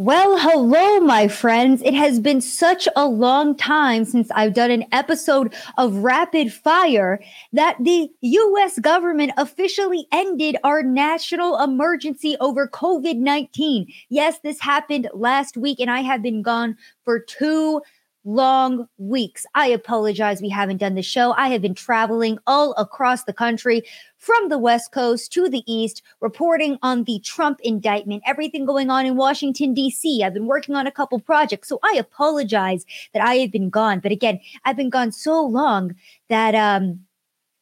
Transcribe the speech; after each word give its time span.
Well, 0.00 0.38
hello, 0.38 1.00
my 1.00 1.28
friends. 1.28 1.82
It 1.82 1.92
has 1.92 2.20
been 2.20 2.40
such 2.40 2.88
a 2.96 3.06
long 3.06 3.54
time 3.54 4.06
since 4.06 4.30
I've 4.30 4.54
done 4.54 4.70
an 4.70 4.86
episode 4.92 5.54
of 5.76 5.96
Rapid 5.96 6.54
Fire 6.54 7.20
that 7.52 7.76
the 7.78 8.10
US 8.22 8.78
government 8.78 9.32
officially 9.36 10.06
ended 10.10 10.56
our 10.64 10.82
national 10.82 11.62
emergency 11.62 12.34
over 12.40 12.66
COVID 12.66 13.16
19. 13.16 13.92
Yes, 14.08 14.38
this 14.42 14.58
happened 14.58 15.10
last 15.12 15.58
week, 15.58 15.78
and 15.80 15.90
I 15.90 16.00
have 16.00 16.22
been 16.22 16.40
gone 16.40 16.78
for 17.04 17.20
two 17.20 17.82
long 18.24 18.86
weeks. 18.98 19.46
I 19.54 19.68
apologize. 19.68 20.42
We 20.42 20.48
haven't 20.48 20.78
done 20.78 20.94
the 20.94 21.02
show. 21.02 21.32
I 21.32 21.48
have 21.48 21.62
been 21.62 21.74
traveling 21.74 22.38
all 22.46 22.72
across 22.72 23.24
the 23.24 23.32
country 23.32 23.82
from 24.18 24.48
the 24.48 24.58
West 24.58 24.92
Coast 24.92 25.32
to 25.32 25.48
the 25.48 25.62
East, 25.66 26.02
reporting 26.20 26.78
on 26.82 27.04
the 27.04 27.20
Trump 27.20 27.60
indictment, 27.62 28.22
everything 28.26 28.66
going 28.66 28.90
on 28.90 29.06
in 29.06 29.16
Washington, 29.16 29.72
D.C. 29.72 30.22
I've 30.22 30.34
been 30.34 30.46
working 30.46 30.74
on 30.74 30.86
a 30.86 30.92
couple 30.92 31.18
projects. 31.20 31.68
So 31.68 31.78
I 31.82 31.94
apologize 31.98 32.84
that 33.14 33.22
I 33.22 33.36
have 33.36 33.50
been 33.50 33.70
gone. 33.70 34.00
But 34.00 34.12
again, 34.12 34.40
I've 34.64 34.76
been 34.76 34.90
gone 34.90 35.12
so 35.12 35.42
long 35.42 35.94
that 36.28 36.54
um, 36.54 37.00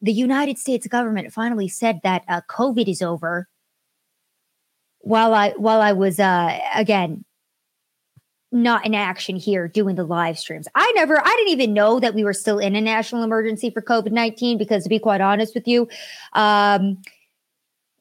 the 0.03 0.13
United 0.13 0.59
States 0.59 0.87
government 0.87 1.33
finally 1.33 1.69
said 1.69 2.01
that 2.03 2.25
uh, 2.29 2.41
COVID 2.49 2.89
is 2.89 3.03
over. 3.03 3.49
While 5.01 5.33
I 5.33 5.51
while 5.51 5.81
I 5.81 5.93
was 5.93 6.19
uh, 6.19 6.59
again 6.75 7.25
not 8.51 8.87
in 8.87 8.95
action 8.95 9.37
here 9.37 9.69
doing 9.69 9.97
the 9.97 10.05
live 10.05 10.39
streams. 10.39 10.69
I 10.75 10.91
never, 10.95 11.21
I 11.21 11.35
didn't 11.37 11.53
even 11.53 11.75
know 11.75 12.01
that 12.01 12.15
we 12.15 12.25
were 12.25 12.33
still 12.33 12.59
in 12.59 12.75
a 12.77 12.81
national 12.81 13.23
emergency 13.23 13.71
for 13.71 13.83
COVID 13.83 14.13
19 14.13 14.59
because, 14.59 14.85
to 14.85 14.89
be 14.89 14.99
quite 14.99 15.21
honest 15.21 15.55
with 15.55 15.69
you, 15.69 15.89
um, 16.33 17.03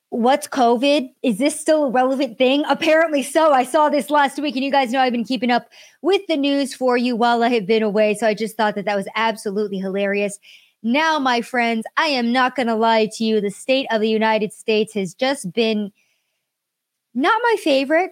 what's 0.09 0.47
COVID? 0.47 1.13
Is 1.21 1.37
this 1.37 1.59
still 1.59 1.85
a 1.85 1.91
relevant 1.91 2.37
thing? 2.37 2.63
Apparently 2.69 3.23
so. 3.23 3.51
I 3.51 3.63
saw 3.63 3.89
this 3.89 4.09
last 4.09 4.39
week, 4.39 4.55
and 4.55 4.63
you 4.63 4.71
guys 4.71 4.91
know 4.91 4.99
I've 4.99 5.11
been 5.11 5.25
keeping 5.25 5.51
up 5.51 5.69
with 6.01 6.25
the 6.27 6.37
news 6.37 6.73
for 6.73 6.97
you 6.97 7.15
while 7.15 7.43
I 7.43 7.49
have 7.49 7.67
been 7.67 7.83
away. 7.83 8.13
So 8.13 8.27
I 8.27 8.33
just 8.33 8.55
thought 8.55 8.75
that 8.75 8.85
that 8.85 8.95
was 8.95 9.07
absolutely 9.15 9.79
hilarious. 9.79 10.39
Now, 10.83 11.19
my 11.19 11.41
friends, 11.41 11.85
I 11.97 12.07
am 12.07 12.31
not 12.31 12.55
going 12.55 12.67
to 12.67 12.75
lie 12.75 13.09
to 13.13 13.23
you. 13.23 13.41
The 13.41 13.51
state 13.51 13.87
of 13.91 13.99
the 13.99 14.09
United 14.09 14.53
States 14.53 14.93
has 14.93 15.13
just 15.13 15.51
been 15.51 15.91
not 17.13 17.41
my 17.43 17.55
favorite. 17.61 18.11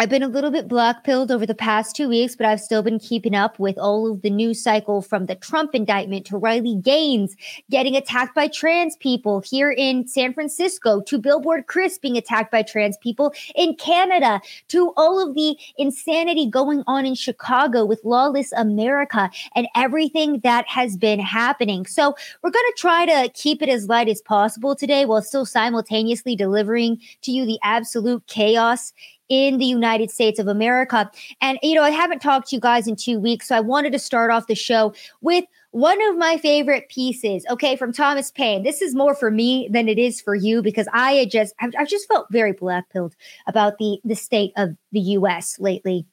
I've 0.00 0.08
been 0.08 0.22
a 0.22 0.28
little 0.28 0.52
bit 0.52 0.68
black 0.68 1.02
pilled 1.02 1.32
over 1.32 1.44
the 1.44 1.56
past 1.56 1.96
two 1.96 2.08
weeks, 2.08 2.36
but 2.36 2.46
I've 2.46 2.60
still 2.60 2.84
been 2.84 3.00
keeping 3.00 3.34
up 3.34 3.58
with 3.58 3.76
all 3.78 4.08
of 4.08 4.22
the 4.22 4.30
news 4.30 4.62
cycle 4.62 5.02
from 5.02 5.26
the 5.26 5.34
Trump 5.34 5.74
indictment 5.74 6.24
to 6.26 6.38
Riley 6.38 6.76
Gaines 6.76 7.34
getting 7.68 7.96
attacked 7.96 8.32
by 8.32 8.46
trans 8.46 8.94
people 8.98 9.40
here 9.40 9.72
in 9.72 10.06
San 10.06 10.34
Francisco 10.34 11.00
to 11.00 11.18
Billboard 11.18 11.66
Chris 11.66 11.98
being 11.98 12.16
attacked 12.16 12.52
by 12.52 12.62
trans 12.62 12.96
people 12.98 13.34
in 13.56 13.74
Canada 13.74 14.40
to 14.68 14.92
all 14.96 15.18
of 15.20 15.34
the 15.34 15.58
insanity 15.78 16.48
going 16.48 16.84
on 16.86 17.04
in 17.04 17.16
Chicago 17.16 17.84
with 17.84 18.00
lawless 18.04 18.52
America 18.52 19.28
and 19.56 19.66
everything 19.74 20.38
that 20.44 20.64
has 20.68 20.96
been 20.96 21.18
happening. 21.18 21.86
So 21.86 22.14
we're 22.42 22.50
going 22.50 22.64
to 22.68 22.76
try 22.76 23.04
to 23.04 23.32
keep 23.34 23.62
it 23.62 23.68
as 23.68 23.88
light 23.88 24.08
as 24.08 24.20
possible 24.20 24.76
today 24.76 25.06
while 25.06 25.22
still 25.22 25.44
simultaneously 25.44 26.36
delivering 26.36 27.00
to 27.22 27.32
you 27.32 27.44
the 27.44 27.58
absolute 27.64 28.24
chaos 28.28 28.92
in 29.28 29.58
the 29.58 29.64
United 29.64 30.10
States 30.10 30.38
of 30.38 30.48
America. 30.48 31.10
And, 31.40 31.58
you 31.62 31.74
know, 31.74 31.82
I 31.82 31.90
haven't 31.90 32.20
talked 32.20 32.48
to 32.48 32.56
you 32.56 32.60
guys 32.60 32.86
in 32.86 32.96
two 32.96 33.18
weeks, 33.18 33.48
so 33.48 33.56
I 33.56 33.60
wanted 33.60 33.92
to 33.92 33.98
start 33.98 34.30
off 34.30 34.46
the 34.46 34.54
show 34.54 34.94
with 35.20 35.44
one 35.70 36.00
of 36.08 36.16
my 36.16 36.38
favorite 36.38 36.88
pieces, 36.88 37.44
okay, 37.50 37.76
from 37.76 37.92
Thomas 37.92 38.30
Paine. 38.30 38.62
This 38.62 38.80
is 38.80 38.94
more 38.94 39.14
for 39.14 39.30
me 39.30 39.68
than 39.70 39.88
it 39.88 39.98
is 39.98 40.20
for 40.20 40.34
you 40.34 40.62
because 40.62 40.88
I 40.92 41.26
just, 41.30 41.54
I've, 41.60 41.72
I've 41.78 41.88
just 41.88 42.08
felt 42.08 42.26
very 42.30 42.52
black 42.52 42.88
pilled 42.90 43.14
about 43.46 43.78
the, 43.78 44.00
the 44.04 44.16
state 44.16 44.52
of 44.56 44.70
the 44.92 45.00
US 45.00 45.58
lately. 45.58 46.06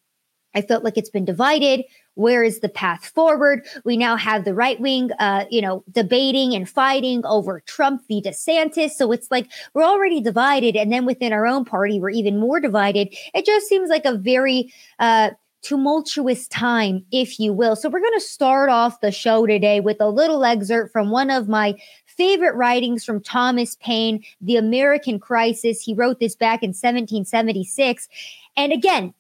I 0.56 0.62
felt 0.62 0.84
like 0.84 0.98
it's 0.98 1.10
been 1.10 1.26
divided. 1.26 1.84
Where 2.16 2.44
is 2.44 2.62
the 2.62 2.70
path 2.70 3.06
forward? 3.08 3.66
We 3.84 3.98
now 3.98 4.16
have 4.16 4.46
the 4.46 4.54
right 4.54 4.80
wing, 4.80 5.12
uh, 5.20 5.46
you 5.52 5.62
know, 5.62 5.84
debating 5.92 6.56
and 6.56 6.68
fighting 6.68 7.26
over 7.26 7.60
Trump 7.62 8.08
v. 8.08 8.22
DeSantis. 8.22 8.92
So 8.92 9.12
it's 9.12 9.30
like 9.30 9.52
we're 9.74 9.84
already 9.84 10.22
divided. 10.22 10.76
And 10.76 10.92
then 10.92 11.06
within 11.06 11.34
our 11.34 11.46
own 11.46 11.66
party, 11.66 12.00
we're 12.00 12.10
even 12.10 12.40
more 12.40 12.60
divided. 12.60 13.14
It 13.34 13.46
just 13.46 13.68
seems 13.68 13.90
like 13.90 14.06
a 14.06 14.16
very, 14.16 14.74
uh, 15.00 15.32
tumultuous 15.62 16.48
time, 16.48 17.04
if 17.12 17.40
you 17.40 17.52
will. 17.52 17.76
So, 17.76 17.90
we're 17.90 18.00
going 18.00 18.14
to 18.14 18.22
start 18.22 18.70
off 18.70 19.02
the 19.02 19.12
show 19.12 19.48
today 19.48 19.80
with 19.80 19.98
a 20.00 20.10
little 20.10 20.46
excerpt 20.46 20.94
from 20.94 21.10
one 21.10 21.32
of 21.32 21.50
my 21.50 21.76
favorite 22.06 22.56
writings 22.56 23.04
from 23.04 23.22
Thomas 23.22 23.76
Paine, 23.82 24.24
The 24.42 24.58
American 24.58 25.20
Crisis. 25.20 25.82
He 25.82 25.96
wrote 25.96 26.20
this 26.20 26.36
back 26.36 26.62
in 26.62 26.70
1776. 26.70 28.08
And 28.56 28.72
again, 28.72 29.14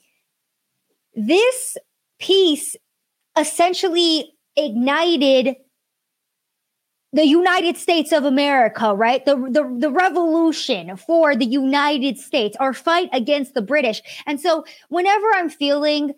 this 1.15 1.77
piece 2.19 2.75
essentially 3.37 4.33
ignited 4.55 5.55
the 7.13 7.25
United 7.25 7.77
States 7.77 8.11
of 8.11 8.25
America, 8.25 8.93
right? 8.93 9.25
The, 9.25 9.35
the 9.35 9.77
the 9.79 9.89
revolution 9.89 10.97
for 10.97 11.33
the 11.33 11.45
United 11.45 12.17
States, 12.17 12.57
our 12.59 12.73
fight 12.73 13.07
against 13.13 13.53
the 13.53 13.61
British. 13.61 14.01
And 14.25 14.39
so 14.39 14.65
whenever 14.89 15.25
I'm 15.33 15.49
feeling 15.49 16.13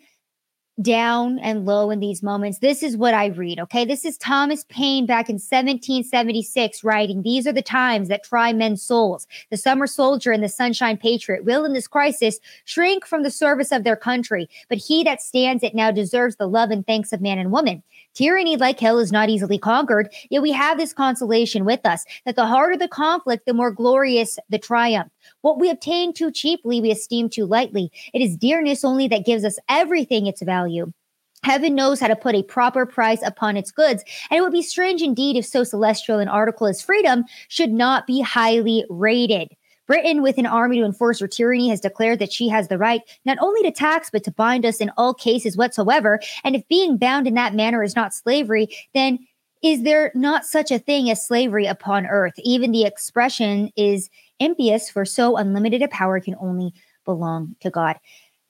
down 0.80 1.38
and 1.40 1.66
low 1.66 1.90
in 1.90 2.00
these 2.00 2.22
moments. 2.22 2.58
This 2.58 2.82
is 2.82 2.96
what 2.96 3.14
I 3.14 3.26
read, 3.26 3.58
okay? 3.60 3.84
This 3.84 4.04
is 4.04 4.16
Thomas 4.18 4.64
Paine 4.68 5.06
back 5.06 5.28
in 5.28 5.34
1776 5.34 6.84
writing, 6.84 7.22
These 7.22 7.46
are 7.46 7.52
the 7.52 7.62
times 7.62 8.08
that 8.08 8.24
try 8.24 8.52
men's 8.52 8.82
souls. 8.82 9.26
The 9.50 9.56
summer 9.56 9.86
soldier 9.86 10.32
and 10.32 10.42
the 10.42 10.48
sunshine 10.48 10.96
patriot 10.96 11.44
will 11.44 11.64
in 11.64 11.72
this 11.72 11.88
crisis 11.88 12.38
shrink 12.64 13.06
from 13.06 13.22
the 13.22 13.30
service 13.30 13.72
of 13.72 13.84
their 13.84 13.96
country, 13.96 14.48
but 14.68 14.78
he 14.78 15.02
that 15.04 15.22
stands 15.22 15.62
it 15.62 15.74
now 15.74 15.90
deserves 15.90 16.36
the 16.36 16.48
love 16.48 16.70
and 16.70 16.86
thanks 16.86 17.12
of 17.12 17.20
man 17.20 17.38
and 17.38 17.50
woman. 17.50 17.82
Tyranny, 18.18 18.56
like 18.56 18.80
hell, 18.80 18.98
is 18.98 19.12
not 19.12 19.28
easily 19.28 19.58
conquered, 19.58 20.12
yet 20.28 20.42
we 20.42 20.50
have 20.50 20.76
this 20.76 20.92
consolation 20.92 21.64
with 21.64 21.86
us 21.86 22.04
that 22.26 22.34
the 22.34 22.46
harder 22.46 22.76
the 22.76 22.88
conflict, 22.88 23.46
the 23.46 23.54
more 23.54 23.70
glorious 23.70 24.40
the 24.48 24.58
triumph. 24.58 25.12
What 25.42 25.60
we 25.60 25.70
obtain 25.70 26.12
too 26.12 26.32
cheaply, 26.32 26.80
we 26.80 26.90
esteem 26.90 27.28
too 27.30 27.46
lightly. 27.46 27.92
It 28.12 28.20
is 28.20 28.36
dearness 28.36 28.84
only 28.84 29.06
that 29.06 29.24
gives 29.24 29.44
us 29.44 29.56
everything 29.68 30.26
its 30.26 30.42
value. 30.42 30.92
Heaven 31.44 31.76
knows 31.76 32.00
how 32.00 32.08
to 32.08 32.16
put 32.16 32.34
a 32.34 32.42
proper 32.42 32.86
price 32.86 33.22
upon 33.24 33.56
its 33.56 33.70
goods, 33.70 34.02
and 34.32 34.38
it 34.38 34.40
would 34.40 34.50
be 34.50 34.62
strange 34.62 35.00
indeed 35.00 35.36
if 35.36 35.46
so 35.46 35.62
celestial 35.62 36.18
an 36.18 36.26
article 36.26 36.66
as 36.66 36.82
freedom 36.82 37.24
should 37.46 37.70
not 37.70 38.04
be 38.04 38.20
highly 38.20 38.84
rated. 38.90 39.52
Britain, 39.88 40.22
with 40.22 40.38
an 40.38 40.46
army 40.46 40.78
to 40.78 40.84
enforce 40.84 41.18
her 41.18 41.26
tyranny, 41.26 41.70
has 41.70 41.80
declared 41.80 42.20
that 42.20 42.32
she 42.32 42.48
has 42.48 42.68
the 42.68 42.78
right 42.78 43.00
not 43.24 43.38
only 43.40 43.62
to 43.62 43.72
tax, 43.72 44.10
but 44.10 44.22
to 44.22 44.30
bind 44.30 44.64
us 44.64 44.76
in 44.76 44.92
all 44.96 45.14
cases 45.14 45.56
whatsoever. 45.56 46.20
And 46.44 46.54
if 46.54 46.68
being 46.68 46.98
bound 46.98 47.26
in 47.26 47.34
that 47.34 47.54
manner 47.54 47.82
is 47.82 47.96
not 47.96 48.14
slavery, 48.14 48.68
then 48.94 49.18
is 49.62 49.82
there 49.82 50.12
not 50.14 50.46
such 50.46 50.70
a 50.70 50.78
thing 50.78 51.10
as 51.10 51.26
slavery 51.26 51.66
upon 51.66 52.06
earth? 52.06 52.34
Even 52.44 52.70
the 52.70 52.84
expression 52.84 53.70
is 53.76 54.08
impious, 54.38 54.88
for 54.88 55.04
so 55.04 55.36
unlimited 55.36 55.82
a 55.82 55.88
power 55.88 56.20
can 56.20 56.36
only 56.38 56.72
belong 57.04 57.56
to 57.60 57.70
God. 57.70 57.96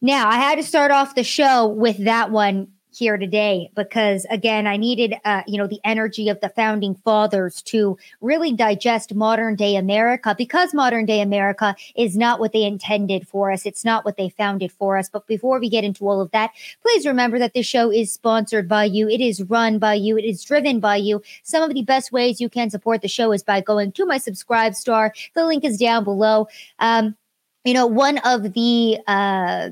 Now, 0.02 0.28
I 0.28 0.34
had 0.34 0.56
to 0.56 0.62
start 0.62 0.90
off 0.90 1.14
the 1.14 1.24
show 1.24 1.66
with 1.66 2.04
that 2.04 2.30
one 2.30 2.72
here 2.98 3.16
today 3.16 3.70
because 3.76 4.26
again 4.30 4.66
i 4.66 4.76
needed 4.76 5.14
uh, 5.24 5.42
you 5.46 5.56
know 5.56 5.66
the 5.66 5.80
energy 5.84 6.28
of 6.28 6.40
the 6.40 6.48
founding 6.48 6.94
fathers 6.96 7.62
to 7.62 7.96
really 8.20 8.52
digest 8.52 9.14
modern 9.14 9.54
day 9.54 9.76
america 9.76 10.34
because 10.36 10.74
modern 10.74 11.06
day 11.06 11.20
america 11.20 11.74
is 11.96 12.16
not 12.16 12.40
what 12.40 12.52
they 12.52 12.64
intended 12.64 13.26
for 13.26 13.52
us. 13.52 13.66
It's 13.66 13.84
not 13.84 14.04
what 14.04 14.16
they 14.16 14.28
founded 14.28 14.72
for 14.72 14.96
us. 14.98 15.08
But 15.08 15.26
before 15.26 15.60
we 15.60 15.68
get 15.68 15.84
into 15.84 16.08
all 16.08 16.20
of 16.20 16.30
that 16.32 16.50
please 16.82 17.06
remember 17.06 17.38
that 17.38 17.54
this 17.54 17.66
show 17.66 17.90
is 17.90 18.12
sponsored 18.12 18.68
by 18.68 18.84
you. 18.84 19.08
It 19.08 19.20
is 19.20 19.42
run 19.42 19.78
by 19.78 19.94
you. 19.94 20.16
It 20.16 20.24
is 20.24 20.42
driven 20.42 20.80
by 20.80 20.96
you. 20.96 21.22
Some 21.42 21.62
of 21.62 21.74
the 21.74 21.82
best 21.82 22.12
ways 22.12 22.40
you 22.40 22.48
can 22.48 22.70
support 22.70 23.02
the 23.02 23.08
show 23.08 23.32
is 23.32 23.42
by 23.42 23.60
going 23.60 23.92
to 23.92 24.06
my 24.06 24.18
subscribe 24.18 24.74
star. 24.74 25.14
The 25.34 25.44
link 25.46 25.64
is 25.64 25.78
down 25.78 26.04
below. 26.04 26.48
Um, 26.78 27.16
you 27.64 27.74
know 27.74 27.86
one 27.86 28.18
of 28.18 28.54
the 28.54 28.98
uh, 29.06 29.70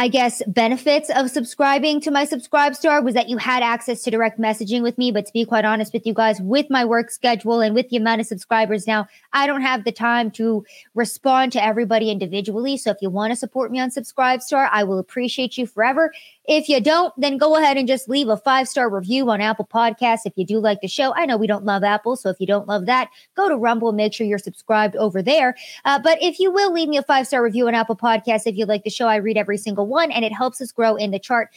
I 0.00 0.06
guess, 0.06 0.40
benefits 0.46 1.10
of 1.10 1.28
subscribing 1.28 2.00
to 2.02 2.12
my 2.12 2.24
subscribe 2.24 2.76
star 2.76 3.02
was 3.02 3.14
that 3.14 3.28
you 3.28 3.36
had 3.36 3.64
access 3.64 4.02
to 4.02 4.12
direct 4.12 4.38
messaging 4.38 4.80
with 4.80 4.96
me. 4.96 5.10
But 5.10 5.26
to 5.26 5.32
be 5.32 5.44
quite 5.44 5.64
honest 5.64 5.92
with 5.92 6.06
you 6.06 6.14
guys, 6.14 6.40
with 6.40 6.70
my 6.70 6.84
work 6.84 7.10
schedule 7.10 7.60
and 7.60 7.74
with 7.74 7.88
the 7.88 7.96
amount 7.96 8.20
of 8.20 8.28
subscribers 8.28 8.86
now, 8.86 9.08
I 9.32 9.48
don't 9.48 9.62
have 9.62 9.82
the 9.82 9.90
time 9.90 10.30
to 10.32 10.64
respond 10.94 11.50
to 11.52 11.64
everybody 11.64 12.12
individually. 12.12 12.76
So 12.76 12.92
if 12.92 12.98
you 13.02 13.10
want 13.10 13.32
to 13.32 13.36
support 13.36 13.72
me 13.72 13.80
on 13.80 13.90
subscribe 13.90 14.40
star, 14.40 14.70
I 14.72 14.84
will 14.84 15.00
appreciate 15.00 15.58
you 15.58 15.66
forever. 15.66 16.12
If 16.48 16.66
you 16.66 16.80
don't, 16.80 17.12
then 17.18 17.36
go 17.36 17.56
ahead 17.56 17.76
and 17.76 17.86
just 17.86 18.08
leave 18.08 18.28
a 18.28 18.36
five 18.38 18.68
star 18.68 18.88
review 18.88 19.28
on 19.28 19.42
Apple 19.42 19.68
Podcasts 19.70 20.22
if 20.24 20.32
you 20.36 20.46
do 20.46 20.58
like 20.58 20.80
the 20.80 20.88
show. 20.88 21.12
I 21.14 21.26
know 21.26 21.36
we 21.36 21.46
don't 21.46 21.66
love 21.66 21.84
Apple, 21.84 22.16
so 22.16 22.30
if 22.30 22.40
you 22.40 22.46
don't 22.46 22.66
love 22.66 22.86
that, 22.86 23.10
go 23.36 23.50
to 23.50 23.56
Rumble 23.56 23.88
and 23.88 23.98
make 23.98 24.14
sure 24.14 24.26
you're 24.26 24.38
subscribed 24.38 24.96
over 24.96 25.20
there. 25.20 25.54
Uh, 25.84 25.98
but 26.02 26.16
if 26.22 26.40
you 26.40 26.50
will 26.50 26.72
leave 26.72 26.88
me 26.88 26.96
a 26.96 27.02
five 27.02 27.26
star 27.26 27.42
review 27.42 27.68
on 27.68 27.74
Apple 27.74 27.96
Podcasts 27.96 28.46
if 28.46 28.56
you 28.56 28.64
like 28.64 28.82
the 28.82 28.88
show, 28.88 29.06
I 29.06 29.16
read 29.16 29.36
every 29.36 29.58
single 29.58 29.86
one 29.86 30.10
and 30.10 30.24
it 30.24 30.32
helps 30.32 30.62
us 30.62 30.72
grow 30.72 30.96
in 30.96 31.10
the 31.10 31.18
chart 31.18 31.50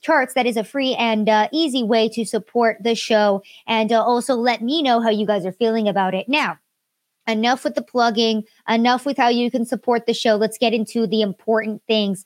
charts 0.00 0.32
that 0.32 0.46
is 0.46 0.56
a 0.56 0.64
free 0.64 0.94
and 0.94 1.28
uh, 1.28 1.48
easy 1.52 1.82
way 1.82 2.08
to 2.08 2.24
support 2.24 2.78
the 2.80 2.94
show 2.94 3.40
and 3.68 3.92
uh, 3.92 4.02
also 4.02 4.34
let 4.34 4.62
me 4.62 4.82
know 4.82 5.00
how 5.00 5.10
you 5.10 5.26
guys 5.26 5.46
are 5.46 5.52
feeling 5.52 5.86
about 5.86 6.12
it 6.12 6.28
now 6.28 6.58
enough 7.28 7.62
with 7.62 7.76
the 7.76 7.82
plugging, 7.82 8.42
enough 8.68 9.06
with 9.06 9.16
how 9.16 9.28
you 9.28 9.48
can 9.48 9.64
support 9.64 10.06
the 10.06 10.14
show. 10.14 10.34
Let's 10.34 10.58
get 10.58 10.74
into 10.74 11.06
the 11.06 11.22
important 11.22 11.80
things. 11.86 12.24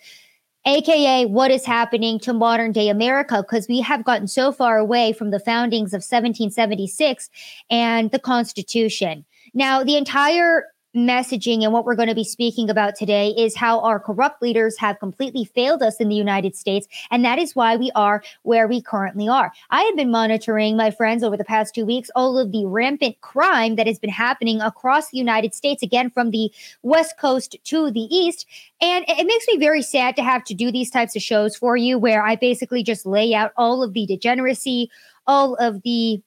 AKA, 0.66 1.26
what 1.26 1.52
is 1.52 1.64
happening 1.64 2.18
to 2.20 2.32
modern 2.32 2.72
day 2.72 2.88
America? 2.88 3.36
Because 3.40 3.68
we 3.68 3.80
have 3.82 4.04
gotten 4.04 4.26
so 4.26 4.50
far 4.50 4.78
away 4.78 5.12
from 5.12 5.30
the 5.30 5.38
foundings 5.38 5.92
of 5.92 5.98
1776 5.98 7.30
and 7.70 8.10
the 8.10 8.18
Constitution. 8.18 9.24
Now, 9.54 9.84
the 9.84 9.96
entire 9.96 10.64
messaging 10.96 11.62
and 11.62 11.72
what 11.72 11.84
we're 11.84 11.94
going 11.94 12.08
to 12.08 12.14
be 12.14 12.24
speaking 12.24 12.70
about 12.70 12.96
today 12.96 13.28
is 13.36 13.54
how 13.54 13.80
our 13.80 14.00
corrupt 14.00 14.42
leaders 14.42 14.76
have 14.78 14.98
completely 14.98 15.44
failed 15.44 15.82
us 15.82 16.00
in 16.00 16.08
the 16.08 16.14
United 16.16 16.56
States. 16.56 16.88
And 17.10 17.24
that 17.24 17.38
is 17.38 17.54
why 17.54 17.76
we 17.76 17.92
are 17.94 18.22
where 18.42 18.66
we 18.66 18.80
currently 18.80 19.28
are. 19.28 19.52
I 19.70 19.82
have 19.82 19.96
been 19.96 20.10
monitoring, 20.10 20.76
my 20.76 20.90
friends, 20.90 21.22
over 21.22 21.36
the 21.36 21.44
past 21.44 21.74
two 21.74 21.84
weeks, 21.84 22.10
all 22.16 22.38
of 22.38 22.50
the 22.50 22.64
rampant 22.66 23.20
crime 23.20 23.76
that 23.76 23.86
has 23.86 23.98
been 23.98 24.10
happening 24.10 24.60
across 24.60 25.10
the 25.10 25.18
United 25.18 25.54
States, 25.54 25.82
again, 25.82 26.10
from 26.10 26.30
the 26.30 26.50
West 26.82 27.18
Coast 27.18 27.56
to 27.64 27.90
the 27.90 28.08
East. 28.14 28.46
And 28.80 29.04
it 29.06 29.26
makes 29.26 29.46
me 29.46 29.58
very 29.58 29.82
sad 29.82 30.16
to 30.16 30.22
have 30.22 30.44
to 30.44 30.54
do 30.54 30.72
these 30.72 30.90
types 30.90 31.14
of 31.14 31.22
shows 31.22 31.56
for 31.56 31.76
you 31.76 31.98
where 31.98 32.24
I 32.24 32.36
basically 32.36 32.82
just 32.82 33.06
lay 33.06 33.34
out 33.34 33.52
all 33.56 33.82
of 33.82 33.92
the 33.92 34.06
degeneracy, 34.06 34.90
all 35.26 35.54
of 35.56 35.82
the 35.82 36.22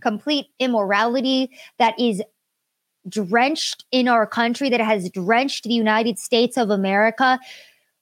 complete 0.00 0.46
immorality 0.58 1.50
that 1.78 1.98
is 1.98 2.22
drenched 3.08 3.84
in 3.90 4.08
our 4.08 4.26
country, 4.26 4.68
that 4.70 4.80
has 4.80 5.10
drenched 5.10 5.64
the 5.64 5.74
United 5.74 6.18
States 6.18 6.56
of 6.56 6.70
America. 6.70 7.38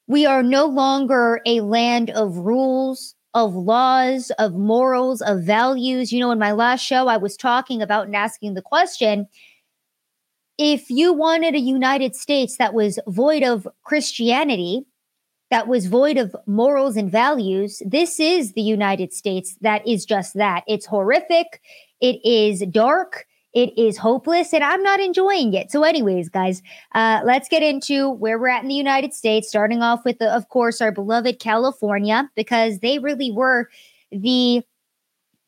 We 0.07 0.27
are 0.27 0.43
no 0.43 0.67
longer 0.67 1.41
a 1.47 1.61
land 1.61 2.11
of 2.11 2.39
rules, 2.39 3.15
of 3.35 3.55
laws, 3.55 4.31
of 4.39 4.55
morals, 4.55 5.21
of 5.21 5.43
values. 5.43 6.13
You 6.13 6.21
know, 6.21 6.31
in 6.31 6.39
my 6.39 6.53
last 6.53 6.81
show, 6.81 7.09
I 7.09 7.17
was 7.17 7.37
talking 7.37 7.83
about 7.83 8.07
and 8.07 8.17
asking 8.17 8.55
the 8.55 8.63
question 8.63 9.29
if 10.59 10.89
you 10.89 11.13
wanted 11.13 11.55
a 11.55 11.61
United 11.61 12.17
States 12.17 12.57
that 12.57 12.73
was 12.73 12.99
void 13.07 13.43
of 13.43 13.69
Christianity, 13.83 14.87
that 15.51 15.69
was 15.69 15.87
void 15.87 16.17
of 16.17 16.35
morals 16.47 16.97
and 16.97 17.11
values, 17.11 17.83
this 17.85 18.19
is 18.19 18.55
the 18.55 18.63
United 18.63 19.13
States 19.13 19.57
that 19.61 19.87
is 19.87 20.05
just 20.05 20.35
that. 20.35 20.65
It's 20.67 20.87
horrific, 20.87 21.61
it 22.01 22.25
is 22.25 22.65
dark, 22.71 23.27
it 23.57 23.73
is 23.79 23.97
hopeless 23.97 24.53
and 24.53 24.63
I'm 24.63 24.83
not 24.83 25.01
enjoying 25.01 25.55
it. 25.55 25.73
So, 25.73 25.83
anyways, 25.83 26.29
guys, 26.29 26.63
uh, 26.95 27.23
let's 27.25 27.49
get 27.49 27.63
into 27.63 28.11
where 28.11 28.39
we're 28.39 28.49
at 28.49 28.63
in 28.63 28.69
the 28.69 28.75
United 28.75 29.15
States, 29.15 29.49
starting 29.49 29.81
off 29.83 30.05
with, 30.05 30.19
the, 30.19 30.31
of 30.31 30.51
course, 30.51 30.83
our 30.83 30.93
beloved 30.93 31.39
California, 31.39 32.31
because 32.37 32.81
they 32.81 32.99
really 32.99 33.33
were 33.33 33.71
the 34.13 34.63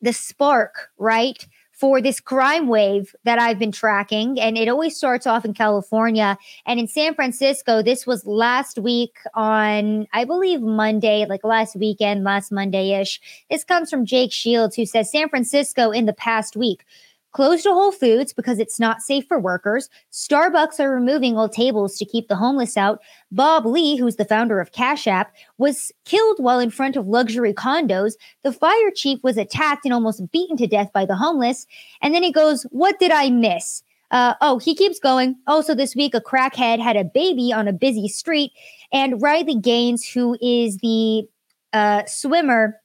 the 0.01 0.13
spark, 0.13 0.89
right? 0.97 1.45
For 1.71 2.01
this 2.01 2.19
crime 2.19 2.67
wave 2.67 3.15
that 3.25 3.37
I've 3.37 3.59
been 3.59 3.71
tracking. 3.71 4.39
And 4.39 4.57
it 4.57 4.67
always 4.67 4.97
starts 4.97 5.27
off 5.27 5.45
in 5.45 5.53
California. 5.53 6.37
And 6.65 6.79
in 6.79 6.87
San 6.87 7.13
Francisco, 7.13 7.81
this 7.81 8.07
was 8.07 8.25
last 8.25 8.79
week 8.79 9.17
on, 9.33 10.07
I 10.13 10.25
believe, 10.25 10.61
Monday, 10.61 11.25
like 11.29 11.43
last 11.43 11.75
weekend, 11.75 12.23
last 12.23 12.51
Monday 12.51 12.99
ish. 12.99 13.21
This 13.49 13.63
comes 13.63 13.89
from 13.89 14.05
Jake 14.05 14.31
Shields, 14.31 14.75
who 14.75 14.85
says 14.85 15.11
San 15.11 15.29
Francisco 15.29 15.91
in 15.91 16.05
the 16.05 16.13
past 16.13 16.57
week 16.57 16.85
Closed 17.31 17.63
to 17.63 17.73
Whole 17.73 17.91
Foods 17.91 18.33
because 18.33 18.57
it's 18.57 18.79
not 18.79 19.01
safe 19.01 19.25
for 19.27 19.39
workers. 19.39 19.87
Starbucks 20.11 20.79
are 20.79 20.91
removing 20.91 21.37
all 21.37 21.47
tables 21.47 21.95
to 21.97 22.05
keep 22.05 22.27
the 22.27 22.35
homeless 22.35 22.75
out. 22.75 23.01
Bob 23.31 23.67
Lee, 23.67 23.97
who's 23.97 24.15
the 24.15 24.25
founder 24.25 24.59
of 24.59 24.71
Cash 24.71 25.05
App, 25.05 25.31
was 25.59 25.91
killed 26.05 26.37
while 26.39 26.59
in 26.59 26.71
front 26.71 26.95
of 26.95 27.07
luxury 27.07 27.53
condos. 27.53 28.13
The 28.43 28.51
fire 28.51 28.91
chief 28.95 29.19
was 29.23 29.37
attacked 29.37 29.85
and 29.85 29.93
almost 29.93 30.31
beaten 30.31 30.57
to 30.57 30.65
death 30.65 30.91
by 30.91 31.05
the 31.05 31.15
homeless. 31.15 31.67
And 32.01 32.15
then 32.15 32.23
he 32.23 32.31
goes, 32.31 32.63
What 32.71 32.97
did 32.99 33.11
I 33.11 33.29
miss? 33.29 33.83
Uh, 34.11 34.33
oh, 34.41 34.57
he 34.57 34.73
keeps 34.73 34.99
going. 34.99 35.35
Also, 35.45 35.75
this 35.75 35.95
week, 35.95 36.15
a 36.15 36.21
crackhead 36.21 36.81
had 36.81 36.97
a 36.97 37.03
baby 37.03 37.53
on 37.53 37.67
a 37.67 37.73
busy 37.73 38.07
street. 38.07 38.51
And 38.91 39.21
Riley 39.21 39.55
Gaines, 39.55 40.07
who 40.07 40.35
is 40.41 40.77
the 40.77 41.27
uh, 41.73 42.05
swimmer, 42.05 42.79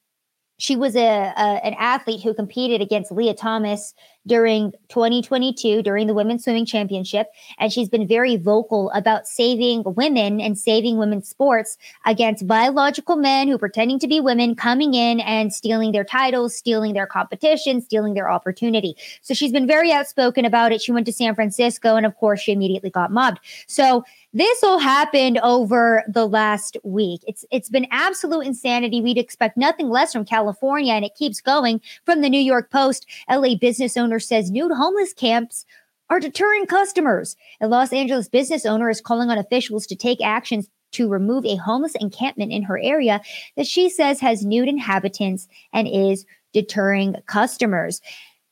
she 0.58 0.76
was 0.76 0.94
a, 0.94 1.00
a, 1.00 1.66
an 1.66 1.74
athlete 1.78 2.22
who 2.22 2.34
competed 2.34 2.80
against 2.80 3.10
Lia 3.10 3.34
Thomas 3.34 3.94
during 4.26 4.72
2022 4.88 5.82
during 5.82 6.06
the 6.06 6.14
women's 6.14 6.44
swimming 6.44 6.64
championship 6.64 7.28
and 7.58 7.72
she's 7.72 7.88
been 7.88 8.06
very 8.06 8.36
vocal 8.36 8.90
about 8.90 9.26
saving 9.26 9.82
women 9.84 10.40
and 10.40 10.58
saving 10.58 10.96
women's 10.96 11.28
sports 11.28 11.76
against 12.06 12.46
biological 12.46 13.16
men 13.16 13.48
who 13.48 13.58
pretending 13.58 13.98
to 13.98 14.08
be 14.08 14.20
women 14.20 14.54
coming 14.54 14.94
in 14.94 15.20
and 15.20 15.52
stealing 15.52 15.92
their 15.92 16.04
titles 16.04 16.56
stealing 16.56 16.94
their 16.94 17.06
competition 17.06 17.80
stealing 17.80 18.14
their 18.14 18.30
opportunity 18.30 18.94
so 19.20 19.34
she's 19.34 19.52
been 19.52 19.66
very 19.66 19.92
outspoken 19.92 20.44
about 20.44 20.72
it 20.72 20.80
she 20.80 20.92
went 20.92 21.06
to 21.06 21.12
san 21.12 21.34
francisco 21.34 21.96
and 21.96 22.06
of 22.06 22.16
course 22.16 22.40
she 22.40 22.52
immediately 22.52 22.90
got 22.90 23.10
mobbed 23.10 23.40
so 23.66 24.04
this 24.34 24.64
all 24.64 24.80
happened 24.80 25.38
over 25.44 26.02
the 26.08 26.26
last 26.26 26.76
week. 26.82 27.20
It's 27.24 27.44
it's 27.52 27.68
been 27.68 27.86
absolute 27.92 28.44
insanity. 28.44 29.00
We'd 29.00 29.16
expect 29.16 29.56
nothing 29.56 29.90
less 29.90 30.12
from 30.12 30.24
California, 30.24 30.92
and 30.92 31.04
it 31.04 31.14
keeps 31.14 31.40
going. 31.40 31.80
From 32.04 32.20
the 32.20 32.28
New 32.28 32.40
York 32.40 32.68
Post, 32.72 33.06
LA 33.30 33.54
business 33.54 33.96
owner 33.96 34.13
says 34.20 34.50
nude 34.50 34.72
homeless 34.72 35.12
camps 35.12 35.64
are 36.10 36.20
deterring 36.20 36.66
customers. 36.66 37.36
A 37.60 37.68
Los 37.68 37.92
Angeles 37.92 38.28
business 38.28 38.66
owner 38.66 38.90
is 38.90 39.00
calling 39.00 39.30
on 39.30 39.38
officials 39.38 39.86
to 39.86 39.96
take 39.96 40.20
actions 40.22 40.68
to 40.92 41.08
remove 41.08 41.44
a 41.44 41.56
homeless 41.56 41.94
encampment 42.00 42.52
in 42.52 42.62
her 42.62 42.78
area 42.78 43.20
that 43.56 43.66
she 43.66 43.88
says 43.90 44.20
has 44.20 44.44
nude 44.44 44.68
inhabitants 44.68 45.48
and 45.72 45.88
is 45.88 46.24
deterring 46.52 47.16
customers. 47.26 48.00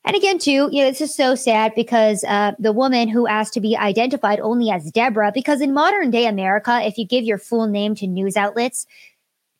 And 0.05 0.15
again, 0.15 0.37
too, 0.37 0.69
you 0.71 0.83
know, 0.83 0.89
this 0.89 0.99
is 0.99 1.15
so 1.15 1.35
sad 1.35 1.73
because 1.75 2.25
uh, 2.25 2.51
the 2.59 2.73
woman 2.73 3.07
who 3.07 3.25
asked 3.25 3.53
to 3.53 3.61
be 3.61 3.77
identified 3.77 4.41
only 4.41 4.69
as 4.69 4.91
Deborah, 4.91 5.31
because 5.33 5.61
in 5.61 5.73
modern 5.73 6.11
day 6.11 6.25
America, 6.25 6.81
if 6.85 6.97
you 6.97 7.07
give 7.07 7.23
your 7.23 7.37
full 7.37 7.67
name 7.67 7.95
to 7.95 8.07
news 8.07 8.35
outlets 8.35 8.85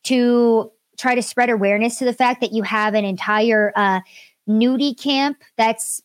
to 0.03 0.69
try 0.97 1.15
to 1.15 1.21
spread 1.21 1.50
awareness 1.50 1.97
to 2.00 2.05
the 2.05 2.13
fact 2.13 2.41
that 2.41 2.51
you 2.51 2.63
have 2.63 2.94
an 2.94 3.05
entire 3.05 3.71
uh, 3.75 4.01
nudie 4.48 4.98
camp 4.98 5.38
that's 5.57 6.01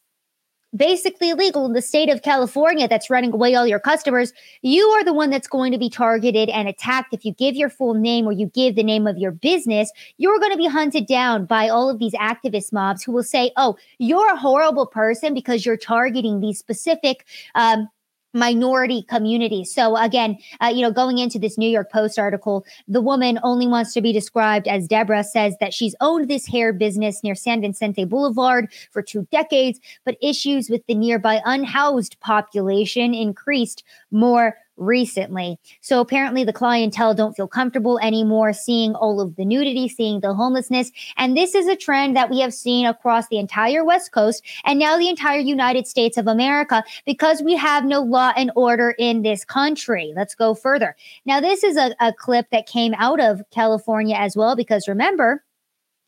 basically 0.76 1.30
illegal 1.30 1.64
in 1.64 1.72
the 1.72 1.82
state 1.82 2.10
of 2.10 2.22
California 2.22 2.86
that's 2.86 3.08
running 3.08 3.32
away 3.32 3.54
all 3.54 3.66
your 3.66 3.80
customers, 3.80 4.32
you 4.62 4.84
are 4.88 5.04
the 5.04 5.12
one 5.12 5.30
that's 5.30 5.48
going 5.48 5.72
to 5.72 5.78
be 5.78 5.88
targeted 5.88 6.48
and 6.50 6.68
attacked. 6.68 7.14
If 7.14 7.24
you 7.24 7.32
give 7.32 7.56
your 7.56 7.70
full 7.70 7.94
name 7.94 8.26
or 8.26 8.32
you 8.32 8.46
give 8.46 8.74
the 8.76 8.82
name 8.82 9.06
of 9.06 9.16
your 9.16 9.30
business, 9.30 9.90
you're 10.18 10.38
going 10.38 10.52
to 10.52 10.58
be 10.58 10.68
hunted 10.68 11.06
down 11.06 11.46
by 11.46 11.68
all 11.68 11.88
of 11.88 11.98
these 11.98 12.12
activist 12.14 12.72
mobs 12.72 13.02
who 13.02 13.12
will 13.12 13.22
say, 13.22 13.50
oh, 13.56 13.76
you're 13.98 14.32
a 14.32 14.36
horrible 14.36 14.86
person 14.86 15.32
because 15.32 15.64
you're 15.64 15.76
targeting 15.76 16.40
these 16.40 16.58
specific 16.58 17.26
um, 17.54 17.88
minority 18.34 19.02
community. 19.02 19.64
So 19.64 19.96
again, 19.96 20.38
uh, 20.62 20.66
you 20.74 20.82
know, 20.82 20.92
going 20.92 21.18
into 21.18 21.38
this 21.38 21.56
New 21.56 21.68
York 21.68 21.90
Post 21.90 22.18
article, 22.18 22.64
the 22.86 23.00
woman 23.00 23.38
only 23.42 23.66
wants 23.66 23.94
to 23.94 24.00
be 24.00 24.12
described 24.12 24.68
as 24.68 24.86
Deborah 24.86 25.24
says 25.24 25.54
that 25.60 25.72
she's 25.72 25.94
owned 26.00 26.28
this 26.28 26.46
hair 26.46 26.72
business 26.72 27.22
near 27.22 27.34
San 27.34 27.60
Vicente 27.60 28.04
Boulevard 28.04 28.72
for 28.90 29.02
two 29.02 29.26
decades, 29.30 29.80
but 30.04 30.16
issues 30.20 30.68
with 30.68 30.86
the 30.86 30.94
nearby 30.94 31.40
unhoused 31.44 32.20
population 32.20 33.14
increased 33.14 33.84
more 34.10 34.56
recently. 34.78 35.58
So 35.80 36.00
apparently 36.00 36.44
the 36.44 36.52
clientele 36.52 37.14
don't 37.14 37.34
feel 37.34 37.48
comfortable 37.48 37.98
anymore 38.00 38.52
seeing 38.52 38.94
all 38.94 39.20
of 39.20 39.36
the 39.36 39.44
nudity, 39.44 39.88
seeing 39.88 40.20
the 40.20 40.34
homelessness. 40.34 40.90
And 41.16 41.36
this 41.36 41.54
is 41.54 41.66
a 41.66 41.76
trend 41.76 42.16
that 42.16 42.30
we 42.30 42.40
have 42.40 42.54
seen 42.54 42.86
across 42.86 43.28
the 43.28 43.38
entire 43.38 43.84
West 43.84 44.12
Coast 44.12 44.44
and 44.64 44.78
now 44.78 44.96
the 44.96 45.08
entire 45.08 45.38
United 45.38 45.86
States 45.86 46.16
of 46.16 46.26
America 46.26 46.84
because 47.04 47.42
we 47.42 47.56
have 47.56 47.84
no 47.84 48.00
law 48.00 48.32
and 48.36 48.50
order 48.54 48.94
in 48.98 49.22
this 49.22 49.44
country. 49.44 50.12
Let's 50.14 50.34
go 50.34 50.54
further. 50.54 50.96
Now, 51.24 51.40
this 51.40 51.64
is 51.64 51.76
a, 51.76 51.94
a 52.00 52.12
clip 52.12 52.46
that 52.50 52.66
came 52.66 52.94
out 52.94 53.20
of 53.20 53.42
California 53.50 54.16
as 54.16 54.36
well, 54.36 54.56
because 54.56 54.88
remember, 54.88 55.44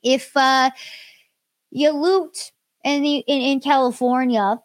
if 0.03 0.37
uh, 0.37 0.71
you 1.71 1.91
loot 1.91 2.53
in, 2.85 3.03
the, 3.03 3.17
in, 3.19 3.41
in 3.41 3.61
California, 3.61 4.59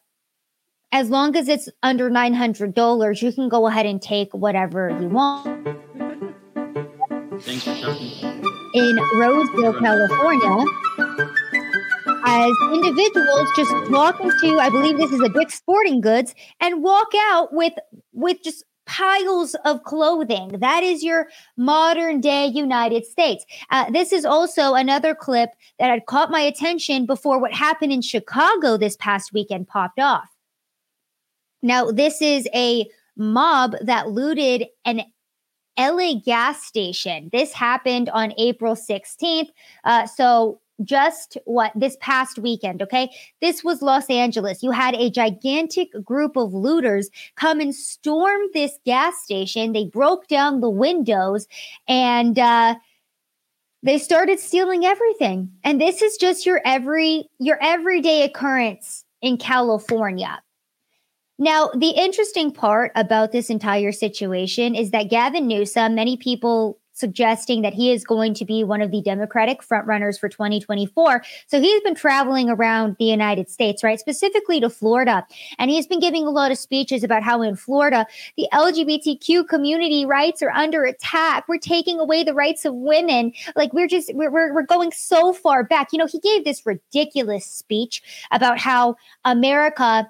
as 0.96 1.10
long 1.10 1.36
as 1.36 1.50
it's 1.50 1.68
under 1.84 2.10
$900, 2.10 3.22
you 3.22 3.34
can 3.34 3.50
go 3.50 3.68
ahead 3.68 3.86
and 3.86 4.02
take 4.02 4.34
whatever 4.34 4.98
you 5.02 5.10
want. 5.10 5.46
In 8.74 8.98
Roseville, 9.18 9.74
California, 9.74 10.66
as 12.26 12.54
individuals 12.72 13.50
just 13.58 13.92
walk 13.92 14.22
into, 14.22 14.58
I 14.58 14.70
believe 14.70 14.96
this 14.96 15.12
is 15.12 15.20
a 15.20 15.28
Dick's 15.28 15.56
Sporting 15.56 16.00
Goods, 16.00 16.34
and 16.62 16.82
walk 16.82 17.10
out 17.30 17.50
with 17.52 17.74
with 18.14 18.42
just 18.42 18.64
piles 18.86 19.54
of 19.66 19.84
clothing. 19.84 20.60
That 20.60 20.82
is 20.82 21.04
your 21.04 21.28
modern 21.58 22.22
day 22.22 22.46
United 22.46 23.06
States. 23.06 23.46
Uh, 23.70 23.92
this 23.92 24.14
is 24.14 24.24
also 24.24 24.76
another 24.76 25.14
clip 25.14 25.50
that 25.78 25.90
had 25.90 26.06
caught 26.06 26.32
my 26.32 26.40
attention 26.40 27.06
before 27.06 27.38
what 27.38 27.54
happened 27.54 27.92
in 27.92 28.02
Chicago 28.02 28.78
this 28.78 28.96
past 28.96 29.34
weekend 29.34 29.68
popped 29.68 30.00
off. 30.00 30.35
Now, 31.66 31.90
this 31.90 32.22
is 32.22 32.48
a 32.54 32.86
mob 33.18 33.76
that 33.82 34.12
looted 34.12 34.68
an 34.86 35.02
LA 35.80 36.14
gas 36.24 36.64
station. 36.64 37.30
This 37.34 37.54
happened 37.54 38.08
on 38.10 38.34
April 38.38 38.76
16th. 38.76 39.50
Uh, 39.84 40.06
so 40.06 40.62
just 40.84 41.40
what 41.46 41.72
this 41.74 41.98
past 42.00 42.38
weekend, 42.38 42.84
okay? 42.84 43.10
This 43.42 43.64
was 43.64 43.82
Los 43.82 44.08
Angeles. 44.12 44.62
You 44.62 44.70
had 44.70 44.94
a 44.94 45.10
gigantic 45.10 45.90
group 46.04 46.38
of 46.38 46.54
looters 46.54 47.10
come 47.36 47.60
and 47.60 47.74
storm 47.74 48.42
this 48.54 48.78
gas 48.86 49.16
station. 49.24 49.74
They 49.74 49.86
broke 49.86 50.28
down 50.28 50.62
the 50.62 50.70
windows 50.70 51.48
and 51.88 52.38
uh 52.38 52.76
they 53.84 54.00
started 54.00 54.40
stealing 54.40 54.84
everything. 54.84 55.52
And 55.64 55.80
this 55.80 56.02
is 56.02 56.18
just 56.18 56.46
your 56.46 56.62
every 56.66 57.30
your 57.40 57.58
everyday 57.62 58.24
occurrence 58.24 59.06
in 59.22 59.38
California. 59.38 60.42
Now, 61.38 61.70
the 61.76 61.90
interesting 61.90 62.52
part 62.52 62.92
about 62.96 63.32
this 63.32 63.50
entire 63.50 63.92
situation 63.92 64.74
is 64.74 64.92
that 64.92 65.10
Gavin 65.10 65.48
Newsom, 65.48 65.96
many 65.96 66.16
people 66.16 66.80
suggesting 66.96 67.62
that 67.62 67.74
he 67.74 67.92
is 67.92 68.04
going 68.04 68.34
to 68.34 68.46
be 68.46 68.64
one 68.64 68.82
of 68.82 68.90
the 68.90 69.02
Democratic 69.02 69.62
frontrunners 69.62 70.18
for 70.18 70.30
2024. 70.30 71.24
So 71.48 71.60
he's 71.60 71.82
been 71.82 71.94
traveling 71.94 72.50
around 72.50 72.96
the 72.98 73.06
United 73.06 73.50
States, 73.50 73.84
right? 73.84 74.00
Specifically 74.00 74.62
to 74.62 74.70
Florida. 74.70 75.28
And 75.60 75.70
he's 75.70 75.88
been 75.88 76.00
giving 76.00 76.26
a 76.26 76.30
lot 76.30 76.52
of 76.52 76.58
speeches 76.58 77.04
about 77.04 77.22
how 77.22 77.42
in 77.42 77.58
Florida, 77.58 78.08
the 78.38 78.48
LGBTQ 78.54 79.48
community 79.48 80.06
rights 80.06 80.42
are 80.42 80.52
under 80.52 80.86
attack. 80.86 81.46
We're 81.48 81.58
taking 81.58 82.00
away 82.00 82.24
the 82.24 82.34
rights 82.34 82.64
of 82.64 82.74
women. 82.74 83.34
Like 83.56 83.74
we're 83.74 83.88
just, 83.88 84.14
we're, 84.16 84.32
we're, 84.32 84.54
we're 84.54 84.64
going 84.64 84.94
so 84.94 85.34
far 85.34 85.66
back. 85.66 85.90
You 85.92 86.00
know, 86.00 86.08
he 86.08 86.20
gave 86.20 86.46
this 86.46 86.66
ridiculous 86.66 87.46
speech 87.46 88.02
about 88.32 88.58
how 88.58 88.96
America 89.26 90.10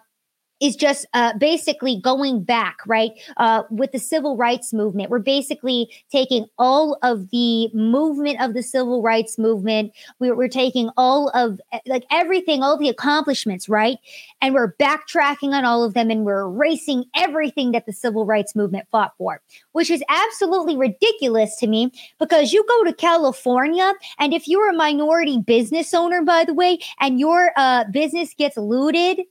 is 0.66 0.76
just 0.76 1.06
uh, 1.14 1.34
basically 1.38 2.00
going 2.02 2.44
back, 2.44 2.78
right? 2.88 3.12
Uh, 3.38 3.64
with 3.70 3.92
the 3.92 4.00
civil 4.00 4.36
rights 4.36 4.74
movement, 4.74 5.10
we're 5.10 5.20
basically 5.20 5.90
taking 6.12 6.48
all 6.58 6.98
of 7.04 7.30
the 7.30 7.70
movement 7.74 8.42
of 8.42 8.54
the 8.54 8.64
civil 8.64 9.02
rights 9.02 9.38
movement. 9.38 9.92
We're, 10.20 10.36
we're 10.36 10.48
taking 10.48 10.90
all 10.98 11.30
of 11.30 11.62
eh, 11.72 11.80
like 11.86 12.06
everything, 12.12 12.64
all 12.64 12.78
the 12.78 12.90
accomplishments, 12.90 13.70
right? 13.70 13.98
And 14.42 14.54
we're 14.54 14.74
backtracking 14.74 15.54
on 15.54 15.66
all 15.66 15.84
of 15.84 15.94
them 15.94 16.10
and 16.10 16.26
we're 16.26 16.42
erasing 16.42 17.06
everything 17.16 17.72
that 17.74 17.86
the 17.86 17.94
civil 17.94 18.26
rights 18.26 18.56
movement 18.56 18.88
fought 18.92 19.14
for, 19.18 19.42
which 19.74 19.92
is 19.92 20.04
absolutely 20.10 20.76
ridiculous 20.78 21.56
to 21.58 21.68
me 21.68 21.92
because 22.20 22.54
you 22.54 22.66
go 22.68 22.84
to 22.86 22.94
California 22.94 23.94
and 24.18 24.34
if 24.34 24.48
you're 24.48 24.70
a 24.70 24.76
minority 24.76 25.40
business 25.40 25.94
owner, 25.94 26.24
by 26.24 26.44
the 26.44 26.54
way, 26.54 26.80
and 27.00 27.20
your 27.20 27.52
uh, 27.56 27.84
business 27.92 28.34
gets 28.34 28.58
looted 28.58 29.22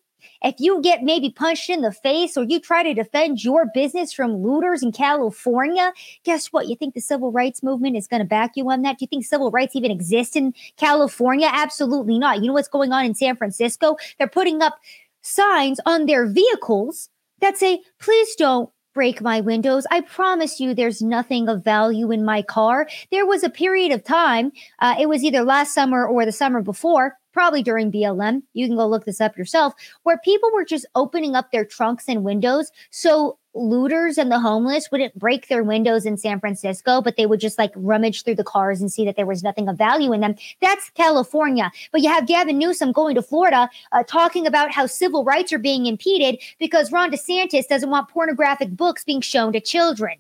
if 0.43 0.57
you 0.59 0.81
get 0.83 1.03
maybe 1.03 1.31
punched 1.31 1.71
in 1.71 1.81
the 1.81 1.93
face 1.93 2.37
or 2.37 2.45
you 2.45 2.61
try 2.61 2.83
to 2.83 2.95
defend 2.95 3.43
your 3.43 3.67
business 3.75 4.13
from 4.13 4.43
looters 4.43 4.83
in 4.83 4.93
California, 4.93 5.93
guess 6.25 6.49
what? 6.49 6.69
You 6.69 6.77
think 6.77 6.95
the 6.95 7.01
civil 7.01 7.33
rights 7.33 7.63
movement 7.63 7.97
is 7.97 8.07
going 8.07 8.21
to 8.21 8.29
back 8.29 8.53
you 8.57 8.71
on 8.71 8.83
that? 8.83 8.99
Do 8.99 9.05
you 9.05 9.09
think 9.09 9.25
civil 9.25 9.51
rights 9.51 9.77
even 9.77 9.91
exist 9.91 10.37
in 10.37 10.55
California? 10.77 11.49
Absolutely 11.51 12.19
not. 12.19 12.41
You 12.41 12.49
know 12.49 12.53
what's 12.55 12.69
going 12.69 12.93
on 12.93 13.05
in 13.05 13.15
San 13.15 13.37
Francisco? 13.37 13.97
They're 14.19 14.29
putting 14.29 14.63
up 14.63 14.79
signs 15.23 15.81
on 15.87 16.07
their 16.07 16.27
vehicles 16.27 17.09
that 17.41 17.57
say, 17.59 17.81
please 17.99 18.35
don't 18.37 18.71
break 18.95 19.21
my 19.21 19.41
windows. 19.41 19.87
I 19.91 20.01
promise 20.03 20.61
you 20.61 20.73
there's 20.73 21.03
nothing 21.03 21.49
of 21.49 21.65
value 21.65 22.11
in 22.13 22.25
my 22.25 22.43
car. 22.43 22.89
There 23.11 23.27
was 23.27 23.43
a 23.43 23.51
period 23.51 23.93
of 23.93 24.05
time, 24.05 24.53
uh, 24.79 24.95
it 24.99 25.09
was 25.09 25.25
either 25.25 25.43
last 25.43 25.75
summer 25.75 26.07
or 26.07 26.25
the 26.25 26.33
summer 26.33 26.63
before, 26.63 27.19
probably 27.35 27.63
during 27.63 27.93
BLM. 27.93 28.43
You 28.55 28.67
can 28.67 28.77
go 28.77 28.87
look 28.87 29.05
this 29.05 29.21
up 29.21 29.37
yourself, 29.37 29.75
where 30.05 30.19
people 30.25 30.51
were 30.55 30.65
just 30.65 30.87
opening 30.95 31.35
up 31.35 31.51
their 31.51 31.65
trunks 31.65 32.09
and 32.09 32.25
windows. 32.25 32.71
So 32.91 33.39
looters 33.55 34.19
and 34.19 34.31
the 34.31 34.41
homeless 34.41 34.91
wouldn't 34.91 35.19
break 35.19 35.49
their 35.49 35.63
windows 35.63 36.07
in 36.07 36.17
San 36.17 36.41
Francisco, 36.41 37.01
but 37.01 37.17
they 37.17 37.27
would 37.27 37.41
just 37.41 37.59
like 37.59 37.73
rummage 37.75 38.23
through 38.25 38.35
the 38.37 38.45
cars 38.45 38.81
and 38.81 38.91
see 38.91 39.05
that 39.05 39.17
there 39.17 39.27
was 39.27 39.43
nothing 39.43 39.69
of 39.69 39.77
value 39.77 40.13
in 40.13 40.21
them. 40.21 40.35
That's 40.61 40.91
California. 40.91 41.71
But 41.93 42.01
you 42.01 42.09
have 42.09 42.27
Gavin 42.27 42.59
Newsom 42.59 42.93
going 42.93 43.15
to 43.17 43.23
Florida 43.23 43.69
uh, 43.93 44.03
talking 44.05 44.47
about 44.47 44.73
how 44.73 44.87
civil 44.87 45.25
rights 45.25 45.53
are 45.53 45.59
being 45.59 45.87
impeded 45.87 46.41
because 46.59 46.93
Ron 46.93 47.11
DeSantis 47.11 47.69
doesn't 47.69 47.91
want 47.91 48.09
pornographic 48.09 48.71
books 48.71 49.05
being 49.05 49.21
shown 49.21 49.53
to 49.53 49.61
children. 49.61 50.19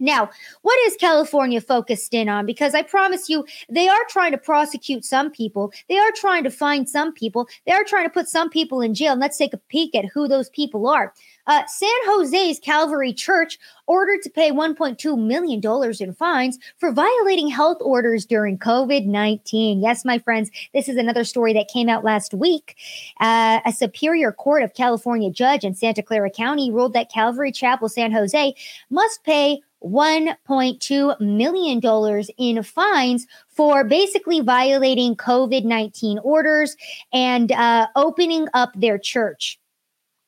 Now, 0.00 0.30
what 0.62 0.78
is 0.86 0.96
California 0.96 1.60
focused 1.60 2.14
in 2.14 2.28
on? 2.28 2.46
Because 2.46 2.74
I 2.74 2.82
promise 2.82 3.28
you, 3.28 3.44
they 3.68 3.88
are 3.88 4.04
trying 4.08 4.32
to 4.32 4.38
prosecute 4.38 5.04
some 5.04 5.30
people. 5.30 5.72
They 5.88 5.98
are 5.98 6.12
trying 6.12 6.44
to 6.44 6.50
find 6.50 6.88
some 6.88 7.12
people. 7.12 7.48
They 7.66 7.72
are 7.72 7.84
trying 7.84 8.04
to 8.04 8.10
put 8.10 8.28
some 8.28 8.48
people 8.48 8.80
in 8.80 8.94
jail. 8.94 9.12
And 9.12 9.20
let's 9.20 9.38
take 9.38 9.52
a 9.52 9.58
peek 9.58 9.94
at 9.94 10.04
who 10.06 10.28
those 10.28 10.50
people 10.50 10.88
are. 10.88 11.12
Uh, 11.48 11.66
San 11.66 11.90
Jose's 12.04 12.60
Calvary 12.60 13.12
Church 13.12 13.58
ordered 13.86 14.20
to 14.22 14.28
pay 14.28 14.50
$1.2 14.52 15.18
million 15.18 15.62
in 15.98 16.14
fines 16.14 16.58
for 16.76 16.92
violating 16.92 17.48
health 17.48 17.78
orders 17.80 18.26
during 18.26 18.58
COVID 18.58 19.06
19. 19.06 19.80
Yes, 19.80 20.04
my 20.04 20.18
friends, 20.18 20.50
this 20.74 20.88
is 20.88 20.96
another 20.96 21.24
story 21.24 21.54
that 21.54 21.68
came 21.68 21.88
out 21.88 22.04
last 22.04 22.34
week. 22.34 22.76
Uh, 23.18 23.60
a 23.64 23.72
Superior 23.72 24.30
Court 24.30 24.62
of 24.62 24.74
California 24.74 25.30
judge 25.30 25.64
in 25.64 25.74
Santa 25.74 26.02
Clara 26.02 26.30
County 26.30 26.70
ruled 26.70 26.92
that 26.92 27.10
Calvary 27.10 27.50
Chapel 27.50 27.88
San 27.88 28.12
Jose 28.12 28.54
must 28.90 29.24
pay 29.24 29.62
$1.2 29.82 31.20
million 31.20 32.24
in 32.36 32.62
fines 32.62 33.26
for 33.48 33.84
basically 33.84 34.40
violating 34.40 35.16
COVID 35.16 35.64
19 35.64 36.18
orders 36.20 36.76
and 37.12 37.52
uh, 37.52 37.86
opening 37.96 38.48
up 38.54 38.72
their 38.74 38.98
church. 38.98 39.58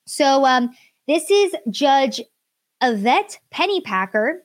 So, 0.07 0.45
um, 0.45 0.71
this 1.07 1.31
is 1.31 1.55
Judge 1.71 2.21
Evette 2.83 3.39
Pennypacker. 3.53 4.39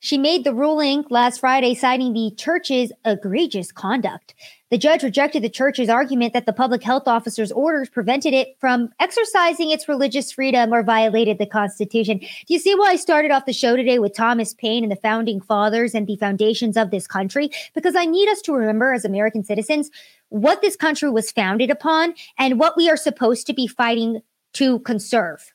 She 0.00 0.16
made 0.16 0.44
the 0.44 0.54
ruling 0.54 1.04
last 1.10 1.40
Friday, 1.40 1.74
citing 1.74 2.12
the 2.12 2.32
church's 2.36 2.92
egregious 3.04 3.70
conduct. 3.70 4.34
The 4.70 4.78
judge 4.78 5.02
rejected 5.02 5.42
the 5.42 5.48
church's 5.48 5.88
argument 5.88 6.32
that 6.32 6.46
the 6.46 6.52
public 6.52 6.82
health 6.82 7.08
officer's 7.08 7.50
orders 7.50 7.88
prevented 7.88 8.32
it 8.32 8.56
from 8.60 8.90
exercising 9.00 9.70
its 9.70 9.88
religious 9.88 10.30
freedom 10.30 10.72
or 10.72 10.82
violated 10.82 11.38
the 11.38 11.46
Constitution. 11.46 12.18
Do 12.18 12.54
you 12.54 12.58
see 12.58 12.74
why 12.76 12.90
I 12.90 12.96
started 12.96 13.32
off 13.32 13.46
the 13.46 13.52
show 13.52 13.74
today 13.74 13.98
with 13.98 14.14
Thomas 14.14 14.54
Paine 14.54 14.84
and 14.84 14.92
the 14.92 14.96
founding 14.96 15.40
fathers 15.40 15.94
and 15.94 16.06
the 16.06 16.16
foundations 16.16 16.76
of 16.76 16.90
this 16.90 17.06
country? 17.06 17.50
Because 17.74 17.96
I 17.96 18.06
need 18.06 18.28
us 18.28 18.40
to 18.42 18.52
remember 18.52 18.92
as 18.92 19.04
American 19.04 19.42
citizens 19.42 19.90
what 20.28 20.62
this 20.62 20.76
country 20.76 21.10
was 21.10 21.32
founded 21.32 21.70
upon 21.70 22.14
and 22.38 22.60
what 22.60 22.76
we 22.76 22.88
are 22.88 22.96
supposed 22.96 23.48
to 23.48 23.52
be 23.52 23.66
fighting 23.66 24.22
to 24.52 24.78
conserve 24.80 25.52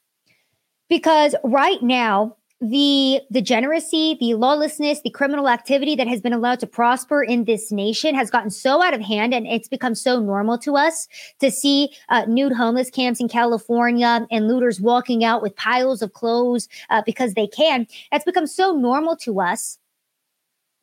because 0.89 1.35
right 1.43 1.81
now 1.81 2.35
the 2.61 3.21
degeneracy, 3.31 4.17
the 4.19 4.33
lawlessness, 4.35 5.01
the 5.01 5.09
criminal 5.09 5.49
activity 5.49 5.95
that 5.95 6.07
has 6.07 6.21
been 6.21 6.33
allowed 6.33 6.59
to 6.61 6.67
prosper 6.67 7.21
in 7.21 7.43
this 7.43 7.71
nation 7.71 8.15
has 8.15 8.29
gotten 8.29 8.49
so 8.49 8.81
out 8.81 8.93
of 8.93 9.01
hand 9.01 9.33
and 9.33 9.45
it's 9.45 9.67
become 9.67 9.93
so 9.93 10.19
normal 10.19 10.57
to 10.59 10.75
us 10.75 11.07
to 11.39 11.51
see 11.51 11.89
uh, 12.09 12.25
nude 12.27 12.53
homeless 12.53 12.89
camps 12.89 13.19
in 13.19 13.27
California 13.27 14.25
and 14.31 14.47
looters 14.47 14.79
walking 14.79 15.23
out 15.23 15.41
with 15.41 15.55
piles 15.55 16.01
of 16.01 16.13
clothes 16.13 16.69
uh, 16.89 17.01
because 17.05 17.33
they 17.33 17.47
can. 17.47 17.85
It's 18.11 18.25
become 18.25 18.47
so 18.47 18.73
normal 18.73 19.17
to 19.17 19.41
us 19.41 19.77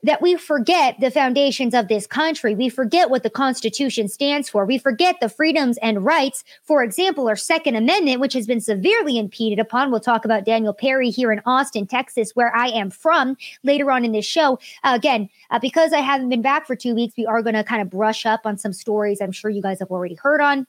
that 0.02 0.20
we 0.20 0.36
forget 0.36 0.98
the 1.00 1.10
foundations 1.10 1.74
of 1.74 1.88
this 1.88 2.06
country. 2.06 2.54
We 2.54 2.68
forget 2.68 3.10
what 3.10 3.22
the 3.22 3.30
Constitution 3.30 4.08
stands 4.08 4.48
for. 4.48 4.64
We 4.64 4.78
forget 4.78 5.20
the 5.20 5.28
freedoms 5.28 5.78
and 5.78 6.04
rights. 6.04 6.44
For 6.62 6.82
example, 6.82 7.28
our 7.28 7.36
Second 7.36 7.76
Amendment, 7.76 8.20
which 8.20 8.32
has 8.32 8.46
been 8.46 8.60
severely 8.60 9.18
impeded 9.18 9.58
upon. 9.58 9.90
We'll 9.90 10.00
talk 10.00 10.24
about 10.24 10.44
Daniel 10.44 10.74
Perry 10.74 11.10
here 11.10 11.32
in 11.32 11.40
Austin, 11.46 11.86
Texas, 11.86 12.32
where 12.34 12.54
I 12.54 12.68
am 12.68 12.90
from 12.90 13.36
later 13.62 13.90
on 13.90 14.04
in 14.04 14.12
this 14.12 14.26
show. 14.26 14.58
Uh, 14.82 14.92
again, 14.94 15.28
uh, 15.50 15.58
because 15.58 15.92
I 15.92 16.00
haven't 16.00 16.28
been 16.28 16.42
back 16.42 16.66
for 16.66 16.76
two 16.76 16.94
weeks, 16.94 17.14
we 17.16 17.26
are 17.26 17.42
going 17.42 17.54
to 17.54 17.64
kind 17.64 17.82
of 17.82 17.90
brush 17.90 18.26
up 18.26 18.40
on 18.44 18.58
some 18.58 18.72
stories 18.72 19.20
I'm 19.20 19.32
sure 19.32 19.50
you 19.50 19.62
guys 19.62 19.78
have 19.78 19.90
already 19.90 20.16
heard 20.16 20.40
on 20.40 20.66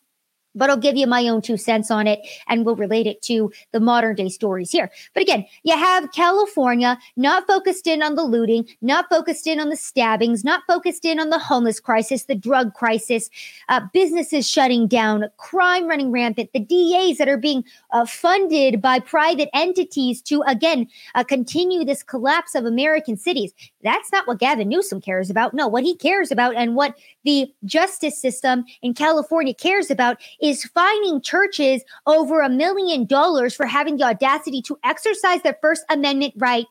but 0.55 0.69
I'll 0.69 0.77
give 0.77 0.95
you 0.95 1.07
my 1.07 1.27
own 1.27 1.41
two 1.41 1.57
cents 1.57 1.91
on 1.91 2.07
it 2.07 2.19
and 2.48 2.65
we'll 2.65 2.75
relate 2.75 3.07
it 3.07 3.22
to 3.24 3.51
the 3.72 3.79
modern 3.79 4.15
day 4.15 4.29
stories 4.29 4.72
here. 4.72 4.91
But 5.13 5.24
again, 5.24 5.45
you 5.63 5.77
have 5.77 6.12
California 6.12 6.98
not 7.15 7.48
focused 7.48 7.88
in 7.88 8.01
on 8.01 8.15
the 8.15 8.24
looting, 8.24 8.67
not 8.81 9.10
focused 9.10 9.48
in 9.48 9.60
on 9.60 9.69
the 9.69 9.75
stabbings, 9.75 10.43
not 10.43 10.63
focused 10.67 11.05
in 11.05 11.19
on 11.19 11.29
the 11.29 11.39
homeless 11.39 11.79
crisis, 11.79 12.24
the 12.25 12.36
drug 12.36 12.74
crisis, 12.74 13.29
uh, 13.69 13.81
businesses 13.93 14.50
shutting 14.50 14.88
down, 14.88 15.25
crime 15.38 15.88
running 15.88 16.12
rampant, 16.12 16.51
the 16.53 16.60
DAs 16.60 17.17
that 17.17 17.29
are 17.29 17.38
being 17.38 17.63
uh, 17.91 18.05
funded 18.05 18.81
by 18.81 19.00
private 19.00 19.50
entities 19.53 20.22
to, 20.22 20.43
again, 20.48 20.88
uh, 21.15 21.24
continue 21.24 21.83
this 21.83 22.03
collapse 22.03 22.55
of 22.55 22.65
American 22.65 23.17
cities. 23.17 23.53
That's 23.83 24.12
not 24.12 24.27
what 24.27 24.39
Gavin 24.39 24.69
Newsom 24.69 25.01
cares 25.01 25.29
about. 25.29 25.53
No, 25.53 25.67
what 25.67 25.83
he 25.83 25.95
cares 25.95 26.31
about 26.31 26.55
and 26.55 26.75
what 26.75 26.95
the 27.24 27.51
justice 27.65 28.19
system 28.19 28.65
in 28.81 28.93
California 28.93 29.53
cares 29.53 29.89
about 29.89 30.17
is 30.43 30.65
fining 30.65 31.21
churches 31.21 31.83
over 32.05 32.41
a 32.41 32.50
million 32.50 33.05
dollars 33.05 33.55
for 33.55 33.65
having 33.65 33.95
the 33.95 34.03
audacity 34.03 34.62
to 34.62 34.77
exercise 34.83 35.41
their 35.41 35.57
First 35.62 35.85
Amendment 35.89 36.33
right 36.38 36.65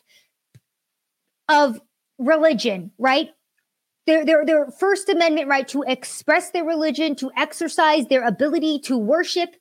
of 1.48 1.80
religion, 2.18 2.92
right? 2.98 3.30
Their, 4.06 4.26
their, 4.26 4.44
their 4.44 4.70
First 4.72 5.08
Amendment 5.08 5.48
right 5.48 5.66
to 5.68 5.82
express 5.84 6.50
their 6.50 6.64
religion, 6.64 7.16
to 7.16 7.30
exercise 7.36 8.06
their 8.06 8.26
ability 8.26 8.80
to 8.80 8.98
worship. 8.98 9.56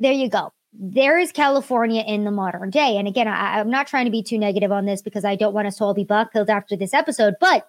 There 0.00 0.12
you 0.12 0.28
go. 0.28 0.52
There 0.72 1.18
is 1.18 1.30
California 1.30 2.02
in 2.02 2.24
the 2.24 2.30
modern 2.32 2.70
day. 2.70 2.96
And 2.96 3.06
again, 3.06 3.28
I, 3.28 3.60
I'm 3.60 3.70
not 3.70 3.86
trying 3.86 4.06
to 4.06 4.10
be 4.10 4.22
too 4.22 4.38
negative 4.38 4.72
on 4.72 4.86
this 4.86 5.00
because 5.00 5.24
I 5.24 5.36
don't 5.36 5.54
want 5.54 5.68
us 5.68 5.76
to 5.76 5.84
all 5.84 5.94
be 5.94 6.02
buck 6.04 6.34
after 6.34 6.76
this 6.76 6.92
episode, 6.92 7.34
but 7.40 7.68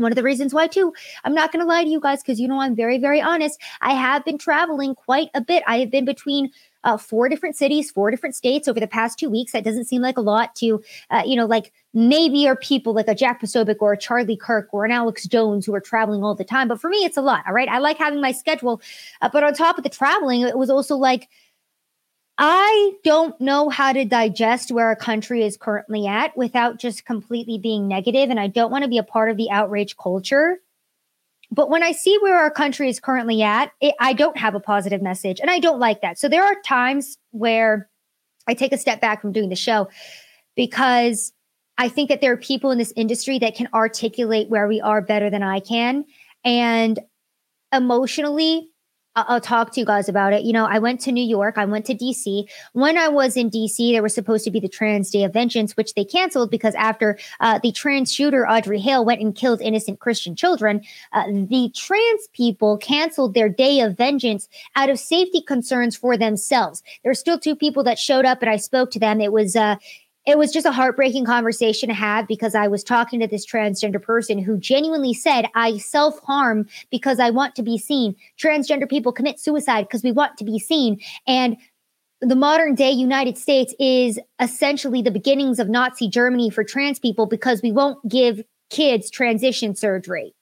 One 0.00 0.12
of 0.12 0.16
the 0.16 0.22
reasons 0.22 0.54
why, 0.54 0.66
too, 0.66 0.92
I'm 1.24 1.34
not 1.34 1.52
going 1.52 1.64
to 1.64 1.68
lie 1.68 1.84
to 1.84 1.90
you 1.90 2.00
guys 2.00 2.22
because 2.22 2.40
you 2.40 2.48
know 2.48 2.60
I'm 2.60 2.74
very, 2.74 2.98
very 2.98 3.20
honest. 3.20 3.60
I 3.80 3.92
have 3.92 4.24
been 4.24 4.38
traveling 4.38 4.94
quite 4.94 5.28
a 5.34 5.40
bit. 5.40 5.62
I 5.66 5.78
have 5.78 5.90
been 5.90 6.04
between 6.04 6.50
uh, 6.84 6.96
four 6.96 7.28
different 7.28 7.56
cities, 7.56 7.90
four 7.90 8.10
different 8.10 8.34
states 8.34 8.66
over 8.66 8.80
the 8.80 8.86
past 8.86 9.18
two 9.18 9.28
weeks. 9.28 9.52
That 9.52 9.64
doesn't 9.64 9.84
seem 9.84 10.00
like 10.00 10.16
a 10.16 10.22
lot 10.22 10.54
to, 10.56 10.82
uh, 11.10 11.22
you 11.26 11.36
know, 11.36 11.44
like 11.44 11.72
maybe 11.92 12.48
are 12.48 12.56
people 12.56 12.94
like 12.94 13.08
a 13.08 13.14
Jack 13.14 13.42
Posobiec 13.42 13.76
or 13.80 13.92
a 13.92 13.98
Charlie 13.98 14.36
Kirk 14.36 14.68
or 14.72 14.84
an 14.84 14.90
Alex 14.90 15.26
Jones 15.26 15.66
who 15.66 15.74
are 15.74 15.80
traveling 15.80 16.24
all 16.24 16.34
the 16.34 16.44
time. 16.44 16.68
But 16.68 16.80
for 16.80 16.88
me, 16.88 16.98
it's 16.98 17.18
a 17.18 17.22
lot. 17.22 17.44
All 17.46 17.52
right. 17.52 17.68
I 17.68 17.78
like 17.78 17.98
having 17.98 18.20
my 18.20 18.32
schedule. 18.32 18.80
Uh, 19.20 19.28
but 19.30 19.44
on 19.44 19.52
top 19.52 19.76
of 19.76 19.84
the 19.84 19.90
traveling, 19.90 20.42
it 20.42 20.56
was 20.56 20.70
also 20.70 20.96
like, 20.96 21.28
I 22.42 22.92
don't 23.04 23.38
know 23.38 23.68
how 23.68 23.92
to 23.92 24.06
digest 24.06 24.72
where 24.72 24.86
our 24.86 24.96
country 24.96 25.44
is 25.44 25.58
currently 25.58 26.06
at 26.06 26.34
without 26.38 26.78
just 26.78 27.04
completely 27.04 27.58
being 27.58 27.86
negative, 27.86 28.30
and 28.30 28.40
I 28.40 28.46
don't 28.46 28.70
want 28.70 28.82
to 28.82 28.88
be 28.88 28.96
a 28.96 29.02
part 29.02 29.30
of 29.30 29.36
the 29.36 29.50
outrage 29.50 29.98
culture. 29.98 30.58
But 31.50 31.68
when 31.68 31.82
I 31.82 31.92
see 31.92 32.16
where 32.22 32.38
our 32.38 32.50
country 32.50 32.88
is 32.88 32.98
currently 32.98 33.42
at, 33.42 33.72
it, 33.82 33.94
I 34.00 34.14
don't 34.14 34.38
have 34.38 34.54
a 34.54 34.60
positive 34.60 35.02
message, 35.02 35.38
and 35.38 35.50
I 35.50 35.58
don't 35.58 35.80
like 35.80 36.00
that. 36.00 36.18
So 36.18 36.30
there 36.30 36.42
are 36.42 36.56
times 36.64 37.18
where 37.32 37.90
I 38.46 38.54
take 38.54 38.72
a 38.72 38.78
step 38.78 39.02
back 39.02 39.20
from 39.20 39.32
doing 39.32 39.50
the 39.50 39.54
show 39.54 39.90
because 40.56 41.34
I 41.76 41.90
think 41.90 42.08
that 42.08 42.22
there 42.22 42.32
are 42.32 42.38
people 42.38 42.70
in 42.70 42.78
this 42.78 42.94
industry 42.96 43.38
that 43.40 43.54
can 43.54 43.68
articulate 43.74 44.48
where 44.48 44.66
we 44.66 44.80
are 44.80 45.02
better 45.02 45.28
than 45.28 45.42
I 45.42 45.60
can. 45.60 46.06
And 46.42 46.98
emotionally, 47.70 48.70
I'll 49.16 49.40
talk 49.40 49.72
to 49.72 49.80
you 49.80 49.86
guys 49.86 50.08
about 50.08 50.32
it. 50.32 50.42
You 50.42 50.52
know, 50.52 50.66
I 50.66 50.78
went 50.78 51.00
to 51.00 51.12
New 51.12 51.24
York, 51.24 51.58
I 51.58 51.64
went 51.64 51.84
to 51.86 51.94
DC. 51.94 52.48
When 52.72 52.96
I 52.96 53.08
was 53.08 53.36
in 53.36 53.50
DC, 53.50 53.92
there 53.92 54.02
was 54.02 54.14
supposed 54.14 54.44
to 54.44 54.50
be 54.50 54.60
the 54.60 54.68
Trans 54.68 55.10
Day 55.10 55.24
of 55.24 55.32
Vengeance, 55.32 55.76
which 55.76 55.94
they 55.94 56.04
canceled 56.04 56.50
because 56.50 56.74
after 56.76 57.18
uh, 57.40 57.58
the 57.60 57.72
trans 57.72 58.12
shooter 58.12 58.46
Audrey 58.46 58.78
Hale 58.78 59.04
went 59.04 59.20
and 59.20 59.34
killed 59.34 59.60
innocent 59.60 59.98
Christian 59.98 60.36
children, 60.36 60.82
uh, 61.12 61.26
the 61.26 61.72
trans 61.74 62.28
people 62.32 62.78
canceled 62.78 63.34
their 63.34 63.48
Day 63.48 63.80
of 63.80 63.96
Vengeance 63.96 64.48
out 64.76 64.90
of 64.90 64.98
safety 64.98 65.42
concerns 65.42 65.96
for 65.96 66.16
themselves. 66.16 66.82
There 67.02 67.10
were 67.10 67.14
still 67.14 67.38
two 67.38 67.56
people 67.56 67.82
that 67.84 67.98
showed 67.98 68.24
up, 68.24 68.42
and 68.42 68.50
I 68.50 68.56
spoke 68.56 68.92
to 68.92 69.00
them. 69.00 69.20
It 69.20 69.32
was 69.32 69.56
uh, 69.56 69.76
it 70.30 70.38
was 70.38 70.52
just 70.52 70.64
a 70.64 70.70
heartbreaking 70.70 71.24
conversation 71.24 71.88
to 71.88 71.94
have 71.94 72.28
because 72.28 72.54
I 72.54 72.68
was 72.68 72.84
talking 72.84 73.18
to 73.18 73.26
this 73.26 73.44
transgender 73.44 74.00
person 74.00 74.38
who 74.38 74.56
genuinely 74.58 75.12
said, 75.12 75.46
I 75.56 75.78
self 75.78 76.20
harm 76.20 76.68
because 76.90 77.18
I 77.18 77.30
want 77.30 77.56
to 77.56 77.64
be 77.64 77.76
seen. 77.76 78.14
Transgender 78.38 78.88
people 78.88 79.10
commit 79.10 79.40
suicide 79.40 79.82
because 79.88 80.04
we 80.04 80.12
want 80.12 80.38
to 80.38 80.44
be 80.44 80.60
seen. 80.60 81.00
And 81.26 81.56
the 82.20 82.36
modern 82.36 82.76
day 82.76 82.92
United 82.92 83.38
States 83.38 83.74
is 83.80 84.20
essentially 84.38 85.02
the 85.02 85.10
beginnings 85.10 85.58
of 85.58 85.68
Nazi 85.68 86.08
Germany 86.08 86.48
for 86.48 86.62
trans 86.62 87.00
people 87.00 87.26
because 87.26 87.60
we 87.60 87.72
won't 87.72 88.08
give 88.08 88.44
kids 88.70 89.10
transition 89.10 89.74
surgery. 89.74 90.32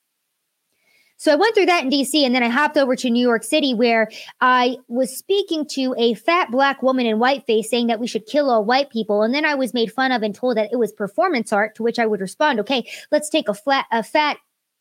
So 1.19 1.33
I 1.33 1.37
went 1.37 1.55
through 1.55 1.67
that 1.67 1.83
in 1.83 1.91
DC 1.91 2.25
and 2.25 2.33
then 2.33 2.45
I 2.45 2.49
hopped 2.49 2.77
over 2.77 2.95
to 2.95 3.11
New 3.11 3.21
York 3.21 3.43
City 3.43 3.75
where 3.75 4.09
I 4.41 4.77
was 4.87 5.17
speaking 5.17 5.67
to 5.71 5.93
a 5.99 6.15
fat 6.15 6.53
black 6.53 6.81
woman 6.81 7.07
in 7.07 7.19
whiteface 7.19 7.65
saying 7.65 7.89
that 7.89 7.99
we 7.99 8.07
should 8.07 8.25
kill 8.27 8.49
all 8.49 8.65
white 8.65 8.89
people. 8.89 9.23
And 9.23 9.35
then 9.35 9.45
I 9.45 9.57
was 9.57 9.75
made 9.75 9.93
fun 9.93 10.13
of 10.13 10.23
and 10.23 10.33
told 10.33 10.57
that 10.57 10.71
it 10.73 10.77
was 10.77 10.93
performance 10.93 11.53
art, 11.53 11.75
to 11.75 11.83
which 11.83 11.99
I 11.99 12.07
would 12.07 12.21
respond, 12.21 12.61
okay, 12.61 12.89
let's 13.11 13.29
take 13.29 13.49
a 13.49 13.55
flat, 13.55 13.87
a 13.91 14.05
fat 14.05 14.39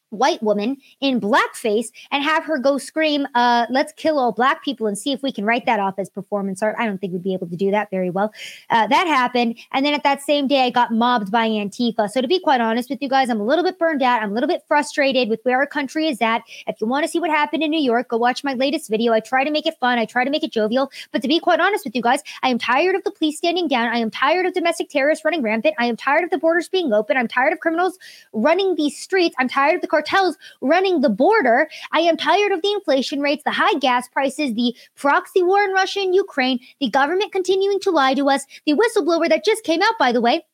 white 0.10 0.42
woman 0.42 0.78
in 1.02 1.20
blackface 1.20 1.88
and 2.12 2.24
have 2.24 2.46
her 2.46 2.58
go 2.58 2.78
scream, 2.78 3.28
uh, 3.36 3.66
let's 3.70 3.94
kill 3.94 4.20
all 4.20 4.32
black 4.32 4.64
people 4.64 4.88
and 4.88 4.98
see 4.98 5.12
if 5.12 5.22
we 5.22 5.32
can 5.32 5.46
write 5.46 5.66
that 5.66 5.80
off 5.80 5.96
as 5.98 6.10
performance 6.10 6.62
art. 6.64 6.76
I 6.80 6.86
don't 6.86 7.00
think 7.00 7.14
we'd 7.14 7.24
be 7.24 7.34
able 7.34 7.48
to 7.48 7.56
do 7.56 7.72
that 7.72 7.90
very 7.90 8.10
well. 8.10 8.34
Uh, 8.70 8.88
that 8.88 9.08
happened. 9.08 9.58
And 9.72 9.86
then 9.86 9.94
at 9.94 10.04
that 10.04 10.22
same 10.22 10.48
day, 10.48 10.66
I 10.66 10.70
got 10.70 10.92
mobbed 10.92 11.32
by 11.32 11.48
Antifa. 11.48 12.10
So 12.10 12.22
to 12.22 12.28
be 12.28 12.40
quite 12.40 12.62
honest 12.62 12.90
with 12.90 13.02
you 13.02 13.10
guys, 13.10 13.30
I'm 13.30 13.40
a 13.40 13.46
little 13.46 13.64
bit 13.64 13.80
burned 13.80 14.02
out. 14.02 14.22
I'm 14.22 14.32
a 14.32 14.34
little 14.34 14.48
bit 14.48 14.64
frustrated 14.68 15.30
with 15.30 15.40
where 15.44 15.58
our 15.58 15.68
country 15.68 16.08
is 16.08 16.22
at. 16.22 16.44
If 16.68 16.80
you 16.80 16.88
want 16.88 17.06
to 17.06 17.12
see 17.12 17.20
what 17.20 17.30
happened 17.30 17.64
in 17.64 17.72
New 17.72 17.82
York, 17.82 18.10
go 18.10 18.18
watch 18.18 18.44
my 18.44 18.54
latest 18.54 18.90
video. 18.90 19.14
I 19.14 19.20
try 19.20 19.44
to 19.44 19.52
make 19.52 19.66
it 19.66 19.76
fun. 19.80 20.00
I 20.00 20.06
try 20.06 20.24
to 20.24 20.30
make 20.30 20.44
it 20.44 20.52
jovial. 20.52 20.92
But 21.12 21.22
to 21.22 21.28
be 21.28 21.40
quite 21.40 21.60
honest 21.60 21.86
with 21.86 21.96
you 21.96 22.02
guys, 22.02 22.22
I 22.44 22.50
am 22.50 22.58
tired 22.58 22.96
of 22.96 23.04
the 23.04 23.12
police 23.12 23.38
standing 23.38 23.68
down. 23.68 23.88
I 23.88 23.98
am 23.98 24.12
tired 24.12 24.46
of 24.46 24.54
domestic 24.54 24.90
terrorists 24.90 25.26
running 25.26 25.42
rampant. 25.42 25.76
I 25.78 25.86
am 25.86 25.98
tired 25.98 26.24
of 26.24 26.30
the 26.30 26.38
borders 26.38 26.70
being 26.70 26.94
open. 26.94 27.18
I'm 27.18 27.28
tired 27.28 27.54
of 27.54 27.60
criminals 27.60 27.98
running 28.34 28.76
these 28.76 28.98
streets. 28.98 29.36
I'm 29.40 29.50
tired 29.50 29.76
of 29.76 29.82
the 29.82 29.88
cartels 29.98 30.38
running 30.62 31.02
the 31.02 31.10
border. 31.10 31.70
I 31.92 32.02
am 32.02 32.18
tired 32.18 32.52
of 32.52 32.62
the 32.62 32.72
inflation 32.72 33.20
rates, 33.22 33.44
the 33.44 33.52
high 33.52 33.74
gas 33.80 34.08
prices, 34.08 34.54
the 34.54 34.76
proxy 34.96 35.44
war 35.44 35.62
in 35.64 35.72
Russia 35.72 36.02
and 36.02 36.14
Ukraine, 36.14 36.60
the 36.80 36.90
government 36.90 37.32
continuing 37.32 37.80
to 37.82 37.92
lie 37.92 38.14
to 38.14 38.30
us, 38.30 38.46
the 38.66 38.74
whistleblower 38.74 39.30
that 39.30 39.46
just 39.46 39.64
came 39.64 39.82
out, 39.82 39.98
by 40.00 40.12
the 40.12 40.22
way, 40.22 40.46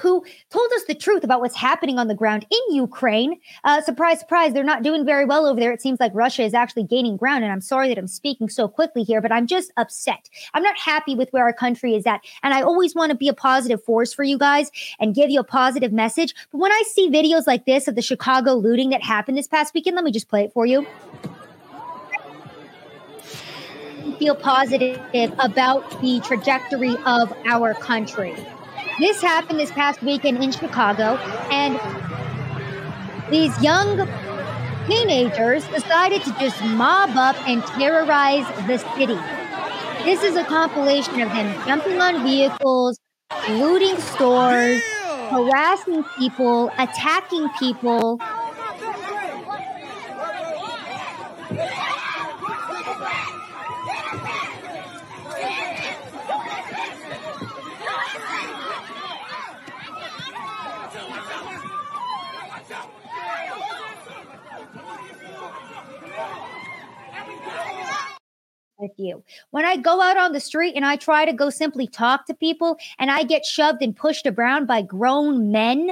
who 0.00 0.24
told 0.50 0.70
us 0.72 0.84
the 0.84 0.94
truth 0.94 1.24
about 1.24 1.40
what's 1.40 1.56
happening 1.56 1.98
on 1.98 2.08
the 2.08 2.14
ground 2.14 2.46
in 2.50 2.74
Ukraine. 2.74 3.40
Uh, 3.64 3.80
surprise, 3.80 4.20
surprise, 4.20 4.52
they're 4.52 4.64
not 4.64 4.82
doing 4.82 5.04
very 5.04 5.24
well 5.24 5.46
over 5.46 5.58
there. 5.58 5.72
It 5.72 5.80
seems 5.80 6.00
like 6.00 6.12
Russia 6.14 6.42
is 6.42 6.54
actually 6.54 6.84
gaining 6.84 7.16
ground. 7.16 7.44
And 7.44 7.52
I'm 7.52 7.60
sorry 7.60 7.88
that 7.88 7.98
I'm 7.98 8.06
speaking 8.06 8.48
so 8.48 8.68
quickly 8.68 9.02
here, 9.02 9.20
but 9.20 9.32
I'm 9.32 9.46
just 9.46 9.72
upset. 9.76 10.28
I'm 10.54 10.62
not 10.62 10.78
happy 10.78 11.14
with 11.14 11.30
where 11.30 11.44
our 11.44 11.52
country 11.52 11.94
is 11.94 12.06
at. 12.06 12.20
And 12.42 12.52
I 12.52 12.62
always 12.62 12.94
want 12.94 13.10
to 13.10 13.16
be 13.16 13.28
a 13.28 13.34
positive 13.34 13.82
force 13.82 14.12
for 14.12 14.22
you 14.22 14.38
guys 14.38 14.70
and 15.00 15.14
give 15.14 15.30
you 15.30 15.40
a 15.40 15.44
positive 15.44 15.92
message. 15.92 16.34
But 16.52 16.58
when 16.58 16.72
I 16.72 16.82
see 16.92 17.08
videos 17.08 17.46
like 17.46 17.64
this 17.64 17.88
of 17.88 17.94
the 17.94 18.02
Chicago 18.02 18.54
looting 18.54 18.90
that 18.90 19.02
happened 19.02 19.38
this 19.38 19.48
past 19.48 19.74
weekend, 19.74 19.96
let 19.96 20.04
me 20.04 20.12
just 20.12 20.28
play 20.28 20.44
it 20.44 20.52
for 20.52 20.66
you 20.66 20.86
feel 24.18 24.34
positive 24.34 24.98
about 25.38 26.00
the 26.00 26.20
trajectory 26.20 26.96
of 27.04 27.32
our 27.44 27.74
country. 27.74 28.34
This 28.98 29.20
happened 29.20 29.60
this 29.60 29.70
past 29.72 30.02
weekend 30.02 30.42
in 30.42 30.52
Chicago, 30.52 31.16
and 31.50 31.78
these 33.30 33.52
young 33.62 34.08
teenagers 34.86 35.66
decided 35.66 36.22
to 36.24 36.30
just 36.40 36.62
mob 36.64 37.10
up 37.14 37.36
and 37.46 37.62
terrorize 37.62 38.46
the 38.66 38.78
city. 38.96 39.18
This 40.04 40.22
is 40.22 40.36
a 40.36 40.44
compilation 40.44 41.20
of 41.20 41.28
them 41.28 41.66
jumping 41.66 42.00
on 42.00 42.22
vehicles, 42.22 42.98
looting 43.50 43.98
stores, 43.98 44.82
harassing 45.28 46.02
people, 46.18 46.70
attacking 46.78 47.50
people, 47.58 48.18
with 68.86 68.98
you. 68.98 69.22
When 69.50 69.64
I 69.64 69.76
go 69.76 70.00
out 70.00 70.16
on 70.16 70.32
the 70.32 70.40
street 70.40 70.74
and 70.76 70.84
I 70.84 70.96
try 70.96 71.24
to 71.24 71.32
go 71.32 71.50
simply 71.50 71.86
talk 71.86 72.26
to 72.26 72.34
people 72.34 72.78
and 72.98 73.10
I 73.10 73.24
get 73.24 73.44
shoved 73.44 73.82
and 73.82 73.96
pushed 73.96 74.26
around 74.26 74.66
by 74.66 74.82
grown 74.82 75.50
men 75.50 75.90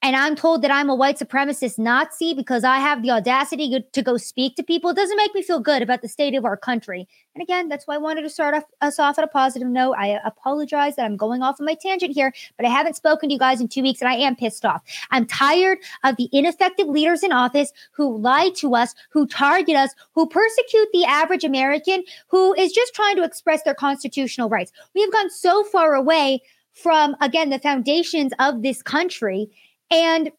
and 0.00 0.14
I'm 0.14 0.36
told 0.36 0.62
that 0.62 0.70
I'm 0.70 0.88
a 0.88 0.94
white 0.94 1.18
supremacist 1.18 1.78
Nazi 1.78 2.32
because 2.32 2.62
I 2.62 2.78
have 2.78 3.02
the 3.02 3.10
audacity 3.10 3.84
to 3.92 4.02
go 4.02 4.16
speak 4.16 4.54
to 4.56 4.62
people, 4.62 4.90
it 4.90 4.96
doesn't 4.96 5.16
make 5.16 5.34
me 5.34 5.42
feel 5.42 5.58
good 5.58 5.82
about 5.82 6.02
the 6.02 6.08
state 6.08 6.34
of 6.34 6.44
our 6.44 6.56
country. 6.56 7.08
And 7.34 7.42
again, 7.42 7.68
that's 7.68 7.86
why 7.86 7.96
I 7.96 7.98
wanted 7.98 8.22
to 8.22 8.30
start 8.30 8.54
off, 8.54 8.64
us 8.80 8.98
off 8.98 9.18
at 9.18 9.24
a 9.24 9.28
positive 9.28 9.68
note. 9.68 9.94
I 9.98 10.12
uh, 10.12 10.20
apologize 10.24 10.96
that 10.96 11.04
I'm 11.04 11.16
going 11.16 11.42
off 11.42 11.56
on 11.60 11.66
my 11.66 11.74
tangent 11.74 12.14
here, 12.14 12.32
but 12.56 12.64
I 12.64 12.70
haven't 12.70 12.94
spoken 12.94 13.28
to 13.28 13.32
you 13.32 13.38
guys 13.38 13.60
in 13.60 13.66
two 13.66 13.82
weeks 13.82 14.00
and 14.00 14.08
I 14.08 14.14
am 14.14 14.36
pissed 14.36 14.64
off. 14.64 14.82
I'm 15.10 15.26
tired 15.26 15.78
of 16.04 16.16
the 16.16 16.28
ineffective 16.32 16.86
leaders 16.86 17.24
in 17.24 17.32
office 17.32 17.72
who 17.92 18.16
lie 18.16 18.50
to 18.56 18.76
us, 18.76 18.94
who 19.10 19.26
target 19.26 19.74
us, 19.74 19.90
who 20.12 20.28
persecute 20.28 20.88
the 20.92 21.04
average 21.06 21.44
American 21.44 22.04
who 22.28 22.54
is 22.54 22.72
just 22.72 22.94
trying 22.94 23.16
to 23.16 23.24
express 23.24 23.62
their 23.62 23.74
constitutional 23.74 24.48
rights. 24.48 24.72
We 24.94 25.00
have 25.00 25.12
gone 25.12 25.30
so 25.30 25.64
far 25.64 25.94
away 25.94 26.40
from, 26.72 27.16
again, 27.20 27.50
the 27.50 27.58
foundations 27.58 28.32
of 28.38 28.62
this 28.62 28.82
country 28.82 29.50
and 29.90 30.30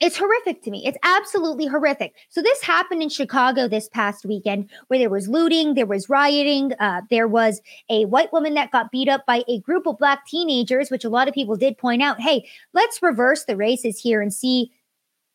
it's 0.00 0.16
horrific 0.16 0.62
to 0.62 0.70
me. 0.70 0.86
It's 0.86 0.98
absolutely 1.02 1.66
horrific. 1.66 2.14
So 2.28 2.40
this 2.40 2.62
happened 2.62 3.02
in 3.02 3.08
Chicago 3.08 3.66
this 3.66 3.88
past 3.88 4.24
weekend, 4.24 4.70
where 4.86 4.98
there 4.98 5.10
was 5.10 5.28
looting, 5.28 5.74
there 5.74 5.86
was 5.86 6.08
rioting, 6.08 6.72
uh, 6.78 7.02
there 7.10 7.26
was 7.26 7.60
a 7.90 8.04
white 8.04 8.32
woman 8.32 8.54
that 8.54 8.70
got 8.70 8.92
beat 8.92 9.08
up 9.08 9.26
by 9.26 9.42
a 9.48 9.58
group 9.60 9.86
of 9.86 9.98
black 9.98 10.24
teenagers, 10.26 10.90
which 10.90 11.04
a 11.04 11.08
lot 11.08 11.26
of 11.26 11.34
people 11.34 11.56
did 11.56 11.76
point 11.78 12.00
out. 12.00 12.20
Hey, 12.20 12.48
let's 12.72 13.02
reverse 13.02 13.44
the 13.44 13.56
races 13.56 13.98
here 13.98 14.20
and 14.20 14.32
see 14.32 14.70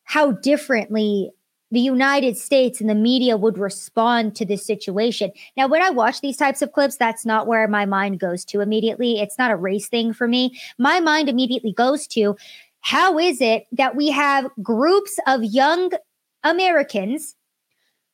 how 0.04 0.32
differently 0.32 1.30
the 1.70 1.80
United 1.80 2.36
States 2.36 2.80
and 2.80 2.88
the 2.88 2.94
media 2.94 3.36
would 3.36 3.58
respond 3.58 4.36
to 4.36 4.46
this 4.46 4.64
situation. 4.64 5.32
Now, 5.56 5.66
when 5.66 5.82
I 5.82 5.90
watch 5.90 6.20
these 6.20 6.36
types 6.36 6.62
of 6.62 6.72
clips, 6.72 6.96
that's 6.96 7.26
not 7.26 7.46
where 7.46 7.66
my 7.66 7.84
mind 7.84 8.20
goes 8.20 8.44
to 8.46 8.60
immediately. 8.60 9.18
It's 9.18 9.38
not 9.38 9.50
a 9.50 9.56
race 9.56 9.88
thing 9.88 10.12
for 10.12 10.28
me. 10.28 10.58
My 10.78 11.00
mind 11.00 11.28
immediately 11.28 11.72
goes 11.72 12.06
to 12.08 12.36
how 12.84 13.18
is 13.18 13.40
it 13.40 13.64
that 13.72 13.96
we 13.96 14.10
have 14.10 14.50
groups 14.62 15.18
of 15.26 15.42
young 15.42 15.90
Americans 16.42 17.34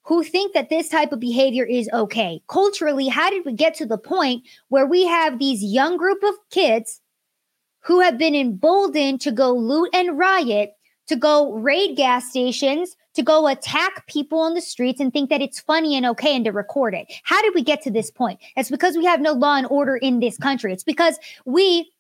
who 0.05 0.23
think 0.23 0.55
that 0.55 0.71
this 0.71 0.89
type 0.89 1.11
of 1.11 1.19
behavior 1.19 1.65
is 1.65 1.91
okay? 1.93 2.41
Culturally, 2.49 3.09
how 3.09 3.31
did 3.31 3.45
we 3.45 3.53
get 3.53 3.75
to 3.75 3.85
the 3.85 3.99
point 3.99 4.47
where 4.69 4.87
we 4.87 5.05
have 5.05 5.41
these 5.41 5.63
young 5.63 5.97
group 5.97 6.23
of 6.23 6.35
kids 6.51 7.01
who 7.81 8.01
have 8.01 8.17
been 8.17 8.37
emboldened 8.37 9.21
to 9.23 9.33
go 9.33 9.53
loot 9.53 9.91
and 9.93 10.17
riot 10.17 10.71
to 11.09 11.17
go 11.17 11.53
raid 11.55 11.97
gas 11.97 12.31
stations, 12.31 12.95
to 13.15 13.23
go 13.25 13.49
attack 13.49 14.07
people 14.07 14.39
on 14.39 14.55
the 14.55 14.61
streets 14.61 15.01
and 15.01 15.13
think 15.13 15.29
that 15.29 15.43
it's 15.43 15.59
funny 15.59 15.97
and 15.97 16.07
okay 16.07 16.37
and 16.37 16.45
to 16.45 16.53
record 16.53 16.95
it. 16.95 17.13
How 17.25 17.43
did 17.43 17.53
we 17.53 17.65
get 17.65 17.83
to 17.83 17.91
this 17.91 18.13
point? 18.13 18.39
It's 18.55 18.71
because 18.71 18.97
we 18.97 19.05
have 19.05 19.21
no 19.21 19.33
law 19.33 19.57
and 19.57 19.67
order 19.69 19.97
in 19.97 20.21
this 20.21 20.39
country. 20.39 20.73
It's 20.73 20.85
because 20.85 21.19
we 21.45 21.91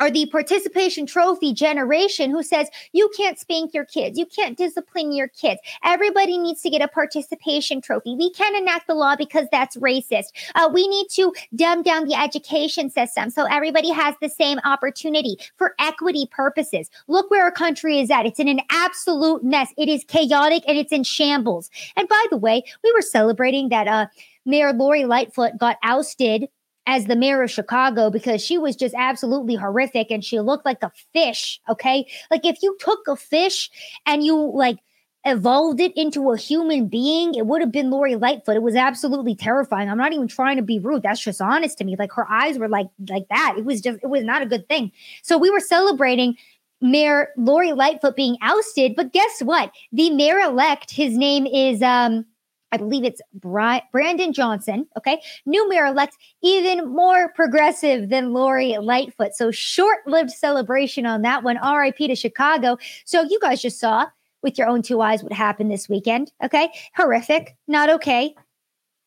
are 0.00 0.10
the 0.10 0.26
participation 0.26 1.06
trophy 1.06 1.52
generation 1.52 2.30
who 2.30 2.42
says 2.42 2.68
you 2.92 3.10
can't 3.16 3.38
spank 3.38 3.74
your 3.74 3.84
kids, 3.84 4.18
you 4.18 4.26
can't 4.26 4.56
discipline 4.56 5.12
your 5.12 5.28
kids. 5.28 5.60
Everybody 5.84 6.38
needs 6.38 6.62
to 6.62 6.70
get 6.70 6.82
a 6.82 6.88
participation 6.88 7.80
trophy. 7.80 8.14
We 8.16 8.30
can't 8.32 8.56
enact 8.56 8.86
the 8.86 8.94
law 8.94 9.16
because 9.16 9.46
that's 9.50 9.76
racist. 9.76 10.32
Uh, 10.54 10.70
we 10.72 10.86
need 10.88 11.08
to 11.10 11.32
dumb 11.54 11.82
down 11.82 12.06
the 12.06 12.14
education 12.14 12.90
system 12.90 13.30
so 13.30 13.44
everybody 13.44 13.90
has 13.90 14.14
the 14.20 14.28
same 14.28 14.58
opportunity 14.64 15.36
for 15.56 15.74
equity 15.78 16.28
purposes. 16.30 16.90
Look 17.06 17.30
where 17.30 17.44
our 17.44 17.52
country 17.52 18.00
is 18.00 18.10
at. 18.10 18.26
It's 18.26 18.40
in 18.40 18.48
an 18.48 18.60
absolute 18.70 19.42
mess. 19.42 19.72
It 19.76 19.88
is 19.88 20.04
chaotic 20.04 20.62
and 20.66 20.78
it's 20.78 20.92
in 20.92 21.04
shambles. 21.04 21.70
And 21.96 22.08
by 22.08 22.24
the 22.30 22.36
way, 22.36 22.62
we 22.84 22.92
were 22.92 23.02
celebrating 23.02 23.68
that 23.70 23.88
uh, 23.88 24.06
Mayor 24.44 24.72
Lori 24.72 25.04
Lightfoot 25.04 25.58
got 25.58 25.76
ousted 25.82 26.48
as 26.88 27.04
the 27.04 27.14
mayor 27.14 27.42
of 27.42 27.50
Chicago 27.50 28.08
because 28.08 28.42
she 28.42 28.56
was 28.56 28.74
just 28.74 28.94
absolutely 28.96 29.54
horrific 29.54 30.10
and 30.10 30.24
she 30.24 30.40
looked 30.40 30.64
like 30.64 30.82
a 30.82 30.90
fish. 31.12 31.60
Okay. 31.68 32.10
Like 32.30 32.46
if 32.46 32.62
you 32.62 32.76
took 32.80 33.06
a 33.06 33.14
fish 33.14 33.70
and 34.06 34.24
you 34.24 34.50
like 34.54 34.78
evolved 35.26 35.80
it 35.80 35.92
into 35.96 36.30
a 36.30 36.38
human 36.38 36.88
being, 36.88 37.34
it 37.34 37.46
would 37.46 37.60
have 37.60 37.70
been 37.70 37.90
Lori 37.90 38.16
Lightfoot. 38.16 38.56
It 38.56 38.62
was 38.62 38.74
absolutely 38.74 39.34
terrifying. 39.34 39.90
I'm 39.90 39.98
not 39.98 40.14
even 40.14 40.28
trying 40.28 40.56
to 40.56 40.62
be 40.62 40.78
rude. 40.78 41.02
That's 41.02 41.20
just 41.20 41.42
honest 41.42 41.76
to 41.76 41.84
me. 41.84 41.94
Like 41.98 42.12
her 42.12 42.26
eyes 42.30 42.58
were 42.58 42.70
like 42.70 42.88
like 43.10 43.28
that. 43.28 43.56
It 43.58 43.66
was 43.66 43.82
just 43.82 43.98
it 44.02 44.08
was 44.08 44.24
not 44.24 44.40
a 44.40 44.46
good 44.46 44.66
thing. 44.66 44.90
So 45.22 45.36
we 45.36 45.50
were 45.50 45.60
celebrating 45.60 46.36
Mayor 46.80 47.28
Lori 47.36 47.74
Lightfoot 47.74 48.16
being 48.16 48.38
ousted, 48.40 48.96
but 48.96 49.12
guess 49.12 49.42
what? 49.42 49.72
The 49.92 50.08
mayor 50.08 50.38
elect, 50.38 50.90
his 50.90 51.18
name 51.18 51.46
is 51.46 51.82
um 51.82 52.24
I 52.72 52.76
believe 52.76 53.04
it's 53.04 53.20
Bri- 53.34 53.82
Brandon 53.92 54.32
Johnson. 54.32 54.86
Okay. 54.96 55.20
New 55.46 55.68
mayor 55.68 55.86
elect, 55.86 56.16
even 56.42 56.88
more 56.88 57.32
progressive 57.34 58.08
than 58.10 58.32
Lori 58.32 58.76
Lightfoot. 58.78 59.34
So 59.34 59.50
short 59.50 60.06
lived 60.06 60.30
celebration 60.30 61.06
on 61.06 61.22
that 61.22 61.42
one. 61.42 61.58
RIP 61.62 61.96
to 61.96 62.14
Chicago. 62.14 62.78
So 63.04 63.22
you 63.22 63.38
guys 63.40 63.62
just 63.62 63.80
saw 63.80 64.06
with 64.42 64.58
your 64.58 64.68
own 64.68 64.82
two 64.82 65.00
eyes 65.00 65.22
what 65.22 65.32
happened 65.32 65.70
this 65.70 65.88
weekend. 65.88 66.30
Okay. 66.44 66.70
Horrific. 66.94 67.56
Not 67.66 67.90
okay. 67.90 68.34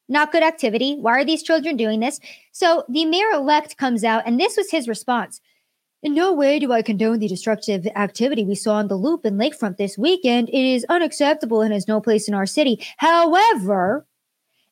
Not 0.10 0.34
good 0.34 0.44
activity. 0.44 0.98
Why 1.00 1.20
are 1.20 1.26
these 1.26 1.44
children 1.44 1.78
doing 1.78 2.02
this? 2.02 2.20
So 2.52 2.84
the 2.90 3.06
mayor 3.06 3.30
elect 3.32 3.78
comes 3.78 4.04
out, 4.04 4.24
and 4.26 4.38
this 4.38 4.58
was 4.58 4.70
his 4.70 4.90
response. 4.90 5.40
In 6.04 6.16
no 6.16 6.34
way 6.34 6.58
do 6.58 6.72
I 6.72 6.82
condone 6.82 7.20
the 7.20 7.28
destructive 7.28 7.86
activity 7.96 8.44
we 8.44 8.56
saw 8.56 8.76
on 8.76 8.88
the 8.88 8.96
loop 8.96 9.24
and 9.24 9.40
lakefront 9.40 9.78
this 9.78 10.00
weekend. 10.00 10.50
It 10.50 10.66
is 10.66 10.86
unacceptable 10.90 11.62
and 11.62 11.72
has 11.72 11.88
no 11.88 12.02
place 12.02 12.28
in 12.28 12.34
our 12.34 12.48
city. 12.48 12.84
However, 12.98 14.08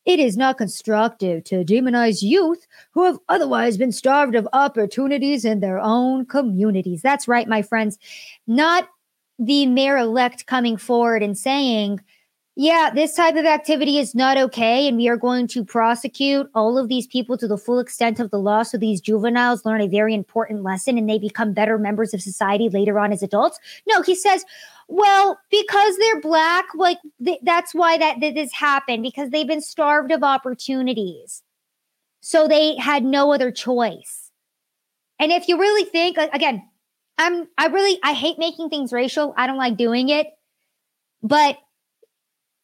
it 0.06 0.20
is 0.20 0.38
not 0.38 0.58
constructive 0.58 1.44
to 1.44 1.64
demonize 1.64 2.24
youth 2.24 2.66
who 2.94 3.04
have 3.04 3.20
otherwise 3.30 3.78
been 3.78 3.92
starved 3.92 4.34
of 4.34 4.48
opportunities 4.54 5.46
in 5.46 5.60
their 5.60 5.78
own 5.78 6.26
communities. 6.26 7.04
That's 7.04 7.28
right, 7.28 7.48
my 7.48 7.62
friends. 7.62 8.00
Not 8.48 8.90
the 9.38 9.68
mayor 9.68 9.98
elect 9.98 10.48
coming 10.48 10.78
forward 10.78 11.22
and 11.22 11.38
saying, 11.38 12.02
yeah, 12.62 12.92
this 12.94 13.14
type 13.14 13.38
of 13.38 13.46
activity 13.46 14.00
is 14.00 14.14
not 14.14 14.38
okay. 14.38 14.86
And 14.86 14.98
we 14.98 15.08
are 15.08 15.16
going 15.16 15.48
to 15.48 15.64
prosecute 15.64 16.50
all 16.54 16.78
of 16.78 16.90
these 16.90 17.08
people 17.08 17.38
to 17.38 17.48
the 17.48 17.58
full 17.58 17.80
extent 17.80 18.20
of 18.20 18.32
the 18.32 18.38
law. 18.38 18.64
So 18.64 18.78
these 18.78 19.00
juveniles 19.00 19.64
learn 19.64 19.80
a 19.80 19.88
very 19.88 20.14
important 20.14 20.62
lesson 20.62 20.98
and 20.98 21.10
they 21.10 21.20
become 21.20 21.54
better 21.54 21.78
members 21.78 22.14
of 22.14 22.22
society 22.22 22.68
later 22.68 23.00
on 23.00 23.14
as 23.14 23.24
adults. 23.24 23.58
No, 23.88 24.02
he 24.02 24.14
says, 24.14 24.44
well, 24.90 25.40
because 25.50 25.98
they're 26.00 26.20
black, 26.20 26.66
like 26.76 26.98
th- 27.24 27.40
that's 27.44 27.74
why 27.74 27.98
that, 27.98 28.20
that 28.20 28.36
this 28.36 28.52
happened 28.52 29.04
because 29.04 29.30
they've 29.30 29.48
been 29.48 29.62
starved 29.62 30.12
of 30.12 30.22
opportunities. 30.22 31.44
So 32.20 32.46
they 32.46 32.76
had 32.76 33.06
no 33.06 33.32
other 33.32 33.52
choice. 33.52 34.32
And 35.18 35.32
if 35.32 35.48
you 35.48 35.58
really 35.58 35.90
think, 35.90 36.18
again, 36.18 36.68
I'm, 37.18 37.48
I 37.58 37.68
really, 37.68 38.00
I 38.04 38.12
hate 38.12 38.38
making 38.38 38.68
things 38.68 38.92
racial. 38.92 39.34
I 39.38 39.48
don't 39.48 39.56
like 39.56 39.78
doing 39.78 40.10
it. 40.10 40.28
But 41.24 41.58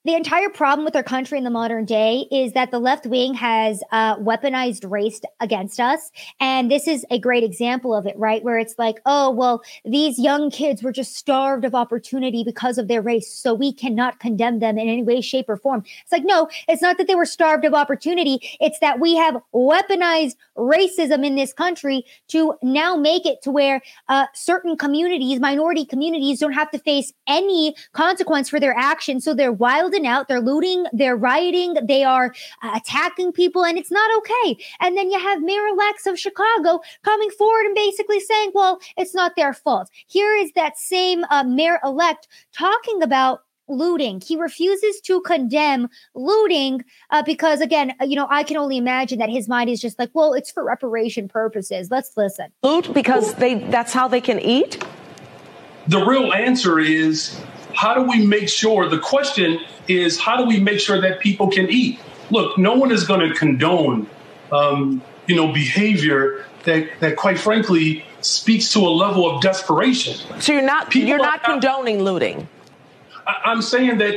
the 0.06 0.14
entire 0.14 0.50
problem 0.50 0.86
with 0.86 0.96
our 0.96 1.04
country 1.04 1.40
in 1.40 1.44
the 1.44 1.50
modern 1.50 1.84
day 1.84 2.28
is 2.32 2.54
that 2.54 2.70
the 2.70 2.78
left 2.78 3.08
wing 3.08 3.34
has 3.34 3.82
uh, 3.92 4.16
weaponized 4.18 4.90
race 4.90 5.20
against 5.40 5.80
us. 5.80 6.12
And 6.40 6.70
this 6.70 6.88
is 6.88 7.04
a 7.10 7.18
great 7.18 7.44
example 7.44 7.94
of 7.96 8.06
it, 8.06 8.16
right? 8.16 8.44
Where 8.44 8.60
it's 8.60 8.76
like, 8.78 9.02
oh, 9.08 9.32
well, 9.32 9.64
these 9.84 10.20
young 10.20 10.52
kids 10.52 10.84
were 10.84 10.92
just 10.92 11.16
starved 11.16 11.66
of 11.66 11.74
opportunity 11.74 12.44
because 12.44 12.78
of 12.78 12.88
their 12.88 13.02
race. 13.02 13.28
So 13.34 13.56
we 13.56 13.74
cannot 13.74 14.20
condemn 14.20 14.60
them 14.60 14.78
in 14.78 14.88
any 14.88 15.02
way, 15.02 15.22
shape, 15.22 15.50
or 15.50 15.58
form. 15.58 15.84
It's 16.04 16.12
like, 16.12 16.24
no, 16.24 16.50
it's 16.68 16.84
not 16.84 17.00
that 17.00 17.08
they 17.08 17.16
were 17.16 17.26
starved 17.26 17.66
of 17.66 17.74
opportunity. 17.74 18.58
It's 18.60 18.78
that 18.80 19.00
we 19.00 19.16
have 19.16 19.42
weaponized 19.56 20.36
racism 20.56 21.26
in 21.26 21.36
this 21.36 21.52
country 21.52 22.06
to 22.28 22.54
now 22.62 22.96
make 22.96 23.26
it 23.26 23.42
to 23.42 23.50
where 23.50 23.82
uh, 24.08 24.28
certain 24.36 24.78
communities, 24.78 25.40
minority 25.40 25.84
communities, 25.84 26.40
don't 26.40 26.54
have 26.54 26.70
to 26.72 26.78
face 26.78 27.12
any 27.26 27.76
consequence 27.94 28.50
for 28.50 28.60
their 28.60 28.78
actions. 28.78 29.26
So 29.26 29.34
they're 29.34 29.52
wild 29.52 29.95
out, 30.04 30.28
they're 30.28 30.42
looting, 30.42 30.86
they're 30.92 31.16
rioting, 31.16 31.76
they 31.88 32.04
are 32.04 32.34
uh, 32.64 32.72
attacking 32.76 33.32
people, 33.32 33.64
and 33.64 33.78
it's 33.78 33.92
not 33.92 34.10
okay. 34.18 34.58
And 34.80 34.98
then 34.98 35.12
you 35.12 35.20
have 35.20 35.44
Mayor 35.44 35.68
elects 35.68 36.08
of 36.08 36.20
Chicago 36.20 36.82
coming 37.04 37.30
forward 37.30 37.68
and 37.68 37.76
basically 37.76 38.20
saying, 38.20 38.52
well, 38.56 38.80
it's 38.98 39.14
not 39.14 39.36
their 39.36 39.54
fault. 39.54 39.90
Here 40.08 40.36
is 40.36 40.52
that 40.54 40.80
same 40.80 41.24
uh, 41.30 41.44
mayor 41.44 41.80
elect 41.84 42.28
talking 42.52 43.04
about 43.04 43.42
looting. 43.68 44.22
He 44.26 44.36
refuses 44.36 45.02
to 45.02 45.22
condemn 45.22 45.90
looting 46.14 46.84
uh, 47.10 47.24
because, 47.24 47.62
again, 47.62 47.94
uh, 48.02 48.06
you 48.06 48.16
know, 48.16 48.28
I 48.30 48.44
can 48.44 48.58
only 48.58 48.78
imagine 48.78 49.20
that 49.20 49.30
his 49.30 49.48
mind 49.48 49.70
is 49.70 49.82
just 49.82 49.98
like, 50.00 50.12
well, 50.14 50.34
it's 50.34 50.52
for 50.52 50.64
reparation 50.64 51.28
purposes. 51.28 51.90
Let's 51.92 52.12
listen. 52.16 52.52
Loot 52.64 52.94
because 52.94 53.36
they 53.36 53.56
that's 53.56 53.94
how 53.94 54.08
they 54.08 54.22
can 54.22 54.40
eat. 54.40 54.84
The 55.88 56.04
real 56.04 56.34
answer 56.34 56.80
is 56.80 57.40
how 57.76 57.94
do 57.94 58.02
we 58.04 58.26
make 58.26 58.50
sure? 58.50 58.90
The 58.90 59.00
question 59.00 59.60
is 59.88 60.20
how 60.20 60.38
do 60.38 60.46
we 60.46 60.60
make 60.60 60.80
sure 60.80 61.00
that 61.02 61.20
people 61.20 61.50
can 61.50 61.70
eat? 61.70 62.00
Look, 62.32 62.58
no 62.58 62.74
one 62.74 62.92
is 62.92 63.06
going 63.06 63.28
to 63.28 63.36
condone, 63.36 64.08
um, 64.52 65.02
you 65.28 65.36
know, 65.36 65.52
behavior 65.54 66.46
that, 66.64 66.90
that, 67.00 67.16
quite 67.16 67.38
frankly, 67.38 68.04
speaks 68.22 68.74
to 68.74 68.80
a 68.80 68.90
level 68.90 69.30
of 69.30 69.42
desperation. 69.42 70.18
So 70.42 70.54
you're 70.54 70.64
not 70.64 70.90
people 70.90 71.10
you're 71.10 71.20
not 71.20 71.44
condoning 71.44 72.04
looting. 72.04 72.48
I, 73.28 73.42
I'm 73.46 73.62
saying 73.62 74.00
that 74.00 74.16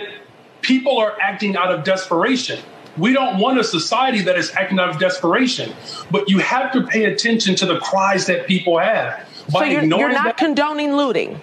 people 0.63 0.99
are 0.99 1.17
acting 1.21 1.57
out 1.57 1.73
of 1.73 1.85
desperation. 1.85 2.61
We 2.97 3.13
don't 3.13 3.39
want 3.39 3.59
a 3.61 3.65
society 3.65 4.23
that 4.23 4.37
is 4.37 4.51
acting 4.53 4.81
out 4.81 4.89
of 4.89 4.99
desperation, 4.99 5.73
but 6.11 6.29
you 6.29 6.39
have 6.39 6.73
to 6.73 6.83
pay 6.85 7.05
attention 7.05 7.55
to 7.57 7.67
the 7.67 7.79
cries 7.79 8.27
that 8.27 8.47
people 8.47 8.79
have. 8.79 9.29
By 9.53 9.61
so 9.61 9.65
you're, 9.67 9.85
you're 9.85 10.13
not 10.13 10.25
that, 10.25 10.37
condoning 10.37 10.97
looting 10.97 11.41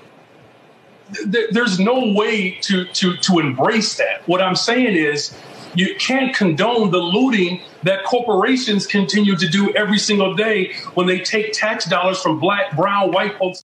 there's 1.26 1.80
no 1.80 2.14
way 2.14 2.52
to, 2.62 2.86
to, 2.86 3.18
to 3.18 3.40
embrace 3.40 3.98
that. 3.98 4.28
What 4.28 4.42
I'm 4.42 4.56
saying 4.56 4.96
is, 4.96 5.36
you 5.76 5.96
can't 5.96 6.34
condone 6.34 6.92
the 6.92 7.00
looting 7.00 7.62
that 7.84 8.06
corporations 8.06 8.88
continue 8.88 9.36
to 9.36 9.48
do 9.48 9.74
every 9.74 9.98
single 9.98 10.34
day 10.34 10.74
when 10.94 11.06
they 11.06 11.20
take 11.20 11.52
tax 11.52 11.86
dollars 11.86 12.22
from 12.22 12.40
black, 12.40 12.76
brown, 12.76 13.12
white 13.12 13.38
folks. 13.38 13.64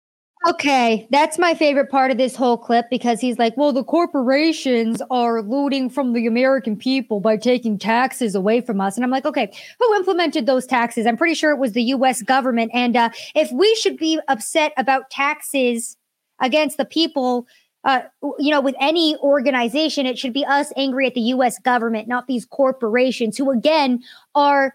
Okay, 0.49 1.07
that's 1.11 1.39
my 1.39 1.53
favorite 1.53 1.91
part 1.91 2.11
of 2.11 2.17
this 2.17 2.35
whole 2.35 2.57
clip 2.57 2.87
because 2.89 3.21
he's 3.21 3.39
like, 3.39 3.55
well, 3.59 3.75
the 3.75 3.85
corporations 3.85 5.03
are 5.11 5.43
looting 5.43 5.91
from 5.91 6.15
the 6.15 6.27
American 6.27 6.77
people 6.77 7.21
by 7.21 7.37
taking 7.37 7.79
taxes 7.79 8.35
away 8.35 8.63
from 8.63 8.81
us. 8.81 8.97
And 8.97 9.05
I'm 9.05 9.11
like, 9.11 9.27
okay, 9.27 9.53
who 9.79 9.95
implemented 9.97 10.47
those 10.47 10.65
taxes? 10.65 11.05
I'm 11.07 11.19
pretty 11.19 11.35
sure 11.35 11.51
it 11.51 11.59
was 11.59 11.73
the 11.73 11.83
US 11.83 12.23
government. 12.23 12.71
And 12.73 12.97
uh, 12.97 13.11
if 13.35 13.53
we 13.53 13.75
should 13.75 13.99
be 13.99 14.19
upset 14.29 14.73
about 14.79 15.11
taxes 15.11 15.99
against 16.41 16.77
the 16.77 16.85
people 16.85 17.47
uh, 17.85 18.03
you 18.39 18.51
know, 18.51 18.61
with 18.61 18.75
any 18.79 19.17
organization, 19.19 20.05
it 20.05 20.19
should 20.19 20.35
be 20.35 20.45
us 20.45 20.73
angry 20.77 21.07
at 21.07 21.15
the 21.15 21.21
US 21.23 21.59
government, 21.61 22.09
not 22.09 22.27
these 22.27 22.45
corporations 22.45 23.39
who, 23.39 23.51
again, 23.51 24.03
are 24.35 24.75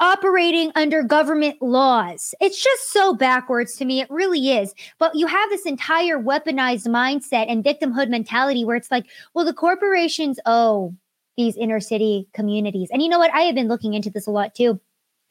operating 0.00 0.72
under 0.74 1.02
government 1.02 1.62
laws. 1.62 2.34
It's 2.40 2.62
just 2.62 2.92
so 2.92 3.14
backwards 3.14 3.76
to 3.76 3.84
me. 3.84 4.00
It 4.00 4.10
really 4.10 4.50
is. 4.50 4.74
But 4.98 5.14
you 5.14 5.26
have 5.26 5.48
this 5.48 5.64
entire 5.64 6.18
weaponized 6.18 6.88
mindset 6.88 7.46
and 7.48 7.64
victimhood 7.64 8.08
mentality 8.08 8.64
where 8.64 8.76
it's 8.76 8.90
like, 8.90 9.06
well, 9.32 9.44
the 9.44 9.54
corporations 9.54 10.40
owe 10.44 10.94
these 11.36 11.56
inner 11.56 11.80
city 11.80 12.28
communities. 12.34 12.90
And 12.92 13.00
you 13.00 13.08
know 13.08 13.18
what? 13.18 13.32
I 13.32 13.42
have 13.42 13.54
been 13.54 13.68
looking 13.68 13.94
into 13.94 14.10
this 14.10 14.26
a 14.26 14.30
lot 14.30 14.54
too 14.54 14.78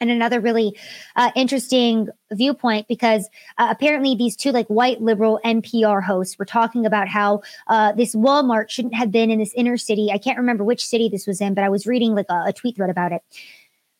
and 0.02 0.10
another 0.10 0.40
really 0.40 0.76
uh, 1.14 1.30
interesting 1.36 2.08
viewpoint 2.32 2.88
because 2.88 3.28
uh, 3.56 3.68
apparently 3.70 4.16
these 4.16 4.34
two 4.36 4.50
like 4.50 4.66
white 4.66 5.00
liberal 5.00 5.40
NPR 5.44 6.02
hosts 6.02 6.38
were 6.38 6.44
talking 6.44 6.84
about 6.84 7.08
how 7.08 7.40
uh, 7.68 7.92
this 7.92 8.14
Walmart 8.14 8.68
shouldn't 8.68 8.94
have 8.94 9.12
been 9.12 9.30
in 9.30 9.38
this 9.38 9.54
inner 9.54 9.76
city. 9.76 10.10
I 10.12 10.18
can't 10.18 10.38
remember 10.38 10.64
which 10.64 10.84
city 10.84 11.08
this 11.08 11.26
was 11.26 11.40
in, 11.40 11.54
but 11.54 11.62
I 11.62 11.68
was 11.68 11.86
reading 11.86 12.14
like 12.14 12.26
a, 12.28 12.44
a 12.48 12.52
tweet 12.52 12.76
thread 12.76 12.90
about 12.90 13.12
it. 13.12 13.22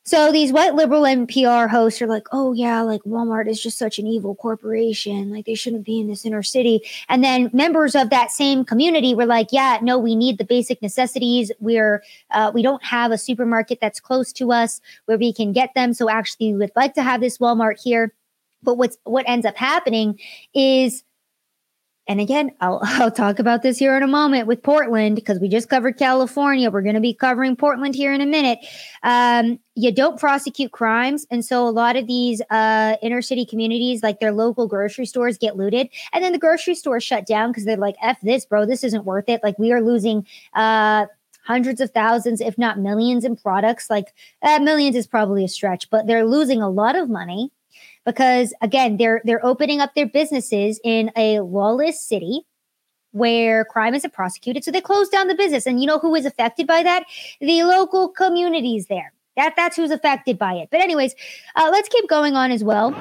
So 0.04 0.32
these 0.32 0.52
white 0.52 0.74
liberal 0.74 1.02
NPR 1.02 1.70
hosts 1.70 2.02
are 2.02 2.08
like, 2.08 2.26
oh 2.32 2.52
yeah, 2.52 2.82
like 2.82 3.02
Walmart 3.02 3.48
is 3.48 3.62
just 3.62 3.78
such 3.78 4.00
an 4.00 4.06
evil 4.06 4.34
corporation. 4.34 5.30
Like 5.30 5.46
they 5.46 5.54
shouldn't 5.54 5.84
be 5.84 6.00
in 6.00 6.08
this 6.08 6.26
inner 6.26 6.42
city. 6.42 6.80
And 7.08 7.22
then 7.22 7.50
members 7.52 7.94
of 7.94 8.10
that 8.10 8.32
same 8.32 8.64
community 8.64 9.14
were 9.14 9.26
like, 9.26 9.48
yeah, 9.52 9.78
no, 9.80 9.98
we 9.98 10.16
need 10.16 10.38
the 10.38 10.44
basic 10.44 10.82
necessities. 10.82 11.52
We're 11.60 12.02
uh, 12.32 12.50
we 12.52 12.62
don't 12.62 12.84
have 12.84 13.12
a 13.12 13.18
supermarket 13.18 13.78
that's 13.80 14.00
close 14.00 14.32
to 14.34 14.50
us 14.50 14.80
where 15.04 15.18
we 15.18 15.32
can 15.32 15.52
get 15.52 15.74
them. 15.74 15.94
So 15.94 16.10
actually, 16.10 16.52
we 16.52 16.58
would 16.58 16.72
like 16.74 16.94
to 16.94 17.02
have 17.02 17.20
this 17.20 17.38
Walmart 17.38 17.80
here. 17.80 18.12
But 18.60 18.78
what's 18.78 18.98
what 19.04 19.24
ends 19.28 19.46
up 19.46 19.56
happening 19.56 20.18
is 20.52 21.04
and 22.08 22.20
again, 22.20 22.50
I'll, 22.60 22.80
I'll 22.82 23.10
talk 23.10 23.38
about 23.38 23.62
this 23.62 23.78
here 23.78 23.96
in 23.96 24.02
a 24.02 24.08
moment 24.08 24.46
with 24.46 24.62
Portland 24.62 25.14
because 25.14 25.38
we 25.38 25.48
just 25.48 25.68
covered 25.68 25.96
California. 25.96 26.70
We're 26.70 26.82
going 26.82 26.96
to 26.96 27.00
be 27.00 27.14
covering 27.14 27.56
Portland 27.56 27.94
here 27.94 28.12
in 28.12 28.20
a 28.20 28.26
minute. 28.26 28.58
Um, 29.02 29.60
you 29.74 29.92
don't 29.92 30.18
prosecute 30.18 30.72
crimes. 30.72 31.26
And 31.30 31.44
so 31.44 31.66
a 31.66 31.70
lot 31.70 31.96
of 31.96 32.06
these 32.06 32.42
uh, 32.50 32.96
inner 33.02 33.22
city 33.22 33.46
communities, 33.46 34.02
like 34.02 34.20
their 34.20 34.32
local 34.32 34.66
grocery 34.66 35.06
stores, 35.06 35.38
get 35.38 35.56
looted. 35.56 35.88
And 36.12 36.22
then 36.22 36.32
the 36.32 36.38
grocery 36.38 36.74
stores 36.74 37.04
shut 37.04 37.26
down 37.26 37.50
because 37.50 37.64
they're 37.64 37.76
like, 37.76 37.96
F 38.02 38.20
this, 38.22 38.44
bro. 38.44 38.66
This 38.66 38.84
isn't 38.84 39.04
worth 39.04 39.28
it. 39.28 39.40
Like 39.42 39.58
we 39.58 39.72
are 39.72 39.80
losing. 39.80 40.26
Uh, 40.54 41.06
hundreds 41.44 41.80
of 41.80 41.90
thousands, 41.90 42.40
if 42.40 42.56
not 42.56 42.78
millions, 42.78 43.24
in 43.24 43.34
products. 43.34 43.90
Like 43.90 44.14
uh, 44.42 44.60
millions 44.60 44.94
is 44.94 45.08
probably 45.08 45.44
a 45.44 45.48
stretch, 45.48 45.90
but 45.90 46.06
they're 46.06 46.24
losing 46.24 46.62
a 46.62 46.70
lot 46.70 46.94
of 46.94 47.10
money 47.10 47.50
because 48.06 48.54
again, 48.62 48.96
they're 48.96 49.20
they're 49.24 49.44
opening 49.44 49.80
up 49.80 49.94
their 49.94 50.06
businesses 50.06 50.80
in 50.84 51.10
a 51.16 51.40
lawless 51.40 52.00
city 52.00 52.42
where 53.12 53.64
crime 53.64 53.94
isn't 53.94 54.12
prosecuted. 54.12 54.64
So 54.64 54.70
they 54.70 54.80
close 54.80 55.08
down 55.08 55.28
the 55.28 55.34
business. 55.34 55.66
And 55.66 55.80
you 55.80 55.86
know 55.86 55.98
who 55.98 56.14
is 56.14 56.24
affected 56.24 56.66
by 56.66 56.82
that? 56.82 57.04
The 57.40 57.62
local 57.64 58.08
communities 58.08 58.86
there. 58.86 59.12
That 59.36 59.54
that's 59.56 59.76
who's 59.76 59.90
affected 59.90 60.38
by 60.38 60.54
it. 60.54 60.68
But 60.70 60.80
anyways, 60.80 61.14
uh, 61.56 61.68
let's 61.72 61.88
keep 61.88 62.08
going 62.08 62.34
on 62.34 62.50
as 62.50 62.62
well. 62.62 62.94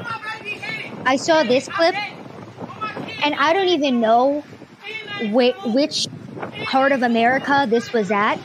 I 1.05 1.15
saw 1.17 1.43
this 1.43 1.67
clip, 1.67 1.95
and 3.23 3.35
I 3.35 3.53
don't 3.53 3.67
even 3.67 3.99
know 3.99 4.41
wh- 5.33 5.75
which 5.75 6.07
part 6.65 6.91
of 6.91 7.03
America 7.03 7.65
this 7.69 7.91
was 7.91 8.11
at. 8.11 8.37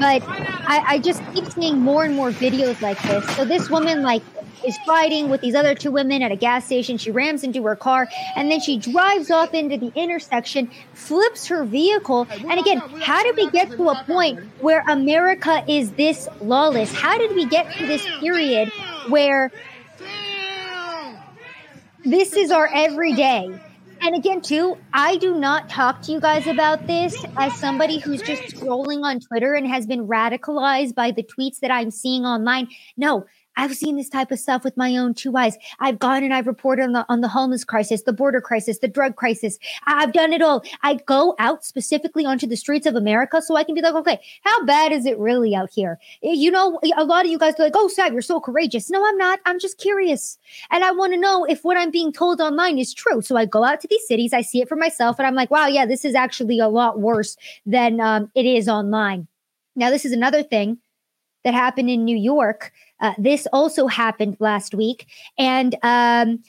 But 0.00 0.22
I, 0.68 0.84
I 0.86 0.98
just 0.98 1.22
keep 1.32 1.46
seeing 1.52 1.78
more 1.78 2.04
and 2.04 2.14
more 2.14 2.30
videos 2.30 2.80
like 2.82 3.00
this. 3.02 3.24
So 3.34 3.44
this 3.44 3.70
woman 3.70 4.02
like 4.02 4.22
is 4.66 4.76
fighting 4.86 5.28
with 5.30 5.40
these 5.40 5.54
other 5.54 5.74
two 5.74 5.90
women 5.90 6.22
at 6.22 6.32
a 6.32 6.36
gas 6.36 6.66
station. 6.66 6.98
She 6.98 7.10
rams 7.10 7.44
into 7.44 7.62
her 7.64 7.76
car 7.76 8.08
and 8.36 8.50
then 8.50 8.60
she 8.60 8.78
drives 8.78 9.30
off 9.30 9.54
into 9.54 9.76
the 9.76 9.92
intersection, 9.94 10.70
flips 10.94 11.46
her 11.46 11.64
vehicle. 11.64 12.26
And 12.30 12.58
again, 12.58 12.78
how 13.00 13.22
did 13.22 13.36
we 13.36 13.50
get 13.50 13.70
to 13.72 13.88
a 13.88 14.04
point 14.04 14.40
where 14.60 14.84
America 14.88 15.64
is 15.68 15.92
this 15.92 16.28
lawless? 16.40 16.92
How 16.92 17.18
did 17.18 17.34
we 17.34 17.46
get 17.46 17.72
to 17.76 17.86
this 17.86 18.06
period 18.20 18.70
where 19.08 19.50
this 22.04 22.34
is 22.34 22.50
our 22.50 22.68
everyday? 22.72 23.60
And 24.00 24.14
again, 24.14 24.40
too, 24.40 24.78
I 24.92 25.16
do 25.16 25.34
not 25.34 25.68
talk 25.68 26.02
to 26.02 26.12
you 26.12 26.20
guys 26.20 26.46
about 26.46 26.86
this 26.86 27.24
as 27.36 27.58
somebody 27.58 27.98
who's 27.98 28.22
just 28.22 28.42
scrolling 28.54 29.02
on 29.02 29.20
Twitter 29.20 29.54
and 29.54 29.66
has 29.66 29.86
been 29.86 30.06
radicalized 30.06 30.94
by 30.94 31.10
the 31.10 31.24
tweets 31.24 31.60
that 31.60 31.70
I'm 31.70 31.90
seeing 31.90 32.24
online. 32.24 32.68
No, 32.96 33.26
I've 33.58 33.74
seen 33.74 33.96
this 33.96 34.08
type 34.08 34.30
of 34.30 34.38
stuff 34.38 34.62
with 34.62 34.76
my 34.76 34.96
own 34.96 35.14
two 35.14 35.36
eyes. 35.36 35.58
I've 35.80 35.98
gone 35.98 36.22
and 36.22 36.32
I've 36.32 36.46
reported 36.46 36.84
on 36.84 36.92
the 36.92 37.04
on 37.08 37.20
the 37.20 37.28
homeless 37.28 37.64
crisis, 37.64 38.02
the 38.02 38.12
border 38.12 38.40
crisis, 38.40 38.78
the 38.78 38.88
drug 38.88 39.16
crisis. 39.16 39.58
I've 39.84 40.12
done 40.12 40.32
it 40.32 40.40
all. 40.40 40.62
I 40.82 40.94
go 40.94 41.34
out 41.40 41.64
specifically 41.64 42.24
onto 42.24 42.46
the 42.46 42.56
streets 42.56 42.86
of 42.86 42.94
America 42.94 43.42
so 43.42 43.56
I 43.56 43.64
can 43.64 43.74
be 43.74 43.82
like, 43.82 43.94
okay, 43.94 44.20
how 44.42 44.64
bad 44.64 44.92
is 44.92 45.04
it 45.06 45.18
really 45.18 45.56
out 45.56 45.70
here? 45.70 45.98
Eh, 46.22 46.32
you 46.32 46.52
know, 46.52 46.78
a 46.96 47.04
lot 47.04 47.24
of 47.24 47.32
you 47.32 47.38
guys 47.38 47.54
are 47.58 47.64
like, 47.64 47.72
oh, 47.74 47.88
Sav, 47.88 48.12
you're 48.12 48.22
so 48.22 48.40
courageous. 48.40 48.90
No, 48.90 49.04
I'm 49.04 49.18
not. 49.18 49.40
I'm 49.44 49.58
just 49.58 49.78
curious, 49.78 50.38
and 50.70 50.84
I 50.84 50.92
want 50.92 51.12
to 51.12 51.18
know 51.18 51.44
if 51.44 51.64
what 51.64 51.76
I'm 51.76 51.90
being 51.90 52.12
told 52.12 52.40
online 52.40 52.78
is 52.78 52.94
true. 52.94 53.20
So 53.22 53.36
I 53.36 53.44
go 53.44 53.64
out 53.64 53.80
to 53.80 53.88
these 53.88 54.06
cities, 54.06 54.32
I 54.32 54.42
see 54.42 54.62
it 54.62 54.68
for 54.68 54.76
myself, 54.76 55.18
and 55.18 55.26
I'm 55.26 55.34
like, 55.34 55.50
wow, 55.50 55.66
yeah, 55.66 55.84
this 55.84 56.04
is 56.04 56.14
actually 56.14 56.60
a 56.60 56.68
lot 56.68 57.00
worse 57.00 57.36
than 57.66 58.00
um, 58.00 58.30
it 58.36 58.46
is 58.46 58.68
online. 58.68 59.26
Now, 59.74 59.90
this 59.90 60.04
is 60.04 60.12
another 60.12 60.42
thing 60.42 60.78
that 61.48 61.54
happened 61.54 61.88
in 61.88 62.04
New 62.04 62.16
York. 62.16 62.72
Uh, 63.00 63.14
this 63.16 63.46
also 63.54 63.86
happened 63.86 64.36
last 64.38 64.74
week. 64.74 65.06
And 65.38 65.74
um, 65.82 66.42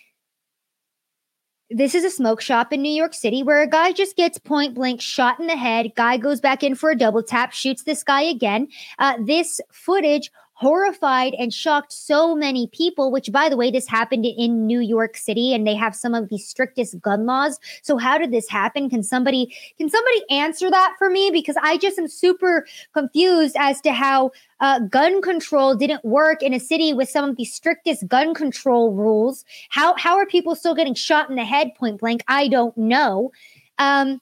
this 1.69 1.95
is 1.95 2.03
a 2.03 2.09
smoke 2.09 2.41
shop 2.41 2.73
in 2.73 2.81
New 2.81 2.91
York 2.91 3.13
City 3.13 3.41
where 3.41 3.61
a 3.61 3.67
guy 3.67 3.93
just 3.93 4.17
gets 4.17 4.37
point 4.37 4.75
blank 4.75 4.99
shot 4.99 5.39
in 5.39 5.47
the 5.47 5.55
head. 5.55 5.93
Guy 5.95 6.17
goes 6.17 6.41
back 6.41 6.63
in 6.63 6.75
for 6.75 6.89
a 6.91 6.97
double 6.97 7.23
tap, 7.23 7.53
shoots 7.53 7.83
this 7.83 8.03
guy 8.03 8.23
again. 8.23 8.67
Uh, 8.97 9.15
this 9.23 9.61
footage 9.71 10.31
horrified 10.59 11.33
and 11.39 11.53
shocked 11.53 11.93
so 11.93 12.35
many 12.35 12.67
people, 12.67 13.11
which 13.13 13.31
by 13.31 13.47
the 13.47 13.55
way, 13.55 13.71
this 13.71 13.87
happened 13.87 14.25
in 14.25 14.67
New 14.67 14.81
York 14.81 15.15
City 15.15 15.53
and 15.53 15.65
they 15.65 15.73
have 15.73 15.95
some 15.95 16.13
of 16.13 16.27
the 16.27 16.37
strictest 16.37 16.99
gun 16.99 17.25
laws. 17.25 17.57
So 17.81 17.97
how 17.97 18.17
did 18.17 18.31
this 18.31 18.49
happen? 18.49 18.89
Can 18.89 19.01
somebody 19.01 19.55
can 19.77 19.89
somebody 19.89 20.21
answer 20.29 20.69
that 20.69 20.95
for 20.97 21.09
me? 21.09 21.31
Because 21.31 21.55
I 21.63 21.77
just 21.77 21.97
am 21.97 22.09
super 22.09 22.67
confused 22.93 23.55
as 23.57 23.79
to 23.81 23.93
how 23.93 24.31
uh, 24.59 24.79
gun 24.79 25.21
control 25.21 25.75
didn't 25.75 26.03
work 26.03 26.43
in 26.43 26.53
a 26.53 26.59
city 26.59 26.91
with 26.91 27.09
some 27.09 27.29
of 27.29 27.37
the 27.37 27.45
strictest 27.45 28.05
gun 28.09 28.33
control 28.33 28.93
rules. 28.93 29.45
How 29.69 29.95
how 29.95 30.17
are 30.17 30.25
people 30.25 30.55
still 30.55 30.75
getting 30.75 30.93
shot 30.93 31.29
in 31.29 31.37
the 31.37 31.45
head 31.45 31.73
point 31.75 32.01
blank? 32.01 32.21
I 32.27 32.49
don't 32.49 32.77
know. 32.77 33.31
Um, 33.77 34.19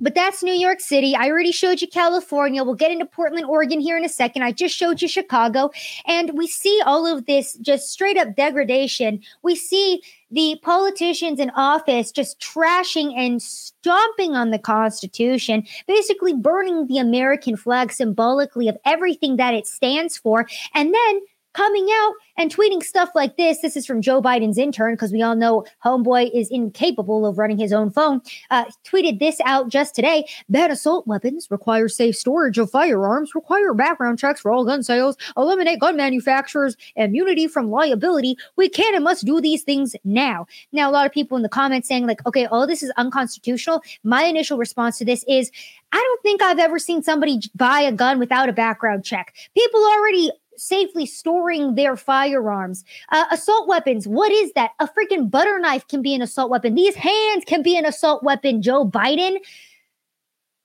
but 0.00 0.14
that's 0.14 0.42
New 0.42 0.54
York 0.54 0.80
City. 0.80 1.14
I 1.16 1.28
already 1.28 1.52
showed 1.52 1.80
you 1.80 1.88
California. 1.88 2.62
We'll 2.64 2.74
get 2.74 2.90
into 2.90 3.06
Portland, 3.06 3.46
Oregon 3.46 3.80
here 3.80 3.96
in 3.96 4.04
a 4.04 4.08
second. 4.08 4.42
I 4.42 4.52
just 4.52 4.74
showed 4.74 5.02
you 5.02 5.08
Chicago. 5.08 5.70
And 6.06 6.36
we 6.36 6.46
see 6.46 6.80
all 6.84 7.06
of 7.06 7.26
this 7.26 7.54
just 7.54 7.90
straight 7.90 8.16
up 8.16 8.36
degradation. 8.36 9.20
We 9.42 9.56
see 9.56 10.02
the 10.30 10.58
politicians 10.62 11.40
in 11.40 11.50
office 11.50 12.12
just 12.12 12.40
trashing 12.40 13.14
and 13.16 13.42
stomping 13.42 14.36
on 14.36 14.50
the 14.50 14.58
Constitution, 14.58 15.64
basically 15.86 16.34
burning 16.34 16.86
the 16.86 16.98
American 16.98 17.56
flag 17.56 17.92
symbolically 17.92 18.68
of 18.68 18.76
everything 18.84 19.36
that 19.36 19.54
it 19.54 19.66
stands 19.66 20.16
for. 20.16 20.46
And 20.74 20.94
then 20.94 21.20
coming 21.54 21.88
out 21.92 22.14
and 22.36 22.54
tweeting 22.54 22.82
stuff 22.82 23.10
like 23.14 23.36
this. 23.36 23.60
This 23.60 23.76
is 23.76 23.86
from 23.86 24.00
Joe 24.00 24.22
Biden's 24.22 24.58
intern, 24.58 24.94
because 24.94 25.12
we 25.12 25.22
all 25.22 25.34
know 25.34 25.64
Homeboy 25.84 26.30
is 26.32 26.48
incapable 26.50 27.26
of 27.26 27.38
running 27.38 27.58
his 27.58 27.72
own 27.72 27.90
phone. 27.90 28.20
Uh, 28.50 28.66
tweeted 28.84 29.18
this 29.18 29.40
out 29.44 29.68
just 29.68 29.94
today. 29.94 30.24
Ban 30.48 30.70
assault 30.70 31.06
weapons, 31.06 31.48
require 31.50 31.88
safe 31.88 32.16
storage 32.16 32.58
of 32.58 32.70
firearms, 32.70 33.34
require 33.34 33.74
background 33.74 34.18
checks 34.18 34.40
for 34.40 34.52
all 34.52 34.64
gun 34.64 34.82
sales, 34.82 35.16
eliminate 35.36 35.80
gun 35.80 35.96
manufacturers, 35.96 36.76
immunity 36.96 37.48
from 37.48 37.70
liability. 37.70 38.36
We 38.56 38.68
can 38.68 38.94
and 38.94 39.04
must 39.04 39.26
do 39.26 39.40
these 39.40 39.62
things 39.62 39.96
now. 40.04 40.46
Now, 40.72 40.90
a 40.90 40.92
lot 40.92 41.06
of 41.06 41.12
people 41.12 41.36
in 41.36 41.42
the 41.42 41.48
comments 41.48 41.88
saying, 41.88 42.06
like, 42.06 42.24
okay, 42.26 42.46
all 42.46 42.66
this 42.66 42.82
is 42.82 42.92
unconstitutional. 42.96 43.82
My 44.04 44.24
initial 44.24 44.58
response 44.58 44.98
to 44.98 45.04
this 45.04 45.24
is, 45.26 45.50
I 45.92 45.98
don't 45.98 46.22
think 46.22 46.42
I've 46.42 46.58
ever 46.58 46.78
seen 46.78 47.02
somebody 47.02 47.40
buy 47.54 47.80
a 47.80 47.92
gun 47.92 48.18
without 48.18 48.48
a 48.48 48.52
background 48.52 49.04
check. 49.04 49.34
People 49.54 49.80
already 49.80 50.30
safely 50.58 51.06
storing 51.06 51.74
their 51.74 51.96
firearms. 51.96 52.84
Uh, 53.10 53.24
assault 53.30 53.68
weapons, 53.68 54.06
what 54.06 54.32
is 54.32 54.52
that? 54.52 54.72
A 54.80 54.88
freaking 54.88 55.30
butter 55.30 55.58
knife 55.58 55.86
can 55.88 56.02
be 56.02 56.14
an 56.14 56.22
assault 56.22 56.50
weapon. 56.50 56.74
These 56.74 56.94
hands 56.94 57.44
can 57.46 57.62
be 57.62 57.76
an 57.76 57.84
assault 57.86 58.22
weapon, 58.22 58.62
Joe 58.62 58.86
Biden. 58.86 59.38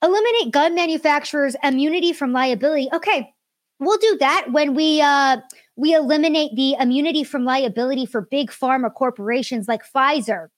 Eliminate 0.01 0.51
gun 0.51 0.75
manufacturers' 0.75 1.55
immunity 1.63 2.11
from 2.11 2.33
liability. 2.33 2.89
Okay, 2.93 3.33
we'll 3.79 3.97
do 3.97 4.17
that 4.19 4.51
when 4.51 4.75
we 4.75 5.01
uh 5.01 5.37
we 5.75 5.95
eliminate 5.95 6.55
the 6.55 6.75
immunity 6.79 7.23
from 7.23 7.45
liability 7.45 8.05
for 8.05 8.21
big 8.21 8.51
pharma 8.51 8.93
corporations 8.93 9.67
like 9.67 9.81
Pfizer 9.89 10.49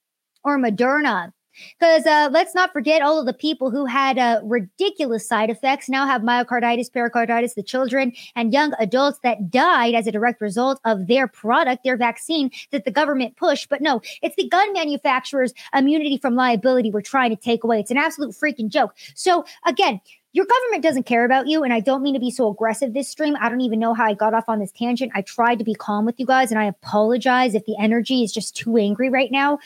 or 0.44 0.58
Moderna 0.58 1.32
because 1.80 2.06
uh, 2.06 2.30
let's 2.32 2.56
not 2.56 2.72
forget 2.74 3.02
all 3.02 3.20
of 3.20 3.26
the 3.26 3.34
people 3.34 3.72
who 3.72 3.86
had 3.86 4.18
uh, 4.18 4.42
ridiculous 4.44 5.28
side 5.28 5.50
effects 5.50 5.90
now 5.90 6.06
have 6.06 6.22
myocarditis, 6.22 6.92
pericarditis, 6.92 7.54
the 7.54 7.64
children 7.64 8.14
and 8.36 8.54
young 8.54 8.74
adults 8.80 9.20
that 9.24 9.50
died 9.50 9.96
as 9.96 10.08
a 10.08 10.12
direct 10.12 10.42
result 10.42 10.80
of 10.86 11.08
their 11.08 11.28
product, 11.28 11.84
their 11.84 11.98
vaccine 11.98 12.52
that 12.72 12.86
the 12.86 12.92
government 12.92 13.36
pushed. 13.36 13.70
But 13.70 13.82
no, 13.82 14.02
it's 14.22 14.36
the 14.36 14.48
gun 14.48 14.74
manufacturers' 14.74 15.54
immunity 15.74 16.18
from 16.18 16.36
liability 16.36 16.92
we're 16.92 17.02
trying 17.02 17.30
to 17.30 17.36
take 17.36 17.64
away. 17.64 17.80
It's 17.80 17.92
an 17.92 17.98
absolute 17.98 18.32
freaking 18.32 18.70
joke. 18.70 18.96
So 19.16 19.46
again, 19.66 20.02
your 20.36 20.46
government 20.46 20.84
doesn't 20.84 21.06
care 21.06 21.24
about 21.24 21.48
you. 21.48 21.64
And 21.64 21.72
I 21.72 21.80
don't 21.80 22.04
mean 22.04 22.14
to 22.14 22.20
be 22.20 22.30
so 22.30 22.50
aggressive 22.50 22.94
this 22.94 23.08
stream. 23.08 23.38
I 23.40 23.48
don't 23.48 23.62
even 23.62 23.80
know 23.80 23.94
how 23.94 24.04
I 24.04 24.14
got 24.14 24.34
off 24.34 24.50
on 24.50 24.60
this 24.60 24.74
tangent. 24.74 25.14
I 25.16 25.22
tried 25.22 25.60
to 25.60 25.64
be 25.64 25.74
calm 25.74 26.06
with 26.06 26.20
you 26.20 26.26
guys, 26.26 26.52
and 26.52 26.60
I 26.60 26.66
apologize 26.66 27.56
if 27.56 27.66
the 27.66 27.78
energy 27.80 28.22
is 28.22 28.34
just 28.34 28.54
too 28.54 28.76
angry 28.76 29.10
right 29.10 29.32
now. 29.32 29.60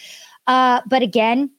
Uh, 0.46 0.82
but 0.88 1.02
again, 1.02 1.50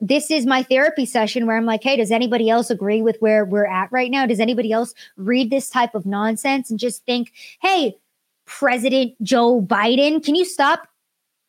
this 0.00 0.30
is 0.30 0.46
my 0.46 0.62
therapy 0.62 1.06
session 1.06 1.46
where 1.46 1.56
I'm 1.56 1.66
like, 1.66 1.82
hey, 1.82 1.96
does 1.96 2.10
anybody 2.10 2.48
else 2.48 2.70
agree 2.70 3.02
with 3.02 3.16
where 3.20 3.44
we're 3.44 3.66
at 3.66 3.90
right 3.90 4.10
now? 4.10 4.26
Does 4.26 4.40
anybody 4.40 4.72
else 4.72 4.94
read 5.16 5.50
this 5.50 5.70
type 5.70 5.94
of 5.94 6.06
nonsense 6.06 6.70
and 6.70 6.78
just 6.78 7.04
think, 7.04 7.32
hey, 7.60 7.96
President 8.46 9.14
Joe 9.22 9.60
Biden, 9.60 10.24
can 10.24 10.34
you 10.34 10.44
stop 10.44 10.88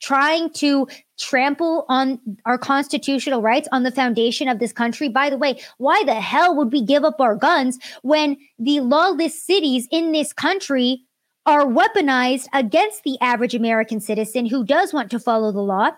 trying 0.02 0.50
to 0.52 0.88
trample 1.18 1.86
on 1.90 2.20
our 2.46 2.58
constitutional 2.58 3.42
rights, 3.42 3.68
on 3.72 3.84
the 3.84 3.92
foundation 3.92 4.48
of 4.48 4.60
this 4.60 4.72
country. 4.72 5.10
By 5.10 5.30
the 5.30 5.38
way, 5.38 5.60
why 5.78 6.04
the 6.06 6.16
hell 6.16 6.56
would 6.56 6.72
we 6.72 6.82
give 6.82 7.04
up 7.04 7.20
our 7.20 7.36
guns 7.36 7.78
when 8.02 8.38
the 8.58 8.80
lawless 8.80 9.42
cities 9.42 9.88
in 9.92 10.12
this 10.12 10.34
country 10.34 11.04
are 11.46 11.66
weaponized 11.66 12.48
against 12.54 13.04
the 13.04 13.18
average 13.22 13.56
American 13.56 14.00
citizen 14.00 14.46
who 14.46 14.64
does 14.64 14.94
want 14.94 15.12
to 15.12 15.20
follow 15.20 15.52
the 15.52 15.62
law? 15.62 15.92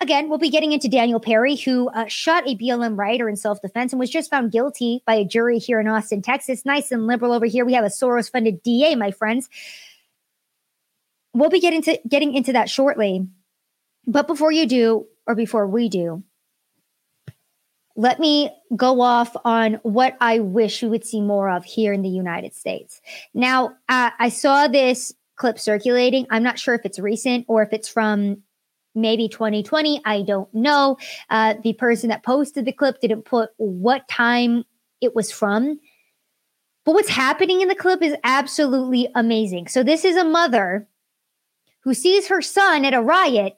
Again, 0.00 0.28
we'll 0.28 0.38
be 0.38 0.50
getting 0.50 0.72
into 0.72 0.88
Daniel 0.88 1.20
Perry, 1.20 1.56
who 1.56 1.88
uh, 1.88 2.06
shot 2.06 2.46
a 2.46 2.56
BLM 2.56 2.98
writer 2.98 3.28
in 3.28 3.36
self 3.36 3.62
defense 3.62 3.92
and 3.92 4.00
was 4.00 4.10
just 4.10 4.30
found 4.30 4.52
guilty 4.52 5.02
by 5.06 5.14
a 5.14 5.24
jury 5.24 5.58
here 5.58 5.80
in 5.80 5.88
Austin, 5.88 6.20
Texas. 6.20 6.64
Nice 6.64 6.92
and 6.92 7.06
liberal 7.06 7.32
over 7.32 7.46
here. 7.46 7.64
We 7.64 7.74
have 7.74 7.84
a 7.84 7.88
Soros 7.88 8.30
funded 8.30 8.62
DA, 8.62 8.96
my 8.96 9.12
friends. 9.12 9.48
We'll 11.32 11.50
be 11.50 11.60
getting 11.60 11.82
to 11.82 11.98
getting 12.06 12.34
into 12.34 12.52
that 12.52 12.68
shortly. 12.68 13.26
But 14.06 14.26
before 14.26 14.52
you 14.52 14.66
do, 14.66 15.06
or 15.26 15.34
before 15.34 15.66
we 15.66 15.88
do, 15.88 16.22
let 17.96 18.18
me 18.18 18.50
go 18.74 19.00
off 19.00 19.36
on 19.44 19.74
what 19.82 20.16
I 20.20 20.40
wish 20.40 20.82
we 20.82 20.88
would 20.88 21.04
see 21.04 21.20
more 21.20 21.48
of 21.48 21.64
here 21.64 21.92
in 21.92 22.02
the 22.02 22.08
United 22.08 22.54
States. 22.54 23.00
Now, 23.32 23.76
uh, 23.88 24.10
I 24.18 24.28
saw 24.28 24.66
this 24.66 25.14
clip 25.36 25.58
circulating. 25.58 26.26
I'm 26.30 26.42
not 26.42 26.58
sure 26.58 26.74
if 26.74 26.84
it's 26.84 26.98
recent 26.98 27.46
or 27.48 27.62
if 27.62 27.72
it's 27.72 27.88
from 27.88 28.42
maybe 28.94 29.28
2020. 29.28 30.00
I 30.04 30.22
don't 30.22 30.52
know. 30.54 30.96
Uh, 31.30 31.54
the 31.62 31.72
person 31.74 32.08
that 32.10 32.22
posted 32.22 32.64
the 32.64 32.72
clip 32.72 33.00
didn't 33.00 33.22
put 33.22 33.50
what 33.56 34.08
time 34.08 34.64
it 35.00 35.14
was 35.14 35.30
from. 35.30 35.78
But 36.84 36.94
what's 36.94 37.08
happening 37.08 37.60
in 37.60 37.68
the 37.68 37.74
clip 37.74 38.02
is 38.02 38.14
absolutely 38.24 39.08
amazing. 39.14 39.68
So, 39.68 39.82
this 39.82 40.04
is 40.04 40.16
a 40.16 40.24
mother 40.24 40.86
who 41.80 41.94
sees 41.94 42.28
her 42.28 42.42
son 42.42 42.84
at 42.84 42.94
a 42.94 43.00
riot 43.00 43.56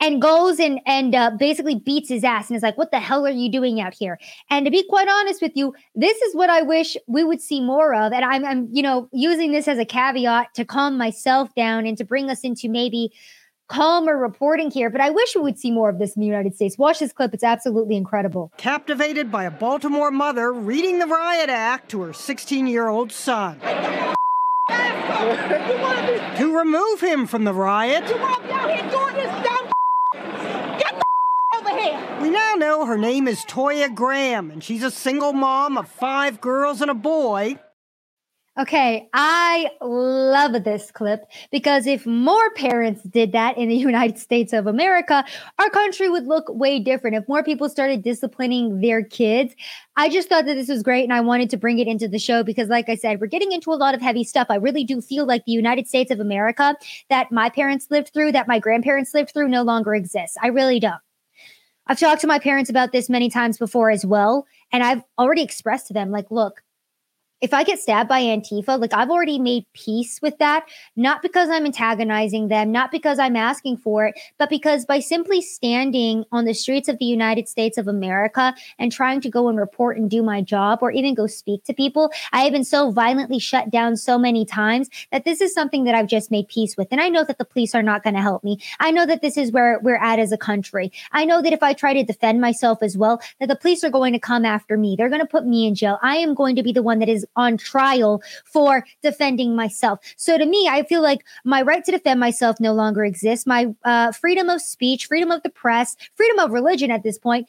and 0.00 0.20
goes 0.20 0.60
and 0.60 0.80
and 0.86 1.14
uh, 1.14 1.30
basically 1.30 1.76
beats 1.76 2.08
his 2.08 2.22
ass 2.22 2.50
and 2.50 2.56
is 2.56 2.62
like, 2.62 2.76
"What 2.76 2.90
the 2.90 3.00
hell 3.00 3.26
are 3.26 3.30
you 3.30 3.50
doing 3.50 3.80
out 3.80 3.94
here?" 3.94 4.18
And 4.50 4.64
to 4.66 4.70
be 4.70 4.84
quite 4.88 5.08
honest 5.08 5.40
with 5.40 5.52
you, 5.54 5.74
this 5.94 6.20
is 6.22 6.34
what 6.34 6.50
I 6.50 6.62
wish 6.62 6.96
we 7.06 7.24
would 7.24 7.40
see 7.40 7.60
more 7.60 7.94
of. 7.94 8.12
And 8.12 8.24
I'm, 8.24 8.44
I'm 8.44 8.68
you 8.70 8.82
know, 8.82 9.08
using 9.12 9.52
this 9.52 9.68
as 9.68 9.78
a 9.78 9.84
caveat 9.84 10.54
to 10.54 10.64
calm 10.64 10.98
myself 10.98 11.54
down 11.54 11.86
and 11.86 11.96
to 11.98 12.04
bring 12.04 12.30
us 12.30 12.40
into 12.40 12.68
maybe 12.68 13.10
calmer 13.68 14.16
reporting 14.16 14.70
here. 14.70 14.90
But 14.90 15.00
I 15.00 15.10
wish 15.10 15.34
we 15.34 15.42
would 15.42 15.58
see 15.58 15.70
more 15.70 15.88
of 15.88 15.98
this 15.98 16.16
in 16.16 16.20
the 16.20 16.26
United 16.26 16.54
States. 16.54 16.78
Watch 16.78 16.98
this 17.00 17.12
clip; 17.12 17.34
it's 17.34 17.44
absolutely 17.44 17.96
incredible. 17.96 18.50
Captivated 18.56 19.30
by 19.30 19.44
a 19.44 19.50
Baltimore 19.50 20.10
mother 20.10 20.52
reading 20.52 20.98
the 20.98 21.06
riot 21.06 21.50
act 21.50 21.90
to 21.90 22.02
her 22.02 22.10
16-year-old 22.12 23.12
son. 23.12 23.60
to 26.36 26.56
remove 26.56 27.00
him 27.00 27.26
from 27.26 27.44
the 27.44 27.52
riot. 27.52 28.04
We 32.20 32.30
now 32.30 32.54
know 32.54 32.86
her 32.86 32.98
name 32.98 33.28
is 33.28 33.44
Toya 33.44 33.94
Graham, 33.94 34.50
and 34.50 34.64
she's 34.64 34.82
a 34.82 34.90
single 34.90 35.32
mom 35.32 35.78
of 35.78 35.88
five 35.88 36.40
girls 36.40 36.80
and 36.80 36.90
a 36.90 36.94
boy. 36.94 37.58
Okay, 38.58 39.06
I 39.12 39.68
love 39.82 40.64
this 40.64 40.90
clip 40.90 41.26
because 41.52 41.86
if 41.86 42.06
more 42.06 42.50
parents 42.54 43.02
did 43.02 43.32
that 43.32 43.58
in 43.58 43.68
the 43.68 43.76
United 43.76 44.18
States 44.18 44.54
of 44.54 44.66
America, 44.66 45.22
our 45.58 45.68
country 45.68 46.08
would 46.08 46.26
look 46.26 46.46
way 46.48 46.78
different. 46.78 47.16
If 47.16 47.28
more 47.28 47.44
people 47.44 47.68
started 47.68 48.02
disciplining 48.02 48.80
their 48.80 49.04
kids, 49.04 49.54
I 49.96 50.08
just 50.08 50.30
thought 50.30 50.46
that 50.46 50.54
this 50.54 50.68
was 50.68 50.82
great 50.82 51.04
and 51.04 51.12
I 51.12 51.20
wanted 51.20 51.50
to 51.50 51.58
bring 51.58 51.78
it 51.80 51.86
into 51.86 52.08
the 52.08 52.18
show 52.18 52.42
because, 52.42 52.70
like 52.70 52.88
I 52.88 52.94
said, 52.94 53.20
we're 53.20 53.26
getting 53.26 53.52
into 53.52 53.72
a 53.72 53.74
lot 53.74 53.94
of 53.94 54.00
heavy 54.00 54.24
stuff. 54.24 54.46
I 54.48 54.56
really 54.56 54.84
do 54.84 55.02
feel 55.02 55.26
like 55.26 55.44
the 55.44 55.52
United 55.52 55.86
States 55.86 56.10
of 56.10 56.18
America 56.18 56.76
that 57.10 57.30
my 57.30 57.50
parents 57.50 57.88
lived 57.90 58.14
through, 58.14 58.32
that 58.32 58.48
my 58.48 58.58
grandparents 58.58 59.12
lived 59.12 59.34
through, 59.34 59.48
no 59.48 59.64
longer 59.64 59.94
exists. 59.94 60.38
I 60.42 60.46
really 60.46 60.80
don't. 60.80 61.00
I've 61.88 62.00
talked 62.00 62.22
to 62.22 62.26
my 62.26 62.38
parents 62.38 62.70
about 62.70 62.92
this 62.92 63.10
many 63.10 63.28
times 63.28 63.58
before 63.58 63.90
as 63.90 64.06
well. 64.06 64.46
And 64.72 64.82
I've 64.82 65.02
already 65.18 65.42
expressed 65.42 65.88
to 65.88 65.92
them, 65.92 66.10
like, 66.10 66.30
look, 66.30 66.62
if 67.42 67.52
I 67.52 67.64
get 67.64 67.78
stabbed 67.78 68.08
by 68.08 68.22
Antifa, 68.22 68.80
like 68.80 68.94
I've 68.94 69.10
already 69.10 69.38
made 69.38 69.66
peace 69.74 70.20
with 70.22 70.38
that, 70.38 70.64
not 70.96 71.20
because 71.20 71.50
I'm 71.50 71.66
antagonizing 71.66 72.48
them, 72.48 72.72
not 72.72 72.90
because 72.90 73.18
I'm 73.18 73.36
asking 73.36 73.76
for 73.76 74.06
it, 74.06 74.18
but 74.38 74.48
because 74.48 74.86
by 74.86 75.00
simply 75.00 75.42
standing 75.42 76.24
on 76.32 76.46
the 76.46 76.54
streets 76.54 76.88
of 76.88 76.98
the 76.98 77.04
United 77.04 77.46
States 77.46 77.76
of 77.76 77.88
America 77.88 78.54
and 78.78 78.90
trying 78.90 79.20
to 79.20 79.28
go 79.28 79.48
and 79.48 79.58
report 79.58 79.98
and 79.98 80.08
do 80.08 80.22
my 80.22 80.40
job 80.40 80.78
or 80.80 80.90
even 80.90 81.14
go 81.14 81.26
speak 81.26 81.62
to 81.64 81.74
people, 81.74 82.10
I 82.32 82.40
have 82.40 82.52
been 82.52 82.64
so 82.64 82.90
violently 82.90 83.38
shut 83.38 83.70
down 83.70 83.96
so 83.96 84.16
many 84.16 84.46
times 84.46 84.88
that 85.12 85.26
this 85.26 85.42
is 85.42 85.52
something 85.52 85.84
that 85.84 85.94
I've 85.94 86.08
just 86.08 86.30
made 86.30 86.48
peace 86.48 86.74
with. 86.76 86.88
And 86.90 87.02
I 87.02 87.10
know 87.10 87.24
that 87.24 87.36
the 87.36 87.44
police 87.44 87.74
are 87.74 87.82
not 87.82 88.02
going 88.02 88.14
to 88.14 88.22
help 88.22 88.44
me. 88.44 88.58
I 88.80 88.90
know 88.90 89.04
that 89.04 89.20
this 89.20 89.36
is 89.36 89.52
where 89.52 89.78
we're 89.82 89.96
at 89.96 90.18
as 90.18 90.32
a 90.32 90.38
country. 90.38 90.90
I 91.12 91.26
know 91.26 91.42
that 91.42 91.52
if 91.52 91.62
I 91.62 91.74
try 91.74 91.92
to 91.92 92.02
defend 92.02 92.40
myself 92.40 92.82
as 92.82 92.96
well, 92.96 93.20
that 93.40 93.48
the 93.48 93.56
police 93.56 93.84
are 93.84 93.90
going 93.90 94.14
to 94.14 94.18
come 94.18 94.46
after 94.46 94.78
me. 94.78 94.96
They're 94.96 95.10
going 95.10 95.20
to 95.20 95.26
put 95.26 95.46
me 95.46 95.66
in 95.66 95.74
jail. 95.74 95.98
I 96.02 96.16
am 96.16 96.34
going 96.34 96.56
to 96.56 96.62
be 96.62 96.72
the 96.72 96.82
one 96.82 96.98
that 97.00 97.10
is 97.10 97.25
on 97.34 97.56
trial 97.56 98.22
for 98.44 98.84
defending 99.02 99.56
myself. 99.56 100.00
So 100.16 100.38
to 100.38 100.46
me, 100.46 100.68
I 100.70 100.82
feel 100.84 101.02
like 101.02 101.24
my 101.44 101.62
right 101.62 101.84
to 101.84 101.92
defend 101.92 102.20
myself 102.20 102.60
no 102.60 102.72
longer 102.72 103.04
exists. 103.04 103.46
My 103.46 103.74
uh, 103.84 104.12
freedom 104.12 104.48
of 104.48 104.60
speech, 104.60 105.06
freedom 105.06 105.30
of 105.30 105.42
the 105.42 105.50
press, 105.50 105.96
freedom 106.14 106.38
of 106.38 106.52
religion 106.52 106.90
at 106.90 107.02
this 107.02 107.18
point. 107.18 107.48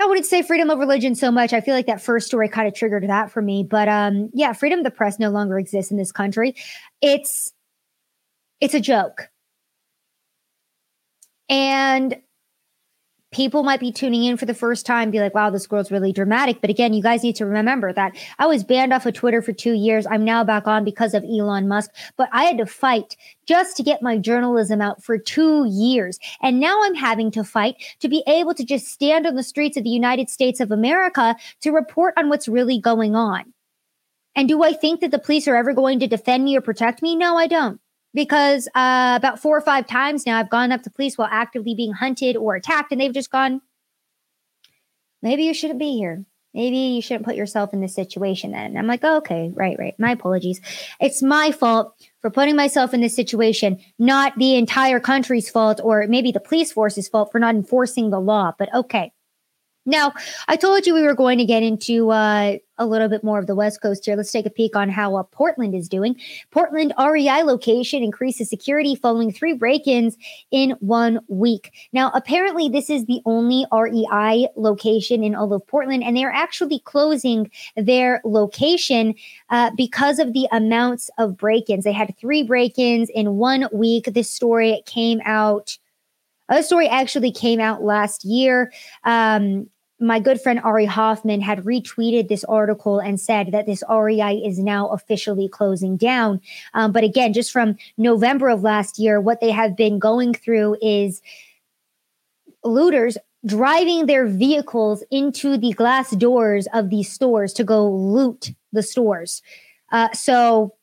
I 0.00 0.06
wouldn't 0.06 0.26
say 0.26 0.42
freedom 0.42 0.68
of 0.68 0.78
religion 0.78 1.14
so 1.14 1.30
much. 1.30 1.52
I 1.52 1.60
feel 1.60 1.74
like 1.74 1.86
that 1.86 2.02
first 2.02 2.26
story 2.26 2.48
kind 2.48 2.66
of 2.66 2.74
triggered 2.74 3.08
that 3.08 3.30
for 3.30 3.40
me. 3.40 3.62
But 3.62 3.88
um, 3.88 4.30
yeah, 4.34 4.52
freedom 4.52 4.80
of 4.80 4.84
the 4.84 4.90
press 4.90 5.18
no 5.18 5.30
longer 5.30 5.58
exists 5.58 5.92
in 5.92 5.96
this 5.96 6.10
country. 6.10 6.56
It's 7.00 7.52
it's 8.60 8.74
a 8.74 8.80
joke. 8.80 9.28
And 11.48 12.16
people 13.32 13.62
might 13.62 13.80
be 13.80 13.90
tuning 13.90 14.24
in 14.24 14.36
for 14.36 14.46
the 14.46 14.54
first 14.54 14.86
time 14.86 15.10
be 15.10 15.18
like 15.18 15.34
wow 15.34 15.50
this 15.50 15.66
girl's 15.66 15.90
really 15.90 16.12
dramatic. 16.12 16.60
But 16.60 16.70
again 16.70 16.92
you 16.92 17.02
guys 17.02 17.22
need 17.22 17.36
to 17.36 17.46
remember 17.46 17.92
that 17.92 18.16
i 18.38 18.46
was 18.46 18.62
banned 18.62 18.92
off 18.92 19.06
of 19.06 19.14
twitter 19.14 19.42
for 19.42 19.52
two 19.52 19.72
years. 19.72 20.06
I'm 20.06 20.24
now 20.24 20.44
back 20.44 20.66
on 20.66 20.84
because 20.84 21.14
of 21.14 21.24
elon 21.24 21.66
musk. 21.66 21.90
But 22.16 22.28
i 22.32 22.44
had 22.44 22.58
to 22.58 22.66
fight 22.66 23.16
just 23.46 23.76
to 23.76 23.82
get 23.82 24.02
my 24.02 24.18
journalism 24.18 24.80
out 24.80 25.02
for 25.02 25.18
two 25.18 25.66
years. 25.68 26.18
And 26.42 26.60
now 26.60 26.78
i'm 26.84 26.94
having 26.94 27.30
to 27.32 27.42
fight 27.42 27.76
to 28.00 28.08
be 28.08 28.22
able 28.26 28.54
to 28.54 28.64
just 28.64 28.86
stand 28.86 29.26
on 29.26 29.34
the 29.34 29.42
streets 29.42 29.76
of 29.76 29.84
the 29.84 29.90
united 29.90 30.30
states 30.30 30.60
of 30.60 30.70
america 30.70 31.34
to 31.62 31.72
report 31.72 32.14
on 32.16 32.28
what's 32.28 32.48
really 32.48 32.78
going 32.78 33.16
on. 33.16 33.52
And 34.36 34.48
do 34.48 34.62
i 34.62 34.72
think 34.72 35.00
that 35.00 35.10
the 35.10 35.18
police 35.18 35.48
are 35.48 35.56
ever 35.56 35.72
going 35.72 36.00
to 36.00 36.06
defend 36.06 36.44
me 36.44 36.56
or 36.56 36.60
protect 36.60 37.02
me? 37.02 37.16
No 37.16 37.36
i 37.36 37.46
don't 37.46 37.81
because 38.14 38.68
uh, 38.68 39.14
about 39.16 39.38
four 39.40 39.56
or 39.56 39.60
five 39.60 39.86
times 39.86 40.26
now 40.26 40.38
I've 40.38 40.50
gone 40.50 40.72
up 40.72 40.82
to 40.82 40.90
police 40.90 41.16
while 41.16 41.28
actively 41.30 41.74
being 41.74 41.92
hunted 41.92 42.36
or 42.36 42.54
attacked, 42.54 42.92
and 42.92 43.00
they've 43.00 43.12
just 43.12 43.30
gone, 43.30 43.60
maybe 45.22 45.44
you 45.44 45.54
shouldn't 45.54 45.78
be 45.78 45.96
here. 45.96 46.24
Maybe 46.54 46.76
you 46.76 47.00
shouldn't 47.00 47.24
put 47.24 47.34
yourself 47.34 47.72
in 47.72 47.80
this 47.80 47.94
situation 47.94 48.52
then. 48.52 48.66
And 48.66 48.78
I'm 48.78 48.86
like, 48.86 49.00
oh, 49.04 49.18
okay, 49.18 49.50
right, 49.54 49.74
right. 49.78 49.94
My 49.98 50.12
apologies. 50.12 50.60
It's 51.00 51.22
my 51.22 51.50
fault 51.50 51.94
for 52.20 52.30
putting 52.30 52.56
myself 52.56 52.92
in 52.92 53.00
this 53.00 53.16
situation, 53.16 53.78
not 53.98 54.36
the 54.36 54.56
entire 54.56 55.00
country's 55.00 55.48
fault 55.48 55.80
or 55.82 56.06
maybe 56.08 56.30
the 56.30 56.40
police 56.40 56.70
force's 56.70 57.08
fault 57.08 57.32
for 57.32 57.38
not 57.38 57.54
enforcing 57.54 58.10
the 58.10 58.20
law. 58.20 58.52
But 58.58 58.74
okay. 58.74 59.12
Now, 59.84 60.12
I 60.46 60.56
told 60.56 60.86
you 60.86 60.94
we 60.94 61.02
were 61.02 61.14
going 61.14 61.38
to 61.38 61.44
get 61.44 61.62
into 61.62 62.10
uh, 62.10 62.56
a 62.78 62.86
little 62.86 63.08
bit 63.08 63.24
more 63.24 63.38
of 63.38 63.46
the 63.46 63.54
West 63.54 63.82
Coast 63.82 64.04
here. 64.04 64.16
Let's 64.16 64.30
take 64.30 64.46
a 64.46 64.50
peek 64.50 64.76
on 64.76 64.88
how 64.88 65.16
uh, 65.16 65.24
Portland 65.24 65.74
is 65.74 65.88
doing. 65.88 66.16
Portland 66.52 66.92
REI 66.98 67.42
location 67.42 68.02
increases 68.02 68.48
security 68.48 68.94
following 68.94 69.32
three 69.32 69.54
break 69.54 69.86
ins 69.88 70.16
in 70.52 70.76
one 70.80 71.20
week. 71.28 71.72
Now, 71.92 72.12
apparently, 72.14 72.68
this 72.68 72.90
is 72.90 73.06
the 73.06 73.20
only 73.24 73.66
REI 73.72 74.48
location 74.56 75.24
in 75.24 75.34
all 75.34 75.52
of 75.52 75.66
Portland, 75.66 76.04
and 76.04 76.16
they're 76.16 76.32
actually 76.32 76.78
closing 76.80 77.50
their 77.76 78.20
location 78.24 79.14
uh, 79.50 79.70
because 79.76 80.20
of 80.20 80.32
the 80.32 80.46
amounts 80.52 81.10
of 81.18 81.36
break 81.36 81.68
ins. 81.70 81.84
They 81.84 81.92
had 81.92 82.16
three 82.18 82.44
break 82.44 82.78
ins 82.78 83.10
in 83.10 83.36
one 83.36 83.68
week. 83.72 84.06
This 84.06 84.30
story 84.30 84.82
came 84.86 85.20
out. 85.24 85.76
A 86.52 86.62
story 86.62 86.86
actually 86.86 87.32
came 87.32 87.60
out 87.60 87.82
last 87.82 88.24
year. 88.24 88.72
Um, 89.04 89.68
my 89.98 90.18
good 90.18 90.40
friend 90.40 90.60
Ari 90.60 90.84
Hoffman 90.84 91.40
had 91.40 91.60
retweeted 91.60 92.28
this 92.28 92.44
article 92.44 92.98
and 92.98 93.18
said 93.18 93.52
that 93.52 93.66
this 93.66 93.82
REI 93.88 94.36
is 94.44 94.58
now 94.58 94.88
officially 94.88 95.48
closing 95.48 95.96
down. 95.96 96.40
Um, 96.74 96.92
but 96.92 97.04
again, 97.04 97.32
just 97.32 97.52
from 97.52 97.76
November 97.96 98.50
of 98.50 98.62
last 98.62 98.98
year, 98.98 99.20
what 99.20 99.40
they 99.40 99.50
have 99.50 99.76
been 99.76 99.98
going 99.98 100.34
through 100.34 100.76
is 100.82 101.22
looters 102.64 103.16
driving 103.46 104.06
their 104.06 104.26
vehicles 104.26 105.02
into 105.10 105.56
the 105.56 105.72
glass 105.72 106.10
doors 106.10 106.68
of 106.74 106.90
these 106.90 107.10
stores 107.10 107.52
to 107.54 107.64
go 107.64 107.90
loot 107.90 108.50
the 108.72 108.82
stores. 108.82 109.40
Uh, 109.90 110.12
so 110.12 110.74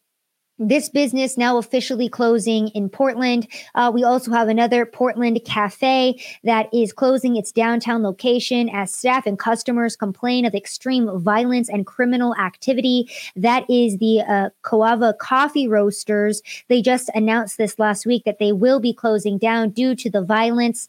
this 0.60 0.90
business 0.90 1.38
now 1.38 1.58
officially 1.58 2.10
closing 2.10 2.68
in 2.70 2.90
Portland. 2.90 3.48
Uh, 3.76 3.92
we 3.94 4.04
also 4.04 4.32
have 4.32 4.50
another 4.50 4.86
Portland 4.86 5.40
cafe 5.46 6.22
that 6.44 6.68
is 6.74 6.92
closing 6.92 7.38
its 7.38 7.52
downtown 7.52 8.04
location 8.04 8.70
as 8.70 8.94
staff 8.94 9.26
and 9.26 9.40
customers 9.40 9.96
complain 9.96 10.46
of 10.46 10.54
extreme 10.54 11.10
violence 11.20 11.70
and 11.70 11.86
criminal 11.86 12.36
activity. 12.36 13.10
That 13.36 13.68
is 13.70 13.98
the 13.98 14.22
uh, 14.22 14.50
Coava 14.64 15.18
Coffee 15.18 15.68
Roasters. 15.68 16.42
They 16.68 16.82
just 16.82 17.10
announced 17.16 17.58
this 17.58 17.80
last 17.80 18.06
week 18.06 18.24
that 18.26 18.40
they 18.40 18.52
will 18.52 18.80
be 18.80 18.94
closing 18.94 19.38
down 19.38 19.70
due 19.70 19.96
to 19.96 20.10
the 20.10 20.24
violence. 20.24 20.88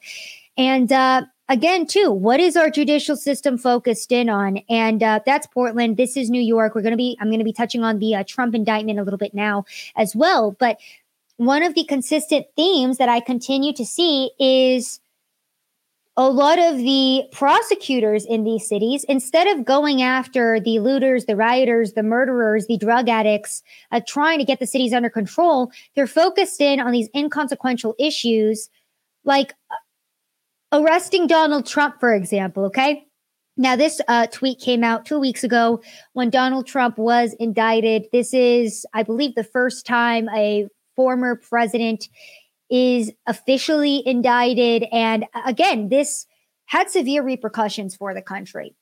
And 0.56 0.90
uh, 0.92 1.22
again, 1.50 1.84
too, 1.84 2.10
what 2.12 2.40
is 2.40 2.56
our 2.56 2.70
judicial 2.70 3.16
system 3.16 3.58
focused 3.58 4.12
in 4.12 4.30
on? 4.30 4.58
And 4.70 5.02
uh, 5.02 5.20
that's 5.26 5.48
Portland. 5.48 5.96
This 5.96 6.16
is 6.16 6.30
New 6.30 6.40
York. 6.40 6.74
We're 6.74 6.82
going 6.82 6.92
to 6.92 6.96
be, 6.96 7.18
I'm 7.20 7.28
going 7.28 7.40
to 7.40 7.44
be 7.44 7.52
touching 7.52 7.82
on 7.82 7.98
the 7.98 8.14
uh, 8.14 8.24
Trump 8.26 8.54
indictment 8.54 8.98
a 8.98 9.02
little 9.02 9.18
bit 9.18 9.34
now 9.34 9.64
as 9.96 10.14
well. 10.16 10.52
But 10.52 10.78
one 11.36 11.62
of 11.62 11.74
the 11.74 11.84
consistent 11.84 12.46
themes 12.54 12.98
that 12.98 13.08
I 13.08 13.20
continue 13.20 13.72
to 13.74 13.84
see 13.84 14.30
is 14.38 15.00
a 16.16 16.28
lot 16.30 16.58
of 16.58 16.76
the 16.76 17.24
prosecutors 17.32 18.24
in 18.26 18.44
these 18.44 18.68
cities, 18.68 19.04
instead 19.04 19.46
of 19.48 19.64
going 19.64 20.02
after 20.02 20.60
the 20.60 20.78
looters, 20.78 21.24
the 21.24 21.36
rioters, 21.36 21.94
the 21.94 22.02
murderers, 22.02 22.66
the 22.66 22.76
drug 22.76 23.08
addicts, 23.08 23.62
uh, 23.90 24.00
trying 24.06 24.38
to 24.38 24.44
get 24.44 24.60
the 24.60 24.66
cities 24.66 24.92
under 24.92 25.10
control, 25.10 25.72
they're 25.96 26.06
focused 26.06 26.60
in 26.60 26.78
on 26.78 26.92
these 26.92 27.08
inconsequential 27.14 27.94
issues 27.98 28.68
like 29.24 29.54
arresting 30.72 31.26
Donald 31.26 31.66
Trump, 31.66 32.00
for 32.00 32.14
example, 32.14 32.64
okay? 32.66 33.06
Now, 33.56 33.76
this 33.76 34.00
uh, 34.08 34.26
tweet 34.28 34.58
came 34.58 34.82
out 34.82 35.04
two 35.04 35.18
weeks 35.18 35.44
ago 35.44 35.82
when 36.12 36.30
Donald 36.30 36.66
Trump 36.66 36.96
was 36.96 37.34
indicted. 37.38 38.06
This 38.12 38.32
is, 38.32 38.86
I 38.94 39.02
believe, 39.02 39.34
the 39.34 39.44
first 39.44 39.84
time 39.84 40.28
a 40.34 40.66
former 40.96 41.36
president 41.36 42.08
is 42.70 43.12
officially 43.26 44.02
indicted. 44.06 44.86
And 44.92 45.24
uh, 45.34 45.42
again, 45.44 45.88
this 45.88 46.26
had 46.66 46.88
severe 46.88 47.22
repercussions 47.22 47.96
for 47.96 48.14
the 48.14 48.22
country 48.22 48.74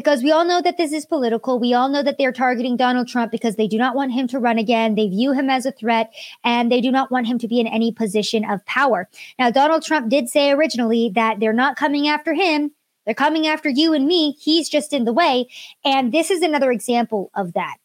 because 0.00 0.22
we 0.22 0.32
all 0.32 0.46
know 0.46 0.62
that 0.62 0.78
this 0.78 0.94
is 0.94 1.04
political. 1.04 1.58
We 1.58 1.74
all 1.74 1.90
know 1.90 2.02
that 2.02 2.16
they're 2.16 2.32
targeting 2.32 2.78
Donald 2.78 3.06
Trump 3.06 3.30
because 3.30 3.56
they 3.56 3.68
do 3.68 3.76
not 3.76 3.94
want 3.94 4.12
him 4.12 4.26
to 4.28 4.38
run 4.38 4.56
again. 4.56 4.94
They 4.94 5.08
view 5.08 5.32
him 5.32 5.50
as 5.50 5.66
a 5.66 5.72
threat 5.72 6.10
and 6.42 6.72
they 6.72 6.80
do 6.80 6.90
not 6.90 7.10
want 7.10 7.26
him 7.26 7.38
to 7.38 7.46
be 7.46 7.60
in 7.60 7.66
any 7.66 7.92
position 7.92 8.42
of 8.42 8.64
power. 8.64 9.10
Now, 9.38 9.50
Donald 9.50 9.82
Trump 9.82 10.08
did 10.08 10.30
say 10.30 10.52
originally 10.52 11.10
that 11.16 11.38
they're 11.38 11.52
not 11.52 11.76
coming 11.76 12.08
after 12.08 12.32
him. 12.32 12.70
They're 13.04 13.14
coming 13.14 13.46
after 13.46 13.68
you 13.68 13.92
and 13.92 14.06
me. 14.06 14.38
He's 14.40 14.70
just 14.70 14.94
in 14.94 15.04
the 15.04 15.12
way. 15.12 15.50
And 15.84 16.12
this 16.12 16.30
is 16.30 16.40
another 16.40 16.72
example 16.72 17.30
of 17.34 17.52
that. 17.52 17.76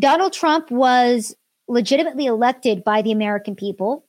Donald 0.00 0.32
Trump 0.32 0.72
was 0.72 1.36
legitimately 1.68 2.26
elected 2.26 2.82
by 2.82 3.02
the 3.02 3.12
American 3.12 3.54
people. 3.54 4.04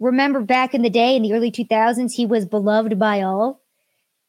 Remember 0.00 0.40
back 0.40 0.74
in 0.74 0.82
the 0.82 0.90
day 0.90 1.14
in 1.14 1.22
the 1.22 1.34
early 1.34 1.52
2000s, 1.52 2.14
he 2.14 2.26
was 2.26 2.46
beloved 2.46 2.98
by 2.98 3.22
all. 3.22 3.62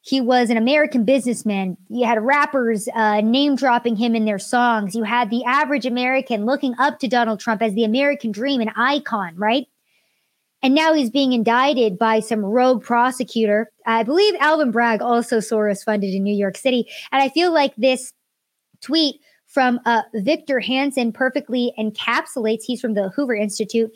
He 0.02 0.22
was 0.22 0.50
an 0.50 0.58
American 0.58 1.04
businessman. 1.04 1.78
You 1.90 2.06
had 2.06 2.24
rappers 2.24 2.88
uh, 2.96 3.22
name 3.22 3.56
dropping 3.56 3.98
him 3.98 4.16
in 4.16 4.26
their 4.26 4.40
songs. 4.40 4.96
You 4.96 5.04
had 5.04 5.30
the 5.30 5.44
average 5.44 5.86
American 5.86 6.46
looking 6.46 6.74
up 6.80 7.00
to 7.00 7.08
Donald 7.08 7.40
Trump 7.40 7.62
as 7.62 7.74
the 7.74 7.84
American 7.84 8.32
dream, 8.32 8.62
an 8.62 8.72
icon, 8.76 9.36
right? 9.36 9.68
And 10.62 10.74
now 10.74 10.94
he's 10.94 11.10
being 11.10 11.34
indicted 11.34 11.98
by 11.98 12.20
some 12.20 12.44
rogue 12.44 12.84
prosecutor. 12.84 13.72
I 13.86 14.04
believe 14.04 14.36
Alvin 14.40 14.72
Bragg, 14.72 15.02
also 15.02 15.38
Soros 15.38 15.84
funded 15.84 16.14
in 16.14 16.24
New 16.24 16.36
York 16.36 16.58
City. 16.58 16.88
And 17.12 17.22
I 17.22 17.30
feel 17.30 17.54
like 17.54 17.76
this 17.76 18.14
tweet 18.82 19.22
from 19.48 19.80
uh, 19.86 20.04
Victor 20.14 20.60
Hanson 20.60 21.12
perfectly 21.12 21.74
encapsulates, 21.78 22.64
he's 22.64 22.82
from 22.82 22.94
the 22.94 23.10
Hoover 23.10 23.36
Institute, 23.36 23.92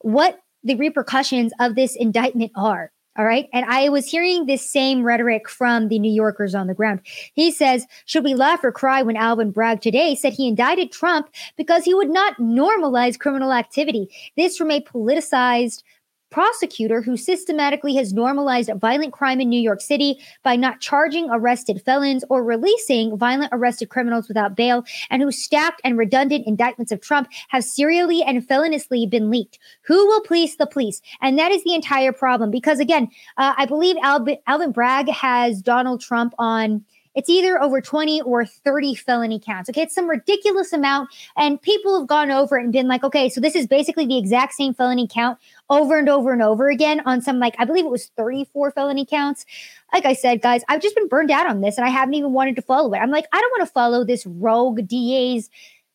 what 0.00 0.38
the 0.64 0.74
repercussions 0.74 1.52
of 1.60 1.76
this 1.76 1.96
indictment 1.96 2.52
are. 2.56 2.92
All 3.18 3.24
right. 3.24 3.48
And 3.52 3.66
I 3.66 3.88
was 3.88 4.08
hearing 4.08 4.46
this 4.46 4.70
same 4.70 5.02
rhetoric 5.02 5.48
from 5.48 5.88
the 5.88 5.98
New 5.98 6.12
Yorkers 6.12 6.54
on 6.54 6.68
the 6.68 6.74
ground. 6.74 7.00
He 7.34 7.50
says, 7.50 7.84
Should 8.06 8.22
we 8.22 8.34
laugh 8.34 8.62
or 8.62 8.70
cry 8.70 9.02
when 9.02 9.16
Alvin 9.16 9.50
Bragg 9.50 9.80
today 9.80 10.14
said 10.14 10.34
he 10.34 10.46
indicted 10.46 10.92
Trump 10.92 11.28
because 11.56 11.84
he 11.84 11.94
would 11.94 12.10
not 12.10 12.36
normalize 12.36 13.18
criminal 13.18 13.52
activity? 13.52 14.08
This 14.36 14.56
from 14.56 14.70
a 14.70 14.80
politicized 14.80 15.82
prosecutor 16.30 17.02
who 17.02 17.16
systematically 17.16 17.94
has 17.96 18.12
normalized 18.12 18.70
violent 18.76 19.12
crime 19.12 19.40
in 19.40 19.48
New 19.48 19.60
York 19.60 19.80
City 19.80 20.18
by 20.42 20.56
not 20.56 20.80
charging 20.80 21.28
arrested 21.30 21.82
felons 21.84 22.24
or 22.28 22.44
releasing 22.44 23.16
violent 23.16 23.50
arrested 23.52 23.88
criminals 23.88 24.28
without 24.28 24.56
bail, 24.56 24.84
and 25.10 25.22
whose 25.22 25.42
stacked 25.42 25.80
and 25.84 25.98
redundant 25.98 26.46
indictments 26.46 26.92
of 26.92 27.00
Trump 27.00 27.28
have 27.48 27.64
serially 27.64 28.22
and 28.22 28.46
feloniously 28.46 29.06
been 29.06 29.30
leaked. 29.30 29.58
Who 29.82 30.06
will 30.06 30.22
police 30.22 30.56
the 30.56 30.66
police? 30.66 31.00
And 31.20 31.38
that 31.38 31.52
is 31.52 31.64
the 31.64 31.74
entire 31.74 32.12
problem. 32.12 32.50
Because 32.50 32.80
again, 32.80 33.08
uh, 33.36 33.54
I 33.56 33.66
believe 33.66 33.96
Alvin, 34.02 34.38
Alvin 34.46 34.72
Bragg 34.72 35.08
has 35.08 35.62
Donald 35.62 36.00
Trump 36.00 36.34
on 36.38 36.84
it's 37.18 37.28
either 37.28 37.60
over 37.60 37.80
20 37.80 38.22
or 38.22 38.46
30 38.46 38.94
felony 38.94 39.40
counts. 39.44 39.68
Okay, 39.68 39.82
it's 39.82 39.94
some 39.94 40.08
ridiculous 40.08 40.72
amount. 40.72 41.08
And 41.36 41.60
people 41.60 41.98
have 41.98 42.06
gone 42.06 42.30
over 42.30 42.56
it 42.56 42.62
and 42.62 42.72
been 42.72 42.86
like, 42.86 43.02
okay, 43.02 43.28
so 43.28 43.40
this 43.40 43.56
is 43.56 43.66
basically 43.66 44.06
the 44.06 44.16
exact 44.16 44.54
same 44.54 44.72
felony 44.72 45.08
count 45.10 45.36
over 45.70 45.98
and 45.98 46.08
over 46.08 46.32
and 46.32 46.42
over 46.42 46.68
again 46.68 47.00
on 47.06 47.20
some, 47.20 47.38
like, 47.38 47.54
I 47.58 47.64
believe 47.64 47.84
it 47.84 47.90
was 47.90 48.06
34 48.16 48.72
felony 48.72 49.04
counts. 49.04 49.44
Like 49.92 50.06
I 50.06 50.12
said, 50.12 50.42
guys, 50.42 50.62
I've 50.68 50.82
just 50.82 50.94
been 50.94 51.08
burned 51.08 51.30
out 51.30 51.46
on 51.46 51.60
this 51.60 51.76
and 51.76 51.86
I 51.86 51.90
haven't 51.90 52.14
even 52.14 52.32
wanted 52.32 52.56
to 52.56 52.62
follow 52.62 52.92
it. 52.94 52.98
I'm 52.98 53.10
like, 53.10 53.26
I 53.32 53.40
don't 53.40 53.52
want 53.58 53.68
to 53.68 53.72
follow 53.72 54.04
this 54.04 54.26
rogue 54.26 54.86
DA's 54.86 55.50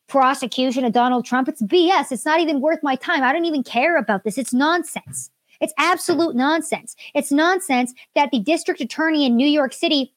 prosecution 0.07 0.85
of 0.85 0.93
Donald 0.93 1.25
Trump. 1.25 1.47
It's 1.47 1.61
BS. 1.61 2.11
It's 2.11 2.25
not 2.25 2.39
even 2.39 2.61
worth 2.61 2.83
my 2.83 2.95
time. 2.95 3.23
I 3.23 3.33
don't 3.33 3.45
even 3.45 3.63
care 3.63 3.97
about 3.97 4.23
this. 4.23 4.37
It's 4.37 4.53
nonsense. 4.53 5.31
It's 5.59 5.73
absolute 5.77 6.35
nonsense. 6.35 6.95
It's 7.15 7.31
nonsense 7.31 7.93
that 8.15 8.31
the 8.31 8.39
district 8.39 8.81
attorney 8.81 9.25
in 9.25 9.35
New 9.35 9.47
York 9.47 9.73
City 9.73 10.13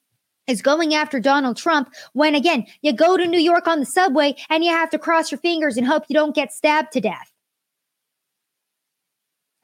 is 0.46 0.62
going 0.62 0.94
after 0.94 1.20
Donald 1.20 1.57
Trump 1.57 1.92
when 2.12 2.34
again, 2.34 2.66
you 2.82 2.92
go 2.92 3.16
to 3.16 3.26
New 3.26 3.40
York 3.40 3.66
on 3.66 3.80
the 3.80 3.86
subway 3.86 4.34
and 4.48 4.64
you 4.64 4.70
have 4.70 4.90
to 4.90 4.98
cross 4.98 5.30
your 5.30 5.38
fingers 5.38 5.76
and 5.76 5.86
hope 5.86 6.04
you 6.09 6.14
don't 6.14 6.34
get 6.34 6.52
stabbed 6.52 6.92
to 6.92 7.00
death. 7.00 7.32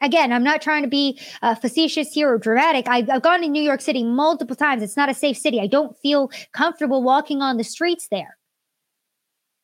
Again, 0.03 0.33
I'm 0.33 0.43
not 0.43 0.61
trying 0.61 0.83
to 0.83 0.89
be 0.89 1.19
uh, 1.41 1.55
facetious 1.55 2.13
here 2.13 2.31
or 2.33 2.39
dramatic. 2.39 2.89
I've, 2.89 3.09
I've 3.09 3.23
gone 3.23 3.41
to 3.41 3.49
New 3.49 3.63
York 3.63 3.81
City 3.81 4.05
multiple 4.05 4.57
times. 4.57 4.83
It's 4.83 4.97
not 4.97 5.09
a 5.09 5.15
safe 5.15 5.39
city. 5.39 5.61
I 5.61 5.67
don't 5.67 5.97
feel 5.99 6.31
comfortable 6.53 7.03
walking 7.03 7.41
on 7.41 7.57
the 7.57 7.65
streets 7.65 8.09
there. 8.11 8.37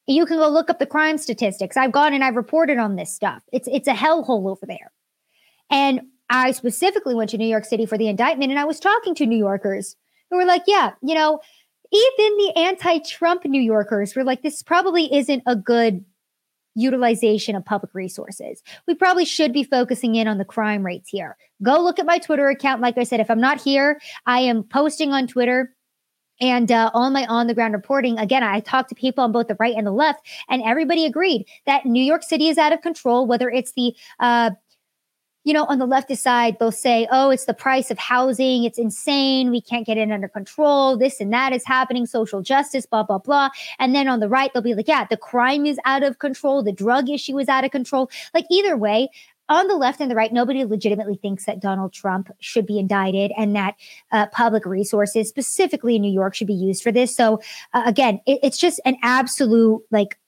You 0.06 0.24
can 0.24 0.38
go 0.38 0.48
look 0.48 0.70
up 0.70 0.78
the 0.78 0.86
crime 0.86 1.18
statistics. 1.18 1.76
I've 1.76 1.92
gone 1.92 2.14
and 2.14 2.24
I've 2.24 2.36
reported 2.36 2.78
on 2.78 2.96
this 2.96 3.14
stuff. 3.14 3.42
It's 3.52 3.68
it's 3.70 3.88
a 3.88 3.92
hellhole 3.92 4.50
over 4.50 4.64
there. 4.64 4.90
And 5.70 6.02
I 6.30 6.52
specifically 6.52 7.14
went 7.14 7.30
to 7.30 7.38
New 7.38 7.46
York 7.46 7.66
City 7.66 7.84
for 7.84 7.98
the 7.98 8.08
indictment 8.08 8.50
and 8.50 8.58
I 8.58 8.64
was 8.64 8.80
talking 8.80 9.14
to 9.16 9.26
New 9.26 9.36
Yorkers 9.36 9.96
who 10.30 10.36
were 10.36 10.46
like, 10.46 10.62
yeah, 10.66 10.92
you 11.02 11.14
know, 11.14 11.40
even 11.92 12.36
the 12.36 12.52
anti 12.56 12.98
Trump 13.00 13.44
New 13.44 13.60
Yorkers 13.60 14.14
were 14.14 14.24
like, 14.24 14.42
this 14.42 14.62
probably 14.62 15.14
isn't 15.14 15.42
a 15.46 15.56
good 15.56 16.04
utilization 16.78 17.56
of 17.56 17.64
public 17.64 17.94
resources. 17.94 18.62
We 18.86 18.94
probably 18.94 19.24
should 19.24 19.52
be 19.52 19.64
focusing 19.64 20.14
in 20.14 20.28
on 20.28 20.38
the 20.38 20.44
crime 20.44 20.84
rates 20.84 21.08
here. 21.08 21.36
Go 21.62 21.80
look 21.82 21.98
at 21.98 22.06
my 22.06 22.18
Twitter 22.18 22.48
account. 22.48 22.80
Like 22.80 22.98
I 22.98 23.04
said, 23.04 23.20
if 23.20 23.30
I'm 23.30 23.40
not 23.40 23.60
here, 23.60 24.00
I 24.26 24.40
am 24.40 24.62
posting 24.62 25.12
on 25.12 25.26
Twitter 25.26 25.74
and 26.40 26.70
uh, 26.70 26.90
on 26.94 27.12
my 27.12 27.26
on 27.26 27.46
the 27.46 27.54
ground 27.54 27.74
reporting, 27.74 28.18
again, 28.18 28.42
I 28.42 28.60
talked 28.60 28.90
to 28.90 28.94
people 28.94 29.24
on 29.24 29.32
both 29.32 29.48
the 29.48 29.56
right 29.58 29.74
and 29.76 29.86
the 29.86 29.92
left, 29.92 30.26
and 30.48 30.62
everybody 30.62 31.04
agreed 31.04 31.46
that 31.66 31.84
New 31.84 32.02
York 32.02 32.22
City 32.22 32.48
is 32.48 32.58
out 32.58 32.72
of 32.72 32.80
control, 32.80 33.26
whether 33.26 33.50
it's 33.50 33.72
the 33.72 33.94
uh, 34.20 34.50
you 35.44 35.52
know, 35.52 35.64
on 35.64 35.78
the 35.78 35.86
leftist 35.86 36.18
side, 36.18 36.56
they'll 36.58 36.70
say, 36.70 37.06
oh, 37.10 37.30
it's 37.30 37.46
the 37.46 37.54
price 37.54 37.90
of 37.90 37.98
housing. 37.98 38.64
It's 38.64 38.78
insane. 38.78 39.50
We 39.50 39.60
can't 39.60 39.86
get 39.86 39.96
it 39.96 40.10
under 40.10 40.28
control. 40.28 40.96
This 40.96 41.20
and 41.20 41.32
that 41.32 41.52
is 41.52 41.64
happening. 41.64 42.06
Social 42.06 42.42
justice, 42.42 42.86
blah, 42.86 43.02
blah, 43.02 43.18
blah. 43.18 43.50
And 43.78 43.94
then 43.94 44.08
on 44.08 44.20
the 44.20 44.28
right, 44.28 44.52
they'll 44.52 44.62
be 44.62 44.74
like, 44.74 44.88
yeah, 44.88 45.06
the 45.08 45.16
crime 45.16 45.64
is 45.64 45.78
out 45.84 46.02
of 46.02 46.18
control. 46.18 46.62
The 46.62 46.72
drug 46.72 47.08
issue 47.08 47.38
is 47.38 47.48
out 47.48 47.64
of 47.64 47.70
control. 47.70 48.10
Like 48.34 48.46
either 48.50 48.76
way, 48.76 49.08
on 49.48 49.66
the 49.68 49.76
left 49.76 50.00
and 50.00 50.10
the 50.10 50.14
right, 50.14 50.32
nobody 50.32 50.64
legitimately 50.64 51.16
thinks 51.16 51.46
that 51.46 51.60
Donald 51.60 51.92
Trump 51.92 52.30
should 52.38 52.66
be 52.66 52.78
indicted 52.78 53.32
and 53.36 53.56
that 53.56 53.76
uh, 54.12 54.26
public 54.26 54.66
resources, 54.66 55.28
specifically 55.28 55.96
in 55.96 56.02
New 56.02 56.12
York, 56.12 56.34
should 56.34 56.46
be 56.46 56.52
used 56.52 56.82
for 56.82 56.92
this. 56.92 57.16
So, 57.16 57.40
uh, 57.72 57.82
again, 57.86 58.20
it, 58.26 58.40
it's 58.42 58.58
just 58.58 58.80
an 58.84 58.96
absolute 59.02 59.82
like 59.90 60.18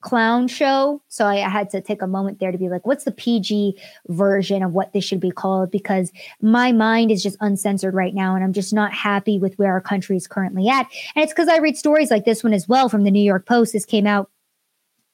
clown 0.00 0.46
show. 0.46 1.02
So 1.08 1.26
I, 1.26 1.36
had 1.36 1.70
to 1.70 1.80
take 1.80 2.02
a 2.02 2.06
moment 2.06 2.38
there 2.38 2.52
to 2.52 2.58
be 2.58 2.68
like, 2.68 2.86
what's 2.86 3.04
the 3.04 3.12
PG 3.12 3.80
version 4.08 4.62
of 4.62 4.72
what 4.72 4.92
this 4.92 5.04
should 5.04 5.20
be 5.20 5.30
called? 5.30 5.70
Because 5.70 6.12
my 6.40 6.70
mind 6.72 7.10
is 7.10 7.22
just 7.22 7.36
uncensored 7.40 7.94
right 7.94 8.14
now. 8.14 8.34
And 8.34 8.44
I'm 8.44 8.52
just 8.52 8.72
not 8.72 8.92
happy 8.92 9.38
with 9.38 9.58
where 9.58 9.72
our 9.72 9.80
country 9.80 10.16
is 10.16 10.26
currently 10.26 10.68
at. 10.68 10.86
And 11.14 11.22
it's 11.22 11.32
because 11.32 11.48
I 11.48 11.58
read 11.58 11.76
stories 11.76 12.10
like 12.10 12.24
this 12.24 12.44
one 12.44 12.52
as 12.52 12.68
well 12.68 12.88
from 12.88 13.04
the 13.04 13.10
New 13.10 13.22
York 13.22 13.46
Post. 13.46 13.72
This 13.72 13.84
came 13.84 14.06
out 14.06 14.30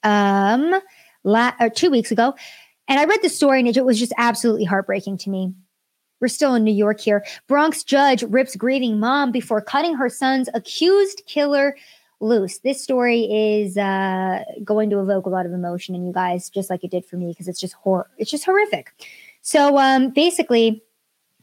um 0.03 0.79
la- 1.23 1.53
or 1.59 1.69
two 1.69 1.89
weeks 1.89 2.11
ago. 2.11 2.35
And 2.87 2.99
I 2.99 3.05
read 3.05 3.21
the 3.21 3.29
story 3.29 3.59
and 3.59 3.77
it 3.77 3.85
was 3.85 3.99
just 3.99 4.13
absolutely 4.17 4.65
heartbreaking 4.65 5.17
to 5.19 5.29
me. 5.29 5.53
We're 6.19 6.27
still 6.27 6.55
in 6.55 6.63
New 6.63 6.73
York 6.73 6.99
here. 6.99 7.25
Bronx 7.47 7.83
judge 7.83 8.23
rips 8.23 8.55
grieving 8.55 8.99
mom 8.99 9.31
before 9.31 9.61
cutting 9.61 9.95
her 9.95 10.09
son's 10.09 10.49
accused 10.53 11.23
killer 11.25 11.75
loose. 12.23 12.59
This 12.59 12.81
story 12.81 13.21
is 13.21 13.77
uh, 13.77 14.43
going 14.63 14.89
to 14.89 14.99
evoke 14.99 15.25
a 15.25 15.29
lot 15.29 15.45
of 15.45 15.53
emotion 15.53 15.93
in 15.95 16.05
you 16.05 16.13
guys, 16.13 16.49
just 16.49 16.69
like 16.69 16.83
it 16.83 16.91
did 16.91 17.05
for 17.05 17.17
me, 17.17 17.27
because 17.27 17.47
it's 17.47 17.59
just 17.59 17.73
horror. 17.73 18.09
It's 18.17 18.31
just 18.31 18.45
horrific. 18.45 18.91
So 19.41 19.77
um, 19.77 20.09
basically, 20.09 20.81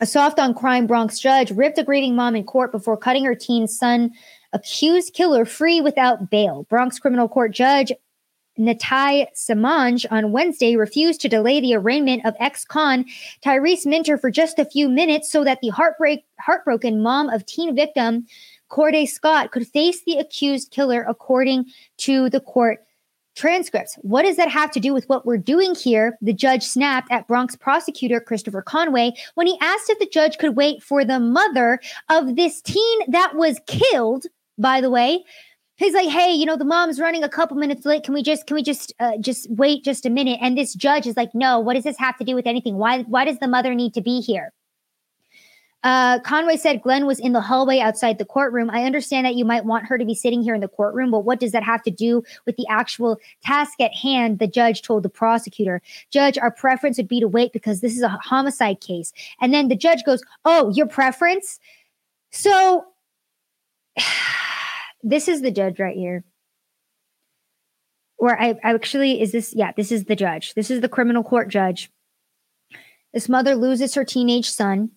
a 0.01 0.07
soft 0.07 0.39
on 0.39 0.55
crime 0.55 0.87
Bronx 0.87 1.21
judge 1.21 1.51
ripped 1.51 1.79
a 1.79 1.85
grieving 1.85 2.17
mom 2.17 2.35
in 2.35 2.45
court 2.45 2.73
before 2.73 2.97
cutting 2.97 3.25
her 3.25 3.35
teen 3.35 3.69
son 3.69 4.13
accused 4.53 5.13
killer 5.13 5.45
free 5.45 5.81
without 5.81 6.31
bail. 6.31 6.65
Bronx 6.71 6.99
criminal 6.99 7.29
court 7.29 7.53
judge 7.53 7.93
Natai 8.59 9.27
Samanj 9.35 10.07
on 10.11 10.33
Wednesday 10.33 10.77
refused 10.77 11.21
to 11.21 11.29
delay 11.29 11.61
the 11.61 11.75
arraignment 11.75 12.25
of 12.27 12.35
ex-con 12.41 13.05
Tyrese 13.45 13.87
Minter 13.87 14.19
for 14.19 14.31
just 14.31 14.59
a 14.59 14.65
few 14.65 14.89
minutes 14.89 15.31
so 15.31 15.45
that 15.45 15.61
the 15.63 15.69
heartbreak 15.69 16.25
heartbroken 16.41 17.03
mom 17.03 17.29
of 17.29 17.47
teen 17.47 17.75
victim 17.75 18.27
Corday 18.71 19.07
Scott 19.07 19.53
could 19.53 19.67
face 19.67 20.03
the 20.05 20.17
accused 20.17 20.71
killer 20.71 21.05
according 21.07 21.67
to 21.99 22.31
the 22.31 22.41
court 22.41 22.79
transcripts. 23.37 23.97
What 24.03 24.23
does 24.23 24.37
that 24.37 24.51
have 24.51 24.71
to 24.73 24.81
do 24.81 24.93
with 24.93 25.09
what 25.09 25.25
we're 25.27 25.39
doing 25.39 25.75
here? 25.75 26.17
The 26.21 26.33
judge 26.33 26.63
snapped 26.63 27.11
at 27.11 27.27
Bronx 27.29 27.57
prosecutor 27.57 28.21
Christopher 28.21 28.63
Conway 28.63 29.13
when 29.35 29.47
he 29.47 29.59
asked 29.61 29.91
if 29.91 29.99
the 29.99 30.11
judge 30.13 30.39
could 30.39 30.57
wait 30.57 30.83
for 30.83 31.05
the 31.05 31.21
mother 31.21 31.81
of 32.09 32.37
this 32.37 32.61
teen 32.61 33.11
that 33.11 33.37
was 33.37 33.61
killed, 33.67 34.27
by 34.59 34.81
the 34.81 34.91
way. 34.91 35.25
He's 35.77 35.95
like, 35.95 36.09
"Hey, 36.09 36.35
you 36.35 36.45
know, 36.45 36.57
the 36.57 36.65
mom's 36.67 37.01
running 37.01 37.25
a 37.25 37.29
couple 37.29 37.57
minutes 37.57 37.87
late. 37.87 38.05
Can 38.05 38.13
we 38.13 38.23
just 38.23 38.47
can 38.47 38.55
we 38.55 38.63
just 38.63 38.93
uh, 39.01 39.17
just 39.19 39.51
wait 39.51 39.83
just 39.83 40.05
a 40.05 40.11
minute?" 40.11 40.39
And 40.43 40.57
this 40.57 40.75
judge 40.75 41.07
is 41.07 41.17
like, 41.17 41.35
"No, 41.35 41.59
what 41.59 41.75
does 41.75 41.85
this 41.85 41.99
have 41.99 42.19
to 42.19 42.25
do 42.25 42.35
with 42.35 42.47
anything? 42.47 42.77
Why 42.77 43.03
why 43.05 43.25
does 43.25 43.39
the 43.39 43.49
mother 43.49 43.75
need 43.75 43.95
to 43.95 44.03
be 44.03 44.21
here?" 44.21 44.53
Uh, 45.83 46.21
Conway 46.21 46.57
said 46.57 46.83
Glenn 46.83 47.07
was 47.07 47.19
in 47.19 47.33
the 47.33 47.41
hallway 47.41 47.79
outside 47.79 48.19
the 48.19 48.25
courtroom. 48.25 48.69
I 48.71 48.85
understand 48.85 49.25
that 49.25 49.35
you 49.35 49.47
might 49.47 49.65
want 49.65 49.87
her 49.87 49.97
to 49.97 50.05
be 50.05 50.15
sitting 50.15 50.43
here 50.43 50.55
in 50.55 50.61
the 50.61 50.69
courtroom, 50.69 51.11
but 51.11 51.21
what 51.21 51.41
does 51.41 51.53
that 51.53 51.63
have 51.63 51.83
to 51.85 51.91
do 51.91 52.23
with 52.45 52.57
the 52.57 52.67
actual 52.69 53.19
task 53.43 53.81
at 53.81 53.95
hand? 53.95 54.39
The 54.39 54.47
judge 54.47 54.83
told 54.83 55.03
the 55.03 55.09
prosecutor. 55.09 55.81
Judge, 56.11 56.37
our 56.37 56.51
preference 56.51 56.99
would 56.99 57.09
be 57.09 57.21
to 57.21 57.29
wait 57.29 57.53
because 57.53 57.81
this 57.81 57.97
is 57.97 58.03
a 58.03 58.09
homicide 58.09 58.81
case. 58.81 59.13
And 59.41 59.55
then 59.55 59.69
the 59.69 59.77
judge 59.77 60.05
goes, 60.05 60.23
Oh, 60.45 60.71
your 60.75 60.87
preference? 60.87 61.59
So 62.31 62.85
this 65.03 65.29
is 65.29 65.41
the 65.41 65.51
judge 65.51 65.81
right 65.81 65.97
here. 65.97 66.25
Or 68.19 68.39
I, 68.39 68.51
I 68.63 68.75
actually, 68.75 69.23
is 69.23 69.33
this, 69.33 69.55
yeah, 69.57 69.73
this 69.75 69.91
is 69.91 70.05
the 70.05 70.17
judge. 70.17 70.53
This 70.53 70.71
is 70.71 70.83
the 70.83 70.91
criminal 70.91 71.25
court 71.25 71.49
judge. 71.49 71.91
This 73.15 73.31
mother 73.31 73.55
loses 73.55 73.95
her 73.95 74.05
teenage 74.05 74.51
son 74.51 74.91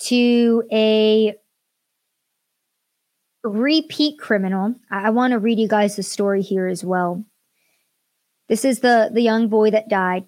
to 0.00 0.64
a 0.72 1.34
repeat 3.42 4.18
criminal. 4.18 4.74
I, 4.90 5.06
I 5.06 5.10
want 5.10 5.32
to 5.32 5.38
read 5.38 5.58
you 5.58 5.68
guys 5.68 5.96
the 5.96 6.02
story 6.02 6.42
here 6.42 6.66
as 6.66 6.84
well. 6.84 7.24
This 8.48 8.64
is 8.64 8.80
the 8.80 9.10
the 9.12 9.22
young 9.22 9.48
boy 9.48 9.70
that 9.70 9.88
died. 9.88 10.26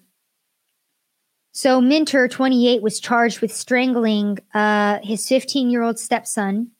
So 1.55 1.79
Minter, 1.79 2.27
28, 2.27 2.81
was 2.81 2.99
charged 2.99 3.39
with 3.39 3.53
strangling 3.53 4.39
uh, 4.55 4.99
his 5.03 5.27
15 5.27 5.69
year 5.69 5.83
old 5.83 5.99
stepson 5.99 6.71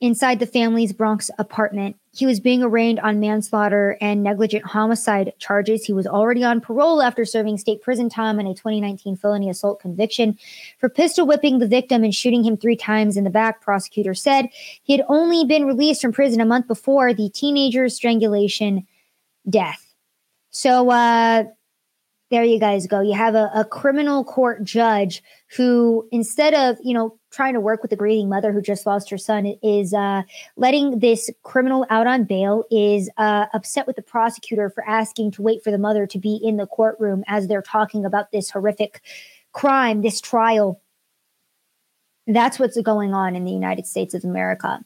inside 0.00 0.38
the 0.38 0.46
family's 0.46 0.92
Bronx 0.92 1.30
apartment. 1.38 1.96
He 2.14 2.26
was 2.26 2.38
being 2.38 2.62
arraigned 2.62 3.00
on 3.00 3.18
manslaughter 3.18 3.98
and 4.00 4.22
negligent 4.22 4.64
homicide 4.64 5.32
charges. 5.38 5.84
He 5.84 5.92
was 5.92 6.06
already 6.06 6.44
on 6.44 6.60
parole 6.60 7.02
after 7.02 7.24
serving 7.24 7.58
state 7.58 7.82
prison 7.82 8.08
time 8.08 8.38
in 8.38 8.46
a 8.46 8.54
2019 8.54 9.16
felony 9.16 9.50
assault 9.50 9.80
conviction 9.80 10.38
for 10.78 10.88
pistol 10.88 11.26
whipping 11.26 11.58
the 11.58 11.66
victim 11.66 12.04
and 12.04 12.14
shooting 12.14 12.44
him 12.44 12.56
three 12.56 12.76
times 12.76 13.16
in 13.16 13.24
the 13.24 13.30
back. 13.30 13.60
Prosecutor 13.60 14.14
said 14.14 14.48
he 14.82 14.96
had 14.96 15.04
only 15.08 15.44
been 15.44 15.64
released 15.64 16.02
from 16.02 16.12
prison 16.12 16.40
a 16.40 16.46
month 16.46 16.68
before 16.68 17.12
the 17.12 17.30
teenager's 17.30 17.96
strangulation 17.96 18.86
death. 19.48 19.94
So, 20.50 20.90
uh, 20.90 21.44
there 22.30 22.44
you 22.44 22.58
guys 22.58 22.86
go. 22.86 23.00
You 23.00 23.14
have 23.14 23.34
a, 23.34 23.50
a 23.54 23.64
criminal 23.64 24.24
court 24.24 24.64
judge 24.64 25.22
who, 25.56 26.08
instead 26.10 26.54
of, 26.54 26.78
you 26.82 26.94
know, 26.94 27.18
trying 27.34 27.54
to 27.54 27.60
work 27.60 27.82
with 27.82 27.90
the 27.90 27.96
grieving 27.96 28.28
mother 28.28 28.52
who 28.52 28.62
just 28.62 28.86
lost 28.86 29.10
her 29.10 29.18
son 29.18 29.54
is 29.62 29.92
uh, 29.92 30.22
letting 30.56 31.00
this 31.00 31.30
criminal 31.42 31.84
out 31.90 32.06
on 32.06 32.24
bail 32.24 32.64
is 32.70 33.10
uh, 33.16 33.46
upset 33.52 33.86
with 33.86 33.96
the 33.96 34.02
prosecutor 34.02 34.70
for 34.70 34.88
asking 34.88 35.30
to 35.32 35.42
wait 35.42 35.62
for 35.62 35.70
the 35.70 35.78
mother 35.78 36.06
to 36.06 36.18
be 36.18 36.36
in 36.42 36.56
the 36.56 36.66
courtroom 36.66 37.24
as 37.26 37.48
they're 37.48 37.62
talking 37.62 38.04
about 38.04 38.30
this 38.32 38.50
horrific 38.50 39.00
crime 39.52 40.02
this 40.02 40.20
trial. 40.20 40.80
That's 42.26 42.58
what's 42.58 42.80
going 42.80 43.12
on 43.12 43.36
in 43.36 43.44
the 43.44 43.52
united 43.52 43.86
states 43.86 44.14
of 44.14 44.24
america. 44.24 44.84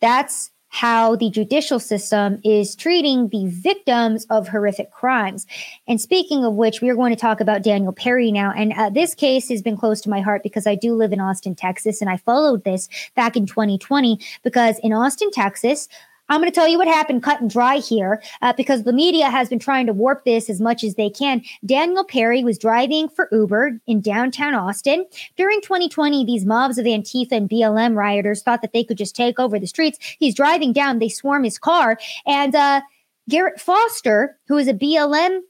That's 0.00 0.50
how 0.76 1.16
the 1.16 1.30
judicial 1.30 1.80
system 1.80 2.38
is 2.44 2.76
treating 2.76 3.30
the 3.30 3.46
victims 3.46 4.26
of 4.28 4.46
horrific 4.46 4.90
crimes. 4.90 5.46
And 5.88 5.98
speaking 5.98 6.44
of 6.44 6.52
which, 6.52 6.82
we 6.82 6.90
are 6.90 6.94
going 6.94 7.14
to 7.14 7.20
talk 7.20 7.40
about 7.40 7.62
Daniel 7.62 7.94
Perry 7.94 8.30
now. 8.30 8.52
And 8.54 8.74
uh, 8.74 8.90
this 8.90 9.14
case 9.14 9.48
has 9.48 9.62
been 9.62 9.78
close 9.78 10.02
to 10.02 10.10
my 10.10 10.20
heart 10.20 10.42
because 10.42 10.66
I 10.66 10.74
do 10.74 10.92
live 10.92 11.14
in 11.14 11.20
Austin, 11.20 11.54
Texas, 11.54 12.02
and 12.02 12.10
I 12.10 12.18
followed 12.18 12.64
this 12.64 12.90
back 13.14 13.38
in 13.38 13.46
2020 13.46 14.20
because 14.42 14.78
in 14.80 14.92
Austin, 14.92 15.30
Texas, 15.30 15.88
I'm 16.28 16.40
going 16.40 16.50
to 16.50 16.54
tell 16.54 16.68
you 16.68 16.78
what 16.78 16.88
happened 16.88 17.22
cut 17.22 17.40
and 17.40 17.50
dry 17.50 17.76
here 17.76 18.22
uh, 18.42 18.52
because 18.56 18.82
the 18.82 18.92
media 18.92 19.30
has 19.30 19.48
been 19.48 19.58
trying 19.58 19.86
to 19.86 19.92
warp 19.92 20.24
this 20.24 20.50
as 20.50 20.60
much 20.60 20.82
as 20.82 20.94
they 20.94 21.10
can. 21.10 21.42
Daniel 21.64 22.04
Perry 22.04 22.42
was 22.42 22.58
driving 22.58 23.08
for 23.08 23.28
Uber 23.32 23.80
in 23.86 24.00
downtown 24.00 24.54
Austin. 24.54 25.06
During 25.36 25.60
2020, 25.60 26.24
these 26.24 26.44
mobs 26.44 26.78
of 26.78 26.86
Antifa 26.86 27.32
and 27.32 27.48
BLM 27.48 27.96
rioters 27.96 28.42
thought 28.42 28.62
that 28.62 28.72
they 28.72 28.84
could 28.84 28.98
just 28.98 29.14
take 29.14 29.38
over 29.38 29.58
the 29.58 29.66
streets. 29.66 29.98
He's 30.18 30.34
driving 30.34 30.72
down, 30.72 30.98
they 30.98 31.08
swarm 31.08 31.44
his 31.44 31.58
car, 31.58 31.98
and 32.26 32.54
uh, 32.54 32.80
Garrett 33.28 33.60
Foster, 33.60 34.38
who 34.48 34.56
is 34.56 34.68
a 34.68 34.74
BLM 34.74 35.40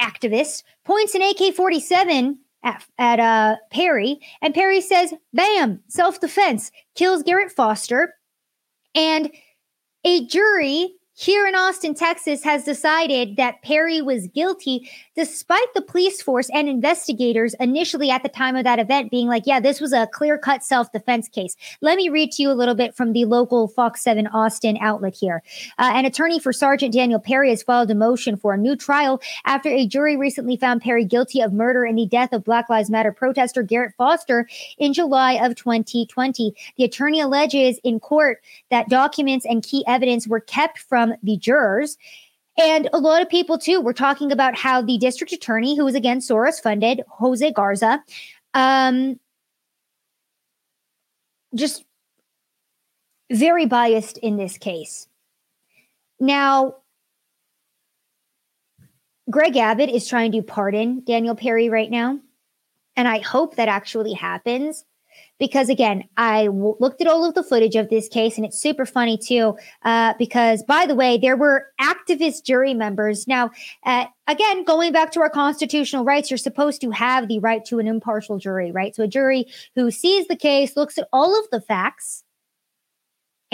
activist, 0.00 0.62
points 0.84 1.14
an 1.14 1.22
AK 1.22 1.54
47 1.54 2.38
at, 2.62 2.84
at 2.98 3.20
uh, 3.20 3.56
Perry, 3.70 4.20
and 4.40 4.54
Perry 4.54 4.80
says, 4.80 5.14
Bam, 5.32 5.80
self 5.88 6.20
defense, 6.20 6.70
kills 6.94 7.22
Garrett 7.22 7.52
Foster. 7.52 8.14
And 8.96 9.30
a 10.04 10.26
jury 10.26 10.94
here 11.16 11.46
in 11.46 11.54
Austin, 11.54 11.94
Texas, 11.94 12.42
has 12.42 12.64
decided 12.64 13.36
that 13.36 13.62
Perry 13.62 14.02
was 14.02 14.26
guilty, 14.28 14.90
despite 15.14 15.72
the 15.74 15.82
police 15.82 16.20
force 16.20 16.50
and 16.52 16.68
investigators 16.68 17.54
initially 17.60 18.10
at 18.10 18.22
the 18.22 18.28
time 18.28 18.56
of 18.56 18.64
that 18.64 18.78
event 18.78 19.10
being 19.10 19.28
like, 19.28 19.44
yeah, 19.46 19.60
this 19.60 19.80
was 19.80 19.92
a 19.92 20.08
clear 20.08 20.38
cut 20.38 20.64
self 20.64 20.90
defense 20.90 21.28
case. 21.28 21.56
Let 21.80 21.96
me 21.96 22.08
read 22.08 22.32
to 22.32 22.42
you 22.42 22.50
a 22.50 22.52
little 22.52 22.74
bit 22.74 22.96
from 22.96 23.12
the 23.12 23.24
local 23.26 23.68
Fox 23.68 24.02
7 24.02 24.26
Austin 24.28 24.76
outlet 24.80 25.14
here. 25.14 25.42
Uh, 25.78 25.92
an 25.94 26.04
attorney 26.04 26.40
for 26.40 26.52
Sergeant 26.52 26.92
Daniel 26.92 27.20
Perry 27.20 27.50
has 27.50 27.62
filed 27.62 27.90
a 27.90 27.94
motion 27.94 28.36
for 28.36 28.54
a 28.54 28.58
new 28.58 28.76
trial 28.76 29.20
after 29.44 29.68
a 29.68 29.86
jury 29.86 30.16
recently 30.16 30.56
found 30.56 30.82
Perry 30.82 31.04
guilty 31.04 31.40
of 31.40 31.52
murder 31.52 31.84
in 31.84 31.96
the 31.96 32.06
death 32.06 32.32
of 32.32 32.44
Black 32.44 32.68
Lives 32.68 32.90
Matter 32.90 33.12
protester 33.12 33.62
Garrett 33.62 33.94
Foster 33.96 34.48
in 34.78 34.92
July 34.92 35.34
of 35.34 35.54
2020. 35.54 36.54
The 36.76 36.84
attorney 36.84 37.20
alleges 37.20 37.78
in 37.84 38.00
court 38.00 38.42
that 38.70 38.88
documents 38.88 39.46
and 39.46 39.62
key 39.62 39.84
evidence 39.86 40.26
were 40.26 40.40
kept 40.40 40.78
from 40.78 40.94
from 40.94 41.14
the 41.24 41.36
jurors. 41.36 41.98
And 42.56 42.88
a 42.92 42.98
lot 42.98 43.20
of 43.20 43.28
people, 43.28 43.58
too, 43.58 43.80
were 43.80 43.92
talking 43.92 44.30
about 44.30 44.56
how 44.56 44.80
the 44.80 44.98
district 44.98 45.32
attorney, 45.32 45.76
who 45.76 45.84
was 45.84 45.94
again 45.94 46.20
Soros 46.20 46.62
funded, 46.62 47.02
Jose 47.08 47.50
Garza, 47.52 48.02
um, 48.54 49.18
just 51.54 51.84
very 53.32 53.66
biased 53.66 54.18
in 54.18 54.36
this 54.36 54.58
case. 54.58 55.08
Now, 56.20 56.76
Greg 59.30 59.56
Abbott 59.56 59.88
is 59.88 60.06
trying 60.06 60.32
to 60.32 60.42
pardon 60.42 61.02
Daniel 61.04 61.34
Perry 61.34 61.68
right 61.68 61.90
now. 61.90 62.20
And 62.96 63.08
I 63.08 63.18
hope 63.18 63.56
that 63.56 63.68
actually 63.68 64.12
happens 64.12 64.84
because 65.38 65.68
again, 65.68 66.04
I 66.16 66.46
w- 66.46 66.76
looked 66.80 67.00
at 67.00 67.06
all 67.06 67.24
of 67.24 67.34
the 67.34 67.42
footage 67.42 67.76
of 67.76 67.88
this 67.88 68.08
case 68.08 68.36
and 68.36 68.46
it's 68.46 68.60
super 68.60 68.86
funny 68.86 69.18
too. 69.18 69.56
Uh, 69.82 70.14
because 70.18 70.62
by 70.62 70.86
the 70.86 70.94
way, 70.94 71.18
there 71.18 71.36
were 71.36 71.66
activist 71.80 72.44
jury 72.44 72.74
members. 72.74 73.26
Now, 73.26 73.50
uh, 73.84 74.06
again, 74.26 74.64
going 74.64 74.92
back 74.92 75.12
to 75.12 75.20
our 75.20 75.30
constitutional 75.30 76.04
rights, 76.04 76.30
you're 76.30 76.38
supposed 76.38 76.80
to 76.82 76.90
have 76.90 77.28
the 77.28 77.40
right 77.40 77.64
to 77.66 77.78
an 77.78 77.86
impartial 77.86 78.38
jury, 78.38 78.72
right? 78.72 78.94
So 78.94 79.04
a 79.04 79.08
jury 79.08 79.46
who 79.74 79.90
sees 79.90 80.26
the 80.28 80.36
case, 80.36 80.76
looks 80.76 80.98
at 80.98 81.08
all 81.12 81.38
of 81.38 81.50
the 81.50 81.60
facts, 81.60 82.24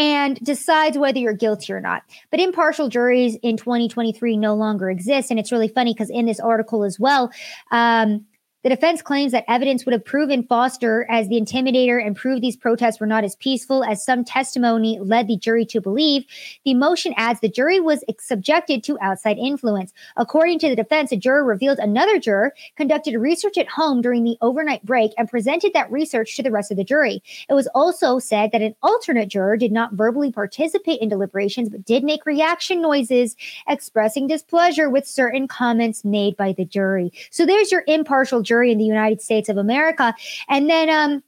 and 0.01 0.37
decides 0.37 0.97
whether 0.97 1.19
you're 1.19 1.35
guilty 1.35 1.75
or 1.75 1.81
not. 1.81 2.03
But 2.31 2.41
impartial 2.41 2.89
juries 2.89 3.37
in 3.43 3.59
2023 3.59 4.39
no 4.39 4.55
longer 4.55 4.89
exist. 4.89 5.31
And 5.31 5.39
it's 5.39 5.53
really 5.53 5.69
funny 5.69 5.93
because 5.93 6.09
in 6.09 6.25
this 6.25 6.41
article 6.41 6.85
as 6.85 6.99
well, 6.99 7.31
um, 7.71 8.25
The 8.63 8.69
defense 8.69 9.01
claims 9.01 9.33
that 9.33 9.47
evidence 9.49 9.87
would 9.87 9.95
have 9.95 10.05
proven 10.05 10.43
Foster 10.43 11.07
as 11.09 11.29
the 11.29 11.41
intimidator 11.41 12.05
and 12.05 12.15
proved 12.15 12.43
these 12.43 12.59
protests 12.59 13.01
were 13.01 13.07
not 13.07 13.25
as 13.25 13.35
peaceful 13.37 13.83
as 13.83 14.05
some 14.05 14.23
testimony 14.23 14.99
led 15.01 15.29
the 15.29 15.39
jury 15.39 15.65
to 15.65 15.81
believe. 15.81 16.27
The 16.67 16.75
motion 16.75 17.15
adds 17.17 17.41
the 17.41 17.49
jury 17.49 17.81
was 17.81 18.05
subjected 18.19 18.85
to 18.85 18.99
outside 19.01 19.39
influence. 19.39 19.95
According 20.19 20.59
to 20.59 20.69
the 20.69 20.77
defense, 20.77 21.11
a 21.11 21.17
juror 21.17 21.43
revealed 21.43 21.79
another 21.79 22.19
juror 22.19 22.53
conducted 22.77 23.19
research 23.19 23.57
at 23.57 23.67
home 23.67 24.03
during 24.03 24.25
the 24.25 24.37
overnight 24.43 24.85
break 24.85 25.13
and 25.17 25.31
presented 25.31 25.73
that 25.73 25.91
research 25.91 26.37
to 26.37 26.43
the 26.43 26.51
rest 26.51 26.71
of 26.71 26.77
the 26.77 26.85
jury. 26.85 27.23
It 27.49 27.55
was 27.55 27.69
also 27.69 28.19
said 28.19 28.53
that 28.53 28.61
an 28.61 28.75
alternate 28.83 29.31
juror 29.31 29.57
did 29.57 29.73
not 29.73 29.95
verbally 29.95 30.33
participate 30.33 31.01
in 31.01 31.09
deliberations 31.09 31.71
but 31.71 31.87
did 31.87 32.05
make 32.05 32.27
reaction 32.27 32.83
noises 32.83 33.37
expressing 33.67 34.27
displeasure 34.27 34.91
with 34.91 35.07
certain 35.07 35.49
comments 35.49 36.05
made 36.05 36.37
by 36.37 36.53
the 36.53 36.67
jury. 36.67 37.11
So 37.31 37.47
there's 37.47 37.73
your 37.73 37.85
impartial 37.87 38.43
jury 38.51 38.73
in 38.73 38.79
the 38.79 38.85
United 38.85 39.23
States 39.23 39.49
of 39.49 39.57
America. 39.57 40.13
And 40.49 40.69
then 40.69 40.91
um, 40.91 41.23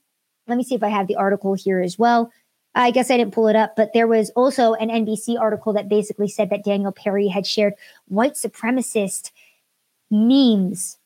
let 0.49 0.59
me 0.59 0.65
see 0.65 0.75
if 0.75 0.83
I 0.83 0.89
have 0.89 1.07
the 1.07 1.15
article 1.15 1.55
here 1.55 1.81
as 1.81 1.97
well. 1.97 2.33
I 2.75 2.91
guess 2.91 3.11
I 3.11 3.17
didn't 3.17 3.35
pull 3.35 3.49
it 3.49 3.55
up, 3.55 3.77
but 3.77 3.93
there 3.93 4.09
was 4.09 4.31
also 4.31 4.73
an 4.75 4.89
NBC 4.89 5.39
article 5.39 5.73
that 5.75 5.89
basically 5.89 6.29
said 6.29 6.51
that 6.51 6.65
Daniel 6.65 6.91
Perry 6.91 7.29
had 7.29 7.47
shared 7.47 7.75
white 8.09 8.35
supremacist 8.35 9.31
memes 10.11 10.99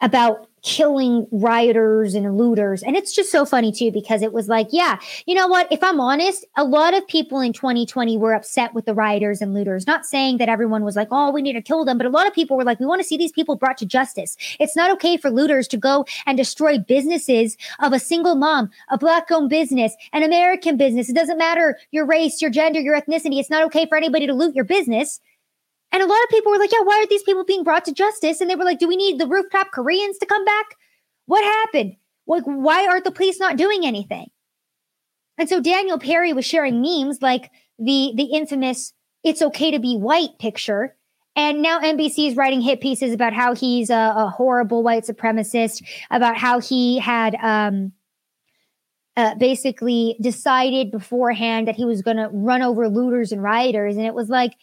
about 0.00 0.47
killing 0.62 1.26
rioters 1.30 2.14
and 2.14 2.36
looters. 2.36 2.82
And 2.82 2.96
it's 2.96 3.14
just 3.14 3.30
so 3.30 3.44
funny 3.44 3.72
too, 3.72 3.90
because 3.90 4.22
it 4.22 4.32
was 4.32 4.48
like, 4.48 4.68
yeah, 4.70 4.98
you 5.26 5.34
know 5.34 5.48
what? 5.48 5.70
If 5.72 5.82
I'm 5.82 6.00
honest, 6.00 6.46
a 6.56 6.64
lot 6.64 6.94
of 6.94 7.06
people 7.06 7.40
in 7.40 7.52
2020 7.52 8.16
were 8.16 8.34
upset 8.34 8.74
with 8.74 8.84
the 8.84 8.94
rioters 8.94 9.40
and 9.40 9.54
looters. 9.54 9.86
Not 9.86 10.06
saying 10.06 10.38
that 10.38 10.48
everyone 10.48 10.84
was 10.84 10.96
like, 10.96 11.08
oh, 11.10 11.30
we 11.30 11.42
need 11.42 11.54
to 11.54 11.62
kill 11.62 11.84
them, 11.84 11.98
but 11.98 12.06
a 12.06 12.10
lot 12.10 12.26
of 12.26 12.32
people 12.32 12.56
were 12.56 12.64
like, 12.64 12.80
we 12.80 12.86
want 12.86 13.00
to 13.00 13.06
see 13.06 13.16
these 13.16 13.32
people 13.32 13.56
brought 13.56 13.78
to 13.78 13.86
justice. 13.86 14.36
It's 14.58 14.76
not 14.76 14.90
okay 14.92 15.16
for 15.16 15.30
looters 15.30 15.68
to 15.68 15.76
go 15.76 16.06
and 16.26 16.36
destroy 16.36 16.78
businesses 16.78 17.56
of 17.78 17.92
a 17.92 17.98
single 17.98 18.34
mom, 18.34 18.70
a 18.88 18.98
black 18.98 19.30
owned 19.30 19.50
business, 19.50 19.94
an 20.12 20.22
American 20.22 20.76
business. 20.76 21.08
It 21.08 21.14
doesn't 21.14 21.38
matter 21.38 21.78
your 21.90 22.06
race, 22.06 22.40
your 22.40 22.50
gender, 22.50 22.80
your 22.80 23.00
ethnicity. 23.00 23.38
It's 23.38 23.50
not 23.50 23.64
okay 23.64 23.86
for 23.86 23.96
anybody 23.96 24.26
to 24.26 24.34
loot 24.34 24.54
your 24.54 24.64
business. 24.64 25.20
And 25.90 26.02
a 26.02 26.06
lot 26.06 26.22
of 26.22 26.28
people 26.30 26.52
were 26.52 26.58
like, 26.58 26.72
yeah, 26.72 26.82
why 26.82 26.98
are 27.02 27.06
these 27.06 27.22
people 27.22 27.44
being 27.44 27.64
brought 27.64 27.84
to 27.86 27.92
justice? 27.92 28.40
And 28.40 28.50
they 28.50 28.56
were 28.56 28.64
like, 28.64 28.78
do 28.78 28.88
we 28.88 28.96
need 28.96 29.18
the 29.18 29.26
rooftop 29.26 29.70
Koreans 29.72 30.18
to 30.18 30.26
come 30.26 30.44
back? 30.44 30.76
What 31.26 31.42
happened? 31.42 31.96
Like, 32.26 32.44
why 32.44 32.86
aren't 32.86 33.04
the 33.04 33.10
police 33.10 33.40
not 33.40 33.56
doing 33.56 33.86
anything? 33.86 34.26
And 35.38 35.48
so 35.48 35.60
Daniel 35.60 35.98
Perry 35.98 36.32
was 36.32 36.44
sharing 36.44 36.82
memes 36.82 37.22
like 37.22 37.50
the 37.78 38.12
the 38.16 38.24
infamous 38.24 38.92
"It's 39.22 39.40
okay 39.40 39.70
to 39.70 39.78
be 39.78 39.96
white" 39.96 40.38
picture, 40.40 40.96
and 41.36 41.62
now 41.62 41.80
NBC 41.80 42.28
is 42.28 42.36
writing 42.36 42.60
hit 42.60 42.80
pieces 42.80 43.14
about 43.14 43.32
how 43.32 43.54
he's 43.54 43.88
a, 43.88 44.12
a 44.16 44.28
horrible 44.36 44.82
white 44.82 45.04
supremacist, 45.04 45.82
about 46.10 46.36
how 46.36 46.60
he 46.60 46.98
had 46.98 47.36
um, 47.36 47.92
uh, 49.16 49.36
basically 49.36 50.16
decided 50.20 50.90
beforehand 50.90 51.68
that 51.68 51.76
he 51.76 51.84
was 51.84 52.02
going 52.02 52.16
to 52.16 52.28
run 52.32 52.62
over 52.62 52.88
looters 52.88 53.30
and 53.30 53.42
rioters, 53.42 53.96
and 53.96 54.06
it 54.06 54.14
was 54.14 54.28
like 54.28 54.54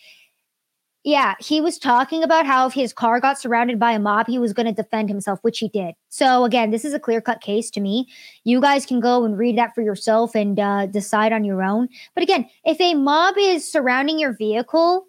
yeah, 1.05 1.35
he 1.39 1.61
was 1.61 1.77
talking 1.77 2.23
about 2.23 2.47
how 2.47 2.65
if 2.65 2.73
his 2.73 2.91
car 2.91 3.19
got 3.19 3.39
surrounded 3.39 3.79
by 3.79 3.91
a 3.91 3.99
mob, 3.99 4.25
he 4.25 4.39
was 4.39 4.53
going 4.53 4.65
to 4.65 4.71
defend 4.71 5.07
himself, 5.07 5.37
which 5.43 5.59
he 5.59 5.69
did. 5.69 5.93
So, 6.09 6.45
again, 6.45 6.71
this 6.71 6.83
is 6.83 6.95
a 6.95 6.99
clear 6.99 7.21
cut 7.21 7.41
case 7.41 7.69
to 7.71 7.79
me. 7.79 8.07
You 8.43 8.59
guys 8.59 8.87
can 8.87 8.99
go 8.99 9.23
and 9.23 9.37
read 9.37 9.55
that 9.59 9.75
for 9.75 9.83
yourself 9.83 10.35
and 10.35 10.59
uh, 10.59 10.87
decide 10.87 11.31
on 11.31 11.43
your 11.43 11.61
own. 11.61 11.89
But 12.15 12.23
again, 12.23 12.49
if 12.65 12.81
a 12.81 12.95
mob 12.95 13.35
is 13.37 13.71
surrounding 13.71 14.17
your 14.17 14.33
vehicle 14.33 15.05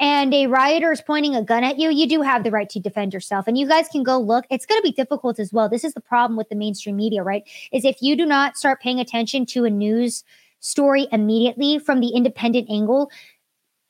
and 0.00 0.32
a 0.32 0.46
rioter 0.46 0.90
is 0.90 1.02
pointing 1.02 1.36
a 1.36 1.42
gun 1.42 1.64
at 1.64 1.78
you, 1.78 1.90
you 1.90 2.08
do 2.08 2.22
have 2.22 2.42
the 2.42 2.50
right 2.50 2.70
to 2.70 2.80
defend 2.80 3.12
yourself. 3.12 3.46
And 3.46 3.58
you 3.58 3.68
guys 3.68 3.88
can 3.88 4.02
go 4.02 4.18
look. 4.18 4.46
It's 4.48 4.64
going 4.64 4.80
to 4.80 4.88
be 4.88 4.92
difficult 4.92 5.38
as 5.38 5.52
well. 5.52 5.68
This 5.68 5.84
is 5.84 5.92
the 5.92 6.00
problem 6.00 6.38
with 6.38 6.48
the 6.48 6.56
mainstream 6.56 6.96
media, 6.96 7.22
right? 7.22 7.42
Is 7.72 7.84
if 7.84 8.00
you 8.00 8.16
do 8.16 8.24
not 8.24 8.56
start 8.56 8.80
paying 8.80 9.00
attention 9.00 9.44
to 9.46 9.66
a 9.66 9.70
news 9.70 10.24
story 10.60 11.06
immediately 11.12 11.78
from 11.78 12.00
the 12.00 12.08
independent 12.08 12.68
angle, 12.70 13.10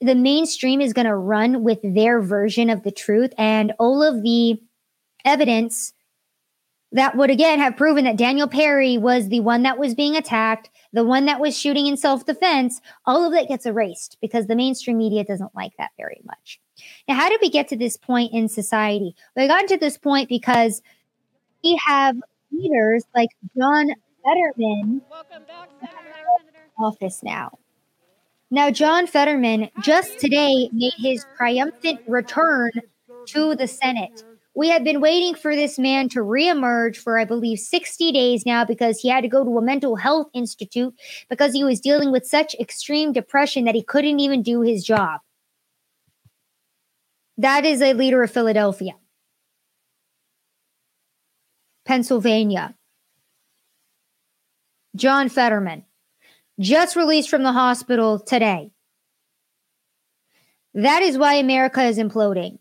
the 0.01 0.15
mainstream 0.15 0.81
is 0.81 0.93
going 0.93 1.07
to 1.07 1.17
run 1.17 1.63
with 1.63 1.79
their 1.83 2.21
version 2.21 2.71
of 2.71 2.83
the 2.83 2.91
truth 2.91 3.33
and 3.39 3.73
all 3.79 4.03
of 4.03 4.23
the 4.23 4.61
evidence 5.25 5.93
that 6.93 7.17
would 7.17 7.31
again 7.31 7.59
have 7.59 7.77
proven 7.77 8.05
that 8.05 8.17
Daniel 8.17 8.47
Perry 8.49 8.97
was 8.97 9.29
the 9.29 9.41
one 9.41 9.65
that 9.65 9.79
was 9.79 9.95
being 9.95 10.17
attacked, 10.17 10.71
the 10.93 11.05
one 11.05 11.27
that 11.27 11.41
was 11.41 11.59
shooting 11.59 11.87
in 11.87 11.97
self 11.97 12.25
defense, 12.25 12.81
all 13.05 13.25
of 13.25 13.33
that 13.33 13.49
gets 13.49 13.67
erased 13.67 14.17
because 14.21 14.47
the 14.47 14.57
mainstream 14.57 14.99
media 14.99 15.25
doesn't 15.25 15.55
like 15.55 15.73
that 15.79 15.91
very 15.97 16.21
much. 16.25 16.61
Now, 17.09 17.15
how 17.15 17.29
did 17.29 17.41
we 17.43 17.51
get 17.51 17.69
to 17.69 17.77
this 17.77 17.97
point 17.97 18.33
in 18.33 18.49
society? 18.49 19.15
We 19.35 19.47
got 19.47 19.67
to 19.69 19.77
this 19.77 19.99
point 19.99 20.29
because 20.29 20.81
we 21.65 21.79
have 21.87 22.17
leaders 22.53 23.05
like 23.15 23.31
John 23.59 23.89
Fetterman 24.25 25.03
back, 25.11 25.71
Senator. 25.81 26.71
office 26.79 27.23
now. 27.23 27.59
Now, 28.51 28.71
John 28.71 29.09
Fetterman 29.09 29.71
just 29.83 30.21
today 30.21 30.71
made 30.73 30.93
his 30.99 31.27
triumphant 31.37 32.01
return 32.07 32.71
to 33.27 33.57
the 33.57 33.67
Senate. 33.67 34.23
We 34.55 34.69
have 34.69 34.85
been 34.85 35.01
waiting 35.01 35.35
for 35.35 35.57
this 35.57 35.81
man 35.81 36.09
to 36.11 36.21
reemerge 36.21 36.97
for, 36.97 37.19
I 37.19 37.25
believe, 37.25 37.59
60 37.59 38.13
days 38.13 38.47
now 38.47 38.65
because 38.65 39.01
he 39.01 39.09
had 39.09 39.23
to 39.23 39.29
go 39.29 39.45
to 39.45 39.59
a 39.59 39.63
mental 39.63 39.97
health 39.97 40.29
institute 40.33 40.95
because 41.29 41.53
he 41.53 41.65
was 41.65 41.81
dealing 41.81 42.13
with 42.13 42.25
such 42.25 42.55
extreme 42.55 43.13
depression 43.13 43.65
that 43.65 43.75
he 43.75 43.83
couldn't 43.83 44.21
even 44.21 44.43
do 44.43 44.61
his 44.63 44.85
job. 44.85 45.21
That 47.37 47.65
is 47.65 47.83
a 47.83 47.95
leader 47.95 48.23
of 48.23 48.31
Philadelphia, 48.31 48.93
Pennsylvania. 51.85 52.77
John 54.95 55.29
Fetterman 55.29 55.85
just 56.61 56.97
released 56.97 57.31
from 57.31 57.43
the 57.43 57.53
hospital 57.53 58.19
today. 58.19 58.71
That 60.75 61.03
is 61.03 61.19
why 61.19 61.35
America 61.35 61.83
is 61.83 61.99
imploding. 61.99 62.59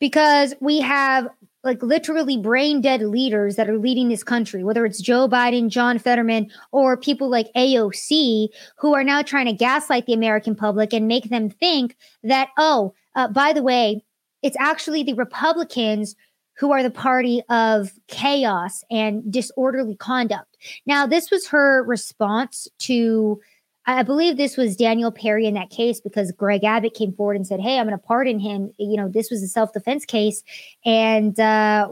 Because 0.00 0.54
we 0.60 0.80
have 0.80 1.28
like 1.64 1.82
literally 1.82 2.36
brain 2.36 2.80
dead 2.80 3.02
leaders 3.02 3.56
that 3.56 3.68
are 3.68 3.78
leading 3.78 4.08
this 4.08 4.22
country, 4.22 4.62
whether 4.62 4.86
it's 4.86 5.00
Joe 5.00 5.28
Biden, 5.28 5.68
John 5.68 5.98
Fetterman, 5.98 6.50
or 6.70 6.96
people 6.96 7.28
like 7.28 7.48
AOC, 7.56 8.48
who 8.78 8.94
are 8.94 9.02
now 9.02 9.22
trying 9.22 9.46
to 9.46 9.52
gaslight 9.52 10.06
the 10.06 10.12
American 10.12 10.54
public 10.54 10.92
and 10.92 11.08
make 11.08 11.30
them 11.30 11.50
think 11.50 11.96
that, 12.22 12.50
oh, 12.56 12.94
uh, 13.16 13.28
by 13.28 13.52
the 13.52 13.62
way, 13.62 14.04
it's 14.42 14.56
actually 14.60 15.02
the 15.02 15.14
Republicans 15.14 16.14
who 16.58 16.72
are 16.72 16.82
the 16.82 16.90
party 16.90 17.42
of 17.48 17.92
chaos 18.08 18.82
and 18.90 19.32
disorderly 19.32 19.94
conduct. 19.94 20.56
Now, 20.86 21.06
this 21.06 21.30
was 21.30 21.46
her 21.48 21.84
response 21.84 22.66
to, 22.80 23.40
I 23.86 24.02
believe 24.02 24.36
this 24.36 24.56
was 24.56 24.76
Daniel 24.76 25.12
Perry 25.12 25.46
in 25.46 25.54
that 25.54 25.70
case 25.70 26.00
because 26.00 26.32
Greg 26.32 26.64
Abbott 26.64 26.94
came 26.94 27.12
forward 27.12 27.36
and 27.36 27.46
said, 27.46 27.60
Hey, 27.60 27.78
I'm 27.78 27.86
going 27.86 27.96
to 27.96 28.04
pardon 28.04 28.40
him. 28.40 28.72
You 28.76 28.96
know, 28.96 29.08
this 29.08 29.30
was 29.30 29.42
a 29.42 29.48
self 29.48 29.72
defense 29.72 30.04
case. 30.04 30.42
And 30.84 31.38
uh, 31.38 31.88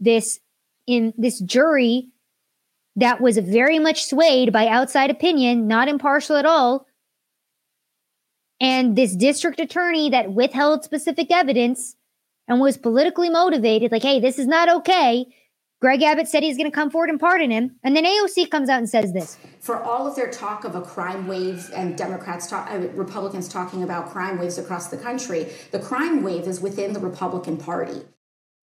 this, 0.00 0.40
in 0.86 1.14
this 1.16 1.38
jury 1.40 2.08
that 2.96 3.20
was 3.20 3.38
very 3.38 3.78
much 3.78 4.04
swayed 4.04 4.52
by 4.52 4.66
outside 4.66 5.10
opinion, 5.10 5.66
not 5.68 5.88
impartial 5.88 6.36
at 6.36 6.44
all. 6.44 6.86
And 8.60 8.96
this 8.96 9.16
district 9.16 9.60
attorney 9.60 10.10
that 10.10 10.32
withheld 10.32 10.84
specific 10.84 11.30
evidence 11.30 11.96
and 12.48 12.60
was 12.60 12.76
politically 12.76 13.30
motivated, 13.30 13.92
like, 13.92 14.02
hey, 14.02 14.20
this 14.20 14.38
is 14.38 14.46
not 14.46 14.68
okay. 14.68 15.26
Greg 15.82 16.00
Abbott 16.02 16.28
said 16.28 16.44
he's 16.44 16.56
going 16.56 16.70
to 16.70 16.74
come 16.74 16.90
forward 16.90 17.10
and 17.10 17.18
pardon 17.18 17.50
him. 17.50 17.74
And 17.82 17.96
then 17.96 18.04
AOC 18.04 18.48
comes 18.50 18.68
out 18.68 18.78
and 18.78 18.88
says 18.88 19.12
this. 19.12 19.36
For 19.58 19.82
all 19.82 20.06
of 20.06 20.14
their 20.14 20.30
talk 20.30 20.64
of 20.64 20.76
a 20.76 20.80
crime 20.80 21.26
wave 21.26 21.72
and 21.74 21.98
Democrats, 21.98 22.46
talk, 22.46 22.70
uh, 22.70 22.78
Republicans 22.94 23.48
talking 23.48 23.82
about 23.82 24.10
crime 24.10 24.38
waves 24.38 24.58
across 24.58 24.88
the 24.88 24.96
country, 24.96 25.48
the 25.72 25.80
crime 25.80 26.22
wave 26.22 26.46
is 26.46 26.60
within 26.60 26.92
the 26.92 27.00
Republican 27.00 27.56
Party. 27.56 28.02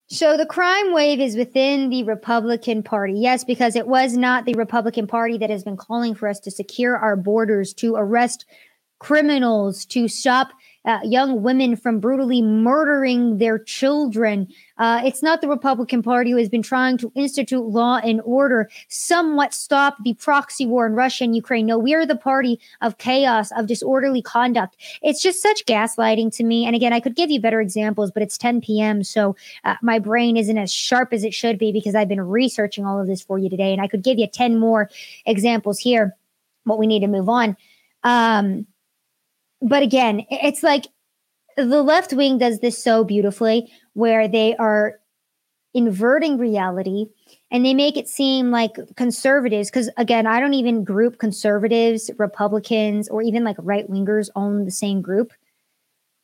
So 0.08 0.38
the 0.38 0.46
crime 0.46 0.94
wave 0.94 1.20
is 1.20 1.36
within 1.36 1.90
the 1.90 2.04
Republican 2.04 2.82
Party. 2.82 3.12
Yes, 3.16 3.44
because 3.44 3.76
it 3.76 3.86
was 3.86 4.16
not 4.16 4.46
the 4.46 4.54
Republican 4.54 5.06
Party 5.06 5.36
that 5.38 5.50
has 5.50 5.62
been 5.62 5.76
calling 5.76 6.14
for 6.14 6.26
us 6.26 6.40
to 6.40 6.50
secure 6.50 6.96
our 6.96 7.16
borders, 7.16 7.74
to 7.74 7.96
arrest 7.96 8.46
criminals, 8.98 9.84
to 9.86 10.08
stop 10.08 10.52
uh, 10.84 11.00
young 11.04 11.42
women 11.42 11.76
from 11.76 12.00
brutally 12.00 12.40
murdering 12.40 13.38
their 13.38 13.58
children. 13.58 14.48
Uh, 14.78 15.02
it's 15.04 15.22
not 15.22 15.40
the 15.40 15.48
Republican 15.48 16.02
Party 16.02 16.30
who 16.30 16.38
has 16.38 16.48
been 16.48 16.62
trying 16.62 16.96
to 16.96 17.12
institute 17.14 17.64
law 17.66 17.98
and 17.98 18.20
order, 18.24 18.70
somewhat 18.88 19.52
stop 19.52 19.96
the 20.04 20.14
proxy 20.14 20.64
war 20.64 20.86
in 20.86 20.94
Russia 20.94 21.24
and 21.24 21.36
Ukraine. 21.36 21.66
No, 21.66 21.78
we 21.78 21.94
are 21.94 22.06
the 22.06 22.16
party 22.16 22.58
of 22.80 22.96
chaos, 22.98 23.50
of 23.52 23.66
disorderly 23.66 24.22
conduct. 24.22 24.76
It's 25.02 25.22
just 25.22 25.42
such 25.42 25.66
gaslighting 25.66 26.34
to 26.36 26.44
me. 26.44 26.64
And 26.64 26.74
again, 26.74 26.92
I 26.92 27.00
could 27.00 27.14
give 27.14 27.30
you 27.30 27.40
better 27.40 27.60
examples, 27.60 28.10
but 28.10 28.22
it's 28.22 28.38
10 28.38 28.62
p.m. 28.62 29.04
So 29.04 29.36
uh, 29.64 29.76
my 29.82 29.98
brain 29.98 30.36
isn't 30.36 30.58
as 30.58 30.72
sharp 30.72 31.12
as 31.12 31.24
it 31.24 31.34
should 31.34 31.58
be 31.58 31.72
because 31.72 31.94
I've 31.94 32.08
been 32.08 32.20
researching 32.20 32.86
all 32.86 33.00
of 33.00 33.06
this 33.06 33.22
for 33.22 33.38
you 33.38 33.50
today. 33.50 33.72
And 33.72 33.82
I 33.82 33.88
could 33.88 34.02
give 34.02 34.18
you 34.18 34.26
10 34.26 34.58
more 34.58 34.88
examples 35.26 35.78
here, 35.78 36.16
but 36.64 36.78
we 36.78 36.86
need 36.86 37.00
to 37.00 37.06
move 37.06 37.28
on. 37.28 37.56
Um, 38.02 38.66
but 39.62 39.82
again, 39.82 40.24
it's 40.30 40.62
like 40.62 40.86
the 41.56 41.82
left 41.82 42.12
wing 42.12 42.38
does 42.38 42.60
this 42.60 42.82
so 42.82 43.04
beautifully 43.04 43.70
where 43.94 44.28
they 44.28 44.56
are 44.56 45.00
inverting 45.74 46.38
reality 46.38 47.06
and 47.50 47.64
they 47.64 47.74
make 47.74 47.96
it 47.96 48.08
seem 48.08 48.50
like 48.50 48.72
conservatives 48.96 49.70
because 49.70 49.88
again 49.96 50.26
i 50.26 50.40
don't 50.40 50.54
even 50.54 50.82
group 50.82 51.18
conservatives 51.18 52.10
republicans 52.18 53.08
or 53.08 53.22
even 53.22 53.44
like 53.44 53.54
right 53.60 53.88
wingers 53.88 54.28
own 54.34 54.64
the 54.64 54.70
same 54.70 55.00
group. 55.00 55.32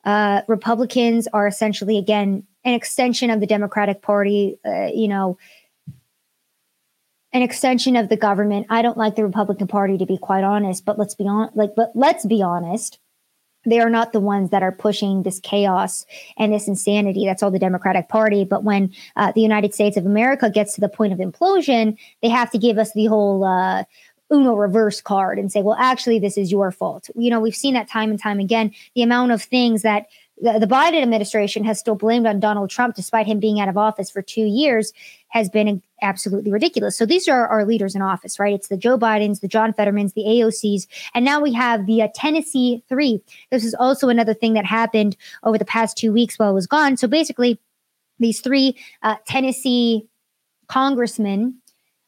Uh, 0.03 0.41
republicans 0.47 1.27
are 1.33 1.47
essentially 1.47 1.97
again 1.97 2.43
an 2.65 2.73
extension 2.73 3.29
of 3.29 3.39
the 3.39 3.47
democratic 3.47 4.01
party 4.01 4.57
uh, 4.65 4.87
you 4.93 5.07
know 5.07 5.37
an 7.33 7.41
extension 7.41 7.97
of 7.97 8.07
the 8.07 8.15
government. 8.15 8.65
I 8.69 8.81
don't 8.81 8.97
like 8.97 9.15
the 9.15 9.23
republican 9.23 9.67
party 9.67 9.97
to 9.97 10.05
be 10.05 10.17
quite 10.17 10.43
honest 10.43 10.83
but 10.83 10.99
let's 10.99 11.15
be 11.15 11.25
on 11.25 11.51
like 11.55 11.73
but 11.75 11.91
let's 11.95 12.25
be 12.25 12.41
honest 12.41 12.99
they 13.67 13.79
are 13.79 13.89
not 13.89 14.13
the 14.13 14.19
ones 14.19 14.49
that 14.51 14.63
are 14.63 14.71
pushing 14.71 15.23
this 15.23 15.39
chaos 15.41 16.05
and 16.37 16.53
this 16.53 16.67
insanity. 16.67 17.25
That's 17.25 17.43
all 17.43 17.51
the 17.51 17.59
Democratic 17.59 18.07
Party. 18.07 18.45
But 18.45 18.63
when 18.63 18.93
uh, 19.15 19.33
the 19.33 19.41
United 19.41 19.73
States 19.73 19.97
of 19.97 20.05
America 20.05 20.49
gets 20.49 20.73
to 20.75 20.81
the 20.81 20.89
point 20.89 21.13
of 21.13 21.19
implosion, 21.19 21.97
they 22.21 22.29
have 22.29 22.49
to 22.51 22.57
give 22.57 22.77
us 22.77 22.93
the 22.93 23.05
whole 23.05 23.43
uh, 23.43 23.83
Uno 24.31 24.55
reverse 24.55 25.01
card 25.01 25.37
and 25.37 25.51
say, 25.51 25.61
well, 25.61 25.77
actually, 25.79 26.19
this 26.19 26.37
is 26.37 26.51
your 26.51 26.71
fault. 26.71 27.09
You 27.15 27.29
know, 27.29 27.39
we've 27.39 27.55
seen 27.55 27.73
that 27.73 27.89
time 27.89 28.09
and 28.09 28.19
time 28.19 28.39
again. 28.39 28.73
The 28.95 29.03
amount 29.03 29.31
of 29.33 29.41
things 29.41 29.81
that 29.81 30.07
the, 30.41 30.59
the 30.59 30.67
Biden 30.67 31.01
administration 31.01 31.63
has 31.65 31.79
still 31.79 31.95
blamed 31.95 32.27
on 32.27 32.39
Donald 32.39 32.69
Trump, 32.69 32.95
despite 32.95 33.25
him 33.25 33.39
being 33.39 33.59
out 33.59 33.69
of 33.69 33.77
office 33.77 34.09
for 34.09 34.21
two 34.21 34.45
years, 34.45 34.93
has 35.29 35.49
been 35.49 35.81
absolutely 36.01 36.51
ridiculous. 36.51 36.97
So 36.97 37.05
these 37.05 37.27
are 37.27 37.47
our 37.47 37.65
leaders 37.65 37.95
in 37.95 38.01
office, 38.01 38.39
right? 38.39 38.53
It's 38.53 38.67
the 38.67 38.77
Joe 38.77 38.97
Bidens, 38.97 39.41
the 39.41 39.47
John 39.47 39.73
Fettermans, 39.73 40.13
the 40.13 40.23
AOCs, 40.23 40.87
and 41.13 41.25
now 41.25 41.39
we 41.39 41.53
have 41.53 41.85
the 41.85 42.01
uh, 42.01 42.07
Tennessee 42.13 42.83
Three. 42.89 43.21
This 43.51 43.63
is 43.63 43.73
also 43.73 44.09
another 44.09 44.33
thing 44.33 44.53
that 44.53 44.65
happened 44.65 45.17
over 45.43 45.57
the 45.57 45.65
past 45.65 45.97
two 45.97 46.11
weeks 46.11 46.37
while 46.37 46.49
I 46.49 46.53
was 46.53 46.67
gone. 46.67 46.97
So 46.97 47.07
basically, 47.07 47.59
these 48.19 48.41
three 48.41 48.75
uh, 49.03 49.15
Tennessee 49.25 50.07
congressmen 50.67 51.55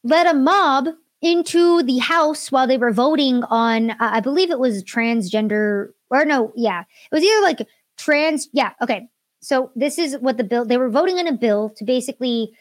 led 0.04 0.28
a 0.28 0.34
mob 0.34 0.88
into 1.22 1.84
the 1.84 1.98
House 1.98 2.52
while 2.52 2.68
they 2.68 2.78
were 2.78 2.92
voting 2.92 3.44
on, 3.46 3.92
uh, 3.92 3.96
I 4.00 4.20
believe 4.20 4.52
it 4.52 4.60
was 4.60 4.84
transgender, 4.84 5.92
or 6.10 6.26
no, 6.26 6.54
yeah, 6.56 6.82
it 6.82 7.16
was 7.16 7.24
either 7.24 7.42
like 7.42 7.68
trans, 7.98 8.48
yeah, 8.54 8.72
okay. 8.82 9.08
So 9.42 9.72
this 9.76 9.98
is 9.98 10.18
what 10.20 10.38
the 10.38 10.44
bill, 10.44 10.66
they 10.66 10.78
were 10.78 10.90
voting 10.90 11.18
on 11.18 11.28
a 11.28 11.34
bill 11.34 11.70
to 11.78 11.86
basically 11.86 12.54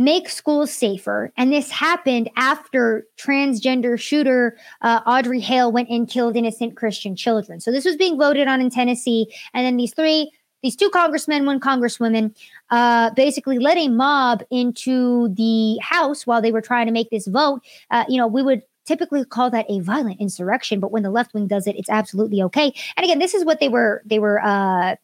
make 0.00 0.30
schools 0.30 0.72
safer. 0.72 1.30
And 1.36 1.52
this 1.52 1.70
happened 1.70 2.30
after 2.36 3.06
transgender 3.18 4.00
shooter 4.00 4.56
uh, 4.80 5.00
Audrey 5.06 5.40
Hale 5.40 5.70
went 5.70 5.90
and 5.90 6.08
killed 6.08 6.36
innocent 6.36 6.74
Christian 6.74 7.14
children. 7.14 7.60
So 7.60 7.70
this 7.70 7.84
was 7.84 7.96
being 7.96 8.16
voted 8.16 8.48
on 8.48 8.62
in 8.62 8.70
Tennessee. 8.70 9.26
And 9.52 9.66
then 9.66 9.76
these 9.76 9.92
three, 9.92 10.32
these 10.62 10.74
two 10.74 10.88
congressmen, 10.88 11.44
one 11.44 11.60
congresswoman, 11.60 12.34
uh, 12.70 13.10
basically 13.10 13.58
led 13.58 13.76
a 13.76 13.88
mob 13.88 14.42
into 14.50 15.28
the 15.34 15.78
House 15.82 16.26
while 16.26 16.40
they 16.40 16.50
were 16.50 16.62
trying 16.62 16.86
to 16.86 16.92
make 16.92 17.10
this 17.10 17.26
vote. 17.26 17.60
Uh, 17.90 18.06
you 18.08 18.16
know, 18.16 18.26
we 18.26 18.42
would 18.42 18.62
typically 18.86 19.22
call 19.26 19.50
that 19.50 19.66
a 19.68 19.80
violent 19.80 20.18
insurrection, 20.18 20.80
but 20.80 20.92
when 20.92 21.02
the 21.02 21.10
left 21.10 21.34
wing 21.34 21.46
does 21.46 21.66
it, 21.66 21.76
it's 21.76 21.90
absolutely 21.90 22.42
okay. 22.44 22.72
And 22.96 23.04
again, 23.04 23.18
this 23.18 23.34
is 23.34 23.44
what 23.44 23.60
they 23.60 23.68
were 23.68 24.02
they 24.06 24.18
were 24.18 24.40
uh, 24.42 24.96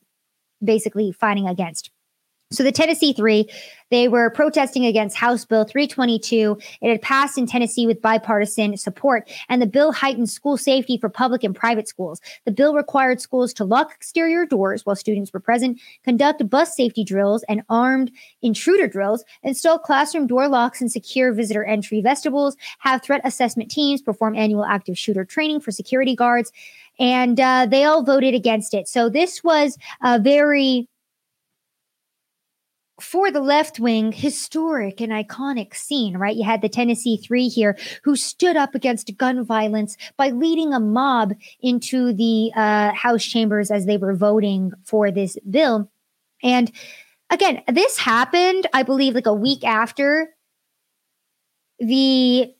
basically 0.64 1.12
fighting 1.12 1.46
against. 1.46 1.90
So 2.52 2.62
the 2.62 2.70
Tennessee 2.70 3.12
Three, 3.12 3.50
they 3.90 4.06
were 4.06 4.30
protesting 4.30 4.86
against 4.86 5.16
House 5.16 5.44
Bill 5.44 5.64
322. 5.64 6.56
It 6.80 6.90
had 6.90 7.02
passed 7.02 7.36
in 7.36 7.44
Tennessee 7.44 7.88
with 7.88 8.00
bipartisan 8.00 8.76
support, 8.76 9.28
and 9.48 9.60
the 9.60 9.66
bill 9.66 9.90
heightened 9.90 10.30
school 10.30 10.56
safety 10.56 10.96
for 10.96 11.08
public 11.08 11.42
and 11.42 11.56
private 11.56 11.88
schools. 11.88 12.20
The 12.44 12.52
bill 12.52 12.72
required 12.72 13.20
schools 13.20 13.52
to 13.54 13.64
lock 13.64 13.90
exterior 13.92 14.46
doors 14.46 14.86
while 14.86 14.94
students 14.94 15.32
were 15.32 15.40
present, 15.40 15.80
conduct 16.04 16.48
bus 16.48 16.76
safety 16.76 17.02
drills 17.02 17.42
and 17.48 17.62
armed 17.68 18.12
intruder 18.42 18.86
drills, 18.86 19.24
install 19.42 19.80
classroom 19.80 20.28
door 20.28 20.46
locks 20.46 20.80
and 20.80 20.92
secure 20.92 21.32
visitor 21.32 21.64
entry 21.64 22.00
vestibules, 22.00 22.56
have 22.78 23.02
threat 23.02 23.22
assessment 23.24 23.72
teams 23.72 24.00
perform 24.00 24.36
annual 24.36 24.64
active 24.64 24.96
shooter 24.96 25.24
training 25.24 25.58
for 25.58 25.72
security 25.72 26.14
guards, 26.14 26.52
and 27.00 27.40
uh, 27.40 27.66
they 27.66 27.82
all 27.82 28.04
voted 28.04 28.34
against 28.34 28.72
it. 28.72 28.86
So 28.86 29.08
this 29.08 29.42
was 29.42 29.76
a 30.00 30.20
very 30.20 30.88
for 33.00 33.30
the 33.30 33.40
left 33.40 33.78
wing, 33.78 34.12
historic 34.12 35.00
and 35.00 35.12
iconic 35.12 35.74
scene, 35.74 36.16
right? 36.16 36.36
You 36.36 36.44
had 36.44 36.62
the 36.62 36.68
Tennessee 36.68 37.16
Three 37.16 37.48
here 37.48 37.76
who 38.02 38.16
stood 38.16 38.56
up 38.56 38.74
against 38.74 39.16
gun 39.18 39.44
violence 39.44 39.96
by 40.16 40.30
leading 40.30 40.72
a 40.72 40.80
mob 40.80 41.34
into 41.60 42.12
the 42.12 42.52
uh, 42.56 42.92
House 42.92 43.24
chambers 43.24 43.70
as 43.70 43.86
they 43.86 43.96
were 43.96 44.14
voting 44.14 44.72
for 44.84 45.10
this 45.10 45.36
bill. 45.50 45.90
And 46.42 46.72
again, 47.30 47.62
this 47.68 47.98
happened, 47.98 48.66
I 48.72 48.82
believe, 48.82 49.14
like 49.14 49.26
a 49.26 49.34
week 49.34 49.64
after 49.64 50.34
the 51.78 52.54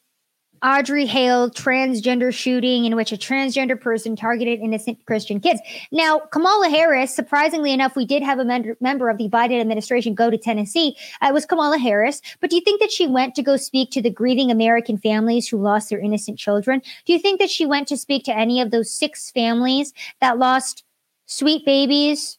Audrey 0.63 1.07
Hale 1.07 1.51
transgender 1.51 2.33
shooting 2.33 2.85
in 2.85 2.97
which 2.97 3.13
a 3.13 3.17
transgender 3.17 3.81
person 3.81 4.17
targeted 4.17 4.61
innocent 4.61 5.05
Christian 5.07 5.41
kids. 5.41 5.61
Now, 5.93 6.19
Kamala 6.19 6.69
Harris, 6.69 7.15
surprisingly 7.15 7.73
enough, 7.73 7.97
we 7.97 8.07
did 8.07 8.23
have 8.23 8.39
a 8.39 8.77
member 8.81 9.09
of 9.09 9.19
the 9.19 9.29
Biden 9.29 9.61
administration 9.61 10.15
go 10.15 10.31
to 10.31 10.39
Tennessee. 10.39 10.97
Uh, 11.21 11.29
it 11.29 11.35
was 11.35 11.47
Kamala 11.47 11.79
Harris. 11.79 12.21
But 12.41 12.51
do 12.51 12.57
you 12.57 12.63
think 12.63 12.81
that 12.81 12.91
she 12.91 13.07
went 13.07 13.35
to 13.35 13.43
go 13.43 13.57
speak 13.57 13.91
to 13.93 14.03
the 14.03 14.11
grieving 14.11 14.51
American 14.51 14.99
families 14.99 15.49
who 15.49 15.59
lost 15.59 15.91
their 15.91 16.01
innocent 16.01 16.39
children? 16.39 16.83
Do 17.05 17.13
you 17.13 17.19
think 17.19 17.39
that 17.41 17.51
she 17.51 17.67
went 17.67 17.89
to 17.89 17.97
speak 17.97 18.25
to 18.25 18.37
any 18.37 18.61
of 18.61 18.71
those 18.71 18.91
six 18.91 19.31
families 19.31 19.93
that 20.21 20.39
lost 20.39 20.85
sweet 21.27 21.65
babies, 21.65 22.39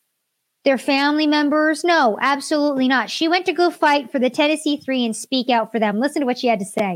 their 0.63 0.77
family 0.77 1.27
members? 1.27 1.83
No, 1.83 2.17
absolutely 2.21 2.87
not. 2.87 3.09
She 3.09 3.27
went 3.27 3.45
to 3.45 3.53
go 3.53 3.69
fight 3.69 4.11
for 4.11 4.19
the 4.19 4.29
Tennessee 4.29 4.77
Three 4.77 5.05
and 5.05 5.15
speak 5.15 5.49
out 5.49 5.71
for 5.71 5.79
them. 5.79 5.99
Listen 5.99 6.21
to 6.21 6.25
what 6.25 6.39
she 6.39 6.47
had 6.47 6.59
to 6.59 6.65
say. 6.65 6.95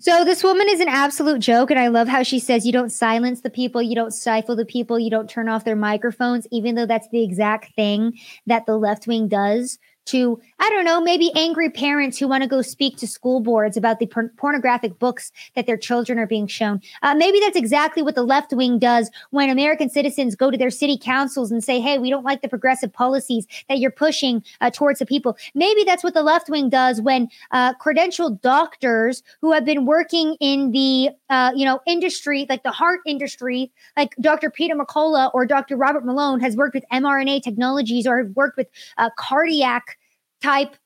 So 0.00 0.24
this 0.24 0.44
woman 0.44 0.68
is 0.68 0.78
an 0.78 0.86
absolute 0.88 1.40
joke, 1.40 1.72
and 1.72 1.80
I 1.80 1.88
love 1.88 2.06
how 2.06 2.22
she 2.22 2.38
says 2.38 2.64
you 2.64 2.70
don't 2.70 2.90
silence 2.90 3.40
the 3.40 3.50
people, 3.50 3.82
you 3.82 3.96
don't 3.96 4.14
stifle 4.14 4.54
the 4.54 4.64
people, 4.64 4.96
you 4.96 5.10
don't 5.10 5.28
turn 5.28 5.48
off 5.48 5.64
their 5.64 5.74
microphones, 5.74 6.46
even 6.52 6.76
though 6.76 6.86
that's 6.86 7.08
the 7.08 7.24
exact 7.24 7.74
thing 7.74 8.16
that 8.46 8.64
the 8.64 8.76
left 8.76 9.08
wing 9.08 9.26
does 9.26 9.76
to, 10.08 10.40
I 10.58 10.70
don't 10.70 10.84
know, 10.84 11.00
maybe 11.00 11.30
angry 11.34 11.70
parents 11.70 12.18
who 12.18 12.28
want 12.28 12.42
to 12.42 12.48
go 12.48 12.62
speak 12.62 12.96
to 12.98 13.06
school 13.06 13.40
boards 13.40 13.76
about 13.76 13.98
the 13.98 14.06
por- 14.06 14.32
pornographic 14.36 14.98
books 14.98 15.30
that 15.54 15.66
their 15.66 15.76
children 15.76 16.18
are 16.18 16.26
being 16.26 16.46
shown. 16.46 16.80
Uh, 17.02 17.14
maybe 17.14 17.38
that's 17.40 17.56
exactly 17.56 18.02
what 18.02 18.14
the 18.14 18.22
left 18.22 18.52
wing 18.52 18.78
does 18.78 19.10
when 19.30 19.50
American 19.50 19.90
citizens 19.90 20.34
go 20.34 20.50
to 20.50 20.56
their 20.56 20.70
city 20.70 20.98
councils 20.98 21.52
and 21.52 21.62
say, 21.62 21.80
hey, 21.80 21.98
we 21.98 22.10
don't 22.10 22.24
like 22.24 22.42
the 22.42 22.48
progressive 22.48 22.92
policies 22.92 23.46
that 23.68 23.78
you're 23.78 23.90
pushing 23.90 24.42
uh, 24.60 24.70
towards 24.70 24.98
the 24.98 25.06
people. 25.06 25.36
Maybe 25.54 25.84
that's 25.84 26.02
what 26.02 26.14
the 26.14 26.22
left 26.22 26.48
wing 26.48 26.70
does 26.70 27.00
when 27.00 27.28
uh, 27.50 27.74
credentialed 27.74 28.40
doctors 28.40 29.22
who 29.40 29.52
have 29.52 29.64
been 29.64 29.84
working 29.84 30.36
in 30.40 30.72
the, 30.72 31.10
uh, 31.28 31.52
you 31.54 31.64
know, 31.64 31.80
industry, 31.86 32.46
like 32.48 32.62
the 32.62 32.70
heart 32.70 33.00
industry, 33.04 33.70
like 33.96 34.14
Dr. 34.20 34.50
Peter 34.50 34.74
McCullough 34.74 35.30
or 35.34 35.44
Dr. 35.44 35.76
Robert 35.76 36.04
Malone 36.04 36.40
has 36.40 36.56
worked 36.56 36.74
with 36.74 36.84
mRNA 36.92 37.42
technologies 37.42 38.06
or 38.06 38.18
have 38.18 38.34
worked 38.34 38.56
with 38.56 38.68
uh, 38.96 39.10
cardiac 39.16 39.97
type 40.42 40.76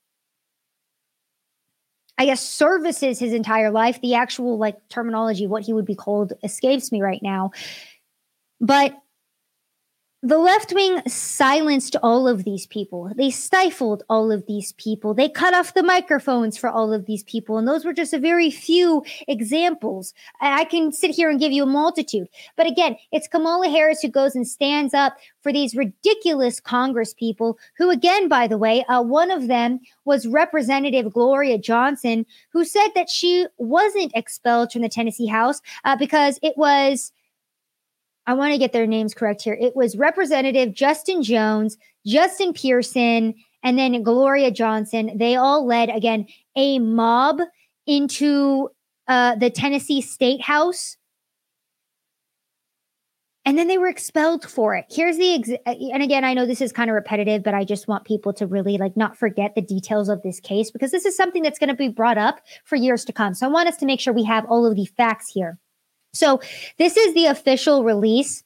I 2.19 2.27
guess 2.27 2.41
services 2.41 3.19
his 3.19 3.33
entire 3.33 3.71
life. 3.71 4.01
The 4.01 4.15
actual 4.15 4.59
like 4.59 4.77
terminology, 4.89 5.47
what 5.47 5.65
he 5.65 5.73
would 5.73 5.87
be 5.87 5.95
called, 5.95 6.35
escapes 6.45 6.93
me 6.93 7.03
right 7.03 7.21
now. 7.23 7.51
But 8.61 8.95
the 10.25 10.39
left 10.39 10.73
wing 10.73 11.03
silenced 11.09 11.97
all 12.01 12.29
of 12.29 12.45
these 12.45 12.65
people. 12.69 13.11
They 13.17 13.31
stifled 13.31 14.05
all 14.09 14.31
of 14.31 14.47
these 14.47 14.73
people. 14.75 15.15
They 15.15 15.29
cut 15.29 15.53
off 15.53 15.75
the 15.75 15.83
microphones 15.83 16.57
for 16.57 16.71
all 16.71 16.93
of 16.93 17.07
these 17.07 17.25
people. 17.25 17.59
And 17.59 17.67
those 17.67 17.85
were 17.85 17.93
just 17.93 18.13
a 18.13 18.21
very 18.21 18.49
few 18.49 19.05
examples. 19.27 20.15
I 20.41 20.65
can 20.65 20.93
sit 20.93 21.11
here 21.11 21.29
and 21.29 21.41
give 21.41 21.51
you 21.51 21.65
a 21.65 21.67
multitude. 21.67 22.29
But 22.57 22.69
again, 22.69 22.97
it's 23.11 23.27
Kamala 23.27 23.69
Harris 23.69 24.01
who 24.01 24.09
goes 24.09 24.37
and 24.37 24.47
stands 24.47 24.95
up 24.95 25.17
for 25.41 25.53
these 25.53 25.75
ridiculous 25.75 26.61
Congress 26.61 27.15
people, 27.15 27.59
who, 27.77 27.91
again, 27.91 28.29
by 28.29 28.47
the 28.47 28.59
way, 28.59 28.85
uh, 28.85 29.03
one 29.03 29.33
of 29.33 29.49
them 29.49 29.81
was 30.05 30.29
Representative 30.29 31.13
Gloria 31.13 31.59
Johnson, 31.59 32.27
who 32.53 32.65
said 32.65 32.91
that 32.95 33.11
she 33.11 33.49
wasn't 33.59 34.13
expelled 34.15 34.71
from 34.71 34.83
the 34.83 34.89
Tennessee 34.89 35.27
House 35.27 35.61
uh, 35.85 35.97
because 35.97 36.39
it 36.43 36.57
was 36.57 37.11
I 38.33 38.35
want 38.35 38.53
to 38.53 38.59
get 38.59 38.73
their 38.73 38.87
names 38.87 39.13
correct 39.13 39.43
here. 39.43 39.59
It 39.61 39.77
was 39.77 39.95
Representative 39.95 40.73
Justin 40.73 41.23
Jones, 41.23 41.77
Justin 42.07 42.55
Pearson, 42.55 43.35
and 43.63 43.79
then 43.79 44.03
Gloria 44.03 44.51
Johnson. 44.51 45.19
They 45.19 45.37
all 45.37 45.67
led, 45.67 45.91
again, 45.91 46.25
a 46.57 46.79
mob 46.79 47.43
into 47.87 48.71
uh, 49.07 49.35
the 49.35 49.51
Tennessee 49.51 50.01
State 50.01 50.41
House 50.41 50.97
and 53.45 53.59
then 53.59 53.67
they 53.67 53.77
were 53.77 53.89
expelled 53.89 54.49
for 54.49 54.75
it. 54.75 54.87
Here's 54.89 55.19
the 55.19 55.35
ex- 55.35 55.63
and 55.67 56.03
again, 56.03 56.25
I 56.25 56.33
know 56.33 56.47
this 56.47 56.61
is 56.61 56.73
kind 56.73 56.89
of 56.89 56.95
repetitive, 56.95 57.43
but 57.43 57.53
I 57.53 57.65
just 57.65 57.89
want 57.89 58.05
people 58.05 58.33
to 58.35 58.47
really 58.47 58.79
like 58.79 58.97
not 58.97 59.19
forget 59.19 59.55
the 59.55 59.61
details 59.61 60.09
of 60.09 60.23
this 60.23 60.41
case 60.41 60.71
because 60.71 60.91
this 60.91 61.05
is 61.05 61.17
something 61.17 61.43
that's 61.43 61.59
going 61.59 61.69
to 61.69 61.75
be 61.75 61.89
brought 61.89 62.19
up 62.19 62.41
for 62.65 62.77
years 62.77 63.05
to 63.07 63.13
come. 63.13 63.35
So 63.35 63.47
I 63.47 63.51
want 63.51 63.69
us 63.69 63.77
to 63.79 63.87
make 63.87 64.01
sure 64.01 64.15
we 64.15 64.25
have 64.25 64.47
all 64.47 64.65
of 64.65 64.77
the 64.77 64.87
facts 64.97 65.29
here. 65.29 65.59
So 66.13 66.41
this 66.79 66.97
is 66.97 67.15
the 67.15 67.27
official 67.27 67.85
release 67.85 68.45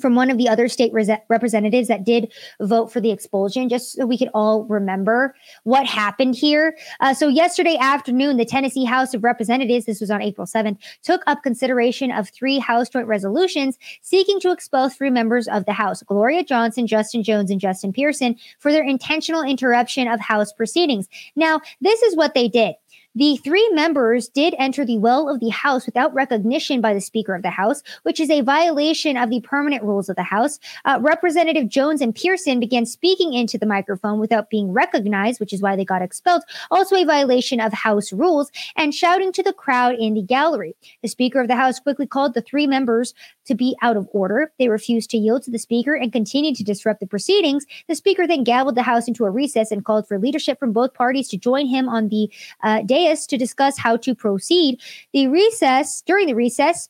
from 0.00 0.14
one 0.14 0.30
of 0.30 0.38
the 0.38 0.48
other 0.48 0.68
state 0.68 0.92
representatives 0.92 1.88
that 1.88 2.04
did 2.04 2.32
vote 2.60 2.92
for 2.92 3.00
the 3.00 3.10
expulsion, 3.10 3.68
just 3.68 3.92
so 3.92 4.06
we 4.06 4.18
could 4.18 4.30
all 4.34 4.64
remember 4.64 5.34
what 5.64 5.86
happened 5.86 6.34
here. 6.34 6.76
Uh, 7.00 7.14
so, 7.14 7.28
yesterday 7.28 7.76
afternoon, 7.80 8.36
the 8.36 8.44
Tennessee 8.44 8.84
House 8.84 9.14
of 9.14 9.24
Representatives, 9.24 9.86
this 9.86 10.00
was 10.00 10.10
on 10.10 10.22
April 10.22 10.46
7th, 10.46 10.78
took 11.02 11.22
up 11.26 11.42
consideration 11.42 12.12
of 12.12 12.28
three 12.28 12.58
House 12.58 12.88
joint 12.88 13.06
resolutions 13.06 13.78
seeking 14.02 14.40
to 14.40 14.52
expel 14.52 14.88
three 14.88 15.10
members 15.10 15.48
of 15.48 15.64
the 15.64 15.72
House 15.72 16.02
Gloria 16.02 16.44
Johnson, 16.44 16.86
Justin 16.86 17.22
Jones, 17.22 17.50
and 17.50 17.60
Justin 17.60 17.92
Pearson 17.92 18.36
for 18.58 18.72
their 18.72 18.84
intentional 18.84 19.42
interruption 19.42 20.08
of 20.08 20.20
House 20.20 20.52
proceedings. 20.52 21.08
Now, 21.34 21.60
this 21.80 22.02
is 22.02 22.16
what 22.16 22.34
they 22.34 22.48
did. 22.48 22.74
The 23.18 23.36
three 23.38 23.68
members 23.70 24.28
did 24.28 24.54
enter 24.60 24.84
the 24.84 24.98
well 24.98 25.28
of 25.28 25.40
the 25.40 25.48
House 25.48 25.86
without 25.86 26.14
recognition 26.14 26.80
by 26.80 26.94
the 26.94 27.00
Speaker 27.00 27.34
of 27.34 27.42
the 27.42 27.50
House, 27.50 27.82
which 28.04 28.20
is 28.20 28.30
a 28.30 28.42
violation 28.42 29.16
of 29.16 29.28
the 29.28 29.40
permanent 29.40 29.82
rules 29.82 30.08
of 30.08 30.14
the 30.14 30.22
House. 30.22 30.60
Uh, 30.84 31.00
Representative 31.02 31.68
Jones 31.68 32.00
and 32.00 32.14
Pearson 32.14 32.60
began 32.60 32.86
speaking 32.86 33.34
into 33.34 33.58
the 33.58 33.66
microphone 33.66 34.20
without 34.20 34.50
being 34.50 34.70
recognized, 34.70 35.40
which 35.40 35.52
is 35.52 35.60
why 35.60 35.74
they 35.74 35.84
got 35.84 36.00
expelled. 36.00 36.44
Also, 36.70 36.94
a 36.94 37.04
violation 37.04 37.58
of 37.58 37.72
House 37.72 38.12
rules 38.12 38.52
and 38.76 38.94
shouting 38.94 39.32
to 39.32 39.42
the 39.42 39.52
crowd 39.52 39.96
in 39.96 40.14
the 40.14 40.22
gallery. 40.22 40.76
The 41.02 41.08
Speaker 41.08 41.40
of 41.40 41.48
the 41.48 41.56
House 41.56 41.80
quickly 41.80 42.06
called 42.06 42.34
the 42.34 42.42
three 42.42 42.68
members 42.68 43.14
to 43.46 43.56
be 43.56 43.76
out 43.82 43.96
of 43.96 44.06
order. 44.12 44.52
They 44.60 44.68
refused 44.68 45.10
to 45.10 45.18
yield 45.18 45.42
to 45.42 45.50
the 45.50 45.58
Speaker 45.58 45.94
and 45.96 46.12
continued 46.12 46.54
to 46.54 46.62
disrupt 46.62 47.00
the 47.00 47.06
proceedings. 47.08 47.66
The 47.88 47.96
Speaker 47.96 48.28
then 48.28 48.44
gavelled 48.44 48.76
the 48.76 48.82
House 48.84 49.08
into 49.08 49.24
a 49.24 49.30
recess 49.30 49.72
and 49.72 49.84
called 49.84 50.06
for 50.06 50.20
leadership 50.20 50.60
from 50.60 50.72
both 50.72 50.94
parties 50.94 51.26
to 51.30 51.36
join 51.36 51.66
him 51.66 51.88
on 51.88 52.10
the 52.10 52.30
uh, 52.62 52.82
to 53.28 53.38
discuss 53.38 53.78
how 53.78 53.96
to 53.98 54.14
proceed. 54.14 54.80
The 55.12 55.28
recess, 55.28 56.02
during 56.06 56.26
the 56.26 56.34
recess, 56.34 56.88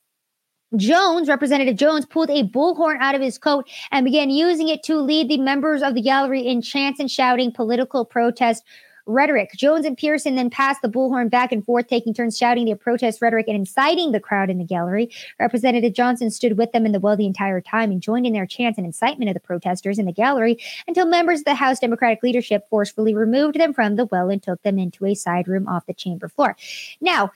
Jones, 0.77 1.29
Representative 1.29 1.77
Jones, 1.77 2.05
pulled 2.05 2.31
a 2.31 2.43
bullhorn 2.43 2.99
out 3.01 3.15
of 3.15 3.23
his 3.23 3.39
coat 3.39 3.69
and 3.91 4.05
began 4.05 4.29
using 4.29 4.69
it 4.69 4.83
to 4.85 4.97
lead 4.99 5.29
the 5.29 5.39
members 5.39 5.83
of 5.83 5.95
the 5.95 6.03
gallery 6.03 6.47
in 6.47 6.61
chants 6.61 7.01
and 7.01 7.11
shouting 7.11 7.53
political 7.53 8.05
protest 8.05 8.63
rhetoric. 9.09 9.51
Jones 9.57 9.85
and 9.85 9.97
Pearson 9.97 10.37
then 10.37 10.51
passed 10.51 10.83
the 10.83 10.89
bullhorn 10.89 11.31
back 11.31 11.51
and 11.51 11.65
forth, 11.65 11.89
taking 11.89 12.15
turns 12.15 12.39
shouting 12.39 12.67
their 12.67 12.77
protest 12.77 13.21
rhetoric 13.21 13.49
and 13.49 13.57
inciting 13.57 14.13
the 14.13 14.21
crowd 14.21 14.51
in 14.51 14.59
the 14.59 14.65
gallery. 14.65 15.11
Representative 15.41 15.95
Johnson 15.95 16.31
stood 16.31 16.59
with 16.59 16.73
them 16.73 16.87
in 16.87 16.93
the 16.93 17.01
well 17.01 17.17
the 17.17 17.27
entire 17.27 17.61
time 17.61 17.91
and 17.91 18.03
joined 18.03 18.27
in 18.27 18.33
their 18.33 18.47
chants 18.47 18.79
and 18.79 18.87
incitement 18.87 19.31
of 19.31 19.35
the 19.35 19.41
protesters 19.41 19.99
in 19.99 20.07
the 20.07 20.13
gallery 20.13 20.59
until 20.87 21.07
members 21.07 21.41
of 21.41 21.47
the 21.47 21.55
House 21.55 21.81
Democratic 21.81 22.23
leadership 22.23 22.69
forcefully 22.69 23.15
removed 23.15 23.59
them 23.59 23.73
from 23.73 23.97
the 23.97 24.07
well 24.07 24.29
and 24.29 24.43
took 24.43 24.63
them 24.63 24.79
into 24.79 25.07
a 25.07 25.15
side 25.15 25.49
room 25.49 25.67
off 25.67 25.87
the 25.87 25.95
chamber 25.95 26.29
floor. 26.29 26.57
Now, 27.01 27.33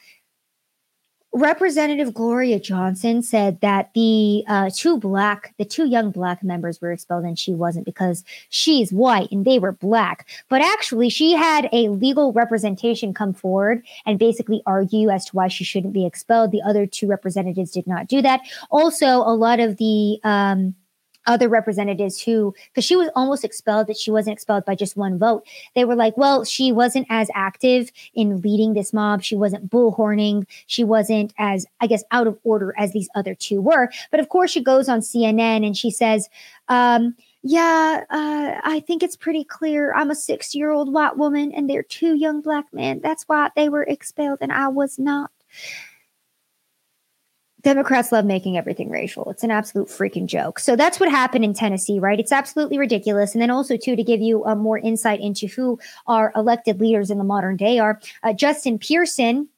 Representative 1.34 2.12
Gloria 2.12 2.60
Johnson 2.60 3.22
said 3.22 3.60
that 3.62 3.90
the 3.94 4.44
uh, 4.48 4.68
two 4.74 4.98
black, 4.98 5.54
the 5.56 5.64
two 5.64 5.86
young 5.86 6.10
black 6.10 6.44
members 6.44 6.78
were 6.80 6.92
expelled 6.92 7.24
and 7.24 7.38
she 7.38 7.54
wasn't 7.54 7.86
because 7.86 8.22
she's 8.50 8.92
white 8.92 9.30
and 9.32 9.46
they 9.46 9.58
were 9.58 9.72
black. 9.72 10.28
But 10.50 10.60
actually, 10.60 11.08
she 11.08 11.32
had 11.32 11.70
a 11.72 11.88
legal 11.88 12.34
representation 12.34 13.14
come 13.14 13.32
forward 13.32 13.82
and 14.04 14.18
basically 14.18 14.62
argue 14.66 15.08
as 15.08 15.24
to 15.26 15.36
why 15.36 15.48
she 15.48 15.64
shouldn't 15.64 15.94
be 15.94 16.04
expelled. 16.04 16.50
The 16.50 16.62
other 16.62 16.86
two 16.86 17.06
representatives 17.06 17.70
did 17.70 17.86
not 17.86 18.08
do 18.08 18.20
that. 18.20 18.42
Also, 18.70 19.06
a 19.06 19.34
lot 19.34 19.58
of 19.58 19.78
the 19.78 20.20
um, 20.24 20.74
other 21.26 21.48
representatives 21.48 22.20
who, 22.20 22.54
because 22.70 22.84
she 22.84 22.96
was 22.96 23.08
almost 23.14 23.44
expelled, 23.44 23.86
that 23.86 23.96
she 23.96 24.10
wasn't 24.10 24.34
expelled 24.34 24.64
by 24.64 24.74
just 24.74 24.96
one 24.96 25.18
vote. 25.18 25.46
They 25.74 25.84
were 25.84 25.94
like, 25.94 26.16
well, 26.16 26.44
she 26.44 26.72
wasn't 26.72 27.06
as 27.10 27.30
active 27.34 27.92
in 28.14 28.40
leading 28.40 28.74
this 28.74 28.92
mob. 28.92 29.22
She 29.22 29.36
wasn't 29.36 29.70
bullhorning. 29.70 30.46
She 30.66 30.84
wasn't 30.84 31.32
as, 31.38 31.66
I 31.80 31.86
guess, 31.86 32.04
out 32.10 32.26
of 32.26 32.38
order 32.44 32.74
as 32.76 32.92
these 32.92 33.08
other 33.14 33.34
two 33.34 33.60
were. 33.60 33.90
But 34.10 34.20
of 34.20 34.28
course, 34.28 34.50
she 34.50 34.62
goes 34.62 34.88
on 34.88 35.00
CNN 35.00 35.66
and 35.66 35.76
she 35.76 35.90
says, 35.90 36.28
um, 36.68 37.14
yeah, 37.42 38.04
uh, 38.08 38.60
I 38.62 38.80
think 38.80 39.02
it's 39.02 39.16
pretty 39.16 39.44
clear. 39.44 39.92
I'm 39.94 40.10
a 40.10 40.14
six 40.14 40.54
year 40.54 40.70
old 40.70 40.92
white 40.92 41.16
woman 41.16 41.52
and 41.52 41.68
they're 41.68 41.82
two 41.82 42.14
young 42.14 42.40
black 42.40 42.66
men. 42.72 43.00
That's 43.02 43.24
why 43.24 43.50
they 43.56 43.68
were 43.68 43.82
expelled 43.82 44.38
and 44.40 44.52
I 44.52 44.68
was 44.68 44.98
not. 44.98 45.30
Democrats 47.62 48.10
love 48.10 48.24
making 48.24 48.56
everything 48.56 48.90
racial. 48.90 49.30
It's 49.30 49.44
an 49.44 49.50
absolute 49.50 49.88
freaking 49.88 50.26
joke. 50.26 50.58
So 50.58 50.74
that's 50.74 50.98
what 50.98 51.08
happened 51.08 51.44
in 51.44 51.54
Tennessee, 51.54 52.00
right? 52.00 52.18
It's 52.18 52.32
absolutely 52.32 52.78
ridiculous. 52.78 53.34
And 53.34 53.42
then 53.42 53.50
also, 53.50 53.76
too, 53.76 53.94
to 53.94 54.02
give 54.02 54.20
you 54.20 54.44
a 54.44 54.56
more 54.56 54.78
insight 54.78 55.20
into 55.20 55.46
who 55.46 55.78
our 56.06 56.32
elected 56.34 56.80
leaders 56.80 57.10
in 57.10 57.18
the 57.18 57.24
modern 57.24 57.56
day 57.56 57.78
are, 57.78 58.00
uh, 58.24 58.32
Justin 58.32 58.78
Pearson, 58.78 59.48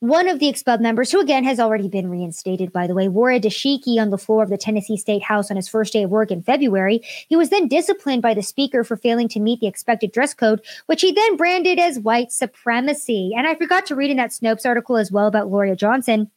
one 0.00 0.26
of 0.28 0.40
the 0.40 0.48
expelled 0.48 0.80
members, 0.80 1.12
who 1.12 1.20
again 1.20 1.44
has 1.44 1.60
already 1.60 1.88
been 1.88 2.10
reinstated, 2.10 2.72
by 2.72 2.86
the 2.88 2.94
way, 2.94 3.06
wore 3.06 3.30
a 3.30 3.38
dashiki 3.38 4.00
on 4.00 4.10
the 4.10 4.18
floor 4.18 4.42
of 4.42 4.48
the 4.48 4.56
Tennessee 4.56 4.96
State 4.96 5.22
House 5.22 5.48
on 5.48 5.56
his 5.56 5.68
first 5.68 5.92
day 5.92 6.02
of 6.02 6.10
work 6.10 6.30
in 6.32 6.42
February. 6.42 7.02
He 7.28 7.36
was 7.36 7.50
then 7.50 7.68
disciplined 7.68 8.22
by 8.22 8.34
the 8.34 8.42
speaker 8.42 8.82
for 8.82 8.96
failing 8.96 9.28
to 9.28 9.38
meet 9.38 9.60
the 9.60 9.68
expected 9.68 10.10
dress 10.10 10.34
code, 10.34 10.60
which 10.86 11.02
he 11.02 11.12
then 11.12 11.36
branded 11.36 11.78
as 11.78 12.00
white 12.00 12.32
supremacy. 12.32 13.32
And 13.36 13.46
I 13.46 13.54
forgot 13.54 13.86
to 13.86 13.94
read 13.94 14.10
in 14.10 14.16
that 14.16 14.30
Snopes 14.30 14.66
article 14.66 14.96
as 14.96 15.12
well 15.12 15.28
about 15.28 15.50
Gloria 15.50 15.76
Johnson 15.76 16.30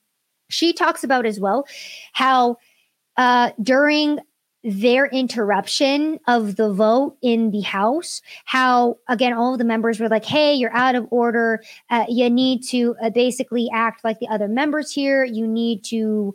she 0.56 0.74
talks 0.74 1.03
about 1.03 1.26
as 1.26 1.39
well 1.39 1.68
how 2.14 2.58
uh, 3.18 3.51
during 3.62 4.20
their 4.64 5.06
interruption 5.06 6.20
of 6.28 6.56
the 6.56 6.74
vote 6.74 7.18
in 7.22 7.51
the 7.51 7.62
House, 7.62 8.24
how 8.45 8.97
again, 9.08 9.32
all 9.32 9.53
of 9.53 9.60
the 9.60 9.66
members 9.66 9.99
were 9.99 10.10
like, 10.10 10.26
hey, 10.26 10.56
you're 10.56 10.76
out 10.76 10.95
of 10.95 11.08
order. 11.12 11.62
Uh, 11.91 12.06
you 12.10 12.30
need 12.32 12.64
to 12.70 12.95
uh, 13.01 13.12
basically 13.12 13.70
act 13.72 14.03
like 14.03 14.20
the 14.20 14.28
other 14.28 14.47
members 14.47 14.91
here. 14.91 15.24
You 15.24 15.47
need 15.47 15.84
to 15.86 16.34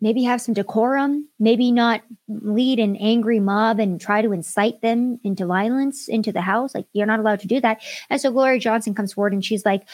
maybe 0.00 0.24
have 0.24 0.40
some 0.40 0.54
decorum, 0.54 1.28
maybe 1.38 1.70
not 1.70 2.00
lead 2.26 2.80
an 2.80 2.96
angry 2.96 3.38
mob 3.38 3.78
and 3.78 4.00
try 4.00 4.22
to 4.22 4.32
incite 4.32 4.80
them 4.80 5.20
into 5.22 5.46
violence 5.46 6.08
into 6.08 6.32
the 6.32 6.40
House. 6.40 6.74
Like, 6.74 6.86
you're 6.92 7.06
not 7.06 7.20
allowed 7.20 7.40
to 7.40 7.46
do 7.46 7.60
that. 7.60 7.80
And 8.08 8.20
so 8.20 8.32
Gloria 8.32 8.58
Johnson 8.58 8.94
comes 8.94 9.12
forward 9.12 9.34
and 9.34 9.44
she's 9.44 9.64
like, 9.64 9.86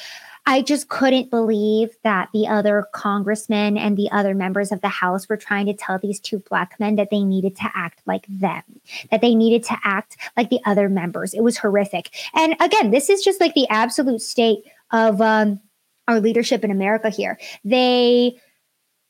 I 0.47 0.63
just 0.63 0.89
couldn't 0.89 1.31
believe 1.31 1.97
that 2.05 2.29
the 2.33 2.47
other 2.47 2.87
congressmen 2.93 3.77
and 3.77 3.97
the 3.97 4.09
other 4.13 4.33
members 4.35 4.71
of 4.71 4.81
the 4.81 4.89
House 4.89 5.29
were 5.29 5.37
trying 5.37 5.67
to 5.67 5.75
tell 5.75 5.99
these 5.99 6.21
two 6.21 6.39
black 6.39 6.79
men 6.79 6.97
that 6.97 7.11
they 7.11 7.25
needed 7.25 7.57
to 7.57 7.71
act 7.75 8.01
like 8.07 8.25
them, 8.29 8.63
that 9.11 9.21
they 9.21 9.35
needed 9.35 9.65
to 9.65 9.77
act 9.83 10.17
like 10.37 10.49
the 10.49 10.61
other 10.65 10.89
members. 10.89 11.35
It 11.35 11.43
was 11.43 11.59
horrific. 11.59 12.15
And 12.33 12.55
again, 12.61 12.93
this 12.93 13.11
is 13.11 13.23
just 13.23 13.41
like 13.41 13.55
the 13.55 13.69
absolute 13.69 14.23
state 14.23 14.65
of 14.93 15.21
um, 15.21 15.61
our 16.07 16.21
leadership 16.21 16.63
in 16.63 16.71
America 16.71 17.11
here. 17.11 17.41
They 17.65 18.41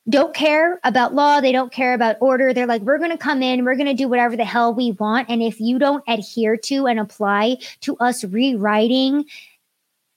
don't 0.08 0.34
care 0.34 0.80
about 0.84 1.14
law. 1.14 1.40
They 1.40 1.52
don't 1.52 1.72
care 1.72 1.92
about 1.92 2.16
order. 2.20 2.54
They're 2.54 2.66
like, 2.66 2.82
we're 2.82 2.98
going 2.98 3.10
to 3.10 3.18
come 3.18 3.42
in, 3.42 3.64
we're 3.64 3.74
going 3.74 3.86
to 3.88 3.94
do 3.94 4.08
whatever 4.08 4.36
the 4.36 4.44
hell 4.44 4.72
we 4.72 4.92
want. 4.92 5.28
And 5.28 5.42
if 5.42 5.60
you 5.60 5.78
don't 5.78 6.04
adhere 6.06 6.56
to 6.56 6.86
and 6.86 7.00
apply 7.00 7.58
to 7.80 7.96
us 7.98 8.24
rewriting 8.24 9.24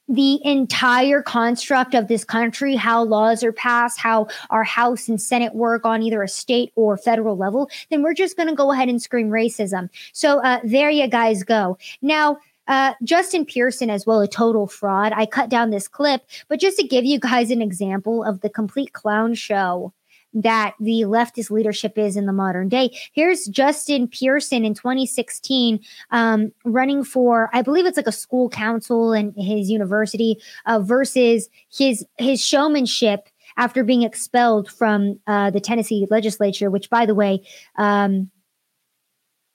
the 0.10 0.44
entire 0.44 1.22
construct 1.22 1.94
of 1.94 2.08
this 2.08 2.26
country, 2.26 2.76
how 2.76 3.04
laws 3.04 3.44
are 3.44 3.54
passed, 3.54 4.00
how 4.00 4.28
our 4.50 4.64
House 4.64 5.08
and 5.08 5.22
Senate 5.22 5.54
work 5.54 5.86
on 5.86 6.02
either 6.02 6.24
a 6.24 6.28
state 6.28 6.74
or 6.76 6.98
federal 6.98 7.38
level, 7.38 7.70
then 7.90 8.02
we're 8.02 8.16
just 8.16 8.36
going 8.36 8.50
to 8.50 8.56
go 8.56 8.72
ahead 8.72 8.90
and 8.90 9.02
scream 9.02 9.30
racism. 9.30 9.90
So 10.12 10.40
uh, 10.44 10.60
there 10.64 10.90
you 10.90 11.08
guys 11.08 11.44
go. 11.44 11.78
Now, 12.02 12.40
uh, 12.68 12.94
Justin 13.04 13.46
Pearson 13.46 13.90
as 13.90 14.06
well, 14.06 14.22
a 14.22 14.28
total 14.28 14.68
fraud. 14.68 15.12
I 15.16 15.26
cut 15.26 15.50
down 15.50 15.70
this 15.70 15.88
clip, 15.88 16.24
but 16.48 16.60
just 16.60 16.78
to 16.78 16.88
give 16.88 17.06
you 17.06 17.20
guys 17.20 17.50
an 17.52 17.62
example 17.62 18.24
of 18.24 18.42
the 18.42 18.50
complete 18.50 18.94
clown 18.94 19.34
show 19.34 19.94
that 20.34 20.76
the 20.80 21.02
leftist 21.02 21.50
leadership 21.52 21.98
is 21.98 22.16
in 22.16 22.26
the 22.26 22.34
modern 22.34 22.70
day. 22.70 22.96
Here's 23.14 23.46
Justin 23.46 24.08
Pearson 24.08 24.64
in 24.64 24.74
2016 24.74 25.80
um, 26.12 26.52
running 26.66 27.04
for, 27.04 27.50
I 27.54 27.62
believe 27.62 27.86
it's 27.86 27.98
like 27.98 28.08
a 28.08 28.12
school 28.12 28.50
council 28.50 29.14
in 29.14 29.34
his 29.36 29.70
university 29.70 30.42
uh, 30.66 30.80
versus 30.80 31.50
his 31.72 32.06
his 32.18 32.44
showmanship 32.44 33.30
after 33.58 33.84
being 33.84 34.04
expelled 34.04 34.70
from 34.72 35.20
uh, 35.28 35.50
the 35.50 35.60
Tennessee 35.60 36.08
legislature. 36.10 36.70
Which, 36.70 36.90
by 36.90 37.06
the 37.06 37.16
way, 37.16 37.42
um, 37.78 38.30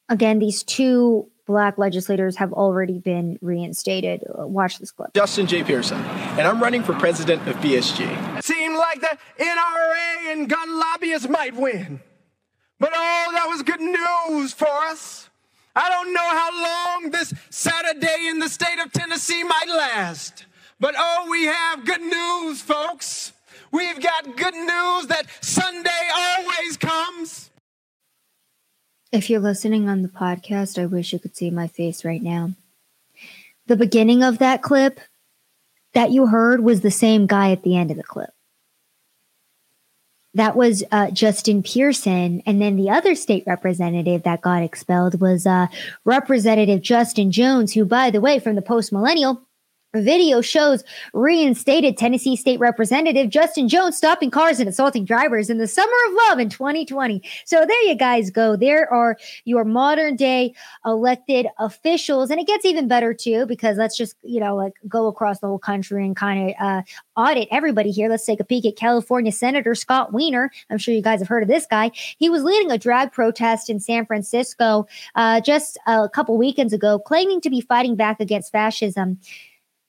again, 0.09 0.39
these 0.39 0.63
two 0.63 1.31
black 1.47 1.79
legislators 1.79 2.37
have 2.37 2.53
already 2.53 2.99
been 2.99 3.39
reinstated. 3.41 4.23
Watch 4.29 4.79
this 4.79 4.91
clip. 4.91 5.15
Justin 5.15 5.47
J. 5.47 5.63
Pearson, 5.65 5.99
and 5.99 6.43
I'm 6.43 6.63
running 6.63 6.83
for 6.83 6.95
president 6.95 7.47
of 7.49 7.57
BSG. 7.57 8.43
Seemed 8.43 8.77
like 8.77 9.01
the 9.01 9.19
NRA 9.39 10.33
and 10.33 10.49
gun 10.49 10.79
lobbyists 10.79 11.29
might 11.29 11.55
win. 11.55 12.01
But 12.79 12.93
oh, 12.95 13.31
that 13.35 13.47
was 13.49 13.63
good 13.63 13.81
news 13.81 14.53
for 14.53 14.69
us. 14.69 15.29
I 15.77 15.89
don't 15.89 16.13
know 16.13 16.21
how 16.21 16.63
long 17.03 17.11
this 17.11 17.35
Saturday 17.51 18.29
in 18.29 18.39
the 18.39 18.49
state 18.49 18.79
of 18.85 18.93
Tennessee 18.93 19.43
might 19.43 19.69
last. 19.69 20.47
But 20.79 20.95
oh, 20.97 21.27
we 21.31 21.45
have 21.47 21.85
good 21.85 22.03
news, 22.03 22.61
folks. 22.61 23.33
We've 23.73 24.01
got 24.01 24.37
good 24.37 24.55
news 24.55 25.07
that 25.09 25.25
Sunday 25.41 25.91
always 26.15 26.77
comes. 26.77 27.51
If 29.15 29.31
you're 29.31 29.39
listening 29.39 29.89
on 29.89 30.03
the 30.03 30.09
podcast, 30.09 30.77
I 30.77 30.87
wish 30.87 31.13
you 31.13 31.21
could 31.21 31.37
see 31.37 31.49
my 31.49 31.69
face 31.69 32.05
right 32.05 32.21
now. 32.21 32.51
The 33.69 33.77
beginning 33.77 34.25
of 34.25 34.39
that 34.39 34.61
clip 34.61 34.99
that 35.93 36.11
you 36.11 36.27
heard 36.27 36.65
was 36.65 36.81
the 36.81 36.91
same 36.91 37.29
guy 37.29 37.53
at 37.53 37.63
the 37.63 37.77
end 37.77 37.93
of 37.93 37.97
the 37.97 38.03
clip. 38.03 38.31
That 40.35 40.57
was 40.57 40.83
uh, 40.91 41.13
Justin 41.13 41.63
Pearson. 41.63 42.43
And 42.45 42.61
then 42.61 42.75
the 42.75 42.91
other 42.91 43.15
state 43.15 43.45
representative 43.47 44.25
that 44.25 44.43
got 44.43 44.65
expelled 44.65 45.21
was 45.21 45.47
uh, 45.47 45.69
Representative 46.05 46.83
Justin 46.83 47.31
Jones, 47.31 47.73
who, 47.73 47.85
by 47.85 48.11
the 48.11 48.21
way, 48.21 48.41
from 48.41 48.57
the 48.57 48.63
post 48.63 48.93
millennial, 48.93 49.41
video 49.95 50.41
shows 50.41 50.85
reinstated 51.13 51.97
Tennessee 51.97 52.37
State 52.37 52.59
Representative 52.59 53.31
Justin 53.31 53.69
Jones 53.69 53.97
stopping 53.97 54.31
cars 54.31 54.61
and 54.61 54.69
assaulting 54.69 55.05
drivers 55.05 55.51
in 55.51 55.59
the 55.59 55.67
summer 55.67 55.93
of 56.09 56.15
love 56.29 56.39
in 56.39 56.49
2020. 56.49 57.23
So 57.45 57.65
there 57.67 57.83
you 57.83 57.95
guys 57.95 58.31
go. 58.31 58.57
There 58.57 58.93
are 58.93 59.17
your 59.45 59.65
modern 59.65 60.17
day 60.17 60.55
elected 60.85 61.47
officials. 61.59 62.31
And 62.31 62.41
it 62.41 62.47
gets 62.47 62.65
even 62.65 62.89
better 62.89 63.15
too, 63.15 63.47
because 63.47 63.77
let's 63.77 63.97
just, 63.97 64.17
you 64.23 64.41
know, 64.41 64.57
like 64.57 64.75
go 64.89 65.07
across 65.07 65.41
the 65.41 65.47
whole 65.47 65.59
country 65.59 66.05
and 66.05 66.17
kind 66.17 66.51
of 66.51 66.57
uh, 66.61 66.83
audit 67.17 67.49
everybody 67.51 67.91
here. 67.91 68.09
Let's 68.09 68.27
take 68.27 68.41
a 68.41 68.45
peek 68.45 68.67
at 68.67 68.77
California 68.77 69.33
Senator 69.33 69.75
Scott 69.75 70.13
Wiener. 70.13 70.51
I'm 70.71 70.79
sure 70.79 70.95
you 70.95 71.03
guys 71.03 71.21
have 71.21 71.29
heard 71.29 71.43
of 71.43 71.49
this 71.49 71.67
guy. 71.67 71.91
He 72.19 72.29
was 72.29 72.43
leading 72.43 72.71
a 72.71 72.79
drag 72.79 73.13
protest 73.13 73.71
in 73.71 73.81
San 73.81 74.07
Francisco 74.07 74.87
uh, 75.15 75.41
just 75.41 75.79
a 75.87 76.09
couple 76.09 76.37
weekends 76.37 76.73
ago, 76.73 76.99
claiming 76.99 77.41
to 77.43 77.51
be 77.51 77.61
fighting 77.61 77.97
back 77.97 78.21
against 78.21 78.53
fascism. 78.53 79.19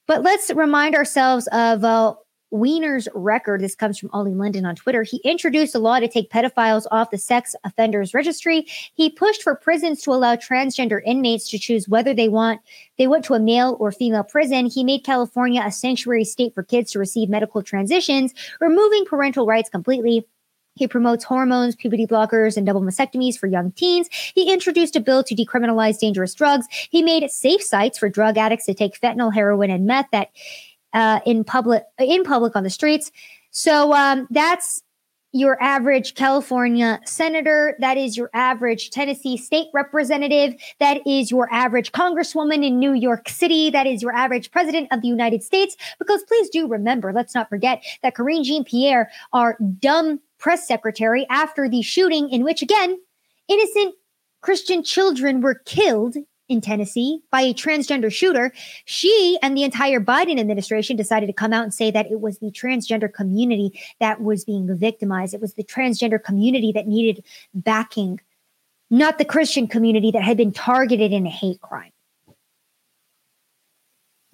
But 0.08 0.24
let's 0.24 0.52
remind 0.52 0.96
ourselves 0.96 1.48
of 1.48 1.84
uh, 1.84 2.16
Wiener's 2.52 3.08
record. 3.14 3.62
This 3.62 3.76
comes 3.76 3.98
from 3.98 4.10
Oli 4.14 4.34
London 4.34 4.66
on 4.66 4.76
Twitter. 4.76 5.04
He 5.04 5.18
introduced 5.24 5.76
a 5.76 5.80
law 5.80 6.00
to 6.00 6.08
take 6.08 6.32
pedophiles 6.32 6.86
off 6.92 7.12
the 7.12 7.18
sex 7.18 7.56
offenders 7.64 8.14
registry. 8.14 8.66
He 8.94 9.10
pushed 9.10 9.44
for 9.44 9.56
prisons 9.56 10.02
to 10.04 10.12
allow 10.12 10.36
transgender 10.36 11.02
inmates 11.06 11.50
to 11.50 11.60
choose 11.60 11.90
whether 11.90 12.14
they 12.14 12.30
want 12.30 12.62
they 12.98 13.08
went 13.08 13.26
to 13.26 13.34
a 13.34 13.40
male 13.40 13.76
or 13.80 13.92
female 13.92 14.24
prison. 14.24 14.68
He 14.68 14.84
made 14.84 15.04
California 15.04 15.62
a 15.66 15.72
sanctuary 15.72 16.24
state 16.24 16.54
for 16.54 16.64
kids 16.64 16.92
to 16.92 17.00
receive 17.00 17.30
medical 17.30 17.62
transitions, 17.62 18.34
removing 18.62 19.06
parental 19.06 19.46
rights 19.46 19.70
completely. 19.70 20.26
He 20.76 20.88
promotes 20.88 21.24
hormones, 21.24 21.76
puberty 21.76 22.06
blockers, 22.06 22.58
and 22.58 22.66
double 22.66 22.82
mastectomies 22.82 23.38
for 23.38 23.48
young 23.48 23.72
teens. 23.72 24.10
He 24.12 24.52
introduced 24.52 24.96
a 24.96 25.00
bill 25.00 25.24
to 25.24 25.36
decriminalize 25.36 26.00
dangerous 26.00 26.34
drugs. 26.34 26.68
He 26.90 27.02
made 27.02 27.30
safe 27.32 27.64
sites 27.64 27.98
for 27.98 28.10
drug 28.10 28.38
addicts 28.38 28.66
to 28.66 28.74
take 28.74 29.00
fentanyl, 29.00 29.34
heroin, 29.34 29.72
and 29.72 29.86
meth 29.86 30.08
that 30.12 30.30
uh, 30.94 31.20
in 31.26 31.44
public 31.44 31.84
in 32.00 32.24
public 32.24 32.56
on 32.56 32.64
the 32.64 32.70
streets. 32.70 33.12
So 33.52 33.94
um, 33.94 34.28
that's 34.30 34.82
your 35.36 35.62
average 35.62 36.16
California 36.16 36.98
senator. 37.04 37.76
That 37.80 37.98
is 37.98 38.16
your 38.16 38.30
average 38.34 38.90
Tennessee 38.90 39.36
state 39.36 39.68
representative. 39.74 40.56
That 40.80 41.06
is 41.06 41.30
your 41.30 41.52
average 41.54 41.92
congresswoman 41.92 42.66
in 42.66 42.80
New 42.80 42.94
York 42.94 43.28
City. 43.28 43.70
That 43.70 43.86
is 43.86 44.02
your 44.02 44.14
average 44.14 44.50
president 44.50 44.88
of 44.92 45.02
the 45.02 45.10
United 45.10 45.44
States. 45.44 45.76
Because 46.00 46.24
please 46.24 46.50
do 46.50 46.70
remember, 46.70 47.12
let's 47.12 47.36
not 47.36 47.50
forget 47.50 47.84
that 48.02 48.16
Karine 48.16 48.46
Jean 48.46 48.64
Pierre, 48.64 49.12
are 49.34 49.58
dumb 49.78 50.22
press 50.38 50.68
secretary 50.68 51.26
after 51.30 51.70
the 51.70 51.82
shooting 51.82 52.30
in 52.30 52.44
which, 52.44 52.62
again, 52.62 52.98
innocent 53.48 53.96
Christian 54.42 54.84
children 54.84 55.42
were 55.42 55.62
killed 55.66 56.16
in 56.48 56.62
Tennessee 56.62 57.22
by 57.32 57.42
a 57.42 57.54
transgender 57.54 58.12
shooter. 58.12 58.52
She 58.86 59.38
and 59.42 59.58
the 59.58 59.64
entire 59.64 60.00
Biden 60.00 60.40
administration 60.40 60.96
decided 60.96 61.28
to 61.28 61.34
come 61.34 61.54
out 61.54 61.64
and 61.64 61.74
say 61.74 61.90
that 61.92 62.12
it 62.12 62.22
was 62.22 62.38
the 62.38 62.52
transgender 62.52 63.12
community 63.12 63.80
that 64.00 64.22
was 64.22 64.46
being 64.46 64.68
victimized. 64.78 65.34
It 65.34 65.42
was 65.42 65.56
the 65.56 65.64
transgender 65.64 66.24
community 66.24 66.72
that 66.74 66.88
needed 66.88 67.26
backing, 67.54 68.20
not 68.90 69.18
the 69.18 69.26
Christian 69.26 69.68
community 69.68 70.12
that 70.12 70.22
had 70.22 70.38
been 70.38 70.52
targeted 70.52 71.12
in 71.12 71.26
a 71.26 71.32
hate 71.32 71.62
crime. 71.62 71.92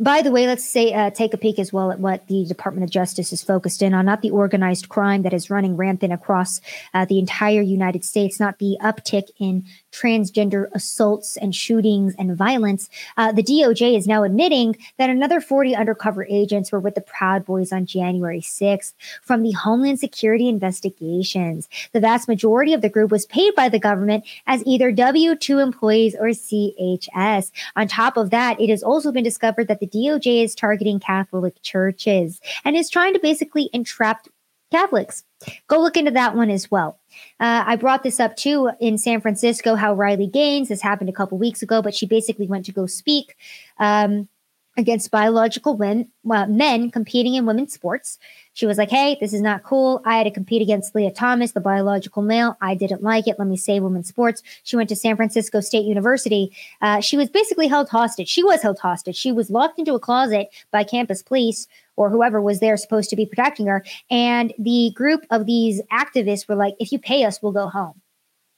By 0.02 0.24
the 0.24 0.32
way, 0.32 0.48
let's 0.48 0.68
say 0.68 0.94
uh, 0.94 1.12
take 1.12 1.36
a 1.36 1.38
peek 1.38 1.60
as 1.60 1.72
well 1.72 1.92
at 1.92 2.00
what 2.00 2.26
the 2.26 2.44
Department 2.44 2.84
of 2.84 2.90
Justice 2.90 3.32
is 3.32 3.44
focused 3.44 3.84
in 3.84 3.94
on, 3.94 4.08
not 4.08 4.24
the 4.24 4.32
organized 4.32 4.90
crime 4.90 5.22
that 5.22 5.32
is 5.32 5.52
running 5.52 5.78
rampant 5.78 6.12
across 6.12 6.60
uh, 6.96 7.06
the 7.06 7.20
entire 7.20 7.62
United 7.62 8.04
States, 8.04 8.40
not 8.40 8.58
the 8.58 8.80
uptick 8.82 9.30
in 9.38 9.64
transgender 9.92 10.72
assaults 10.74 11.38
and 11.38 11.54
shootings 11.54 12.16
and 12.18 12.36
violence. 12.36 12.90
Uh, 13.16 13.32
the 13.32 13.44
DOJ 13.44 13.96
is 13.96 14.08
now 14.08 14.24
admitting 14.24 14.76
that 14.98 15.12
another 15.12 15.40
40 15.40 15.76
undercover 15.76 16.26
agents 16.28 16.72
were 16.72 16.80
with 16.80 16.96
the 16.96 17.02
Proud 17.02 17.46
Boys 17.46 17.72
on 17.72 17.86
January 17.86 18.42
6th 18.42 18.94
from 19.22 19.44
the 19.44 19.52
Homeland 19.52 20.00
Security 20.00 20.50
investigations. 20.50 21.70
The 21.92 22.00
vast 22.00 22.28
majority 22.28 22.74
of 22.74 22.82
the 22.82 22.90
group 22.90 23.12
was 23.12 23.28
paid 23.28 23.54
by 23.54 23.70
the 23.70 23.78
government 23.78 24.26
as 24.48 24.66
either 24.66 24.92
W 24.92 25.36
2 25.36 25.60
employees 25.60 26.16
or 26.16 26.30
CHS. 26.30 27.52
On 27.76 27.88
top 27.88 28.18
of 28.18 28.32
that, 28.32 28.60
it 28.60 28.72
has 28.72 28.82
also 28.82 29.12
been 29.12 29.24
discovered 29.24 29.68
that 29.68 29.80
the 29.80 29.91
DOJ 29.92 30.44
is 30.44 30.56
targeting 30.56 31.00
Catholic 31.00 31.62
churches 31.62 32.40
and 32.64 32.76
is 32.76 32.90
trying 32.90 33.14
to 33.14 33.20
basically 33.20 33.70
entrap 33.74 34.28
Catholics. 34.72 35.24
Go 35.68 35.80
look 35.80 35.98
into 35.98 36.12
that 36.12 36.36
one 36.36 36.50
as 36.50 36.72
well. 36.72 37.00
Uh, 37.40 37.64
I 37.68 37.76
brought 37.76 38.04
this 38.04 38.20
up 38.20 38.36
too 38.36 38.72
in 38.80 38.98
San 38.98 39.20
Francisco, 39.20 39.76
how 39.76 39.94
Riley 39.94 40.28
Gaines, 40.28 40.70
this 40.70 40.82
happened 40.82 41.10
a 41.10 41.14
couple 41.14 41.38
weeks 41.38 41.62
ago, 41.62 41.82
but 41.82 41.94
she 41.94 42.06
basically 42.06 42.48
went 42.48 42.66
to 42.66 42.72
go 42.72 42.86
speak 42.86 43.36
um, 43.80 44.30
against 44.78 45.12
biological 45.12 45.78
men, 45.78 46.08
well, 46.24 46.48
men 46.48 46.92
competing 46.92 47.36
in 47.36 47.46
women's 47.46 47.74
sports. 47.74 48.18
She 48.54 48.66
was 48.66 48.78
like, 48.78 48.90
hey, 48.90 49.18
this 49.20 49.34
is 49.34 49.42
not 49.42 49.64
cool. 49.64 50.02
I 50.06 50.18
had 50.18 50.24
to 50.24 50.32
compete 50.32 50.62
against 50.62 50.96
Lia 50.96 51.12
Thomas, 51.12 51.52
the 51.52 51.60
biological 51.60 52.22
male. 52.22 52.58
I 52.62 52.76
didn't 52.76 53.04
like 53.04 53.28
it. 53.28 53.38
Let 53.38 53.48
me 53.48 53.58
save 53.58 53.84
women's 53.84 54.08
sports. 54.08 54.42
She 54.64 54.76
went 54.76 54.90
to 54.90 54.96
San 54.96 55.16
Francisco 55.16 55.60
State 55.60 55.86
University. 55.86 56.56
Uh, 56.82 57.02
she 57.02 57.18
was 57.18 57.30
basically 57.30 57.68
held 57.68 57.90
hostage. 57.90 58.30
She 58.30 58.44
was 58.44 58.62
held 58.62 58.80
hostage. 58.80 59.16
She 59.16 59.32
was 59.32 59.50
locked 59.50 59.78
into 59.78 59.94
a 59.94 60.00
closet 60.00 60.50
by 60.72 60.84
campus 60.84 61.22
police 61.22 61.68
or 61.98 62.10
whoever 62.10 62.42
was 62.42 62.60
there 62.60 62.78
supposed 62.78 63.10
to 63.10 63.16
be 63.16 63.26
protecting 63.26 63.68
her. 63.68 63.84
And 64.10 64.54
the 64.58 64.92
group 64.96 65.26
of 65.30 65.46
these 65.46 65.82
activists 65.92 66.48
were 66.48 66.56
like, 66.56 66.76
if 66.80 66.92
you 66.92 67.00
pay 67.00 67.26
us, 67.26 67.42
we'll 67.42 67.52
go 67.52 67.68
home. 67.68 68.02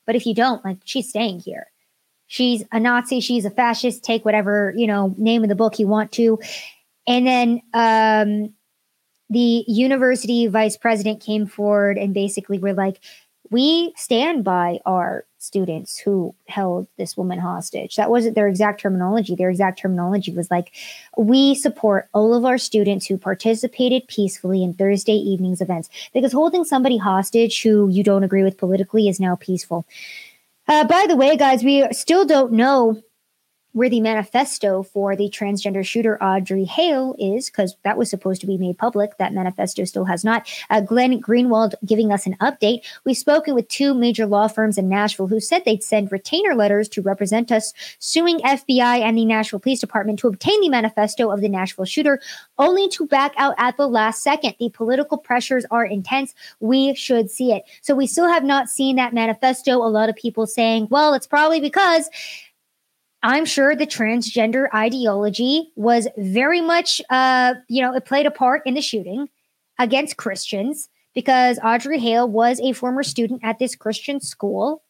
But 0.05 0.15
if 0.15 0.25
you 0.25 0.35
don't, 0.35 0.63
like, 0.63 0.77
she's 0.85 1.09
staying 1.09 1.39
here. 1.39 1.67
She's 2.33 2.63
a 2.71 2.79
Nazi. 2.79 3.19
She's 3.19 3.45
a 3.45 3.51
fascist. 3.51 4.03
Take 4.03 4.25
whatever, 4.25 4.73
you 4.75 4.87
know, 4.87 5.13
name 5.19 5.43
of 5.43 5.49
the 5.49 5.55
book 5.55 5.77
you 5.77 5.85
want 5.85 6.11
to. 6.13 6.39
And 7.05 7.27
then 7.27 7.61
um, 7.75 8.55
the 9.29 9.63
university 9.67 10.47
vice 10.47 10.75
president 10.75 11.21
came 11.21 11.45
forward 11.45 11.99
and 11.99 12.11
basically 12.11 12.57
were 12.57 12.73
like, 12.73 12.99
we 13.51 13.93
stand 13.95 14.43
by 14.43 14.79
our 14.83 15.25
students 15.37 15.99
who 15.99 16.33
held 16.47 16.87
this 16.97 17.15
woman 17.15 17.37
hostage. 17.37 17.97
That 17.97 18.09
wasn't 18.09 18.33
their 18.33 18.47
exact 18.47 18.81
terminology. 18.81 19.35
Their 19.35 19.51
exact 19.51 19.77
terminology 19.77 20.31
was 20.31 20.49
like, 20.49 20.71
we 21.15 21.53
support 21.53 22.09
all 22.15 22.33
of 22.33 22.45
our 22.45 22.57
students 22.57 23.05
who 23.05 23.15
participated 23.19 24.07
peacefully 24.07 24.63
in 24.63 24.73
Thursday 24.73 25.13
evening's 25.13 25.61
events 25.61 25.87
because 26.15 26.31
holding 26.31 26.63
somebody 26.63 26.97
hostage 26.97 27.61
who 27.61 27.89
you 27.89 28.03
don't 28.03 28.23
agree 28.23 28.41
with 28.41 28.57
politically 28.57 29.07
is 29.07 29.19
now 29.19 29.35
peaceful. 29.35 29.85
Uh, 30.67 30.85
by 30.85 31.05
the 31.07 31.15
way, 31.15 31.35
guys, 31.35 31.63
we 31.63 31.85
still 31.91 32.25
don't 32.25 32.53
know 32.53 33.01
where 33.73 33.89
the 33.89 34.01
manifesto 34.01 34.83
for 34.83 35.15
the 35.15 35.29
transgender 35.29 35.85
shooter 35.85 36.21
Audrey 36.23 36.63
Hale 36.63 37.15
is, 37.19 37.49
because 37.49 37.75
that 37.83 37.97
was 37.97 38.09
supposed 38.09 38.41
to 38.41 38.47
be 38.47 38.57
made 38.57 38.77
public. 38.77 39.17
That 39.17 39.33
manifesto 39.33 39.83
still 39.83 40.05
has 40.05 40.23
not. 40.23 40.49
Uh, 40.69 40.81
Glenn 40.81 41.21
Greenwald 41.21 41.73
giving 41.85 42.11
us 42.11 42.25
an 42.25 42.35
update. 42.39 42.85
We've 43.03 43.17
spoken 43.17 43.55
with 43.55 43.67
two 43.67 43.93
major 43.93 44.25
law 44.25 44.47
firms 44.47 44.77
in 44.77 44.87
Nashville 44.87 45.27
who 45.27 45.39
said 45.39 45.65
they'd 45.65 45.83
send 45.83 46.11
retainer 46.11 46.55
letters 46.55 46.87
to 46.89 47.01
represent 47.01 47.51
us, 47.51 47.73
suing 47.99 48.39
FBI 48.39 48.99
and 48.99 49.17
the 49.17 49.25
Nashville 49.25 49.59
Police 49.59 49.79
Department 49.79 50.19
to 50.19 50.27
obtain 50.27 50.59
the 50.61 50.69
manifesto 50.69 51.31
of 51.31 51.41
the 51.41 51.49
Nashville 51.49 51.85
shooter, 51.85 52.19
only 52.57 52.87
to 52.89 53.05
back 53.07 53.33
out 53.37 53.55
at 53.57 53.77
the 53.77 53.87
last 53.87 54.23
second. 54.23 54.55
The 54.59 54.69
political 54.69 55.17
pressures 55.17 55.65
are 55.71 55.85
intense. 55.85 56.33
We 56.59 56.93
should 56.93 57.29
see 57.29 57.51
it. 57.51 57.63
So 57.81 57.95
we 57.95 58.07
still 58.07 58.27
have 58.27 58.43
not 58.43 58.69
seen 58.69 58.95
that 58.97 59.13
manifesto. 59.13 59.77
A 59.77 59.89
lot 59.89 60.09
of 60.09 60.15
people 60.15 60.45
saying, 60.45 60.87
well, 60.89 61.13
it's 61.13 61.27
probably 61.27 61.59
because 61.59 62.09
I'm 63.23 63.45
sure 63.45 63.73
the 63.73 63.87
transgender 63.87 64.67
ideology 64.73 65.71
was 65.77 66.09
very 66.17 66.59
much, 66.59 67.01
uh, 67.09 67.53
you 67.69 67.81
know, 67.81 67.95
it 67.95 68.05
played 68.05 68.25
a 68.25 68.31
part 68.31 68.63
in 68.65 68.73
the 68.73 68.81
shooting 68.81 69.29
against 69.79 70.17
Christians 70.17 70.89
because 71.15 71.57
Audrey 71.63 71.99
Hale 71.99 72.27
was 72.27 72.59
a 72.59 72.73
former 72.73 73.01
student 73.01 73.41
at 73.43 73.59
this 73.59 73.75
Christian 73.75 74.19
school. 74.19 74.83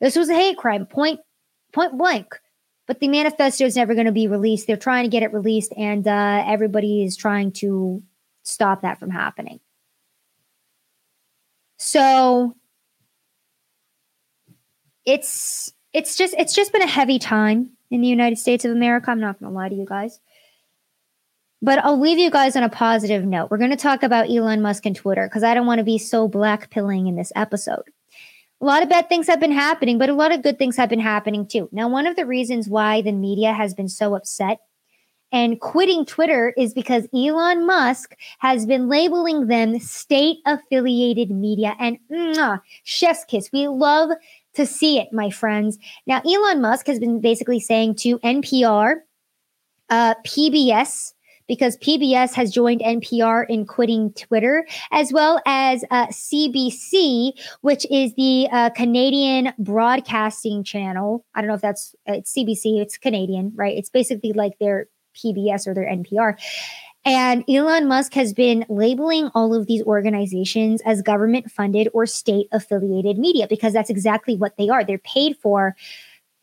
This 0.00 0.16
was 0.16 0.30
a 0.30 0.34
hate 0.34 0.56
crime, 0.56 0.86
point 0.86 1.20
point 1.72 1.98
blank. 1.98 2.34
But 2.86 3.00
the 3.00 3.08
manifesto 3.08 3.64
is 3.64 3.76
never 3.76 3.94
going 3.94 4.06
to 4.06 4.12
be 4.12 4.28
released. 4.28 4.66
They're 4.66 4.76
trying 4.76 5.04
to 5.04 5.10
get 5.10 5.22
it 5.22 5.32
released, 5.32 5.72
and 5.76 6.06
uh, 6.06 6.44
everybody 6.46 7.02
is 7.02 7.16
trying 7.16 7.52
to 7.52 8.02
stop 8.42 8.82
that 8.82 8.98
from 8.98 9.10
happening. 9.10 9.60
So 11.78 12.54
it's 15.04 15.73
it's 15.94 16.16
just 16.16 16.34
it's 16.36 16.52
just 16.52 16.72
been 16.72 16.82
a 16.82 16.86
heavy 16.86 17.18
time 17.18 17.70
in 17.90 18.02
the 18.02 18.08
United 18.08 18.36
States 18.36 18.64
of 18.64 18.72
America. 18.72 19.10
I'm 19.10 19.20
not 19.20 19.38
going 19.40 19.50
to 19.50 19.56
lie 19.56 19.68
to 19.68 19.74
you 19.74 19.86
guys. 19.86 20.20
But 21.62 21.78
I'll 21.78 21.98
leave 21.98 22.18
you 22.18 22.30
guys 22.30 22.56
on 22.56 22.62
a 22.62 22.68
positive 22.68 23.24
note. 23.24 23.50
We're 23.50 23.58
going 23.58 23.70
to 23.70 23.76
talk 23.76 24.02
about 24.02 24.28
Elon 24.28 24.60
Musk 24.60 24.84
and 24.84 24.94
Twitter 24.94 25.26
because 25.26 25.42
I 25.42 25.54
don't 25.54 25.66
want 25.66 25.78
to 25.78 25.84
be 25.84 25.96
so 25.96 26.28
black 26.28 26.68
pilling 26.68 27.06
in 27.06 27.16
this 27.16 27.32
episode. 27.34 27.84
A 28.60 28.64
lot 28.64 28.82
of 28.82 28.90
bad 28.90 29.08
things 29.08 29.28
have 29.28 29.40
been 29.40 29.52
happening, 29.52 29.96
but 29.96 30.10
a 30.10 30.14
lot 30.14 30.32
of 30.32 30.42
good 30.42 30.58
things 30.58 30.76
have 30.76 30.90
been 30.90 31.00
happening 31.00 31.46
too. 31.46 31.70
Now, 31.72 31.88
one 31.88 32.06
of 32.06 32.16
the 32.16 32.26
reasons 32.26 32.68
why 32.68 33.00
the 33.00 33.12
media 33.12 33.52
has 33.52 33.72
been 33.72 33.88
so 33.88 34.14
upset 34.14 34.58
and 35.32 35.60
quitting 35.60 36.04
Twitter 36.04 36.54
is 36.56 36.74
because 36.74 37.08
Elon 37.12 37.66
Musk 37.66 38.14
has 38.38 38.66
been 38.66 38.88
labeling 38.88 39.48
them 39.48 39.80
state 39.80 40.38
affiliated 40.46 41.30
media. 41.30 41.74
And 41.80 41.98
mwah, 42.10 42.60
chef's 42.84 43.24
kiss. 43.24 43.50
We 43.52 43.66
love 43.68 44.10
to 44.54 44.66
see 44.66 44.98
it, 44.98 45.12
my 45.12 45.30
friends. 45.30 45.78
Now, 46.06 46.22
Elon 46.26 46.60
Musk 46.60 46.86
has 46.86 46.98
been 46.98 47.20
basically 47.20 47.60
saying 47.60 47.96
to 47.96 48.18
NPR, 48.20 48.96
uh, 49.90 50.14
PBS, 50.26 51.12
because 51.46 51.76
PBS 51.78 52.32
has 52.34 52.50
joined 52.50 52.80
NPR 52.80 53.44
in 53.48 53.66
quitting 53.66 54.12
Twitter, 54.14 54.66
as 54.90 55.12
well 55.12 55.40
as 55.46 55.84
uh, 55.90 56.06
CBC, 56.06 57.32
which 57.60 57.86
is 57.90 58.14
the 58.14 58.48
uh, 58.50 58.70
Canadian 58.70 59.52
broadcasting 59.58 60.64
channel. 60.64 61.24
I 61.34 61.40
don't 61.40 61.48
know 61.48 61.54
if 61.54 61.60
that's 61.60 61.94
uh, 62.08 62.14
it's 62.14 62.32
CBC, 62.32 62.80
it's 62.80 62.96
Canadian, 62.96 63.52
right? 63.54 63.76
It's 63.76 63.90
basically 63.90 64.32
like 64.32 64.58
their 64.58 64.88
PBS 65.14 65.66
or 65.66 65.74
their 65.74 65.86
NPR. 65.86 66.36
And 67.04 67.44
Elon 67.48 67.86
Musk 67.86 68.14
has 68.14 68.32
been 68.32 68.64
labeling 68.68 69.30
all 69.34 69.54
of 69.54 69.66
these 69.66 69.82
organizations 69.82 70.80
as 70.86 71.02
government 71.02 71.50
funded 71.50 71.88
or 71.92 72.06
state 72.06 72.48
affiliated 72.50 73.18
media 73.18 73.46
because 73.48 73.72
that's 73.72 73.90
exactly 73.90 74.36
what 74.36 74.56
they 74.56 74.68
are. 74.68 74.84
They're 74.84 74.98
paid 74.98 75.36
for 75.36 75.76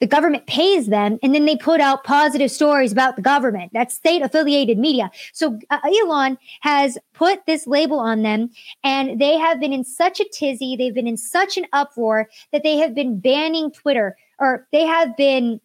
the 0.02 0.08
government 0.08 0.48
pays 0.48 0.88
them 0.88 1.20
and 1.22 1.34
then 1.34 1.46
they 1.46 1.56
put 1.56 1.80
out 1.80 2.04
positive 2.04 2.50
stories 2.50 2.92
about 2.92 3.16
the 3.16 3.22
government. 3.22 3.72
That's 3.72 3.94
state 3.94 4.24
affiliated 4.24 4.80
media. 4.80 5.12
So 5.32 5.60
uh, 5.70 5.78
Elon 5.86 6.40
has 6.62 6.98
put 7.14 7.46
this 7.46 7.68
label 7.68 8.00
on 8.00 8.24
them 8.24 8.50
and 8.84 9.22
they 9.22 9.38
have 9.38 9.60
been 9.60 9.72
in 9.72 9.84
such 9.84 10.20
a 10.20 10.26
tizzy. 10.26 10.76
They've 10.76 10.94
been 10.94 11.08
in 11.08 11.18
such 11.18 11.56
an 11.56 11.68
uproar 11.72 12.30
that 12.52 12.64
they 12.64 12.78
have 12.78 12.96
been 12.96 13.20
banning 13.20 13.72
Twitter 13.72 14.18
or 14.40 14.68
they 14.72 14.86
have 14.86 15.16
been 15.16 15.62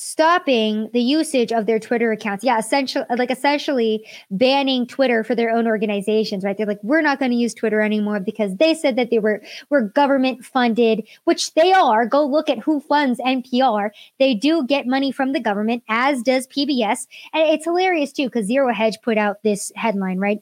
stopping 0.00 0.88
the 0.92 1.00
usage 1.00 1.50
of 1.50 1.66
their 1.66 1.80
Twitter 1.80 2.12
accounts. 2.12 2.44
Yeah, 2.44 2.56
essentially, 2.56 3.04
like 3.16 3.32
essentially 3.32 4.06
banning 4.30 4.86
Twitter 4.86 5.24
for 5.24 5.34
their 5.34 5.50
own 5.50 5.66
organizations, 5.66 6.44
right? 6.44 6.56
They're 6.56 6.66
like, 6.66 6.82
we're 6.84 7.00
not 7.00 7.18
going 7.18 7.32
to 7.32 7.36
use 7.36 7.52
Twitter 7.52 7.80
anymore 7.80 8.20
because 8.20 8.54
they 8.56 8.74
said 8.74 8.94
that 8.94 9.10
they 9.10 9.18
were 9.18 9.42
were 9.70 9.82
government 9.82 10.44
funded, 10.44 11.06
which 11.24 11.52
they 11.54 11.72
are. 11.72 12.06
Go 12.06 12.24
look 12.24 12.48
at 12.48 12.60
who 12.60 12.78
funds 12.78 13.18
NPR. 13.18 13.90
They 14.20 14.34
do 14.34 14.64
get 14.64 14.86
money 14.86 15.10
from 15.10 15.32
the 15.32 15.40
government, 15.40 15.82
as 15.88 16.22
does 16.22 16.46
PBS, 16.46 17.08
and 17.32 17.48
it's 17.48 17.64
hilarious 17.64 18.12
too 18.12 18.26
because 18.26 18.46
Zero 18.46 18.72
Hedge 18.72 18.98
put 19.02 19.18
out 19.18 19.42
this 19.42 19.72
headline, 19.74 20.18
right? 20.18 20.38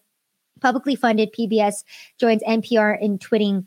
Publicly 0.61 0.97
funded 0.97 1.33
PBS 1.33 1.85
joins 2.19 2.43
NPR 2.43 3.01
in 3.01 3.19
twitting 3.19 3.67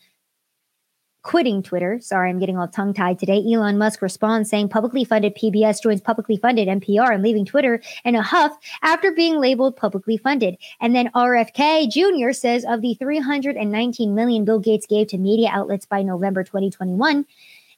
quitting 1.22 1.62
Twitter. 1.62 2.00
Sorry, 2.02 2.30
I'm 2.30 2.40
getting 2.40 2.58
all 2.58 2.68
tongue 2.68 2.94
tied 2.94 3.20
today. 3.20 3.44
Elon 3.52 3.78
Musk 3.78 4.02
responds 4.02 4.50
saying 4.50 4.70
publicly 4.70 5.04
funded 5.04 5.36
PBS 5.36 5.82
joins 5.82 6.02
publicly 6.02 6.38
funded 6.38 6.68
NPR 6.68 7.14
and 7.14 7.24
leaving 7.24 7.46
Twitter 7.46 7.82
in 8.06 8.16
a 8.16 8.22
huff 8.22 8.58
after 8.82 9.12
being 9.12 9.40
labeled 9.40 9.76
publicly 9.76 10.18
funded. 10.18 10.58
And 10.80 10.96
then 10.96 11.10
RFK 11.16 11.90
Jr. 11.90 12.32
says 12.32 12.66
of 12.66 12.82
the 12.82 12.94
319 12.96 14.16
million 14.16 14.46
Bill 14.46 14.60
Gates 14.60 14.88
gave 14.88 15.08
to 15.08 15.18
media 15.18 15.50
outlets 15.52 15.86
by 15.86 16.02
November 16.02 16.44
2021, 16.44 17.26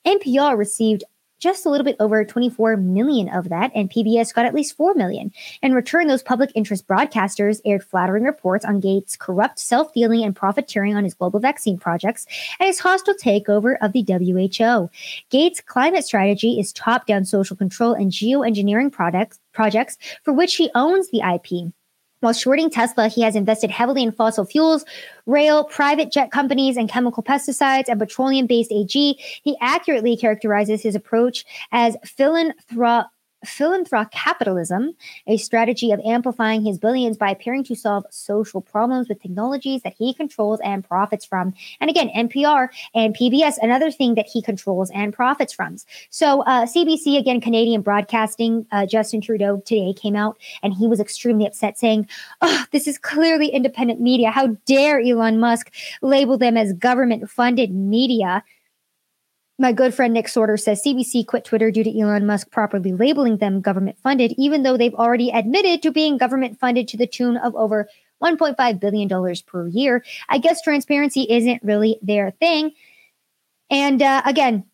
NPR 0.05 0.57
received 0.57 1.03
just 1.41 1.65
a 1.65 1.69
little 1.69 1.83
bit 1.83 1.97
over 1.99 2.23
24 2.23 2.77
million 2.77 3.27
of 3.27 3.49
that, 3.49 3.71
and 3.75 3.89
PBS 3.89 4.33
got 4.33 4.45
at 4.45 4.53
least 4.53 4.77
4 4.77 4.93
million. 4.93 5.33
In 5.61 5.73
return, 5.73 6.07
those 6.07 6.23
public 6.23 6.51
interest 6.55 6.87
broadcasters 6.87 7.59
aired 7.65 7.83
flattering 7.83 8.23
reports 8.23 8.63
on 8.63 8.79
Gates' 8.79 9.17
corrupt 9.17 9.59
self 9.59 9.91
dealing 9.93 10.23
and 10.23 10.35
profiteering 10.35 10.95
on 10.95 11.03
his 11.03 11.15
global 11.15 11.39
vaccine 11.39 11.77
projects 11.77 12.27
and 12.59 12.67
his 12.67 12.79
hostile 12.79 13.15
takeover 13.15 13.75
of 13.81 13.91
the 13.91 14.05
WHO. 14.07 14.89
Gates' 15.29 15.61
climate 15.61 16.05
strategy 16.05 16.59
is 16.59 16.71
top 16.71 17.07
down 17.07 17.25
social 17.25 17.57
control 17.57 17.93
and 17.93 18.11
geoengineering 18.11 18.91
products, 18.91 19.39
projects 19.51 19.97
for 20.23 20.31
which 20.31 20.55
he 20.55 20.69
owns 20.75 21.09
the 21.09 21.21
IP. 21.21 21.73
While 22.21 22.33
shorting 22.33 22.69
Tesla, 22.69 23.07
he 23.07 23.21
has 23.23 23.35
invested 23.35 23.71
heavily 23.71 24.03
in 24.03 24.11
fossil 24.11 24.45
fuels, 24.45 24.85
rail, 25.25 25.63
private 25.65 26.11
jet 26.11 26.31
companies, 26.31 26.77
and 26.77 26.87
chemical 26.87 27.23
pesticides 27.23 27.89
and 27.89 27.99
petroleum 27.99 28.47
based 28.47 28.71
AG. 28.71 29.19
He 29.43 29.57
accurately 29.59 30.15
characterizes 30.15 30.81
his 30.83 30.95
approach 30.95 31.43
as 31.71 31.97
philanthrop 32.05 33.07
philanthropic 33.45 34.11
capitalism, 34.11 34.95
a 35.27 35.37
strategy 35.37 35.91
of 35.91 35.99
amplifying 36.05 36.63
his 36.63 36.77
billions 36.77 37.17
by 37.17 37.31
appearing 37.31 37.63
to 37.63 37.75
solve 37.75 38.05
social 38.11 38.61
problems 38.61 39.09
with 39.09 39.21
technologies 39.21 39.81
that 39.81 39.93
he 39.97 40.13
controls 40.13 40.59
and 40.63 40.87
profits 40.87 41.25
from. 41.25 41.53
And 41.79 41.89
again, 41.89 42.09
NPR 42.15 42.69
and 42.93 43.15
PBS, 43.15 43.55
another 43.61 43.91
thing 43.91 44.15
that 44.15 44.27
he 44.27 44.41
controls 44.41 44.91
and 44.91 45.13
profits 45.13 45.53
from. 45.53 45.71
So, 46.09 46.41
uh, 46.41 46.65
CBC, 46.65 47.17
again, 47.17 47.39
Canadian 47.39 47.81
Broadcasting, 47.81 48.65
uh, 48.71 48.85
Justin 48.85 49.21
Trudeau 49.21 49.61
today 49.65 49.93
came 49.93 50.15
out 50.15 50.37
and 50.63 50.73
he 50.73 50.87
was 50.87 50.99
extremely 50.99 51.45
upset, 51.45 51.77
saying, 51.77 52.07
Oh, 52.41 52.65
this 52.71 52.87
is 52.87 52.97
clearly 52.97 53.47
independent 53.47 54.01
media. 54.01 54.31
How 54.31 54.57
dare 54.65 54.99
Elon 54.99 55.39
Musk 55.39 55.71
label 56.01 56.37
them 56.37 56.57
as 56.57 56.73
government 56.73 57.29
funded 57.29 57.71
media? 57.71 58.43
My 59.61 59.73
good 59.73 59.93
friend 59.93 60.11
Nick 60.11 60.25
Sortor 60.25 60.59
says 60.59 60.81
CBC 60.83 61.27
quit 61.27 61.45
Twitter 61.45 61.69
due 61.69 61.83
to 61.83 61.99
Elon 61.99 62.25
Musk 62.25 62.49
properly 62.49 62.93
labeling 62.93 63.37
them 63.37 63.61
government 63.61 63.99
funded, 63.99 64.33
even 64.35 64.63
though 64.63 64.75
they've 64.75 64.95
already 64.95 65.29
admitted 65.29 65.83
to 65.83 65.91
being 65.91 66.17
government 66.17 66.59
funded 66.59 66.87
to 66.87 66.97
the 66.97 67.05
tune 67.05 67.37
of 67.37 67.55
over 67.55 67.87
$1.5 68.23 68.79
billion 68.79 69.35
per 69.45 69.67
year. 69.67 70.03
I 70.27 70.39
guess 70.39 70.63
transparency 70.63 71.27
isn't 71.29 71.61
really 71.61 71.99
their 72.01 72.31
thing. 72.31 72.71
And 73.69 74.01
uh, 74.01 74.23
again, 74.25 74.65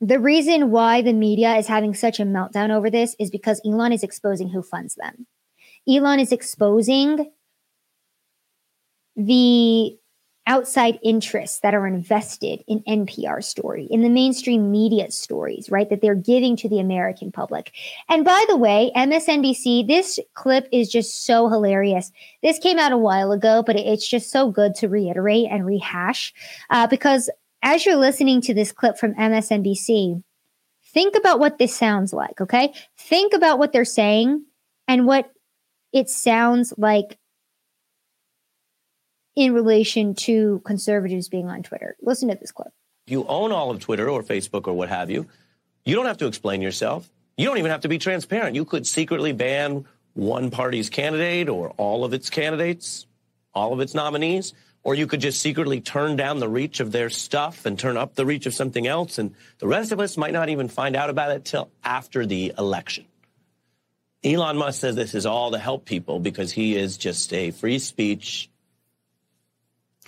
the 0.00 0.18
reason 0.18 0.72
why 0.72 1.00
the 1.00 1.12
media 1.12 1.54
is 1.54 1.68
having 1.68 1.94
such 1.94 2.18
a 2.18 2.24
meltdown 2.24 2.70
over 2.70 2.90
this 2.90 3.14
is 3.20 3.30
because 3.30 3.60
Elon 3.64 3.92
is 3.92 4.02
exposing 4.02 4.48
who 4.48 4.62
funds 4.62 4.96
them. 4.96 5.28
Elon 5.88 6.18
is 6.18 6.32
exposing 6.32 7.30
the 9.14 9.96
outside 10.46 10.98
interests 11.02 11.60
that 11.60 11.74
are 11.74 11.86
invested 11.86 12.62
in 12.66 12.80
NPR 12.80 13.42
story, 13.42 13.86
in 13.90 14.02
the 14.02 14.10
mainstream 14.10 14.70
media 14.70 15.10
stories, 15.10 15.70
right? 15.70 15.88
That 15.88 16.02
they're 16.02 16.14
giving 16.14 16.56
to 16.56 16.68
the 16.68 16.80
American 16.80 17.32
public. 17.32 17.72
And 18.08 18.24
by 18.24 18.44
the 18.48 18.56
way, 18.56 18.92
MSNBC, 18.94 19.86
this 19.86 20.18
clip 20.34 20.68
is 20.70 20.90
just 20.90 21.24
so 21.24 21.48
hilarious. 21.48 22.12
This 22.42 22.58
came 22.58 22.78
out 22.78 22.92
a 22.92 22.98
while 22.98 23.32
ago, 23.32 23.62
but 23.66 23.76
it's 23.76 24.06
just 24.06 24.30
so 24.30 24.50
good 24.50 24.74
to 24.76 24.88
reiterate 24.88 25.48
and 25.50 25.64
rehash 25.64 26.34
uh, 26.70 26.86
because 26.86 27.30
as 27.62 27.86
you're 27.86 27.96
listening 27.96 28.42
to 28.42 28.54
this 28.54 28.72
clip 28.72 28.98
from 28.98 29.14
MSNBC, 29.14 30.22
think 30.92 31.16
about 31.16 31.40
what 31.40 31.58
this 31.58 31.74
sounds 31.74 32.12
like, 32.12 32.40
okay? 32.40 32.74
Think 32.98 33.32
about 33.32 33.58
what 33.58 33.72
they're 33.72 33.86
saying 33.86 34.44
and 34.86 35.06
what 35.06 35.30
it 35.92 36.10
sounds 36.10 36.74
like 36.76 37.18
in 39.36 39.52
relation 39.52 40.14
to 40.14 40.60
conservatives 40.64 41.28
being 41.28 41.48
on 41.48 41.62
Twitter. 41.62 41.96
Listen 42.00 42.28
to 42.28 42.34
this 42.34 42.52
clip. 42.52 42.72
You 43.06 43.26
own 43.26 43.52
all 43.52 43.70
of 43.70 43.80
Twitter 43.80 44.08
or 44.08 44.22
Facebook 44.22 44.66
or 44.66 44.72
what 44.72 44.88
have 44.88 45.10
you. 45.10 45.26
You 45.84 45.94
don't 45.96 46.06
have 46.06 46.18
to 46.18 46.26
explain 46.26 46.62
yourself. 46.62 47.08
You 47.36 47.46
don't 47.46 47.58
even 47.58 47.70
have 47.70 47.82
to 47.82 47.88
be 47.88 47.98
transparent. 47.98 48.54
You 48.54 48.64
could 48.64 48.86
secretly 48.86 49.32
ban 49.32 49.84
one 50.14 50.50
party's 50.50 50.88
candidate 50.88 51.48
or 51.48 51.70
all 51.76 52.04
of 52.04 52.14
its 52.14 52.30
candidates, 52.30 53.06
all 53.52 53.72
of 53.72 53.80
its 53.80 53.92
nominees, 53.92 54.54
or 54.84 54.94
you 54.94 55.06
could 55.06 55.20
just 55.20 55.40
secretly 55.40 55.80
turn 55.80 56.16
down 56.16 56.38
the 56.38 56.48
reach 56.48 56.80
of 56.80 56.92
their 56.92 57.10
stuff 57.10 57.66
and 57.66 57.78
turn 57.78 57.96
up 57.96 58.14
the 58.14 58.24
reach 58.24 58.46
of 58.46 58.54
something 58.54 58.86
else. 58.86 59.18
And 59.18 59.34
the 59.58 59.66
rest 59.66 59.92
of 59.92 60.00
us 60.00 60.16
might 60.16 60.32
not 60.32 60.48
even 60.48 60.68
find 60.68 60.94
out 60.94 61.10
about 61.10 61.32
it 61.32 61.44
till 61.44 61.70
after 61.82 62.24
the 62.24 62.52
election. 62.56 63.06
Elon 64.22 64.56
Musk 64.56 64.80
says 64.80 64.94
this 64.94 65.14
is 65.14 65.26
all 65.26 65.50
to 65.50 65.58
help 65.58 65.84
people 65.84 66.18
because 66.20 66.52
he 66.52 66.76
is 66.76 66.96
just 66.96 67.32
a 67.34 67.50
free 67.50 67.78
speech 67.78 68.48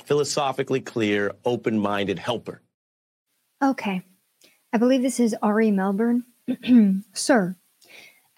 philosophically 0.06 0.80
clear, 0.80 1.32
open 1.44 1.78
minded 1.78 2.18
helper. 2.18 2.62
Okay. 3.62 4.02
I 4.72 4.78
believe 4.78 5.02
this 5.02 5.20
is 5.20 5.34
Ari 5.42 5.70
Melber. 5.70 6.22
Sir, 7.12 7.56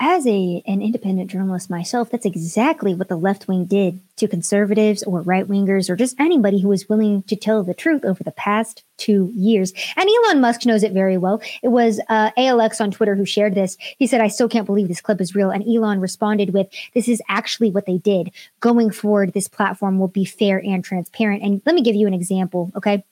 as 0.00 0.26
a 0.26 0.62
an 0.66 0.80
independent 0.80 1.30
journalist 1.30 1.68
myself, 1.68 2.10
that's 2.10 2.26
exactly 2.26 2.94
what 2.94 3.08
the 3.08 3.16
left 3.16 3.48
wing 3.48 3.64
did 3.64 4.00
to 4.16 4.28
conservatives 4.28 5.02
or 5.02 5.22
right 5.22 5.46
wingers 5.48 5.90
or 5.90 5.96
just 5.96 6.18
anybody 6.20 6.60
who 6.60 6.68
was 6.68 6.88
willing 6.88 7.22
to 7.24 7.34
tell 7.34 7.62
the 7.62 7.74
truth 7.74 8.04
over 8.04 8.22
the 8.22 8.32
past 8.32 8.84
two 8.96 9.32
years. 9.34 9.72
And 9.96 10.08
Elon 10.08 10.40
Musk 10.40 10.66
knows 10.66 10.82
it 10.82 10.92
very 10.92 11.18
well. 11.18 11.40
It 11.62 11.68
was 11.68 12.00
uh, 12.08 12.30
ALX 12.38 12.80
on 12.80 12.90
Twitter 12.90 13.16
who 13.16 13.24
shared 13.24 13.54
this. 13.54 13.76
He 13.98 14.06
said, 14.06 14.20
"I 14.20 14.28
still 14.28 14.48
can't 14.48 14.66
believe 14.66 14.88
this 14.88 15.00
clip 15.00 15.20
is 15.20 15.34
real." 15.34 15.50
And 15.50 15.66
Elon 15.66 16.00
responded 16.00 16.54
with, 16.54 16.68
"This 16.94 17.08
is 17.08 17.20
actually 17.28 17.70
what 17.70 17.86
they 17.86 17.98
did. 17.98 18.30
Going 18.60 18.90
forward, 18.90 19.32
this 19.32 19.48
platform 19.48 19.98
will 19.98 20.08
be 20.08 20.24
fair 20.24 20.58
and 20.58 20.84
transparent." 20.84 21.42
And 21.42 21.60
let 21.66 21.74
me 21.74 21.82
give 21.82 21.96
you 21.96 22.06
an 22.06 22.14
example. 22.14 22.70
Okay. 22.76 23.04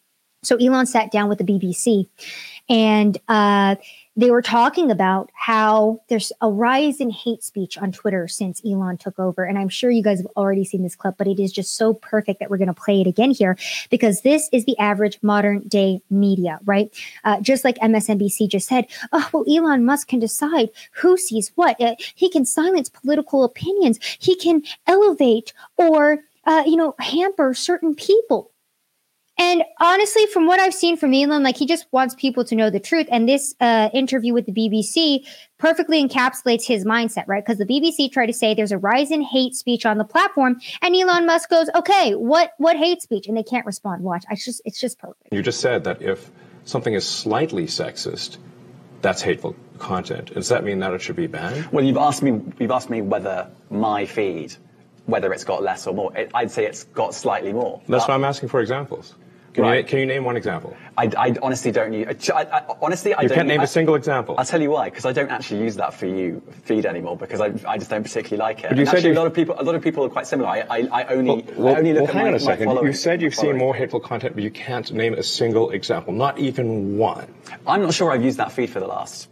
So 0.45 0.57
Elon 0.57 0.87
sat 0.87 1.11
down 1.11 1.29
with 1.29 1.39
the 1.39 1.45
BBC 1.45 2.07
and 2.69 3.19
uh, 3.27 3.75
they 4.17 4.31
were 4.31 4.43
talking 4.43 4.91
about 4.91 5.31
how 5.35 6.01
there's 6.09 6.33
a 6.41 6.51
rise 6.51 7.01
in 7.01 7.11
hate 7.11 7.43
speech 7.43 7.77
on 7.77 7.93
Twitter 7.93 8.27
since 8.27 8.63
Elon 8.65 8.97
took 8.97 9.19
over. 9.19 9.45
And 9.45 9.59
I'm 9.59 9.69
sure 9.69 9.91
you 9.91 10.03
guys 10.03 10.19
have 10.19 10.29
already 10.37 10.65
seen 10.65 10.83
this 10.83 10.97
clip, 10.97 11.17
but 11.19 11.27
it 11.27 11.39
is 11.39 11.53
just 11.53 11.77
so 11.77 11.93
perfect 11.93 12.41
that 12.41 12.49
we're 12.51 12.57
going 12.57 12.69
to 12.69 12.75
play 12.75 13.03
it 13.03 13.07
again 13.07 13.31
here 13.31 13.59
because 13.91 14.23
this 14.23 14.49
is 14.53 14.65
the 14.65 14.79
average 14.79 15.19
modern 15.23 15.61
day 15.69 16.01
media, 16.09 16.59
right? 16.65 16.95
Uh, 17.25 17.41
just 17.41 17.63
like 17.63 17.77
MSNBC 17.77 18.49
just 18.49 18.67
said, 18.67 18.87
oh, 19.13 19.29
well, 19.33 19.45
Elon 19.49 19.85
Musk 19.85 20.09
can 20.09 20.19
decide 20.19 20.71
who 20.93 21.19
sees 21.19 21.53
what. 21.55 21.79
Uh, 21.81 21.95
he 22.15 22.31
can 22.31 22.47
silence 22.47 22.89
political 22.89 23.45
opinions, 23.45 23.99
he 24.19 24.35
can 24.35 24.63
elevate 24.87 25.53
or, 25.77 26.21
uh, 26.45 26.63
you 26.67 26.77
know, 26.77 26.95
hamper 27.01 27.53
certain 27.53 27.95
people. 27.95 28.51
And 29.39 29.65
honestly, 29.81 30.27
from 30.27 30.47
what 30.47 30.61
I've 30.61 30.73
seen 30.75 30.97
from 30.97 31.13
Elon, 31.13 31.43
like 31.43 31.57
he 31.57 31.67
just 31.67 31.87
wants 31.93 32.15
people 32.15 32.45
to 32.45 32.55
know 32.55 32.71
the 32.71 32.81
truth. 32.81 33.07
And 33.11 33.29
this 33.29 33.55
uh, 33.61 33.91
interview 33.93 34.33
with 34.33 34.47
the 34.47 34.53
BBC 34.53 35.27
perfectly 35.59 36.07
encapsulates 36.07 36.67
his 36.67 36.85
mindset, 36.85 37.25
right? 37.27 37.45
Because 37.45 37.59
the 37.59 37.67
BBC 37.67 38.11
tried 38.11 38.27
to 38.27 38.33
say 38.33 38.55
there's 38.55 38.73
a 38.73 38.79
rise 38.79 39.11
in 39.11 39.21
hate 39.21 39.55
speech 39.55 39.85
on 39.85 39.99
the 39.99 40.05
platform, 40.05 40.61
and 40.81 40.95
Elon 40.95 41.27
Musk 41.27 41.51
goes, 41.51 41.69
"Okay, 41.75 42.15
what 42.15 42.53
what 42.59 42.77
hate 42.77 43.03
speech?" 43.03 43.27
And 43.27 43.37
they 43.37 43.43
can't 43.43 43.67
respond. 43.67 44.03
Watch, 44.03 44.25
I 44.31 44.37
just 44.37 44.63
it's 44.65 44.81
just 44.81 44.99
perfect. 44.99 45.29
You 45.31 45.43
just 45.43 45.61
said 45.61 45.85
that 45.85 46.01
if 46.01 46.31
something 46.65 46.95
is 46.95 47.07
slightly 47.07 47.67
sexist, 47.67 48.39
that's 49.03 49.21
hateful 49.21 49.55
content. 49.79 50.33
Does 50.33 50.49
that 50.49 50.65
mean 50.65 50.79
that 50.81 50.95
it 50.95 51.03
should 51.03 51.17
be 51.17 51.27
banned? 51.27 51.67
Well, 51.73 51.85
you've 51.85 51.99
asked 51.99 52.23
me. 52.23 52.41
You've 52.59 52.71
asked 52.71 52.89
me 52.89 53.03
whether 53.03 53.51
my 53.69 54.07
feed, 54.07 54.55
whether 55.05 55.31
it's 55.35 55.45
got 55.45 55.63
less 55.63 55.87
or 55.87 55.95
more. 55.95 56.13
I'd 56.33 56.51
say 56.51 56.65
it's 56.65 56.85
got 56.85 57.15
slightly 57.15 57.53
more. 57.53 57.83
That's 57.87 58.09
why 58.09 58.15
I'm 58.15 58.25
asking 58.25 58.49
for 58.49 58.61
examples. 58.61 59.15
Can, 59.57 59.65
right. 59.65 59.79
you, 59.79 59.85
can 59.85 59.99
you 60.01 60.05
name 60.05 60.25
one 60.25 60.37
example? 60.37 60.77
I, 60.99 61.11
I 61.17 61.35
honestly 61.41 61.73
don't 61.73 61.91
use. 61.91 62.29
I, 62.29 62.43
I, 62.43 62.77
honestly, 62.83 63.15
I 63.15 63.23
you 63.23 63.29
don't. 63.29 63.37
can't 63.37 63.49
name 63.49 63.63
I, 63.63 63.65
a 63.65 63.67
single 63.67 63.95
example. 63.95 64.35
I'll 64.37 64.45
tell 64.45 64.61
you 64.61 64.69
why. 64.69 64.91
Because 64.91 65.07
I 65.07 65.13
don't 65.13 65.31
actually 65.31 65.61
use 65.61 65.77
that 65.77 65.95
for 65.95 66.05
you 66.05 66.43
feed 66.65 66.85
anymore. 66.85 67.17
Because 67.17 67.41
I, 67.41 67.55
I 67.67 67.79
just 67.79 67.89
don't 67.89 68.03
particularly 68.03 68.37
like 68.37 68.65
it. 68.65 68.69
But 68.69 68.77
you 68.77 68.83
and 68.83 68.89
said 68.91 68.97
actually, 68.97 69.13
a 69.13 69.15
lot 69.15 69.27
of 69.27 69.33
people, 69.33 69.57
a 69.59 69.63
lot 69.63 69.75
of 69.75 69.83
people 69.83 70.05
are 70.05 70.11
quite 70.11 70.27
similar. 70.27 70.47
I, 70.51 70.59
I, 70.69 70.89
I 70.91 71.05
only, 71.07 71.43
well, 71.43 71.55
well, 71.57 71.75
I 71.75 71.79
only 71.79 71.95
look 71.95 72.03
well, 72.03 72.09
at 72.11 72.15
hang 72.17 72.23
my, 72.25 72.29
on 72.29 72.35
a 72.35 72.41
second. 72.41 72.69
You 72.85 72.93
said 72.93 73.23
you've 73.23 73.35
seen 73.35 73.57
more 73.57 73.75
hateful 73.75 74.01
content, 74.01 74.35
but 74.35 74.45
you 74.45 74.51
can't 74.51 74.93
name 74.93 75.15
a 75.15 75.23
single 75.23 75.71
example, 75.71 76.13
not 76.13 76.39
even 76.39 76.99
one. 76.99 77.33
I'm 77.67 77.81
not 77.81 77.95
sure 77.95 78.13
I've 78.13 78.23
used 78.23 78.37
that 78.37 78.53
feed 78.53 78.69
for 78.69 78.81
the 78.81 78.87
last 78.87 79.31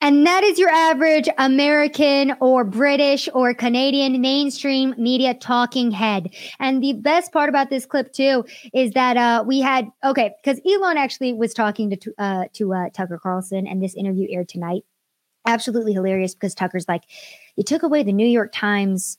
and 0.00 0.26
that 0.26 0.44
is 0.44 0.58
your 0.58 0.70
average 0.70 1.28
American 1.38 2.34
or 2.40 2.64
British 2.64 3.28
or 3.34 3.52
Canadian 3.54 4.20
mainstream 4.20 4.94
media 4.96 5.34
talking 5.34 5.90
head. 5.90 6.34
And 6.58 6.82
the 6.82 6.94
best 6.94 7.32
part 7.32 7.48
about 7.48 7.70
this 7.70 7.86
clip 7.86 8.12
too 8.12 8.44
is 8.72 8.92
that 8.92 9.16
uh, 9.16 9.44
we 9.46 9.60
had 9.60 9.88
okay 10.04 10.32
because 10.42 10.60
Elon 10.66 10.96
actually 10.96 11.32
was 11.32 11.52
talking 11.54 11.90
to 11.90 12.14
uh, 12.18 12.44
to 12.54 12.74
uh, 12.74 12.90
Tucker 12.90 13.18
Carlson, 13.22 13.66
and 13.66 13.82
this 13.82 13.94
interview 13.94 14.26
aired 14.30 14.48
tonight. 14.48 14.82
Absolutely 15.46 15.94
hilarious 15.94 16.34
because 16.34 16.54
Tucker's 16.54 16.86
like, 16.86 17.04
you 17.56 17.64
took 17.64 17.82
away 17.82 18.02
the 18.02 18.12
New 18.12 18.26
York 18.26 18.52
Times 18.52 19.16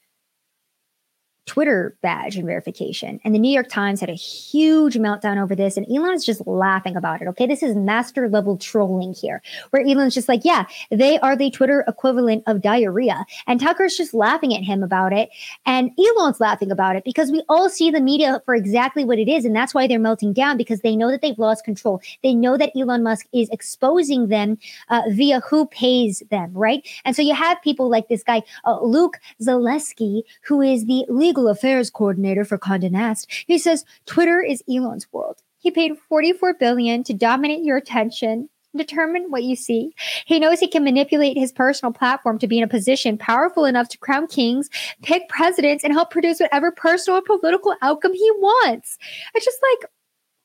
Twitter 1.51 1.97
badge 2.01 2.37
and 2.37 2.45
verification. 2.45 3.19
And 3.25 3.35
the 3.35 3.39
New 3.39 3.51
York 3.51 3.67
Times 3.67 3.99
had 3.99 4.09
a 4.09 4.13
huge 4.13 4.95
meltdown 4.95 5.37
over 5.37 5.53
this. 5.53 5.75
And 5.75 5.85
Elon's 5.91 6.25
just 6.25 6.47
laughing 6.47 6.95
about 6.95 7.21
it. 7.21 7.27
Okay. 7.27 7.45
This 7.45 7.61
is 7.61 7.75
master 7.75 8.29
level 8.29 8.57
trolling 8.57 9.13
here, 9.13 9.41
where 9.71 9.85
Elon's 9.85 10.13
just 10.13 10.29
like, 10.29 10.45
yeah, 10.45 10.63
they 10.91 11.19
are 11.19 11.35
the 11.35 11.51
Twitter 11.51 11.83
equivalent 11.89 12.43
of 12.47 12.61
diarrhea. 12.61 13.25
And 13.47 13.59
Tucker's 13.59 13.97
just 13.97 14.13
laughing 14.13 14.55
at 14.55 14.63
him 14.63 14.81
about 14.81 15.11
it. 15.11 15.29
And 15.65 15.91
Elon's 15.99 16.39
laughing 16.39 16.71
about 16.71 16.95
it 16.95 17.03
because 17.03 17.33
we 17.33 17.43
all 17.49 17.69
see 17.69 17.91
the 17.91 17.99
media 17.99 18.41
for 18.45 18.55
exactly 18.55 19.03
what 19.03 19.19
it 19.19 19.27
is. 19.27 19.43
And 19.43 19.53
that's 19.53 19.73
why 19.73 19.87
they're 19.87 19.99
melting 19.99 20.31
down 20.31 20.55
because 20.55 20.79
they 20.79 20.95
know 20.95 21.11
that 21.11 21.21
they've 21.21 21.37
lost 21.37 21.65
control. 21.65 21.99
They 22.23 22.33
know 22.33 22.55
that 22.55 22.71
Elon 22.77 23.03
Musk 23.03 23.27
is 23.33 23.49
exposing 23.49 24.29
them 24.29 24.57
uh, 24.87 25.01
via 25.09 25.41
who 25.41 25.65
pays 25.65 26.23
them, 26.31 26.53
right? 26.53 26.87
And 27.03 27.13
so 27.13 27.21
you 27.21 27.35
have 27.35 27.61
people 27.61 27.89
like 27.89 28.07
this 28.07 28.23
guy, 28.23 28.41
uh, 28.63 28.79
Luke 28.81 29.19
Zaleski, 29.41 30.21
who 30.43 30.61
is 30.61 30.85
the 30.85 31.03
legal 31.09 31.40
affairs 31.47 31.89
coordinator 31.89 32.45
for 32.45 32.57
Condé 32.57 32.91
Nast. 32.91 33.27
He 33.47 33.57
says 33.57 33.85
Twitter 34.05 34.41
is 34.41 34.63
Elon's 34.69 35.11
world. 35.11 35.41
He 35.59 35.72
paid 35.72 35.97
44 36.09 36.55
billion 36.55 37.03
to 37.03 37.13
dominate 37.13 37.63
your 37.63 37.77
attention, 37.77 38.49
determine 38.76 39.26
what 39.30 39.43
you 39.43 39.55
see. 39.55 39.93
He 40.26 40.39
knows 40.39 40.59
he 40.59 40.68
can 40.68 40.84
manipulate 40.84 41.38
his 41.38 41.51
personal 41.51 41.93
platform 41.93 42.39
to 42.39 42.47
be 42.47 42.57
in 42.57 42.63
a 42.63 42.68
position 42.68 43.18
powerful 43.18 43.65
enough 43.65 43.89
to 43.89 43.97
crown 43.97 44.27
kings, 44.27 44.69
pick 45.03 45.30
presidents, 45.30 45.84
and 45.84 45.93
help 45.93 46.09
produce 46.09 46.39
whatever 46.39 46.72
personal 46.72 47.19
or 47.19 47.22
political 47.22 47.76
outcome 47.81 48.13
he 48.13 48.31
wants. 48.38 48.97
It's 49.35 49.45
just 49.45 49.59
like 49.72 49.91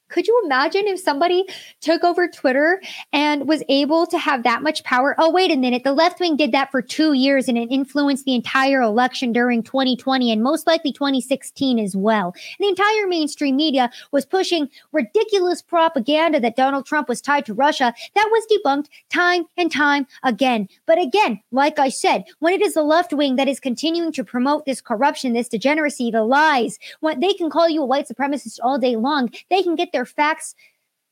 could 0.08 0.26
you 0.26 0.40
imagine 0.44 0.86
if 0.86 1.00
somebody 1.00 1.44
took 1.80 2.04
over 2.04 2.28
Twitter 2.28 2.80
and 3.12 3.48
was 3.48 3.62
able 3.68 4.06
to 4.06 4.18
have 4.18 4.44
that 4.44 4.62
much 4.62 4.84
power? 4.84 5.14
Oh, 5.18 5.30
wait 5.30 5.50
a 5.50 5.56
minute. 5.56 5.84
The 5.84 5.92
left 5.92 6.20
wing 6.20 6.36
did 6.36 6.52
that 6.52 6.70
for 6.70 6.80
two 6.80 7.12
years 7.12 7.48
and 7.48 7.58
it 7.58 7.68
influenced 7.70 8.24
the 8.24 8.34
entire 8.34 8.80
election 8.82 9.32
during 9.32 9.62
2020 9.62 10.30
and 10.30 10.42
most 10.42 10.66
likely 10.66 10.92
2016 10.92 11.78
as 11.78 11.96
well. 11.96 12.34
And 12.58 12.64
the 12.64 12.68
entire 12.68 13.06
mainstream 13.06 13.56
media 13.56 13.90
was 14.12 14.24
pushing 14.24 14.68
ridiculous 14.92 15.60
propaganda 15.60 16.38
that 16.40 16.56
Donald 16.56 16.86
Trump 16.86 17.08
was 17.08 17.20
tied 17.20 17.46
to 17.46 17.54
Russia. 17.54 17.92
That 18.14 18.28
was 18.30 18.46
debunked 18.46 18.86
time 19.10 19.44
and 19.56 19.72
time 19.72 20.06
again. 20.22 20.68
But 20.86 21.00
again, 21.00 21.40
like 21.50 21.78
I 21.78 21.88
said, 21.88 22.24
when 22.38 22.54
it 22.54 22.62
is 22.62 22.74
the 22.74 22.82
left 22.82 23.12
wing 23.12 23.36
that 23.36 23.48
is 23.48 23.58
continuing 23.58 24.12
to 24.12 24.24
promote 24.24 24.66
this 24.66 24.80
corruption, 24.80 25.32
this 25.32 25.48
degeneracy, 25.48 26.10
the 26.10 26.22
lies, 26.22 26.78
when 27.00 27.18
they 27.20 27.32
can 27.32 27.50
call 27.50 27.68
you 27.68 27.82
a 27.82 27.86
white 27.86 28.08
supremacist 28.08 28.58
all 28.62 28.78
day 28.78 28.96
long, 28.96 29.30
they 29.50 29.62
can 29.62 29.74
get 29.74 29.92
their 29.96 30.04
facts 30.04 30.54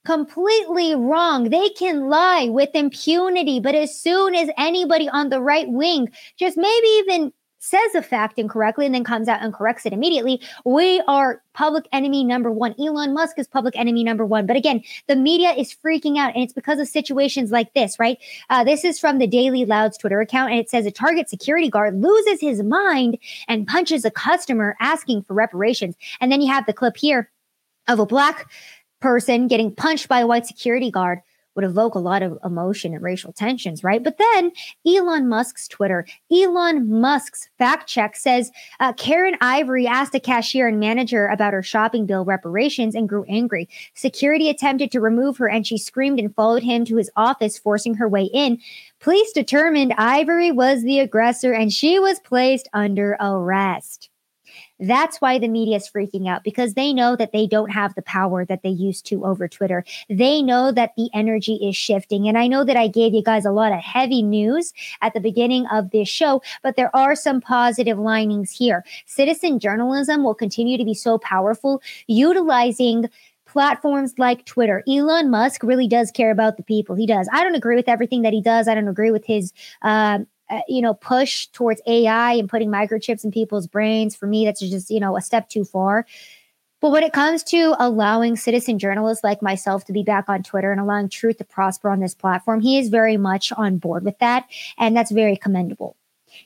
completely 0.04 0.94
wrong. 0.94 1.48
They 1.48 1.70
can 1.70 2.08
lie 2.10 2.48
with 2.50 2.68
impunity, 2.74 3.58
but 3.60 3.74
as 3.74 3.98
soon 3.98 4.34
as 4.34 4.50
anybody 4.58 5.08
on 5.08 5.30
the 5.30 5.40
right 5.40 5.66
wing 5.66 6.08
just 6.38 6.58
maybe 6.58 6.86
even 6.98 7.32
says 7.60 7.94
a 7.94 8.02
fact 8.02 8.38
incorrectly 8.38 8.84
and 8.84 8.94
then 8.94 9.04
comes 9.04 9.26
out 9.26 9.42
and 9.42 9.54
corrects 9.54 9.86
it 9.86 9.94
immediately, 9.94 10.38
we 10.66 11.02
are 11.08 11.40
public 11.54 11.88
enemy 11.92 12.22
number 12.22 12.50
one. 12.52 12.74
Elon 12.78 13.14
Musk 13.14 13.38
is 13.38 13.48
public 13.48 13.74
enemy 13.74 14.04
number 14.04 14.26
one. 14.26 14.44
But 14.44 14.56
again, 14.56 14.82
the 15.06 15.16
media 15.16 15.52
is 15.52 15.74
freaking 15.74 16.18
out, 16.18 16.34
and 16.34 16.44
it's 16.44 16.52
because 16.52 16.78
of 16.78 16.88
situations 16.88 17.50
like 17.50 17.72
this, 17.72 17.98
right? 17.98 18.18
Uh, 18.50 18.64
this 18.64 18.84
is 18.84 19.00
from 19.00 19.16
the 19.16 19.26
Daily 19.26 19.64
Louds 19.64 19.96
Twitter 19.96 20.20
account, 20.20 20.50
and 20.50 20.60
it 20.60 20.68
says 20.68 20.84
a 20.84 20.90
Target 20.90 21.30
security 21.30 21.70
guard 21.70 21.98
loses 22.02 22.38
his 22.38 22.62
mind 22.62 23.16
and 23.48 23.66
punches 23.66 24.04
a 24.04 24.10
customer 24.10 24.76
asking 24.78 25.22
for 25.22 25.32
reparations. 25.32 25.94
And 26.20 26.30
then 26.30 26.42
you 26.42 26.52
have 26.52 26.66
the 26.66 26.74
clip 26.74 26.98
here 26.98 27.30
of 27.88 27.98
a 27.98 28.06
black 28.06 28.50
person 29.00 29.48
getting 29.48 29.74
punched 29.74 30.08
by 30.08 30.20
a 30.20 30.26
white 30.26 30.46
security 30.46 30.90
guard 30.90 31.20
would 31.54 31.64
evoke 31.64 31.94
a 31.94 32.00
lot 32.00 32.22
of 32.22 32.38
emotion 32.44 32.94
and 32.94 33.02
racial 33.02 33.32
tensions, 33.32 33.84
right? 33.84 34.02
But 34.02 34.18
then 34.18 34.52
Elon 34.86 35.28
Musk's 35.28 35.68
Twitter, 35.68 36.06
Elon 36.32 37.00
Musk's 37.00 37.48
fact 37.58 37.88
check 37.88 38.16
says 38.16 38.50
uh, 38.80 38.92
Karen 38.94 39.36
Ivory 39.40 39.86
asked 39.86 40.14
a 40.14 40.20
cashier 40.20 40.68
and 40.68 40.80
manager 40.80 41.26
about 41.26 41.52
her 41.52 41.62
shopping 41.62 42.06
bill 42.06 42.24
reparations 42.24 42.94
and 42.94 43.08
grew 43.08 43.24
angry. 43.28 43.68
Security 43.94 44.48
attempted 44.48 44.90
to 44.92 45.00
remove 45.00 45.36
her 45.38 45.48
and 45.48 45.66
she 45.66 45.78
screamed 45.78 46.18
and 46.18 46.34
followed 46.34 46.62
him 46.62 46.84
to 46.86 46.96
his 46.96 47.10
office, 47.16 47.58
forcing 47.58 47.94
her 47.94 48.08
way 48.08 48.24
in. 48.24 48.58
Police 49.00 49.32
determined 49.32 49.94
Ivory 49.96 50.50
was 50.50 50.82
the 50.82 51.00
aggressor 51.00 51.52
and 51.52 51.72
she 51.72 51.98
was 51.98 52.18
placed 52.20 52.68
under 52.72 53.16
arrest. 53.20 54.10
That's 54.80 55.20
why 55.20 55.38
the 55.38 55.48
media 55.48 55.76
is 55.76 55.88
freaking 55.88 56.28
out 56.28 56.42
because 56.44 56.74
they 56.74 56.92
know 56.92 57.16
that 57.16 57.32
they 57.32 57.46
don't 57.46 57.70
have 57.70 57.94
the 57.94 58.02
power 58.02 58.44
that 58.44 58.62
they 58.62 58.70
used 58.70 59.06
to 59.06 59.24
over 59.24 59.46
Twitter. 59.48 59.84
They 60.08 60.42
know 60.42 60.72
that 60.72 60.92
the 60.96 61.08
energy 61.14 61.54
is 61.62 61.76
shifting. 61.76 62.26
And 62.28 62.36
I 62.36 62.46
know 62.46 62.64
that 62.64 62.76
I 62.76 62.88
gave 62.88 63.14
you 63.14 63.22
guys 63.22 63.44
a 63.44 63.52
lot 63.52 63.72
of 63.72 63.80
heavy 63.80 64.22
news 64.22 64.72
at 65.00 65.14
the 65.14 65.20
beginning 65.20 65.66
of 65.68 65.90
this 65.90 66.08
show, 66.08 66.42
but 66.62 66.76
there 66.76 66.94
are 66.94 67.14
some 67.14 67.40
positive 67.40 67.98
linings 67.98 68.50
here. 68.50 68.84
Citizen 69.06 69.58
journalism 69.58 70.24
will 70.24 70.34
continue 70.34 70.76
to 70.76 70.84
be 70.84 70.94
so 70.94 71.18
powerful, 71.18 71.80
utilizing 72.06 73.08
platforms 73.46 74.14
like 74.18 74.44
Twitter. 74.46 74.82
Elon 74.88 75.30
Musk 75.30 75.62
really 75.62 75.86
does 75.86 76.10
care 76.10 76.32
about 76.32 76.56
the 76.56 76.64
people. 76.64 76.96
He 76.96 77.06
does. 77.06 77.28
I 77.32 77.44
don't 77.44 77.54
agree 77.54 77.76
with 77.76 77.88
everything 77.88 78.22
that 78.22 78.32
he 78.32 78.42
does. 78.42 78.66
I 78.66 78.74
don't 78.74 78.88
agree 78.88 79.12
with 79.12 79.24
his 79.24 79.52
uh, 79.82 80.18
uh, 80.54 80.60
you 80.68 80.82
know, 80.82 80.94
push 80.94 81.46
towards 81.48 81.80
AI 81.86 82.34
and 82.34 82.48
putting 82.48 82.70
microchips 82.70 83.24
in 83.24 83.30
people's 83.30 83.66
brains, 83.66 84.14
for 84.14 84.26
me, 84.26 84.44
that's 84.44 84.60
just, 84.60 84.90
you 84.90 85.00
know, 85.00 85.16
a 85.16 85.20
step 85.20 85.48
too 85.48 85.64
far. 85.64 86.06
But 86.80 86.90
when 86.90 87.02
it 87.02 87.14
comes 87.14 87.42
to 87.44 87.74
allowing 87.78 88.36
citizen 88.36 88.78
journalists 88.78 89.24
like 89.24 89.40
myself 89.40 89.86
to 89.86 89.92
be 89.92 90.02
back 90.02 90.28
on 90.28 90.42
Twitter 90.42 90.70
and 90.70 90.80
allowing 90.80 91.08
truth 91.08 91.38
to 91.38 91.44
prosper 91.44 91.88
on 91.88 92.00
this 92.00 92.14
platform, 92.14 92.60
he 92.60 92.78
is 92.78 92.90
very 92.90 93.16
much 93.16 93.52
on 93.52 93.78
board 93.78 94.04
with 94.04 94.18
that. 94.18 94.44
And 94.76 94.94
that's 94.94 95.10
very 95.10 95.36
commendable. 95.36 95.96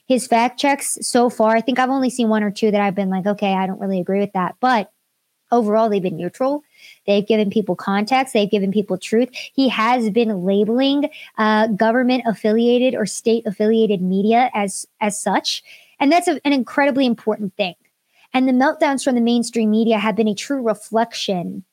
His 0.07 0.27
fact 0.27 0.59
checks 0.59 0.97
so 1.01 1.29
far, 1.29 1.55
I 1.55 1.61
think 1.61 1.77
I've 1.77 1.89
only 1.89 2.09
seen 2.09 2.29
one 2.29 2.43
or 2.43 2.51
two 2.51 2.71
that 2.71 2.79
I've 2.79 2.95
been 2.95 3.09
like, 3.09 3.25
okay, 3.25 3.53
I 3.53 3.67
don't 3.67 3.81
really 3.81 3.99
agree 3.99 4.19
with 4.19 4.31
that. 4.33 4.55
But 4.61 4.91
overall, 5.51 5.89
they've 5.89 6.01
been 6.01 6.15
neutral. 6.15 6.63
They've 7.05 7.25
given 7.25 7.49
people 7.49 7.75
context. 7.75 8.33
They've 8.33 8.49
given 8.49 8.71
people 8.71 8.97
truth. 8.97 9.29
He 9.53 9.69
has 9.69 10.09
been 10.09 10.43
labeling 10.43 11.09
uh, 11.37 11.67
government 11.67 12.23
affiliated 12.25 12.95
or 12.95 13.05
state 13.05 13.45
affiliated 13.45 14.01
media 14.01 14.49
as 14.53 14.85
as 15.01 15.21
such, 15.21 15.63
and 15.99 16.11
that's 16.11 16.27
a, 16.27 16.39
an 16.45 16.53
incredibly 16.53 17.05
important 17.05 17.55
thing. 17.55 17.75
And 18.33 18.47
the 18.47 18.53
meltdowns 18.53 19.03
from 19.03 19.15
the 19.15 19.21
mainstream 19.21 19.71
media 19.71 19.97
have 19.97 20.15
been 20.15 20.27
a 20.27 20.35
true 20.35 20.61
reflection 20.61 21.65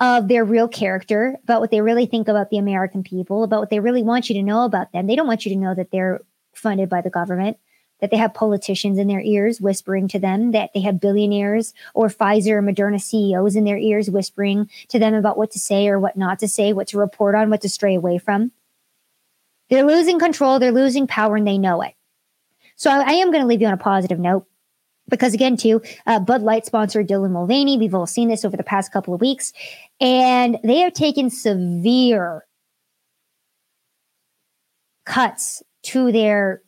of 0.00 0.28
their 0.28 0.44
real 0.44 0.66
character, 0.66 1.36
about 1.44 1.60
what 1.60 1.70
they 1.70 1.80
really 1.80 2.06
think 2.06 2.26
about 2.26 2.50
the 2.50 2.58
American 2.58 3.02
people, 3.02 3.44
about 3.44 3.60
what 3.60 3.70
they 3.70 3.80
really 3.80 4.02
want 4.02 4.28
you 4.28 4.34
to 4.34 4.42
know 4.42 4.64
about 4.64 4.92
them. 4.92 5.06
They 5.06 5.14
don't 5.14 5.26
want 5.26 5.46
you 5.46 5.52
to 5.52 5.58
know 5.58 5.74
that 5.74 5.90
they're 5.92 6.20
funded 6.54 6.88
by 6.88 7.00
the 7.00 7.10
government, 7.10 7.58
that 8.04 8.10
they 8.10 8.18
have 8.18 8.34
politicians 8.34 8.98
in 8.98 9.08
their 9.08 9.22
ears 9.22 9.62
whispering 9.62 10.08
to 10.08 10.18
them, 10.18 10.50
that 10.50 10.68
they 10.74 10.80
have 10.82 11.00
billionaires 11.00 11.72
or 11.94 12.08
Pfizer 12.08 12.58
or 12.58 12.62
Moderna 12.62 13.00
CEOs 13.00 13.56
in 13.56 13.64
their 13.64 13.78
ears 13.78 14.10
whispering 14.10 14.68
to 14.88 14.98
them 14.98 15.14
about 15.14 15.38
what 15.38 15.50
to 15.52 15.58
say 15.58 15.88
or 15.88 15.98
what 15.98 16.14
not 16.14 16.38
to 16.40 16.46
say, 16.46 16.74
what 16.74 16.86
to 16.88 16.98
report 16.98 17.34
on, 17.34 17.48
what 17.48 17.62
to 17.62 17.68
stray 17.70 17.94
away 17.94 18.18
from. 18.18 18.52
They're 19.70 19.86
losing 19.86 20.18
control, 20.18 20.58
they're 20.58 20.70
losing 20.70 21.06
power, 21.06 21.36
and 21.36 21.46
they 21.46 21.56
know 21.56 21.80
it. 21.80 21.94
So 22.76 22.90
I, 22.90 22.96
I 22.96 23.12
am 23.14 23.30
going 23.30 23.40
to 23.40 23.48
leave 23.48 23.62
you 23.62 23.68
on 23.68 23.72
a 23.72 23.78
positive 23.78 24.18
note 24.18 24.46
because 25.08 25.32
again 25.32 25.56
too 25.56 25.80
uh, 26.06 26.20
bud 26.20 26.42
light 26.42 26.64
sponsor 26.64 27.04
dylan 27.04 27.30
mulvaney 27.30 27.76
we've 27.76 27.94
all 27.94 28.06
seen 28.06 28.28
this 28.28 28.42
over 28.42 28.56
the 28.56 28.62
past 28.62 28.90
couple 28.90 29.12
of 29.12 29.20
weeks 29.20 29.52
and 30.00 30.58
they 30.64 30.78
have 30.78 30.94
taken 30.94 31.28
severe 31.28 32.46
cuts 35.04 35.62
to 35.82 36.10
their 36.10 36.62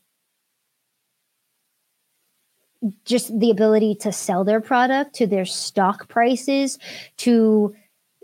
just 3.04 3.38
the 3.38 3.50
ability 3.50 3.94
to 3.94 4.12
sell 4.12 4.44
their 4.44 4.60
product 4.60 5.14
to 5.14 5.26
their 5.26 5.44
stock 5.44 6.08
prices 6.08 6.78
to 7.16 7.74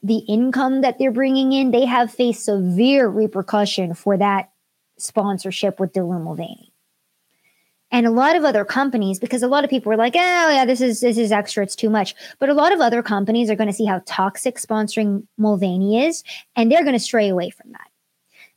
the 0.02 0.18
income 0.18 0.80
that 0.80 0.98
they're 0.98 1.10
bringing 1.10 1.52
in 1.52 1.70
they 1.70 1.86
have 1.86 2.12
faced 2.12 2.44
severe 2.44 3.08
repercussion 3.08 3.94
for 3.94 4.16
that 4.16 4.50
sponsorship 4.98 5.80
with 5.80 5.92
dylan 5.92 6.22
mulvaney 6.22 6.72
and 7.92 8.06
a 8.06 8.10
lot 8.10 8.34
of 8.34 8.44
other 8.44 8.64
companies 8.64 9.20
because 9.20 9.42
a 9.42 9.48
lot 9.48 9.64
of 9.64 9.70
people 9.70 9.90
were 9.90 9.96
like 9.96 10.16
oh 10.16 10.50
yeah 10.50 10.64
this 10.64 10.80
is 10.80 11.00
this 11.00 11.18
is 11.18 11.30
extra 11.30 11.62
it's 11.62 11.76
too 11.76 11.90
much. 11.90 12.14
But 12.40 12.48
a 12.48 12.54
lot 12.54 12.72
of 12.72 12.80
other 12.80 13.02
companies 13.02 13.50
are 13.50 13.54
going 13.54 13.68
to 13.68 13.74
see 13.74 13.84
how 13.84 14.02
toxic 14.06 14.56
sponsoring 14.56 15.26
mulvaney 15.38 16.04
is 16.06 16.24
and 16.56 16.72
they're 16.72 16.82
going 16.82 16.94
to 16.94 16.98
stray 16.98 17.28
away 17.28 17.50
from 17.50 17.70
that 17.72 17.91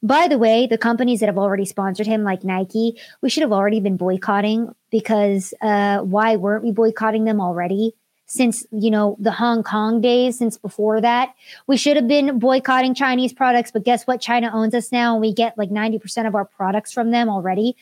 by 0.03 0.27
the 0.27 0.37
way 0.37 0.67
the 0.67 0.77
companies 0.77 1.19
that 1.19 1.27
have 1.27 1.37
already 1.37 1.65
sponsored 1.65 2.07
him 2.07 2.23
like 2.23 2.43
nike 2.43 2.99
we 3.21 3.29
should 3.29 3.41
have 3.41 3.51
already 3.51 3.79
been 3.79 3.97
boycotting 3.97 4.73
because 4.91 5.53
uh, 5.61 5.99
why 5.99 6.35
weren't 6.35 6.63
we 6.63 6.71
boycotting 6.71 7.23
them 7.25 7.41
already 7.41 7.93
since 8.27 8.65
you 8.71 8.89
know 8.89 9.15
the 9.19 9.31
hong 9.31 9.63
kong 9.63 10.01
days 10.01 10.37
since 10.37 10.57
before 10.57 10.99
that 11.01 11.33
we 11.67 11.77
should 11.77 11.95
have 11.95 12.07
been 12.07 12.39
boycotting 12.39 12.93
chinese 12.93 13.33
products 13.33 13.71
but 13.71 13.83
guess 13.83 14.05
what 14.05 14.21
china 14.21 14.49
owns 14.53 14.73
us 14.73 14.91
now 14.91 15.13
and 15.13 15.21
we 15.21 15.33
get 15.33 15.57
like 15.57 15.69
90% 15.69 16.27
of 16.27 16.35
our 16.35 16.45
products 16.45 16.91
from 16.91 17.11
them 17.11 17.29
already 17.29 17.75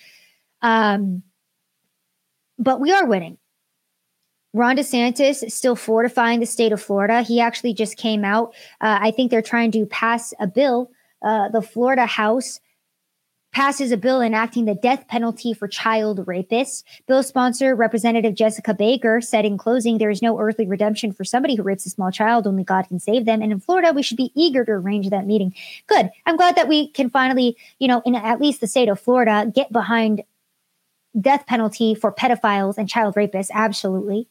um, 0.64 1.24
but 2.58 2.80
we 2.80 2.92
are 2.92 3.06
winning. 3.06 3.38
Ron 4.54 4.78
DeSantis 4.78 5.44
is 5.44 5.54
still 5.54 5.76
fortifying 5.76 6.40
the 6.40 6.46
state 6.46 6.72
of 6.72 6.82
Florida. 6.82 7.24
He 7.24 7.40
actually 7.42 7.74
just 7.74 7.98
came 7.98 8.24
out. 8.24 8.54
Uh, 8.80 9.00
I 9.02 9.12
think 9.12 9.32
they're 9.32 9.42
trying 9.42 9.72
to 9.72 9.86
pass 9.88 10.34
a 10.40 10.48
bill. 10.48 10.92
Uh, 11.24 11.50
the 11.50 11.62
Florida 11.62 12.06
House 12.06 12.60
passes 13.54 13.92
a 13.92 13.98
bill 13.98 14.20
enacting 14.20 14.66
the 14.66 14.74
death 14.74 15.08
penalty 15.08 15.54
for 15.54 15.68
child 15.68 16.26
rapists. 16.26 16.84
Bill 17.08 17.22
sponsor 17.22 17.76
Representative 17.76 18.34
Jessica 18.34 18.74
Baker 18.74 19.22
said 19.22 19.46
in 19.46 19.60
closing, 19.60 20.00
there 20.00 20.10
is 20.10 20.24
no 20.24 20.40
earthly 20.40 20.66
redemption 20.66 21.14
for 21.14 21.24
somebody 21.24 21.56
who 21.56 21.62
rapes 21.62 21.86
a 21.86 21.92
small 21.92 22.12
child. 22.12 22.48
Only 22.48 22.64
God 22.64 22.88
can 22.88 23.00
save 23.00 23.26
them. 23.26 23.44
And 23.44 23.52
in 23.52 23.60
Florida, 23.60 23.94
we 23.94 24.02
should 24.02 24.18
be 24.18 24.32
eager 24.36 24.66
to 24.66 24.72
arrange 24.72 25.10
that 25.12 25.28
meeting. 25.28 25.54
Good. 25.86 26.10
I'm 26.26 26.36
glad 26.36 26.56
that 26.56 26.68
we 26.68 26.90
can 26.90 27.12
finally, 27.12 27.56
you 27.78 27.88
know, 27.88 28.02
in 28.06 28.16
at 28.16 28.42
least 28.42 28.60
the 28.60 28.68
state 28.68 28.90
of 28.90 29.00
Florida, 29.00 29.52
get 29.54 29.72
behind 29.72 30.24
death 31.20 31.46
penalty 31.46 31.94
for 31.94 32.12
pedophiles 32.12 32.80
and 32.80 32.90
child 32.90 33.14
rapists, 33.14 33.52
absolutely. 33.54 34.28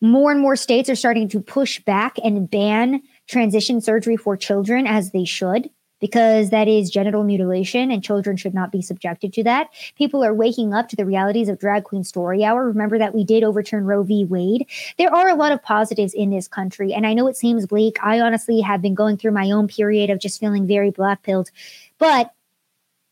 More 0.00 0.32
and 0.32 0.40
more 0.40 0.56
states 0.56 0.90
are 0.90 0.96
starting 0.96 1.28
to 1.28 1.40
push 1.40 1.78
back 1.78 2.16
and 2.24 2.50
ban 2.50 3.02
transition 3.30 3.80
surgery 3.80 4.16
for 4.16 4.36
children 4.36 4.86
as 4.86 5.12
they 5.12 5.24
should 5.24 5.70
because 6.00 6.50
that 6.50 6.66
is 6.66 6.90
genital 6.90 7.22
mutilation 7.22 7.90
and 7.90 8.02
children 8.02 8.36
should 8.36 8.54
not 8.54 8.72
be 8.72 8.82
subjected 8.82 9.32
to 9.34 9.44
that. 9.44 9.68
People 9.96 10.24
are 10.24 10.34
waking 10.34 10.72
up 10.72 10.88
to 10.88 10.96
the 10.96 11.04
realities 11.04 11.48
of 11.48 11.58
drag 11.58 11.84
queen 11.84 12.02
story 12.02 12.42
hour. 12.42 12.66
Remember 12.66 12.98
that 12.98 13.14
we 13.14 13.22
did 13.22 13.44
overturn 13.44 13.84
Roe 13.84 14.02
v. 14.02 14.24
Wade. 14.24 14.66
There 14.98 15.14
are 15.14 15.28
a 15.28 15.34
lot 15.34 15.52
of 15.52 15.62
positives 15.62 16.14
in 16.14 16.30
this 16.30 16.48
country, 16.48 16.92
and 16.92 17.06
I 17.06 17.14
know 17.14 17.28
it 17.28 17.36
seems 17.36 17.66
bleak. 17.66 17.98
I 18.02 18.20
honestly 18.20 18.60
have 18.60 18.82
been 18.82 18.94
going 18.94 19.18
through 19.18 19.32
my 19.32 19.50
own 19.50 19.68
period 19.68 20.10
of 20.10 20.18
just 20.18 20.40
feeling 20.40 20.66
very 20.66 20.90
black 20.90 21.22
pilled, 21.22 21.50
but 21.98 22.32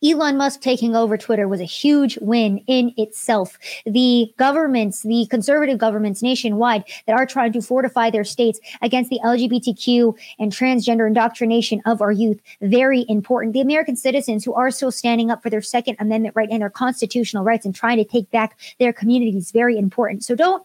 Elon 0.05 0.37
Musk 0.37 0.61
taking 0.61 0.95
over 0.95 1.17
Twitter 1.17 1.49
was 1.49 1.61
a 1.61 1.65
huge 1.65 2.19
win 2.21 2.59
in 2.67 2.95
itself. 2.97 3.59
The 3.85 4.33
governments, 4.37 5.03
the 5.03 5.27
conservative 5.29 5.79
governments 5.79 6.23
nationwide 6.23 6.85
that 7.07 7.17
are 7.17 7.27
trying 7.27 7.53
to 7.53 7.63
fortify 7.63 8.11
their 8.11 8.25
states 8.25 8.61
against 8.81 9.11
the 9.11 9.21
LGBTQ 9.25 10.17
and 10.39 10.53
transgender 10.53 11.07
indoctrination 11.07 11.83
of 11.85 12.01
our 12.01 12.13
youth, 12.13 12.41
very 12.61 13.07
important. 13.09 13.55
The 13.55 13.61
American 13.61 13.97
citizens 13.97 14.45
who 14.45 14.55
are 14.55 14.71
still 14.71 14.93
standing 14.93 15.31
up 15.31 15.43
for 15.43 15.51
their 15.51 15.63
Second 15.63 15.97
Amendment 15.99 16.37
right 16.37 16.49
and 16.51 16.63
their 16.63 16.71
constitutional 16.71 17.45
rights 17.45 17.65
and 17.65 17.75
trying 17.75 17.99
to 17.99 18.05
take 18.05 18.31
back 18.31 18.59
their 18.79 18.93
communities, 18.93 19.51
very 19.51 19.77
important. 19.77 20.23
So 20.23 20.37
don't 20.37 20.65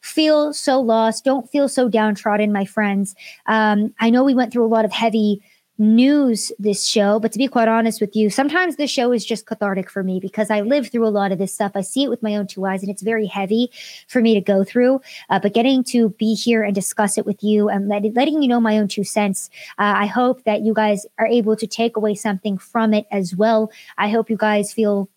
feel 0.00 0.52
so 0.52 0.80
lost. 0.80 1.24
Don't 1.24 1.50
feel 1.50 1.68
so 1.68 1.88
downtrodden, 1.88 2.52
my 2.52 2.64
friends. 2.64 3.14
Um, 3.46 3.92
I 3.98 4.10
know 4.10 4.24
we 4.24 4.34
went 4.34 4.52
through 4.52 4.64
a 4.64 4.68
lot 4.68 4.84
of 4.84 4.92
heavy 4.92 5.42
news 5.78 6.50
this 6.58 6.84
show, 6.84 7.20
but 7.20 7.30
to 7.32 7.38
be 7.38 7.46
quite 7.46 7.68
honest 7.68 8.00
with 8.00 8.16
you, 8.16 8.30
sometimes 8.30 8.76
this 8.76 8.90
show 8.90 9.12
is 9.12 9.24
just 9.24 9.46
cathartic 9.46 9.88
for 9.88 10.02
me 10.02 10.18
because 10.20 10.50
I 10.50 10.60
live 10.60 10.88
through 10.88 11.06
a 11.06 11.08
lot 11.08 11.30
of 11.30 11.38
this 11.38 11.54
stuff. 11.54 11.72
I 11.74 11.82
see 11.82 12.02
it 12.02 12.10
with 12.10 12.22
my 12.22 12.34
own 12.36 12.46
two 12.48 12.66
eyes 12.66 12.82
and 12.82 12.90
it's 12.90 13.02
very 13.02 13.26
heavy 13.26 13.70
for 14.08 14.20
me 14.20 14.34
to 14.34 14.40
go 14.40 14.64
through. 14.64 15.00
Uh, 15.30 15.38
but 15.38 15.54
getting 15.54 15.84
to 15.84 16.10
be 16.10 16.34
here 16.34 16.64
and 16.64 16.74
discuss 16.74 17.16
it 17.16 17.24
with 17.24 17.42
you 17.42 17.68
and 17.68 17.88
let, 17.88 18.02
letting 18.14 18.42
you 18.42 18.48
know 18.48 18.60
my 18.60 18.78
own 18.78 18.88
two 18.88 19.04
cents, 19.04 19.50
uh, 19.78 19.94
I 19.96 20.06
hope 20.06 20.44
that 20.44 20.62
you 20.62 20.74
guys 20.74 21.06
are 21.18 21.26
able 21.26 21.54
to 21.56 21.66
take 21.66 21.96
away 21.96 22.14
something 22.14 22.58
from 22.58 22.92
it 22.92 23.06
as 23.12 23.36
well. 23.36 23.70
I 23.96 24.08
hope 24.08 24.30
you 24.30 24.36
guys 24.36 24.72
feel, 24.72 25.08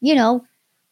you 0.00 0.14
know, 0.14 0.44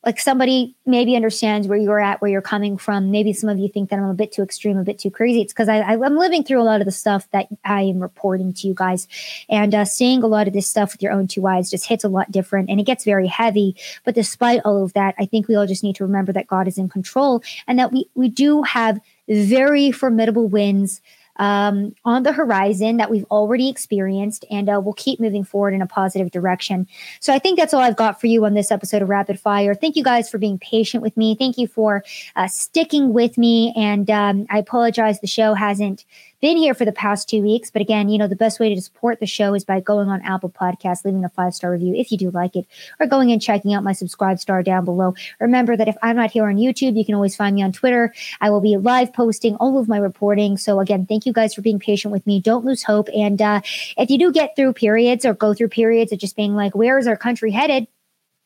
like 0.07 0.21
somebody 0.21 0.77
maybe 0.87 1.17
understands 1.17 1.67
where 1.67 1.77
you're 1.77 1.99
at, 1.99 2.23
where 2.23 2.31
you're 2.31 2.41
coming 2.41 2.79
from. 2.79 3.11
Maybe 3.11 3.33
some 3.33 3.51
of 3.51 3.59
you 3.59 3.69
think 3.69 3.91
that 3.91 3.99
I'm 3.99 4.05
a 4.05 4.15
bit 4.15 4.31
too 4.31 4.43
extreme, 4.43 4.79
a 4.79 4.85
bit 4.85 5.01
too 5.01 5.11
crazy. 5.11 5.41
It's 5.41 5.53
because 5.53 5.69
I, 5.69 5.79
am 5.79 6.17
living 6.17 6.45
through 6.45 6.63
a 6.63 6.65
lot 6.65 6.81
of 6.81 6.85
the 6.85 6.93
stuff 6.93 7.29
that 7.33 7.49
I 7.65 7.83
am 7.83 7.99
reporting 7.99 8.53
to 8.53 8.69
you 8.69 8.75
guys. 8.75 9.09
And 9.49 9.75
uh, 9.75 9.85
seeing 9.85 10.23
a 10.23 10.29
lot 10.29 10.47
of 10.47 10.53
this 10.53 10.69
stuff 10.69 10.93
with 10.93 11.03
your 11.03 11.11
own 11.11 11.27
two 11.27 11.45
eyes 11.49 11.71
just 11.71 11.87
hits 11.87 12.05
a 12.05 12.09
lot 12.09 12.31
different 12.31 12.71
and 12.71 12.79
it 12.79 12.85
gets 12.85 13.05
very 13.05 13.27
heavy. 13.27 13.75
But 14.05 14.15
despite 14.15 14.61
all 14.65 14.85
of 14.85 14.93
that, 14.93 15.17
I 15.19 15.27
think 15.27 15.49
we 15.49 15.57
all 15.57 15.67
just 15.67 15.83
need 15.83 15.97
to 15.97 16.05
remember 16.05 16.33
that 16.35 16.47
God 16.47 16.69
is 16.69 16.79
in 16.79 16.89
control 16.89 17.43
and 17.67 17.77
that 17.81 17.93
we, 17.93 18.09
we 18.15 18.29
do 18.29 18.63
have 18.63 19.01
very 19.29 19.91
formidable 19.91 20.47
wins 20.47 21.01
um, 21.39 21.95
on 22.05 22.23
the 22.23 22.33
horizon 22.33 22.97
that 22.97 23.11
we've 23.11 23.25
already 23.31 23.69
experienced, 23.69 24.45
and 24.51 24.69
uh, 24.69 24.81
we'll 24.83 24.95
keep 24.95 25.21
moving 25.21 25.45
forward 25.45 25.75
in 25.75 25.83
a 25.83 25.87
positive 25.87 26.31
direction. 26.31 26.87
So 27.21 27.33
I 27.33 27.39
think 27.39 27.59
that's 27.59 27.75
all 27.75 27.81
I've 27.81 27.97
got 27.97 28.21
for 28.21 28.27
you 28.27 28.45
on 28.45 28.55
this 28.55 28.71
episode 28.71 29.03
of 29.03 29.09
Rapid 29.09 29.39
Fire. 29.41 29.75
Thank 29.75 29.97
you 29.97 30.05
guys 30.05 30.31
for 30.31 30.39
being 30.39 30.59
patient 30.59 31.03
with 31.03 31.17
me. 31.17 31.35
Thank 31.35 31.59
you 31.59 31.67
for 31.67 32.05
uh, 32.37 32.49
sticking 32.49 33.13
with 33.13 33.39
me. 33.39 33.73
And 33.77 34.11
um, 34.11 34.47
I 34.51 34.59
apologize 34.59 35.21
the 35.21 35.27
show 35.27 35.55
hasn't 35.55 36.05
been 36.41 36.57
here 36.57 36.75
for 36.75 36.85
the 36.85 36.93
past 36.93 37.29
two 37.29 37.43
weeks. 37.43 37.71
But 37.71 37.83
again, 37.83 38.09
you 38.09 38.19
know, 38.19 38.27
the 38.27 38.37
best 38.37 38.61
way 38.61 38.75
to 38.75 38.81
support 38.81 39.21
the 39.21 39.27
show 39.27 39.55
is 39.55 39.65
by 39.65 39.81
going 39.81 40.09
on 40.09 40.23
Apple 40.23 40.51
Podcasts, 40.51 41.05
leaving 41.05 41.25
a 41.25 41.29
five 41.29 41.55
star 41.55 41.71
review 41.71 41.95
if 41.95 42.13
you 42.13 42.19
do 42.19 42.31
like 42.31 42.57
it, 42.57 42.67
or 43.01 43.07
going 43.07 43.33
and 43.33 43.41
checking 43.41 43.75
out 43.75 43.85
my 43.85 43.93
subscribe 43.93 44.39
star 44.39 44.63
down 44.63 44.85
below. 44.85 45.15
Remember 45.41 45.77
that 45.77 45.89
if 45.89 45.97
I'm 46.03 46.17
not 46.17 46.31
here 46.31 46.47
on 46.47 46.57
YouTube, 46.57 46.97
you 46.97 47.05
can 47.05 47.15
always 47.15 47.37
find 47.37 47.57
me 47.57 47.63
on 47.63 47.73
Twitter. 47.73 48.15
I 48.41 48.51
will 48.51 48.61
be 48.61 48.77
live 48.77 49.13
posting 49.13 49.57
all 49.57 49.79
of 49.79 49.89
my 49.89 49.99
reporting. 49.99 50.57
So 50.57 50.81
again, 50.81 51.07
thank 51.07 51.27
you 51.27 51.33
guys 51.33 51.55
for 51.55 51.63
being 51.63 51.79
patient 51.79 52.13
with 52.13 52.27
me. 52.27 52.41
Don't 52.41 52.65
lose 52.65 52.83
hope. 52.83 53.09
And 53.15 53.41
uh, 53.41 53.61
if 53.97 54.11
you 54.11 54.19
do 54.19 54.33
get 54.33 54.57
through 54.57 54.75
periods 54.75 55.25
or 55.25 55.35
go 55.35 55.55
through 55.55 55.69
periods 55.69 56.13
of 56.13 56.19
just 56.19 56.37
being 56.37 56.55
like, 56.55 56.75
where 56.75 56.99
is 56.99 57.07
our 57.07 57.17
country 57.17 57.51
headed? 57.51 57.87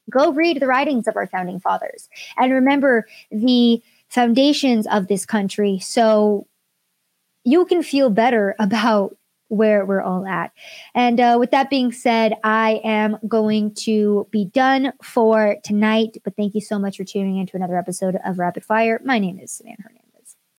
Go 0.09 0.33
read 0.33 0.61
the 0.61 0.67
writings 0.67 1.07
of 1.07 1.17
our 1.17 1.27
founding 1.27 1.61
fathers 1.61 2.09
and 2.37 2.53
remember 2.53 3.07
the 3.31 3.83
foundations 4.09 4.87
of 4.89 5.07
this 5.07 5.25
country. 5.25 5.79
So 5.79 6.47
you 7.45 7.65
can 7.65 7.83
feel 7.83 8.11
better 8.11 8.55
about 8.59 9.17
where 9.49 9.85
we're 9.85 10.01
all 10.01 10.27
at. 10.27 10.53
And 10.95 11.19
uh, 11.21 11.37
with 11.39 11.51
that 11.51 11.71
being 11.71 11.91
said, 11.91 12.35
I 12.45 12.81
am 12.85 13.19
going 13.27 13.75
to 13.81 14.29
be 14.31 14.45
done 14.45 14.93
for 15.03 15.57
tonight. 15.65 16.19
But 16.23 16.37
thank 16.37 16.55
you 16.55 16.61
so 16.61 16.79
much 16.79 16.97
for 16.97 17.05
tuning 17.05 17.37
in 17.37 17.47
to 17.47 17.57
another 17.57 17.77
episode 17.77 18.17
of 18.25 18.39
Rapid 18.39 18.65
Fire. 18.65 19.01
My 19.05 19.19
name 19.19 19.41
is 19.41 19.61
Savanah 19.61 19.83
Hernandez. 19.83 20.00